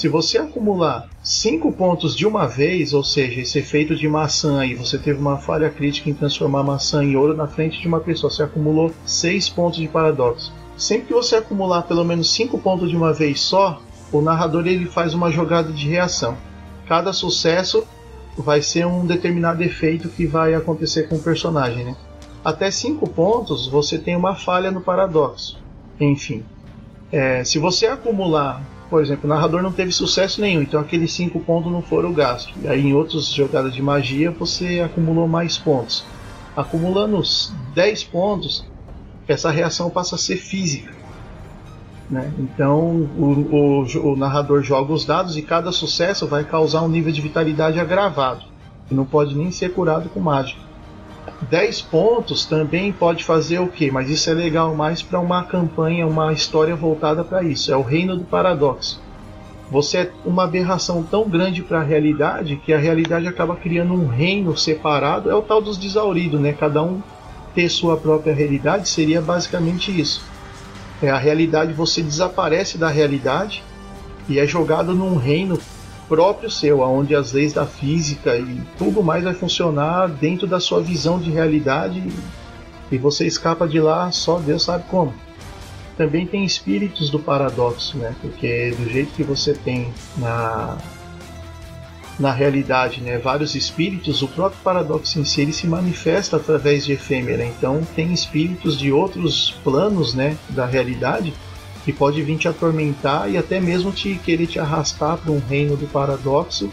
Se 0.00 0.08
você 0.08 0.38
acumular 0.38 1.10
5 1.22 1.72
pontos 1.72 2.16
de 2.16 2.26
uma 2.26 2.46
vez, 2.46 2.94
ou 2.94 3.04
seja, 3.04 3.40
esse 3.42 3.58
efeito 3.58 3.94
de 3.94 4.08
maçã 4.08 4.60
aí, 4.60 4.74
você 4.74 4.96
teve 4.96 5.20
uma 5.20 5.36
falha 5.36 5.68
crítica 5.68 6.08
em 6.08 6.14
transformar 6.14 6.62
maçã 6.62 7.04
em 7.04 7.16
ouro 7.16 7.36
na 7.36 7.46
frente 7.46 7.80
de 7.80 7.86
uma 7.86 8.00
pessoa, 8.00 8.30
você 8.30 8.42
acumulou 8.42 8.92
6 9.04 9.50
pontos 9.50 9.78
de 9.78 9.88
paradoxo. 9.88 10.52
Sempre 10.76 11.08
que 11.08 11.12
você 11.12 11.36
acumular 11.36 11.82
pelo 11.82 12.04
menos 12.04 12.32
5 12.32 12.56
pontos 12.60 12.88
de 12.88 12.96
uma 12.96 13.12
vez 13.12 13.40
só, 13.40 13.82
o 14.10 14.22
narrador 14.22 14.66
ele 14.66 14.86
faz 14.86 15.12
uma 15.12 15.30
jogada 15.30 15.70
de 15.70 15.86
reação. 15.86 16.38
Cada 16.88 17.12
sucesso 17.12 17.86
vai 18.40 18.62
ser 18.62 18.86
um 18.86 19.06
determinado 19.06 19.62
efeito 19.62 20.08
que 20.08 20.26
vai 20.26 20.54
acontecer 20.54 21.08
com 21.08 21.16
o 21.16 21.22
personagem. 21.22 21.84
Né? 21.84 21.96
Até 22.44 22.70
5 22.70 23.08
pontos 23.10 23.66
você 23.66 23.98
tem 23.98 24.16
uma 24.16 24.34
falha 24.34 24.70
no 24.70 24.80
paradoxo. 24.80 25.58
Enfim, 25.98 26.44
é, 27.12 27.44
se 27.44 27.58
você 27.58 27.86
acumular 27.86 28.62
por 28.90 29.00
exemplo, 29.00 29.30
o 29.30 29.32
narrador 29.32 29.62
não 29.62 29.70
teve 29.70 29.92
sucesso 29.92 30.40
nenhum, 30.40 30.62
então 30.62 30.80
aqueles 30.80 31.12
5 31.12 31.38
pontos 31.40 31.70
não 31.70 31.80
foram 31.80 32.12
gastos. 32.12 32.52
E 32.60 32.66
aí 32.66 32.88
em 32.88 32.92
outras 32.92 33.26
jogadas 33.26 33.72
de 33.72 33.80
magia 33.80 34.32
você 34.32 34.80
acumulou 34.80 35.28
mais 35.28 35.56
pontos. 35.56 36.04
Acumulando 36.56 37.22
10 37.72 38.04
pontos, 38.04 38.66
essa 39.28 39.48
reação 39.48 39.88
passa 39.88 40.16
a 40.16 40.18
ser 40.18 40.36
física. 40.36 40.92
Né? 42.10 42.32
Então 42.38 43.08
o, 43.16 43.84
o, 43.84 44.12
o, 44.12 44.16
narrador 44.16 44.62
joga 44.62 44.92
os 44.92 45.04
dados 45.04 45.36
e 45.36 45.42
cada 45.42 45.70
sucesso 45.70 46.26
vai 46.26 46.42
causar 46.42 46.82
um 46.82 46.88
nível 46.88 47.12
de 47.12 47.20
vitalidade 47.20 47.78
agravado. 47.78 48.42
E 48.90 48.94
não 48.94 49.04
pode 49.04 49.36
nem 49.36 49.52
ser 49.52 49.72
curado 49.72 50.08
com 50.08 50.18
mágica. 50.18 50.60
10 51.48 51.82
pontos 51.82 52.44
também 52.44 52.92
pode 52.92 53.24
fazer 53.24 53.60
o 53.60 53.68
quê? 53.68 53.90
Mas 53.92 54.10
isso 54.10 54.28
é 54.28 54.34
legal 54.34 54.74
mais 54.74 55.02
para 55.02 55.20
uma 55.20 55.44
campanha, 55.44 56.06
uma 56.06 56.32
história 56.32 56.74
voltada 56.74 57.22
para 57.22 57.44
isso. 57.44 57.72
É 57.72 57.76
o 57.76 57.82
reino 57.82 58.16
do 58.16 58.24
paradoxo. 58.24 59.00
Você 59.70 59.98
é 59.98 60.10
uma 60.24 60.44
aberração 60.44 61.04
tão 61.04 61.28
grande 61.28 61.62
para 61.62 61.80
a 61.80 61.84
realidade 61.84 62.56
que 62.56 62.72
a 62.72 62.78
realidade 62.78 63.28
acaba 63.28 63.54
criando 63.54 63.94
um 63.94 64.08
reino 64.08 64.56
separado. 64.56 65.30
É 65.30 65.34
o 65.34 65.42
tal 65.42 65.62
dos 65.62 65.78
desauridos, 65.78 66.40
né? 66.40 66.52
Cada 66.52 66.82
um 66.82 67.00
ter 67.54 67.68
sua 67.68 67.96
própria 67.96 68.34
realidade 68.34 68.88
seria 68.88 69.22
basicamente 69.22 69.98
isso. 69.98 70.24
É 71.02 71.10
a 71.10 71.18
realidade, 71.18 71.72
você 71.72 72.02
desaparece 72.02 72.76
da 72.76 72.88
realidade 72.88 73.62
e 74.28 74.38
é 74.38 74.46
jogado 74.46 74.94
num 74.94 75.16
reino 75.16 75.58
próprio 76.08 76.50
seu, 76.50 76.80
onde 76.80 77.14
as 77.14 77.32
leis 77.32 77.52
da 77.52 77.64
física 77.64 78.36
e 78.36 78.60
tudo 78.76 79.02
mais 79.02 79.24
vai 79.24 79.32
funcionar 79.32 80.08
dentro 80.08 80.46
da 80.46 80.58
sua 80.58 80.82
visão 80.82 81.18
de 81.18 81.30
realidade 81.30 82.02
e 82.90 82.98
você 82.98 83.26
escapa 83.26 83.66
de 83.66 83.80
lá 83.80 84.10
só 84.10 84.38
Deus 84.38 84.64
sabe 84.64 84.84
como. 84.90 85.14
Também 85.96 86.26
tem 86.26 86.44
espíritos 86.44 87.10
do 87.10 87.18
paradoxo, 87.18 87.96
né? 87.98 88.14
Porque 88.20 88.70
do 88.70 88.90
jeito 88.90 89.12
que 89.12 89.22
você 89.22 89.52
tem 89.54 89.92
na 90.16 90.76
na 92.20 92.30
realidade, 92.30 93.00
né, 93.00 93.16
vários 93.16 93.54
espíritos, 93.54 94.20
o 94.20 94.28
próprio 94.28 94.60
paradoxo 94.62 95.18
em 95.18 95.24
si 95.24 95.40
ele 95.40 95.54
se 95.54 95.66
manifesta 95.66 96.36
através 96.36 96.84
de 96.84 96.92
efêmera. 96.92 97.46
Então 97.46 97.80
tem 97.96 98.12
espíritos 98.12 98.78
de 98.78 98.92
outros 98.92 99.58
planos, 99.64 100.12
né, 100.12 100.36
da 100.50 100.66
realidade 100.66 101.32
que 101.82 101.94
pode 101.94 102.22
vir 102.22 102.36
te 102.36 102.46
atormentar 102.46 103.30
e 103.30 103.38
até 103.38 103.58
mesmo 103.58 103.90
te 103.90 104.16
querer 104.16 104.46
te 104.46 104.58
arrastar 104.58 105.16
para 105.16 105.32
um 105.32 105.38
reino 105.38 105.78
do 105.78 105.86
paradoxo, 105.86 106.70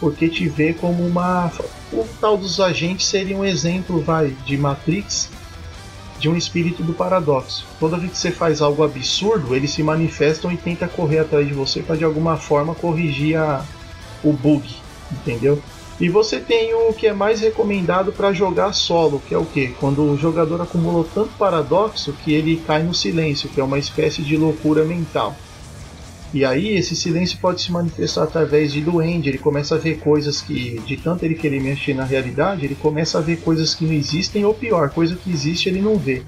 porque 0.00 0.30
te 0.30 0.48
vê 0.48 0.72
como 0.72 1.06
uma 1.06 1.52
o 1.92 2.08
tal 2.18 2.38
dos 2.38 2.58
agentes 2.58 3.06
seria 3.06 3.36
um 3.36 3.44
exemplo, 3.44 4.00
vai, 4.00 4.34
de 4.46 4.56
Matrix, 4.56 5.28
de 6.18 6.26
um 6.26 6.36
espírito 6.36 6.82
do 6.82 6.94
paradoxo. 6.94 7.66
Toda 7.78 7.98
vez 7.98 8.12
que 8.12 8.18
você 8.18 8.30
faz 8.30 8.62
algo 8.62 8.82
absurdo, 8.82 9.54
eles 9.54 9.72
se 9.72 9.82
manifestam 9.82 10.50
e 10.50 10.56
tentam 10.56 10.88
correr 10.88 11.18
atrás 11.18 11.46
de 11.46 11.52
você 11.52 11.82
para 11.82 11.96
de 11.96 12.04
alguma 12.04 12.38
forma 12.38 12.74
corrigir 12.74 13.36
a, 13.36 13.62
o 14.22 14.32
bug, 14.32 14.68
entendeu? 15.10 15.60
E 16.00 16.08
você 16.08 16.40
tem 16.40 16.72
o 16.72 16.94
que 16.94 17.06
é 17.06 17.12
mais 17.12 17.40
recomendado 17.40 18.10
para 18.10 18.32
jogar 18.32 18.72
solo, 18.72 19.20
que 19.28 19.34
é 19.34 19.38
o 19.38 19.44
que? 19.44 19.68
Quando 19.78 20.02
o 20.02 20.16
jogador 20.16 20.62
acumulou 20.62 21.04
tanto 21.04 21.28
paradoxo 21.36 22.14
que 22.24 22.32
ele 22.32 22.56
cai 22.66 22.82
no 22.82 22.94
silêncio, 22.94 23.50
que 23.50 23.60
é 23.60 23.64
uma 23.64 23.78
espécie 23.78 24.22
de 24.22 24.34
loucura 24.34 24.82
mental. 24.82 25.36
E 26.32 26.42
aí 26.42 26.68
esse 26.74 26.96
silêncio 26.96 27.38
pode 27.38 27.60
se 27.60 27.70
manifestar 27.70 28.22
através 28.22 28.72
de 28.72 28.80
duende, 28.80 29.28
ele 29.28 29.36
começa 29.36 29.74
a 29.74 29.78
ver 29.78 29.98
coisas 29.98 30.40
que, 30.40 30.80
de 30.86 30.96
tanto 30.96 31.24
ele 31.24 31.34
querer 31.34 31.60
mexer 31.60 31.92
na 31.92 32.04
realidade, 32.04 32.64
ele 32.64 32.76
começa 32.76 33.18
a 33.18 33.20
ver 33.20 33.40
coisas 33.40 33.74
que 33.74 33.84
não 33.84 33.92
existem, 33.92 34.42
ou 34.42 34.54
pior, 34.54 34.88
coisa 34.90 35.14
que 35.14 35.30
existe 35.30 35.68
ele 35.68 35.82
não 35.82 35.98
vê. 35.98 36.22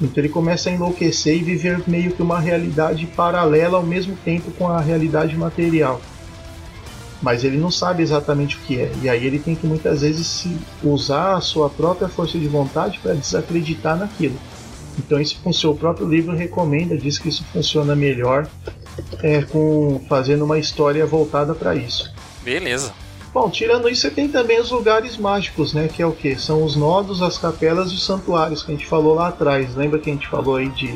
Então 0.00 0.22
ele 0.22 0.30
começa 0.30 0.70
a 0.70 0.72
enlouquecer 0.72 1.36
e 1.36 1.42
viver 1.42 1.82
meio 1.86 2.12
que 2.12 2.22
uma 2.22 2.40
realidade 2.40 3.04
paralela 3.04 3.76
ao 3.76 3.82
mesmo 3.82 4.16
tempo 4.24 4.50
com 4.52 4.68
a 4.68 4.80
realidade 4.80 5.36
material 5.36 6.00
mas 7.24 7.42
ele 7.42 7.56
não 7.56 7.70
sabe 7.70 8.02
exatamente 8.02 8.56
o 8.56 8.60
que 8.60 8.78
é. 8.78 8.92
E 9.02 9.08
aí 9.08 9.26
ele 9.26 9.38
tem 9.38 9.54
que 9.54 9.66
muitas 9.66 10.02
vezes 10.02 10.46
usar 10.82 11.36
a 11.36 11.40
sua 11.40 11.70
própria 11.70 12.06
força 12.06 12.38
de 12.38 12.46
vontade 12.46 13.00
para 13.02 13.14
desacreditar 13.14 13.96
naquilo. 13.96 14.36
Então 14.98 15.18
isso 15.18 15.40
o 15.42 15.52
seu 15.52 15.74
próprio 15.74 16.06
livro 16.06 16.36
recomenda, 16.36 16.98
diz 16.98 17.18
que 17.18 17.30
isso 17.30 17.42
funciona 17.50 17.96
melhor 17.96 18.46
é, 19.22 19.40
com 19.40 20.02
fazendo 20.06 20.44
uma 20.44 20.58
história 20.58 21.06
voltada 21.06 21.54
para 21.54 21.74
isso. 21.74 22.12
Beleza. 22.42 22.92
Bom, 23.32 23.48
tirando 23.48 23.88
isso, 23.88 24.02
você 24.02 24.10
tem 24.10 24.28
também 24.28 24.60
os 24.60 24.70
lugares 24.70 25.16
mágicos, 25.16 25.72
né? 25.72 25.88
Que 25.88 26.02
é 26.02 26.06
o 26.06 26.12
que? 26.12 26.36
São 26.36 26.62
os 26.62 26.76
nodos, 26.76 27.22
as 27.22 27.38
capelas 27.38 27.90
e 27.90 27.94
os 27.94 28.04
santuários 28.04 28.62
que 28.62 28.70
a 28.70 28.74
gente 28.74 28.86
falou 28.86 29.14
lá 29.14 29.28
atrás. 29.28 29.74
Lembra 29.74 29.98
que 29.98 30.10
a 30.10 30.12
gente 30.12 30.28
falou 30.28 30.56
aí 30.56 30.68
de 30.68 30.94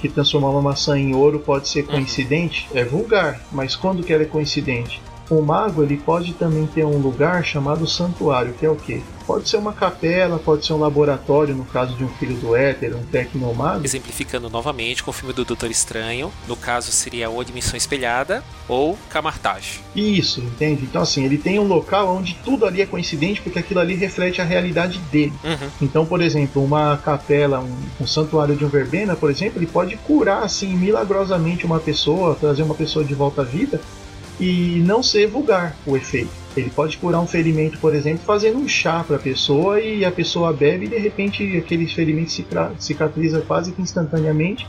que 0.00 0.08
transformar 0.08 0.48
uma 0.48 0.62
maçã 0.62 0.98
em 0.98 1.14
ouro 1.14 1.38
pode 1.38 1.68
ser 1.68 1.84
coincidente? 1.84 2.66
É 2.74 2.82
vulgar, 2.82 3.40
mas 3.52 3.76
quando 3.76 4.02
que 4.02 4.12
ela 4.12 4.22
é 4.22 4.26
coincidente? 4.26 5.00
O 5.30 5.40
mago 5.40 5.82
ele 5.82 5.96
pode 5.96 6.34
também 6.34 6.66
ter 6.66 6.84
um 6.84 6.98
lugar 6.98 7.44
chamado 7.44 7.86
santuário, 7.86 8.52
que 8.52 8.66
é 8.66 8.70
o 8.70 8.76
quê? 8.76 9.00
Pode 9.26 9.48
ser 9.48 9.56
uma 9.56 9.72
capela, 9.72 10.38
pode 10.38 10.66
ser 10.66 10.74
um 10.74 10.78
laboratório, 10.78 11.54
no 11.54 11.64
caso 11.64 11.96
de 11.96 12.04
um 12.04 12.08
filho 12.08 12.36
do 12.36 12.54
éter, 12.54 12.94
um 12.94 13.02
tecnomago. 13.04 13.82
Exemplificando 13.82 14.50
novamente 14.50 15.02
com 15.02 15.10
o 15.10 15.14
filme 15.14 15.32
do 15.32 15.46
Doutor 15.46 15.70
Estranho, 15.70 16.30
no 16.46 16.54
caso 16.54 16.92
seria 16.92 17.30
ou 17.30 17.42
Dimensão 17.42 17.74
Espelhada 17.74 18.44
ou 18.68 18.98
Camartage. 19.08 19.80
Isso, 19.96 20.40
entende? 20.40 20.82
Então 20.82 21.00
assim, 21.00 21.24
ele 21.24 21.38
tem 21.38 21.58
um 21.58 21.66
local 21.66 22.14
onde 22.14 22.34
tudo 22.44 22.66
ali 22.66 22.82
é 22.82 22.86
coincidente 22.86 23.40
porque 23.40 23.58
aquilo 23.58 23.80
ali 23.80 23.94
reflete 23.94 24.42
a 24.42 24.44
realidade 24.44 24.98
dele. 25.10 25.32
Uhum. 25.42 25.70
Então, 25.80 26.04
por 26.04 26.20
exemplo, 26.20 26.62
uma 26.62 26.98
capela, 26.98 27.60
um, 27.60 27.76
um 28.02 28.06
santuário 28.06 28.54
de 28.54 28.64
um 28.64 28.68
verbena, 28.68 29.16
por 29.16 29.30
exemplo, 29.30 29.58
ele 29.58 29.66
pode 29.66 29.96
curar 29.96 30.42
assim 30.42 30.76
milagrosamente 30.76 31.64
uma 31.64 31.80
pessoa, 31.80 32.34
trazer 32.34 32.62
uma 32.62 32.74
pessoa 32.74 33.02
de 33.02 33.14
volta 33.14 33.40
à 33.40 33.44
vida 33.44 33.80
e 34.40 34.82
não 34.84 35.02
ser 35.02 35.26
vulgar 35.26 35.76
o 35.86 35.96
efeito. 35.96 36.30
Ele 36.56 36.70
pode 36.70 36.96
curar 36.98 37.20
um 37.20 37.26
ferimento, 37.26 37.78
por 37.78 37.94
exemplo, 37.94 38.24
fazendo 38.24 38.58
um 38.58 38.68
chá 38.68 39.02
para 39.04 39.16
a 39.16 39.18
pessoa 39.18 39.80
e 39.80 40.04
a 40.04 40.12
pessoa 40.12 40.52
bebe 40.52 40.86
e 40.86 40.88
de 40.88 40.98
repente 40.98 41.56
aquele 41.56 41.86
ferimento 41.86 42.30
cicatriza 42.78 43.40
quase 43.40 43.72
que 43.72 43.82
instantaneamente 43.82 44.66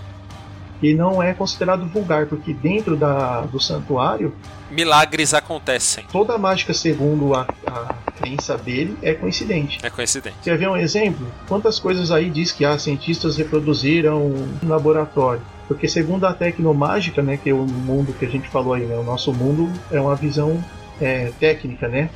e 0.82 0.94
não 0.94 1.22
é 1.22 1.34
considerado 1.34 1.86
vulgar, 1.88 2.26
porque 2.26 2.54
dentro 2.54 2.96
da, 2.96 3.42
do 3.42 3.60
santuário 3.60 4.34
milagres 4.70 5.34
acontecem. 5.34 6.06
Toda 6.12 6.34
a 6.34 6.38
mágica, 6.38 6.74
segundo 6.74 7.34
a, 7.34 7.48
a 7.66 7.94
crença 8.12 8.58
dele, 8.58 8.98
é 9.02 9.14
coincidente. 9.14 9.80
É 9.82 9.90
coincidente. 9.90 10.38
Quer 10.44 10.58
ver 10.58 10.68
um 10.68 10.76
exemplo? 10.76 11.26
Quantas 11.48 11.80
coisas 11.80 12.12
aí 12.12 12.30
diz 12.30 12.52
que 12.52 12.66
ah, 12.66 12.78
cientistas 12.78 13.38
reproduziram 13.38 14.30
no 14.62 14.70
laboratório? 14.70 15.42
Porque 15.68 15.88
segundo 15.88 16.26
a 16.26 16.34
tecnomágica, 16.34 17.22
né, 17.22 17.38
que 17.38 17.50
é 17.50 17.54
o 17.54 17.66
mundo 17.66 18.14
que 18.14 18.26
a 18.26 18.30
gente 18.30 18.48
falou 18.48 18.74
aí, 18.74 18.86
né, 18.86 18.96
o 18.96 19.04
nosso 19.04 19.34
mundo 19.34 19.72
é 19.92 20.00
uma 20.00 20.16
visão 20.16 20.64
é, 21.02 21.32
técnica, 21.40 21.88
né? 21.88 22.10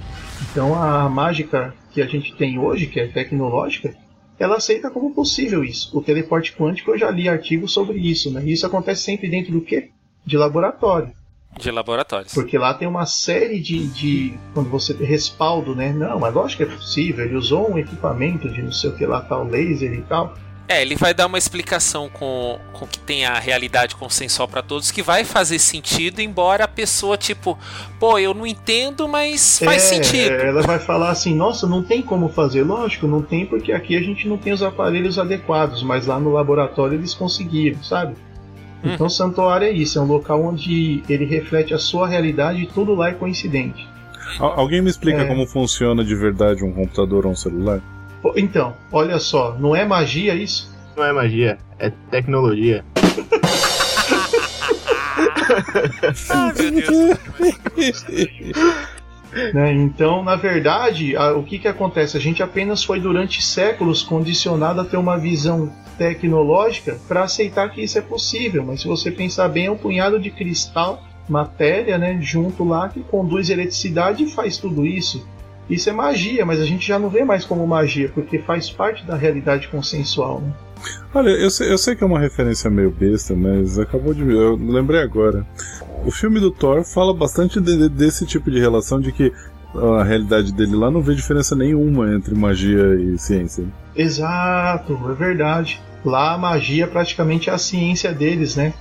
Então 0.51 0.75
a 0.75 1.09
mágica 1.09 1.73
que 1.91 2.01
a 2.01 2.05
gente 2.05 2.35
tem 2.35 2.59
hoje, 2.59 2.87
que 2.87 2.99
é 2.99 3.07
tecnológica, 3.07 3.93
ela 4.37 4.55
aceita 4.55 4.89
como 4.89 5.13
possível 5.13 5.63
isso. 5.63 5.97
O 5.97 6.01
teleporte 6.01 6.53
quântico 6.53 6.91
eu 6.91 6.97
já 6.97 7.11
li 7.11 7.27
artigos 7.27 7.73
sobre 7.73 7.97
isso, 7.97 8.31
né? 8.31 8.41
E 8.45 8.53
isso 8.53 8.65
acontece 8.65 9.01
sempre 9.01 9.29
dentro 9.29 9.51
do 9.51 9.61
quê? 9.61 9.89
De 10.25 10.37
laboratório. 10.37 11.11
De 11.57 11.71
laboratórios. 11.71 12.33
Porque 12.33 12.57
lá 12.57 12.73
tem 12.73 12.87
uma 12.87 13.05
série 13.05 13.59
de, 13.59 13.87
de. 13.87 14.33
Quando 14.53 14.69
você 14.69 14.93
tem 14.93 15.05
respaldo, 15.05 15.75
né? 15.75 15.91
Não, 15.91 16.19
mas 16.19 16.33
lógico 16.33 16.63
que 16.63 16.71
é 16.71 16.73
possível. 16.73 17.25
Ele 17.25 17.35
usou 17.35 17.71
um 17.71 17.77
equipamento 17.77 18.49
de 18.49 18.61
não 18.61 18.71
sei 18.71 18.91
o 18.91 18.95
que 18.95 19.05
lá, 19.05 19.19
tal 19.21 19.43
laser 19.43 19.91
e 19.93 20.01
tal. 20.03 20.37
É, 20.69 20.83
ele 20.83 20.95
vai 20.95 21.15
dar 21.15 21.25
uma 21.25 21.39
explicação 21.39 22.07
com, 22.09 22.59
com 22.73 22.85
que 22.85 22.99
tem 22.99 23.25
a 23.25 23.39
realidade 23.39 23.95
consensual 23.95 24.47
para 24.47 24.61
todos 24.61 24.91
que 24.91 25.01
vai 25.01 25.25
fazer 25.25 25.57
sentido, 25.57 26.21
embora 26.21 26.65
a 26.65 26.67
pessoa, 26.67 27.17
tipo, 27.17 27.57
pô, 27.99 28.19
eu 28.19 28.35
não 28.35 28.45
entendo, 28.45 29.07
mas 29.07 29.57
faz 29.57 29.91
é, 29.91 29.95
sentido. 29.95 30.33
Ela 30.33 30.61
vai 30.61 30.77
falar 30.77 31.09
assim, 31.09 31.33
nossa, 31.33 31.65
não 31.65 31.81
tem 31.81 32.03
como 32.03 32.29
fazer. 32.29 32.61
Lógico, 32.61 33.07
não 33.07 33.23
tem, 33.23 33.47
porque 33.47 33.71
aqui 33.71 33.97
a 33.97 33.99
gente 33.99 34.27
não 34.27 34.37
tem 34.37 34.53
os 34.53 34.61
aparelhos 34.61 35.17
adequados, 35.17 35.81
mas 35.81 36.05
lá 36.05 36.19
no 36.19 36.31
laboratório 36.31 36.99
eles 36.99 37.15
conseguiram, 37.15 37.81
sabe? 37.81 38.13
Hum. 38.83 38.91
Então, 38.93 39.07
o 39.07 39.09
santuário 39.09 39.65
é 39.65 39.71
isso, 39.71 39.97
é 39.97 40.01
um 40.03 40.05
local 40.05 40.45
onde 40.45 41.03
ele 41.09 41.25
reflete 41.25 41.73
a 41.73 41.79
sua 41.79 42.07
realidade 42.07 42.61
e 42.61 42.67
tudo 42.67 42.93
lá 42.93 43.09
é 43.09 43.13
coincidente. 43.13 43.87
Alguém 44.39 44.83
me 44.83 44.91
explica 44.91 45.23
é... 45.23 45.25
como 45.25 45.47
funciona 45.47 46.05
de 46.05 46.13
verdade 46.15 46.63
um 46.63 46.71
computador 46.71 47.25
ou 47.25 47.31
um 47.31 47.35
celular? 47.35 47.81
Então, 48.35 48.75
olha 48.91 49.19
só, 49.19 49.55
não 49.57 49.75
é 49.75 49.85
magia 49.85 50.35
isso? 50.35 50.75
Não 50.95 51.03
é 51.03 51.13
magia, 51.13 51.57
é 51.77 51.89
tecnologia. 52.11 52.83
ah, 56.29 56.53
meu 56.57 56.71
Deus. 56.71 58.05
Né? 59.53 59.73
Então, 59.73 60.23
na 60.23 60.35
verdade, 60.35 61.15
a, 61.15 61.33
o 61.33 61.43
que, 61.43 61.59
que 61.59 61.67
acontece? 61.67 62.17
A 62.17 62.19
gente 62.19 62.41
apenas 62.41 62.83
foi 62.83 62.99
durante 62.99 63.41
séculos 63.43 64.01
condicionado 64.01 64.81
a 64.81 64.85
ter 64.85 64.97
uma 64.97 65.17
visão 65.17 65.71
tecnológica 65.97 66.97
para 67.07 67.23
aceitar 67.23 67.69
que 67.69 67.81
isso 67.81 67.97
é 67.97 68.01
possível. 68.01 68.65
Mas 68.65 68.81
se 68.81 68.87
você 68.87 69.11
pensar 69.11 69.47
bem, 69.49 69.67
é 69.67 69.71
um 69.71 69.77
punhado 69.77 70.19
de 70.19 70.31
cristal, 70.31 71.03
matéria, 71.27 71.97
né, 71.97 72.17
junto 72.21 72.63
lá 72.63 72.89
que 72.89 73.01
conduz 73.01 73.49
eletricidade 73.49 74.23
e 74.23 74.31
faz 74.31 74.57
tudo 74.57 74.85
isso. 74.85 75.27
Isso 75.69 75.89
é 75.89 75.93
magia, 75.93 76.45
mas 76.45 76.59
a 76.59 76.65
gente 76.65 76.87
já 76.87 76.97
não 76.97 77.09
vê 77.09 77.23
mais 77.23 77.45
como 77.45 77.65
magia, 77.67 78.09
porque 78.13 78.39
faz 78.39 78.69
parte 78.69 79.05
da 79.05 79.15
realidade 79.15 79.67
consensual. 79.67 80.41
Né? 80.41 80.53
Olha, 81.13 81.29
eu 81.29 81.49
sei, 81.49 81.71
eu 81.71 81.77
sei 81.77 81.95
que 81.95 82.03
é 82.03 82.07
uma 82.07 82.19
referência 82.19 82.69
meio 82.69 82.89
besta, 82.89 83.35
mas 83.35 83.77
acabou 83.77 84.13
de. 84.13 84.21
Eu 84.21 84.55
lembrei 84.55 85.01
agora. 85.01 85.45
O 86.05 86.11
filme 86.11 86.39
do 86.39 86.49
Thor 86.49 86.83
fala 86.83 87.13
bastante 87.13 87.59
de, 87.59 87.77
de, 87.77 87.89
desse 87.89 88.25
tipo 88.25 88.49
de 88.49 88.59
relação 88.59 88.99
de 88.99 89.11
que 89.11 89.31
a 89.75 90.03
realidade 90.03 90.51
dele 90.51 90.75
lá 90.75 90.89
não 90.89 91.01
vê 91.01 91.13
diferença 91.13 91.55
nenhuma 91.55 92.13
entre 92.15 92.33
magia 92.33 92.95
e 92.95 93.17
ciência. 93.19 93.65
Exato, 93.95 94.97
é 95.09 95.13
verdade. 95.13 95.79
Lá 96.03 96.33
a 96.33 96.37
magia 96.37 96.87
praticamente 96.87 97.49
é 97.49 97.53
a 97.53 97.57
ciência 97.57 98.11
deles, 98.13 98.55
né? 98.55 98.73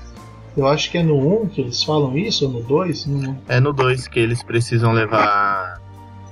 Eu 0.56 0.66
acho 0.66 0.90
que 0.90 0.98
é 0.98 1.02
no 1.02 1.42
1 1.42 1.48
que 1.48 1.60
eles 1.60 1.82
falam 1.82 2.16
isso, 2.16 2.46
ou 2.46 2.52
no 2.52 2.62
2? 2.62 3.06
É 3.48 3.60
no 3.60 3.72
2 3.72 4.08
que 4.08 4.18
eles 4.18 4.42
precisam 4.42 4.92
levar 4.92 5.80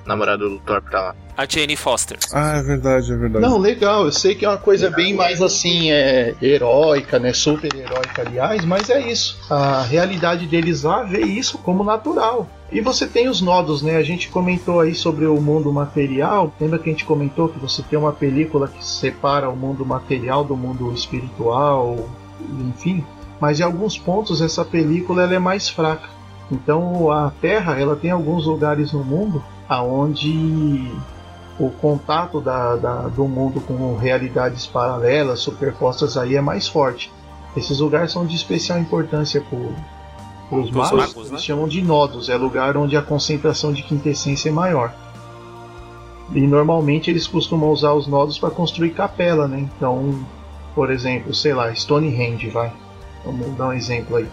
namorada 0.06 0.48
do 0.48 0.58
Thor 0.60 0.82
pra 0.82 1.00
lá. 1.00 1.14
A 1.36 1.44
Jane 1.46 1.76
Foster. 1.76 2.16
Ah, 2.32 2.56
é 2.56 2.62
verdade, 2.62 3.12
é 3.12 3.16
verdade. 3.16 3.44
Não, 3.44 3.58
legal. 3.58 4.06
Eu 4.06 4.12
sei 4.12 4.34
que 4.34 4.44
é 4.44 4.48
uma 4.48 4.56
coisa 4.56 4.90
bem 4.90 5.12
mais 5.12 5.42
assim, 5.42 5.90
é, 5.90 6.34
heróica, 6.40 7.18
né? 7.18 7.32
Super 7.34 7.74
heróica, 7.74 8.22
aliás, 8.22 8.64
mas 8.64 8.88
é 8.88 9.06
isso. 9.06 9.38
A 9.50 9.82
realidade 9.82 10.46
deles 10.46 10.82
lá 10.84 11.02
vê 11.02 11.20
isso 11.20 11.58
como 11.58 11.84
natural. 11.84 12.48
E 12.72 12.80
você 12.80 13.06
tem 13.06 13.28
os 13.28 13.40
nodos, 13.40 13.82
né? 13.82 13.96
A 13.96 14.02
gente 14.02 14.28
comentou 14.28 14.80
aí 14.80 14.94
sobre 14.94 15.26
o 15.26 15.40
mundo 15.40 15.72
material. 15.72 16.52
Lembra 16.58 16.78
que 16.78 16.88
a 16.88 16.92
gente 16.92 17.04
comentou 17.04 17.48
que 17.48 17.58
você 17.58 17.82
tem 17.82 17.98
uma 17.98 18.12
película 18.12 18.66
que 18.66 18.84
separa 18.84 19.48
o 19.48 19.56
mundo 19.56 19.84
material 19.84 20.42
do 20.42 20.56
mundo 20.56 20.90
espiritual, 20.92 22.08
enfim. 22.68 23.04
Mas 23.38 23.60
em 23.60 23.62
alguns 23.62 23.98
pontos 23.98 24.40
essa 24.40 24.64
película 24.64 25.22
ela 25.22 25.34
é 25.34 25.38
mais 25.38 25.68
fraca. 25.68 26.08
Então 26.50 27.10
a 27.10 27.30
Terra 27.40 27.78
ela 27.78 27.94
tem 27.94 28.10
alguns 28.10 28.46
lugares 28.46 28.92
no 28.92 29.04
mundo 29.04 29.44
aonde 29.68 30.92
o 31.58 31.70
contato 31.70 32.40
da, 32.40 32.76
da, 32.76 33.02
do 33.08 33.26
mundo 33.26 33.60
com 33.60 33.96
realidades 33.96 34.66
paralelas, 34.66 35.40
superpostas 35.40 36.16
aí 36.16 36.36
é 36.36 36.40
mais 36.40 36.68
forte. 36.68 37.12
Esses 37.56 37.80
lugares 37.80 38.12
são 38.12 38.26
de 38.26 38.36
especial 38.36 38.78
importância 38.78 39.40
para 39.40 40.58
os 40.58 40.70
magos, 40.70 40.92
magos 40.92 41.16
eles 41.16 41.30
né? 41.32 41.38
chamam 41.38 41.66
de 41.66 41.80
nodos, 41.80 42.28
é 42.28 42.36
lugar 42.36 42.76
onde 42.76 42.96
a 42.96 43.02
concentração 43.02 43.72
de 43.72 43.82
quintessência 43.82 44.50
é 44.50 44.52
maior. 44.52 44.94
E 46.34 46.40
normalmente 46.40 47.10
eles 47.10 47.26
costumam 47.26 47.70
usar 47.70 47.92
os 47.92 48.06
nodos 48.06 48.38
para 48.38 48.50
construir 48.50 48.90
capela, 48.90 49.48
né? 49.48 49.68
Então, 49.76 50.26
por 50.74 50.90
exemplo, 50.90 51.32
sei 51.32 51.54
lá, 51.54 51.72
Stonehenge, 51.74 52.50
vai. 52.50 52.72
Vamos 53.24 53.56
dar 53.56 53.68
um 53.68 53.72
exemplo 53.72 54.16
aí 54.16 54.28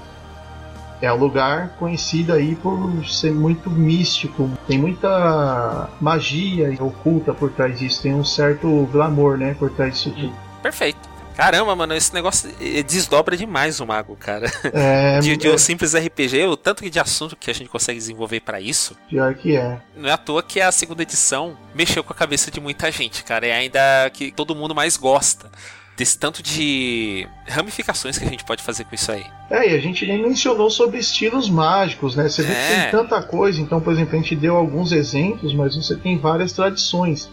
é 1.03 1.11
um 1.11 1.17
lugar 1.17 1.75
conhecido 1.77 2.31
aí 2.31 2.55
por 2.55 3.05
ser 3.05 3.33
muito 3.33 3.69
místico. 3.69 4.49
Tem 4.65 4.77
muita 4.77 5.89
magia 5.99 6.73
oculta 6.79 7.33
por 7.33 7.51
trás 7.51 7.77
disso. 7.77 8.01
Tem 8.01 8.13
um 8.13 8.23
certo 8.23 8.87
glamour, 8.89 9.37
né, 9.37 9.53
por 9.59 9.69
trás 9.69 9.95
disso 9.95 10.11
tudo. 10.11 10.33
Perfeito. 10.61 11.13
Caramba, 11.35 11.75
mano, 11.75 11.93
esse 11.93 12.13
negócio 12.13 12.49
desdobra 12.87 13.35
demais 13.35 13.79
o 13.81 13.85
mago, 13.85 14.15
cara. 14.15 14.49
É, 14.71 15.19
de, 15.19 15.35
de 15.35 15.47
é... 15.47 15.51
um 15.51 15.57
simples 15.57 15.93
RPG, 15.93 16.45
o 16.45 16.55
tanto 16.55 16.89
de 16.89 16.99
assunto 16.99 17.35
que 17.35 17.51
a 17.51 17.53
gente 17.53 17.69
consegue 17.69 17.99
desenvolver 17.99 18.39
para 18.39 18.61
isso. 18.61 18.95
Pior 19.09 19.33
que 19.33 19.57
é. 19.57 19.81
Não 19.97 20.07
é 20.07 20.13
à 20.13 20.17
toa 20.17 20.41
que 20.41 20.61
a 20.61 20.71
segunda 20.71 21.01
edição 21.01 21.57
mexeu 21.75 22.03
com 22.03 22.13
a 22.13 22.15
cabeça 22.15 22.49
de 22.49 22.61
muita 22.61 22.89
gente, 22.91 23.23
cara. 23.23 23.45
É 23.47 23.51
ainda 23.51 24.09
que 24.13 24.31
todo 24.31 24.55
mundo 24.55 24.73
mais 24.73 24.95
gosta 24.95 25.49
desse 25.95 26.17
tanto 26.17 26.41
de 26.41 27.27
ramificações 27.47 28.17
que 28.17 28.25
a 28.25 28.29
gente 28.29 28.43
pode 28.43 28.63
fazer 28.63 28.83
com 28.83 28.95
isso 28.95 29.11
aí. 29.11 29.25
É, 29.49 29.71
e 29.71 29.75
a 29.75 29.79
gente 29.79 30.05
nem 30.05 30.21
mencionou 30.21 30.69
sobre 30.69 30.97
estilos 30.97 31.49
mágicos, 31.49 32.15
né? 32.15 32.27
Você 32.27 32.41
vê 32.41 32.53
é. 32.53 32.55
que 32.55 32.67
tem 32.67 32.79
é. 32.79 32.91
tanta 32.91 33.21
coisa, 33.21 33.61
então, 33.61 33.79
por 33.79 33.93
exemplo, 33.93 34.15
a 34.15 34.21
gente 34.21 34.35
deu 34.35 34.55
alguns 34.55 34.91
exemplos, 34.91 35.53
mas 35.53 35.75
você 35.75 35.95
tem 35.95 36.17
várias 36.17 36.53
tradições. 36.53 37.29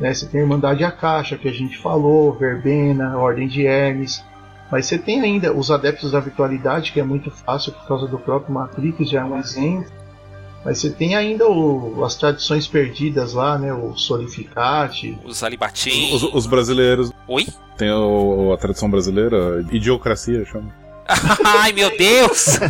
Né? 0.00 0.12
Você 0.12 0.26
tem 0.26 0.40
a 0.40 0.44
Irmandade 0.44 0.84
Akasha, 0.84 1.36
que 1.36 1.48
a 1.48 1.52
gente 1.52 1.78
falou, 1.78 2.32
Verbena, 2.32 3.18
Ordem 3.18 3.46
de 3.46 3.66
Hermes. 3.66 4.24
Mas 4.70 4.86
você 4.86 4.96
tem 4.96 5.20
ainda 5.20 5.52
os 5.52 5.70
Adeptos 5.70 6.12
da 6.12 6.20
Virtualidade, 6.20 6.92
que 6.92 7.00
é 7.00 7.04
muito 7.04 7.30
fácil 7.30 7.72
por 7.72 7.86
causa 7.86 8.06
do 8.06 8.18
próprio 8.18 8.54
Matrix, 8.54 9.10
já 9.10 9.20
é 9.20 9.24
um 9.24 9.38
exemplo. 9.38 10.01
Mas 10.64 10.78
você 10.78 10.90
tem 10.90 11.16
ainda 11.16 11.48
o, 11.48 12.04
as 12.04 12.14
tradições 12.14 12.66
perdidas 12.66 13.34
lá, 13.34 13.58
né? 13.58 13.72
O 13.72 13.94
Solificate. 13.96 15.18
Os 15.24 15.42
Alibatim. 15.42 16.14
Os, 16.14 16.22
os, 16.22 16.46
brasileiros. 16.46 17.10
Oi? 17.26 17.46
Tem 17.76 17.90
o, 17.90 18.52
a 18.52 18.56
tradição 18.56 18.90
brasileira, 18.90 19.64
idiocracia 19.72 20.44
chama. 20.44 20.72
Ai, 21.44 21.72
meu 21.72 21.96
Deus! 21.96 22.58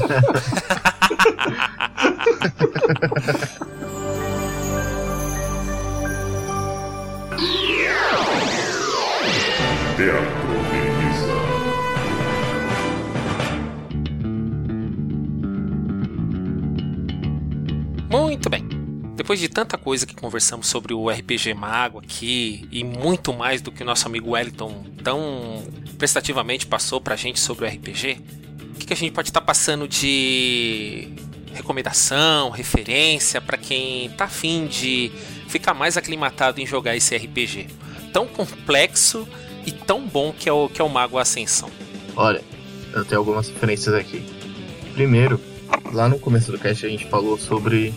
Teatro. 9.97 10.71
Depois 19.22 19.38
de 19.38 19.48
tanta 19.48 19.78
coisa 19.78 20.04
que 20.04 20.16
conversamos 20.16 20.66
sobre 20.66 20.92
o 20.92 21.08
RPG 21.08 21.54
Mago 21.54 22.00
aqui 22.00 22.66
e 22.72 22.82
muito 22.82 23.32
mais 23.32 23.62
do 23.62 23.70
que 23.70 23.84
o 23.84 23.86
nosso 23.86 24.04
amigo 24.08 24.32
Wellington 24.32 24.84
tão 25.04 25.62
prestativamente 25.96 26.66
passou 26.66 27.00
pra 27.00 27.14
gente 27.14 27.38
sobre 27.38 27.64
o 27.64 27.68
RPG, 27.68 28.20
o 28.74 28.78
que, 28.80 28.84
que 28.84 28.92
a 28.92 28.96
gente 28.96 29.12
pode 29.12 29.28
estar 29.28 29.38
tá 29.38 29.46
passando 29.46 29.86
de 29.86 31.08
recomendação, 31.54 32.50
referência 32.50 33.40
para 33.40 33.56
quem 33.56 34.10
tá 34.10 34.24
afim 34.24 34.66
de 34.66 35.12
ficar 35.46 35.72
mais 35.72 35.96
aclimatado 35.96 36.60
em 36.60 36.66
jogar 36.66 36.96
esse 36.96 37.16
RPG 37.16 37.68
tão 38.12 38.26
complexo 38.26 39.28
e 39.64 39.70
tão 39.70 40.04
bom 40.04 40.34
que 40.36 40.48
é 40.48 40.52
o, 40.52 40.68
que 40.68 40.82
é 40.82 40.84
o 40.84 40.88
Mago 40.88 41.16
Ascensão? 41.16 41.70
Olha, 42.16 42.42
eu 42.92 43.04
tenho 43.04 43.20
algumas 43.20 43.48
referências 43.48 43.94
aqui. 43.94 44.20
Primeiro, 44.94 45.40
lá 45.92 46.08
no 46.08 46.18
começo 46.18 46.50
do 46.50 46.58
cast 46.58 46.84
a 46.84 46.88
gente 46.88 47.06
falou 47.06 47.38
sobre 47.38 47.94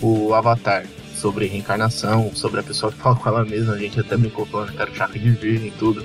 o 0.00 0.34
Avatar, 0.34 0.86
sobre 1.14 1.46
reencarnação, 1.46 2.30
sobre 2.34 2.60
a 2.60 2.62
pessoa 2.62 2.92
que 2.92 2.98
fala 2.98 3.16
com 3.16 3.28
ela 3.28 3.44
mesma, 3.44 3.74
a 3.74 3.78
gente 3.78 3.98
até 3.98 4.16
brincou 4.16 4.46
falando 4.46 4.72
que 4.72 4.80
era 4.80 4.94
chakra 4.94 5.18
de 5.18 5.30
virgem 5.30 5.68
e 5.68 5.72
tudo. 5.72 6.04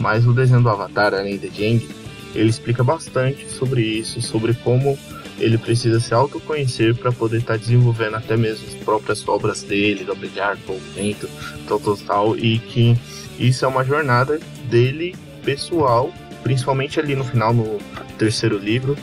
Mas 0.00 0.26
o 0.26 0.32
desenho 0.32 0.60
do 0.60 0.68
Avatar, 0.68 1.14
além 1.14 1.38
de 1.38 1.48
Jang, 1.48 1.88
ele 2.34 2.50
explica 2.50 2.84
bastante 2.84 3.48
sobre 3.50 3.82
isso, 3.82 4.20
sobre 4.20 4.54
como 4.54 4.98
ele 5.38 5.56
precisa 5.56 6.00
se 6.00 6.12
autoconhecer 6.12 6.94
para 6.94 7.12
poder 7.12 7.38
estar 7.38 7.54
tá 7.54 7.58
desenvolvendo 7.58 8.16
até 8.16 8.36
mesmo 8.36 8.66
as 8.66 8.74
próprias 8.74 9.26
obras 9.28 9.62
dele, 9.62 10.04
do 10.04 10.14
Brilhar, 10.14 10.56
do 10.56 10.72
Movimento, 10.72 11.28
tal, 11.66 11.78
tal, 11.78 11.96
tal, 11.96 12.36
e 12.36 12.58
que 12.58 12.96
isso 13.38 13.64
é 13.64 13.68
uma 13.68 13.84
jornada 13.84 14.40
dele 14.68 15.14
pessoal, 15.44 16.12
principalmente 16.42 16.98
ali 16.98 17.14
no 17.14 17.24
final, 17.24 17.54
no 17.54 17.78
terceiro 18.18 18.58
livro, 18.58 18.96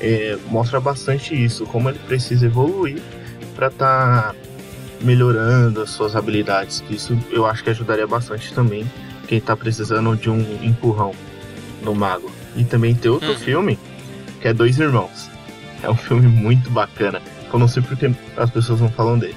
é, 0.00 0.38
mostra 0.48 0.80
bastante 0.80 1.34
isso, 1.34 1.66
como 1.66 1.88
ele 1.88 1.98
precisa 1.98 2.46
evoluir 2.46 3.02
para 3.60 3.66
estar 3.68 4.32
tá 4.32 4.34
melhorando 5.02 5.82
as 5.82 5.90
suas 5.90 6.16
habilidades. 6.16 6.82
Isso 6.88 7.16
eu 7.30 7.44
acho 7.44 7.62
que 7.62 7.68
ajudaria 7.68 8.06
bastante 8.06 8.54
também 8.54 8.90
quem 9.28 9.36
está 9.36 9.54
precisando 9.54 10.16
de 10.16 10.30
um 10.30 10.40
empurrão 10.64 11.12
no 11.82 11.94
mago. 11.94 12.30
E 12.56 12.64
também 12.64 12.94
tem 12.94 13.10
outro 13.10 13.28
uhum. 13.28 13.38
filme 13.38 13.78
que 14.40 14.48
é 14.48 14.54
Dois 14.54 14.78
Irmãos. 14.78 15.28
É 15.82 15.90
um 15.90 15.94
filme 15.94 16.26
muito 16.26 16.70
bacana. 16.70 17.20
Eu 17.52 17.58
não 17.58 17.68
sei 17.68 17.82
porque 17.82 18.10
as 18.34 18.50
pessoas 18.50 18.80
não 18.80 18.88
falam 18.88 19.18
dele. 19.18 19.36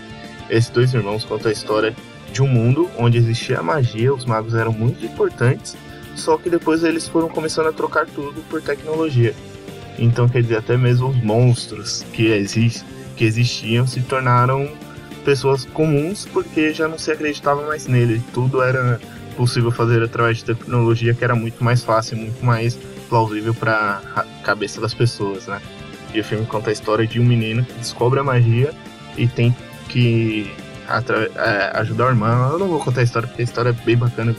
Esses 0.50 0.70
dois 0.70 0.94
irmãos 0.94 1.26
contam 1.26 1.50
a 1.50 1.54
história 1.54 1.94
de 2.32 2.42
um 2.42 2.48
mundo 2.48 2.90
onde 2.98 3.18
existia 3.18 3.62
magia, 3.62 4.14
os 4.14 4.24
magos 4.24 4.54
eram 4.54 4.72
muito 4.72 5.06
importantes, 5.06 5.76
só 6.16 6.38
que 6.38 6.50
depois 6.50 6.84
eles 6.84 7.08
foram 7.08 7.28
começando 7.28 7.68
a 7.68 7.74
trocar 7.74 8.06
tudo 8.06 8.42
por 8.50 8.62
tecnologia. 8.62 9.34
Então, 9.98 10.30
quer 10.30 10.42
dizer, 10.42 10.58
até 10.58 10.78
mesmo 10.78 11.10
os 11.10 11.24
monstros 11.24 12.04
que, 12.14 12.28
exist, 12.28 12.84
que 13.16 13.26
existiam 13.26 13.86
se 13.88 14.02
tornaram 14.02 14.70
pessoas 15.24 15.66
comuns 15.66 16.26
porque 16.26 16.74
já 16.74 16.88
não 16.88 16.98
se 16.98 17.12
acreditava 17.12 17.66
mais 17.66 17.88
nele. 17.88 18.22
Tudo 18.34 18.62
era 18.62 19.00
possível 19.36 19.72
fazer 19.72 20.04
através 20.04 20.38
de 20.38 20.46
tecnologia 20.46 21.14
que 21.14 21.24
era 21.24 21.36
muito 21.36 21.64
mais 21.64 21.84
fácil, 21.84 22.18
muito 22.18 22.44
mais 22.46 22.78
plausível 23.10 23.54
para 23.54 24.02
a 24.16 24.24
cabeça 24.44 24.80
das 24.80 24.94
pessoas, 24.94 25.48
né? 25.48 25.62
E 26.14 26.20
o 26.20 26.24
filme 26.24 26.46
conta 26.46 26.70
a 26.70 26.74
história 26.74 27.08
de 27.08 27.20
um 27.20 27.26
menino 27.26 27.64
que 27.64 27.74
descobre 27.74 28.20
a 28.20 28.24
magia 28.24 28.74
e 29.18 29.28
tem 29.28 29.56
que 29.90 30.52
é, 31.36 31.72
ajudar 31.80 32.08
o 32.08 32.10
irmão. 32.10 32.52
Eu 32.52 32.60
não 32.60 32.68
vou 32.68 32.80
contar 32.80 33.02
a 33.02 33.04
história 33.04 33.28
porque 33.28 33.42
a 33.42 33.46
história 33.46 33.70
é 33.70 33.86
bem 33.86 33.98
bacana 33.98 34.36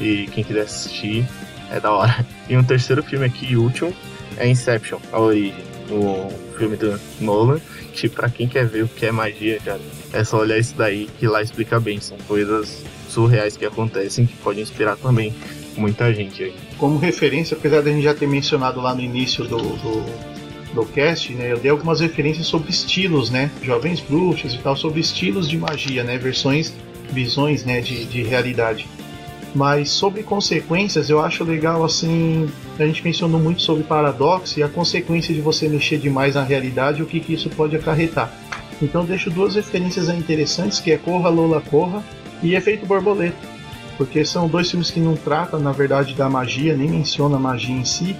e 0.00 0.26
quem 0.32 0.44
quiser 0.44 0.62
assistir 0.62 1.26
é 1.70 1.80
da 1.80 1.90
hora. 1.92 2.26
E 2.48 2.56
um 2.56 2.62
terceiro 2.62 3.02
filme 3.02 3.26
aqui, 3.26 3.56
último, 3.56 3.92
é 4.36 4.46
Inception, 4.46 5.00
a 5.12 5.18
origem, 5.18 5.64
o 5.90 6.30
filme 6.56 6.76
do 6.76 6.98
Nolan, 7.20 7.60
que 7.92 8.08
pra 8.08 8.28
quem 8.28 8.48
quer 8.48 8.66
ver 8.66 8.84
o 8.84 8.88
que 8.88 9.06
é 9.06 9.12
magia, 9.12 9.58
cara, 9.64 9.80
é 10.12 10.24
só 10.24 10.38
olhar 10.40 10.58
isso 10.58 10.74
daí 10.76 11.08
que 11.18 11.26
lá 11.26 11.42
explica 11.42 11.78
bem. 11.78 12.00
São 12.00 12.16
coisas 12.26 12.82
surreais 13.08 13.56
que 13.56 13.64
acontecem 13.64 14.26
que 14.26 14.36
podem 14.36 14.62
inspirar 14.62 14.96
também 14.96 15.34
muita 15.76 16.12
gente 16.12 16.42
aí. 16.42 16.54
Como 16.78 16.98
referência, 16.98 17.56
apesar 17.56 17.82
da 17.82 17.90
gente 17.90 18.02
já 18.02 18.14
ter 18.14 18.26
mencionado 18.26 18.80
lá 18.80 18.94
no 18.94 19.00
início 19.00 19.44
do, 19.44 19.58
do, 19.58 20.74
do 20.74 20.86
cast, 20.86 21.32
né, 21.32 21.52
eu 21.52 21.58
dei 21.58 21.70
algumas 21.70 22.00
referências 22.00 22.46
sobre 22.46 22.70
estilos, 22.70 23.30
né, 23.30 23.50
jovens 23.62 24.00
bruxas 24.00 24.54
e 24.54 24.58
tal, 24.58 24.76
sobre 24.76 25.00
estilos 25.00 25.48
de 25.48 25.56
magia, 25.56 26.02
né, 26.02 26.18
versões, 26.18 26.72
visões, 27.10 27.64
né, 27.64 27.80
de, 27.80 28.04
de 28.04 28.22
realidade. 28.22 28.86
Mas 29.56 29.88
sobre 29.88 30.22
consequências, 30.22 31.08
eu 31.08 31.18
acho 31.18 31.42
legal 31.42 31.82
assim. 31.82 32.46
A 32.78 32.86
gente 32.86 33.02
mencionou 33.02 33.40
muito 33.40 33.62
sobre 33.62 33.84
paradoxo 33.84 34.60
e 34.60 34.62
a 34.62 34.68
consequência 34.68 35.34
de 35.34 35.40
você 35.40 35.66
mexer 35.66 35.96
demais 35.96 36.34
na 36.34 36.42
realidade 36.42 37.02
o 37.02 37.06
que, 37.06 37.20
que 37.20 37.32
isso 37.32 37.48
pode 37.48 37.74
acarretar. 37.74 38.30
Então 38.82 39.02
deixo 39.02 39.30
duas 39.30 39.54
referências 39.54 40.10
interessantes, 40.10 40.78
que 40.78 40.92
é 40.92 40.98
Corra 40.98 41.30
Lola 41.30 41.62
Corra 41.62 42.04
e 42.42 42.54
Efeito 42.54 42.84
Borboleta. 42.84 43.56
Porque 43.96 44.26
são 44.26 44.46
dois 44.46 44.70
filmes 44.70 44.90
que 44.90 45.00
não 45.00 45.16
tratam, 45.16 45.58
na 45.58 45.72
verdade, 45.72 46.12
da 46.12 46.28
magia, 46.28 46.76
nem 46.76 46.90
menciona 46.90 47.36
a 47.36 47.40
magia 47.40 47.74
em 47.74 47.84
si, 47.86 48.14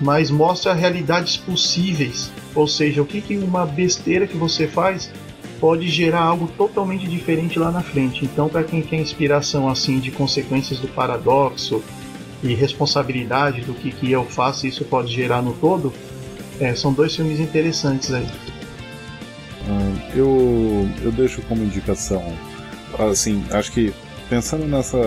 mas 0.00 0.32
mostra 0.32 0.72
realidades 0.72 1.36
possíveis. 1.36 2.28
Ou 2.56 2.66
seja, 2.66 3.00
o 3.00 3.06
que, 3.06 3.20
que 3.20 3.36
uma 3.36 3.64
besteira 3.64 4.26
que 4.26 4.36
você 4.36 4.66
faz 4.66 5.12
pode 5.62 5.86
gerar 5.86 6.22
algo 6.22 6.48
totalmente 6.58 7.06
diferente 7.06 7.56
lá 7.56 7.70
na 7.70 7.82
frente. 7.82 8.24
Então, 8.24 8.48
para 8.48 8.64
quem 8.64 8.82
quer 8.82 8.96
inspiração 8.96 9.68
assim 9.68 10.00
de 10.00 10.10
consequências 10.10 10.80
do 10.80 10.88
paradoxo 10.88 11.84
e 12.42 12.52
responsabilidade 12.52 13.60
do 13.60 13.72
que, 13.72 13.92
que 13.92 14.10
eu 14.10 14.24
faço 14.24 14.66
isso 14.66 14.84
pode 14.84 15.14
gerar 15.14 15.40
no 15.40 15.52
todo, 15.52 15.92
é, 16.58 16.74
são 16.74 16.92
dois 16.92 17.14
filmes 17.14 17.38
interessantes 17.38 18.12
aí. 18.12 18.26
Ah, 19.68 20.10
eu, 20.16 20.90
eu 21.00 21.12
deixo 21.12 21.40
como 21.42 21.62
indicação, 21.62 22.24
assim, 22.98 23.44
acho 23.52 23.70
que 23.70 23.94
pensando 24.28 24.66
nessa. 24.66 24.98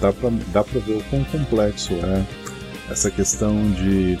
dá 0.00 0.14
pra, 0.14 0.30
dá 0.50 0.64
pra 0.64 0.80
ver 0.80 0.94
o 0.94 1.02
quão 1.10 1.22
complexo 1.24 1.92
é 1.92 2.24
essa 2.90 3.10
questão 3.10 3.70
de 3.72 4.18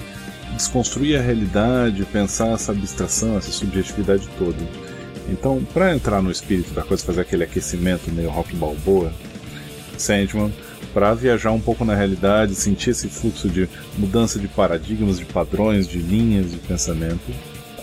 desconstruir 0.52 1.18
a 1.18 1.22
realidade, 1.22 2.04
pensar 2.04 2.48
essa 2.48 2.70
abstração, 2.70 3.38
essa 3.38 3.50
subjetividade 3.50 4.28
toda. 4.38 4.83
Então, 5.28 5.64
para 5.72 5.94
entrar 5.94 6.22
no 6.22 6.30
espírito 6.30 6.72
da 6.74 6.82
coisa, 6.82 7.04
fazer 7.04 7.22
aquele 7.22 7.44
aquecimento 7.44 8.10
meio 8.10 8.30
rock 8.30 8.54
balboa, 8.54 9.12
Sandman, 9.96 10.52
para 10.92 11.14
viajar 11.14 11.50
um 11.50 11.60
pouco 11.60 11.84
na 11.84 11.94
realidade, 11.94 12.54
sentir 12.54 12.90
esse 12.90 13.08
fluxo 13.08 13.48
de 13.48 13.68
mudança 13.98 14.38
de 14.38 14.46
paradigmas, 14.48 15.18
de 15.18 15.24
padrões, 15.24 15.88
de 15.88 15.98
linhas 15.98 16.52
de 16.52 16.58
pensamento. 16.58 17.32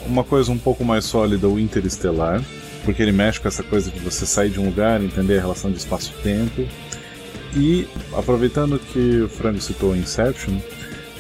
Uma 0.06 0.24
coisa 0.24 0.52
um 0.52 0.58
pouco 0.58 0.84
mais 0.84 1.06
sólida, 1.06 1.48
o 1.48 1.60
Interestelar, 1.60 2.42
porque 2.86 3.02
ele 3.02 3.12
mexe 3.12 3.40
com 3.40 3.48
essa 3.48 3.64
coisa 3.64 3.92
de 3.92 4.00
você 4.00 4.26
sair 4.26 4.50
de 4.50 4.60
um 4.60 4.66
lugar, 4.66 5.04
entender 5.04 5.38
a 5.38 5.42
relação 5.42 5.72
de 5.72 5.78
espaço-tempo. 5.78 6.66
E, 7.56 7.88
aproveitando 8.14 8.80
que 8.80 9.22
o 9.22 9.30
Frango 9.30 9.60
citou 9.60 9.96
Inception, 9.96 10.58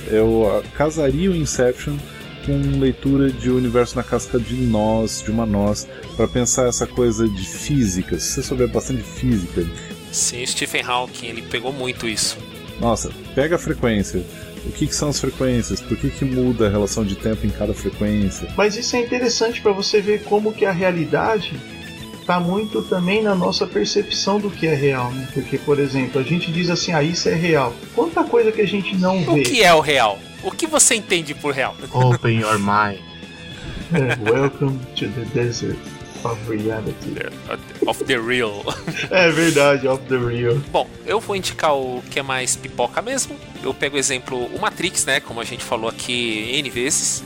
eu 0.08 0.64
casaria 0.76 1.30
o 1.30 1.36
Inception 1.36 1.98
com 2.46 2.80
leitura 2.80 3.32
de 3.32 3.50
Universo 3.50 3.96
na 3.96 4.04
Casca 4.04 4.40
de 4.40 4.56
Nós, 4.56 5.22
de 5.24 5.32
uma 5.32 5.46
Nós, 5.46 5.88
para 6.16 6.28
pensar 6.28 6.68
essa 6.68 6.86
coisa 6.88 7.28
de 7.28 7.46
física. 7.46 8.20
Se 8.20 8.34
você 8.34 8.44
souber 8.44 8.68
bastante 8.68 9.04
física. 9.04 9.66
Sim, 10.12 10.46
Stephen 10.46 10.84
Hawking, 10.84 11.28
ele 11.28 11.42
pegou 11.42 11.72
muito 11.72 12.08
isso. 12.08 12.38
Nossa, 12.80 13.12
pega 13.34 13.56
a 13.56 13.60
frequência. 13.60 14.24
O 14.66 14.72
que, 14.72 14.86
que 14.88 14.96
são 14.96 15.10
as 15.10 15.20
frequências? 15.20 15.82
Por 15.82 15.98
que, 15.98 16.10
que 16.10 16.26
muda 16.26 16.68
a 16.68 16.70
relação 16.70 17.04
de 17.04 17.16
tempo 17.16 17.46
em 17.46 17.50
cada 17.50 17.74
frequência? 17.74 18.48
Mas 18.56 18.76
isso 18.76 18.96
é 18.96 19.00
interessante 19.00 19.62
para 19.62 19.72
você 19.72 20.00
ver 20.00 20.24
como 20.24 20.54
que 20.54 20.66
a 20.66 20.72
realidade 20.72 21.60
está 22.20 22.40
muito 22.40 22.82
também 22.84 23.22
na 23.24 23.36
nossa 23.36 23.66
percepção 23.66 24.40
do 24.40 24.50
que 24.50 24.68
é 24.68 24.76
real, 24.76 25.12
né? 25.12 25.28
Porque, 25.34 25.58
por 25.58 25.80
exemplo, 25.80 26.22
a 26.22 26.24
gente 26.24 26.52
diz 26.52 26.70
assim, 26.70 26.94
ah, 26.94 27.04
isso 27.04 27.28
é 27.28 27.34
real. 27.34 27.74
Quanta 27.96 28.24
coisa 28.24 28.52
que 28.52 28.62
a 28.62 28.68
gente 28.68 28.96
não 28.96 29.20
vê. 29.24 29.42
O 29.42 29.44
que 29.44 29.64
é 29.64 29.74
o 29.74 29.80
real? 29.80 30.20
O 30.44 30.52
que 30.52 30.66
você 30.66 30.96
entende 30.96 31.34
por 31.34 31.54
real? 31.54 31.76
Open 31.94 32.40
your 32.40 32.58
mind. 32.58 33.00
Welcome 34.28 34.80
to 34.96 35.08
the 35.10 35.26
desert 35.34 35.78
of 36.24 36.40
reality. 36.50 37.16
Of 37.86 38.04
the 38.06 38.18
real. 38.18 38.64
É 39.10 39.30
verdade, 39.30 39.88
of 39.88 40.04
the 40.08 40.18
real. 40.18 40.56
Bom, 40.72 40.88
eu 41.06 41.20
vou 41.20 41.36
indicar 41.36 41.76
o 41.76 42.02
que 42.10 42.20
é 42.20 42.24
mais 42.24 42.56
pipoca 42.56 43.02
mesmo. 43.02 43.36
Eu 43.62 43.74
pego 43.74 43.96
o 43.96 44.00
exemplo 44.00 44.46
o 44.56 44.60
Matrix, 44.60 45.06
né? 45.06 45.20
Como 45.20 45.40
a 45.40 45.44
gente 45.44 45.64
falou 45.64 45.90
aqui 45.90 46.52
N 46.56 46.70
vezes. 46.70 47.24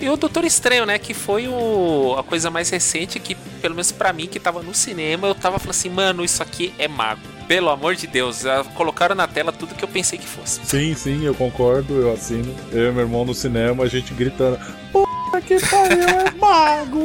E 0.00 0.08
o 0.08 0.16
Doutor 0.16 0.44
Estranho, 0.44 0.84
né? 0.84 0.98
Que 0.98 1.14
foi 1.14 1.48
o, 1.48 2.16
a 2.18 2.22
coisa 2.22 2.50
mais 2.50 2.68
recente 2.70 3.18
que, 3.18 3.34
pelo 3.34 3.74
menos 3.74 3.92
para 3.92 4.12
mim, 4.12 4.26
que 4.26 4.40
tava 4.40 4.62
no 4.62 4.74
cinema, 4.74 5.28
eu 5.28 5.34
tava 5.34 5.58
falando 5.58 5.70
assim, 5.70 5.88
mano, 5.88 6.24
isso 6.24 6.42
aqui 6.42 6.72
é 6.78 6.88
mago. 6.88 7.35
Pelo 7.48 7.70
amor 7.70 7.94
de 7.94 8.06
Deus, 8.06 8.42
colocaram 8.74 9.14
na 9.14 9.28
tela 9.28 9.52
tudo 9.52 9.74
que 9.74 9.84
eu 9.84 9.88
pensei 9.88 10.18
que 10.18 10.26
fosse. 10.26 10.60
Sim, 10.64 10.94
sim, 10.94 11.24
eu 11.24 11.34
concordo, 11.34 11.94
eu 11.94 12.12
assino. 12.12 12.54
Eu 12.72 12.90
e 12.90 12.92
meu 12.92 13.02
irmão 13.02 13.24
no 13.24 13.34
cinema, 13.34 13.84
a 13.84 13.88
gente 13.88 14.12
gritando. 14.12 14.58
Puta 14.92 15.40
que 15.40 15.58
pariu, 15.60 16.08
é 16.08 16.30
mago! 16.32 17.04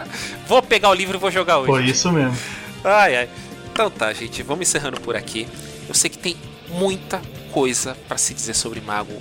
vou 0.48 0.62
pegar 0.62 0.88
o 0.88 0.94
livro 0.94 1.16
e 1.16 1.20
vou 1.20 1.30
jogar 1.30 1.58
hoje. 1.58 1.70
Foi 1.70 1.84
isso 1.84 2.10
mesmo. 2.10 2.36
Ai, 2.82 3.16
ai. 3.16 3.28
Então 3.70 3.90
tá, 3.90 4.12
gente, 4.12 4.42
vamos 4.42 4.66
encerrando 4.66 5.00
por 5.00 5.14
aqui. 5.14 5.46
Eu 5.86 5.94
sei 5.94 6.08
que 6.08 6.18
tem 6.18 6.36
muita 6.68 7.20
coisa 7.50 7.94
para 8.08 8.16
se 8.16 8.32
dizer 8.32 8.54
sobre 8.54 8.80
mago 8.80 9.18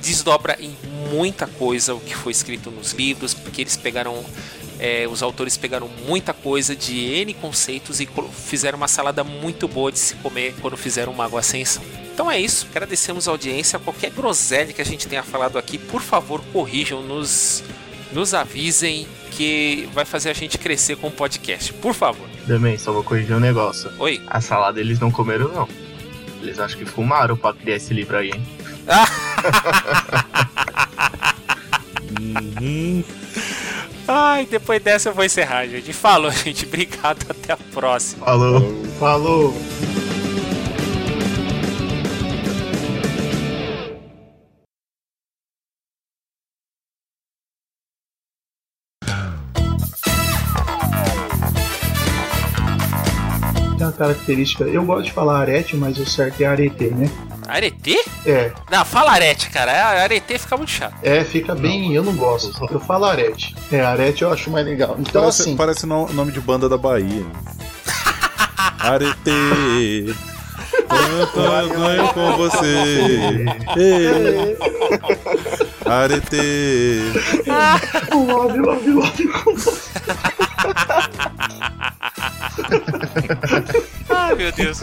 desdobra 0.00 0.56
em 0.58 0.74
muita 1.10 1.46
coisa 1.46 1.94
o 1.94 2.00
que 2.00 2.14
foi 2.14 2.32
escrito 2.32 2.70
nos 2.70 2.92
livros, 2.92 3.34
porque 3.34 3.60
eles 3.62 3.76
pegaram. 3.76 4.24
É, 4.82 5.06
os 5.06 5.22
autores 5.22 5.58
pegaram 5.58 5.90
muita 6.06 6.32
coisa 6.32 6.74
de 6.74 7.04
N 7.04 7.34
conceitos 7.34 8.00
e 8.00 8.08
fizeram 8.32 8.78
uma 8.78 8.88
salada 8.88 9.22
muito 9.22 9.68
boa 9.68 9.92
de 9.92 9.98
se 9.98 10.14
comer 10.16 10.54
quando 10.62 10.74
fizeram 10.74 11.12
Mago 11.12 11.36
Ascensão. 11.36 11.82
Então 12.14 12.30
é 12.30 12.40
isso, 12.40 12.66
agradecemos 12.70 13.28
a 13.28 13.30
audiência. 13.30 13.78
Qualquer 13.78 14.10
groselha 14.10 14.72
que 14.72 14.80
a 14.80 14.84
gente 14.84 15.06
tenha 15.06 15.22
falado 15.22 15.58
aqui, 15.58 15.76
por 15.76 16.00
favor, 16.00 16.40
corrijam, 16.50 17.02
nos, 17.02 17.62
nos 18.10 18.32
avisem 18.32 19.06
que 19.32 19.86
vai 19.92 20.06
fazer 20.06 20.30
a 20.30 20.34
gente 20.34 20.56
crescer 20.56 20.96
com 20.96 21.08
o 21.08 21.10
podcast, 21.10 21.74
por 21.74 21.92
favor. 21.92 22.26
Também, 22.46 22.78
só 22.78 22.90
vou 22.90 23.04
corrigir 23.04 23.36
um 23.36 23.40
negócio. 23.40 23.92
Oi. 23.98 24.22
A 24.26 24.40
salada 24.40 24.80
eles 24.80 24.98
não 24.98 25.10
comeram, 25.10 25.48
não. 25.48 25.68
Eles 26.42 26.58
acham 26.58 26.78
que 26.78 26.86
fumaram 26.86 27.36
pra 27.36 27.52
criar 27.52 27.76
esse 27.76 27.92
livro 27.92 28.16
aí, 28.16 28.30
hein? 28.30 28.42
uhum. 32.18 33.04
Ai, 34.12 34.44
depois 34.44 34.82
dessa 34.82 35.10
eu 35.10 35.14
vou 35.14 35.24
encerrar, 35.24 35.68
gente. 35.68 35.92
Falou, 35.92 36.32
gente. 36.34 36.66
Obrigado, 36.66 37.24
até 37.30 37.52
a 37.52 37.56
próxima. 37.56 38.26
Falou. 38.26 38.60
Falou. 38.98 39.54
Tem 53.78 53.86
uma 53.86 53.92
característica, 53.92 54.64
eu 54.64 54.84
gosto 54.84 55.04
de 55.04 55.12
falar 55.12 55.40
arete, 55.40 55.76
mas 55.76 55.96
o 55.98 56.04
certo 56.04 56.40
é 56.40 56.46
arete, 56.46 56.86
né? 56.90 57.08
Arete? 57.50 57.96
É. 58.26 58.52
Não, 58.70 58.84
fala 58.84 59.12
arete, 59.12 59.50
cara. 59.50 59.72
Arete 60.02 60.38
fica 60.38 60.56
muito 60.56 60.70
chato. 60.70 60.94
É, 61.02 61.24
fica 61.24 61.54
bem. 61.54 61.88
Não. 61.88 61.94
Eu 61.94 62.02
não 62.04 62.14
gosto. 62.14 62.66
Eu 62.70 62.80
falo 62.80 63.04
arete. 63.04 63.54
É, 63.70 63.80
arete 63.80 64.22
eu 64.22 64.32
acho 64.32 64.50
mais 64.50 64.64
legal. 64.64 64.96
Então, 64.98 65.22
parece, 65.22 65.42
assim. 65.42 65.56
Parece 65.56 65.86
nome 65.86 66.32
de 66.32 66.40
banda 66.40 66.68
da 66.68 66.78
Bahia. 66.78 67.24
arete. 68.78 70.14
Quanto 70.88 71.38
eu 71.40 71.68
ganho 71.68 72.08
com 72.12 72.36
você. 72.36 73.44
Arete. 75.86 77.00
Love, 78.12 78.58
love, 78.58 78.90
love 78.90 79.28
com 79.28 79.54
você. 79.54 79.90
Ai, 84.10 84.34
meu 84.34 84.52
Deus. 84.52 84.80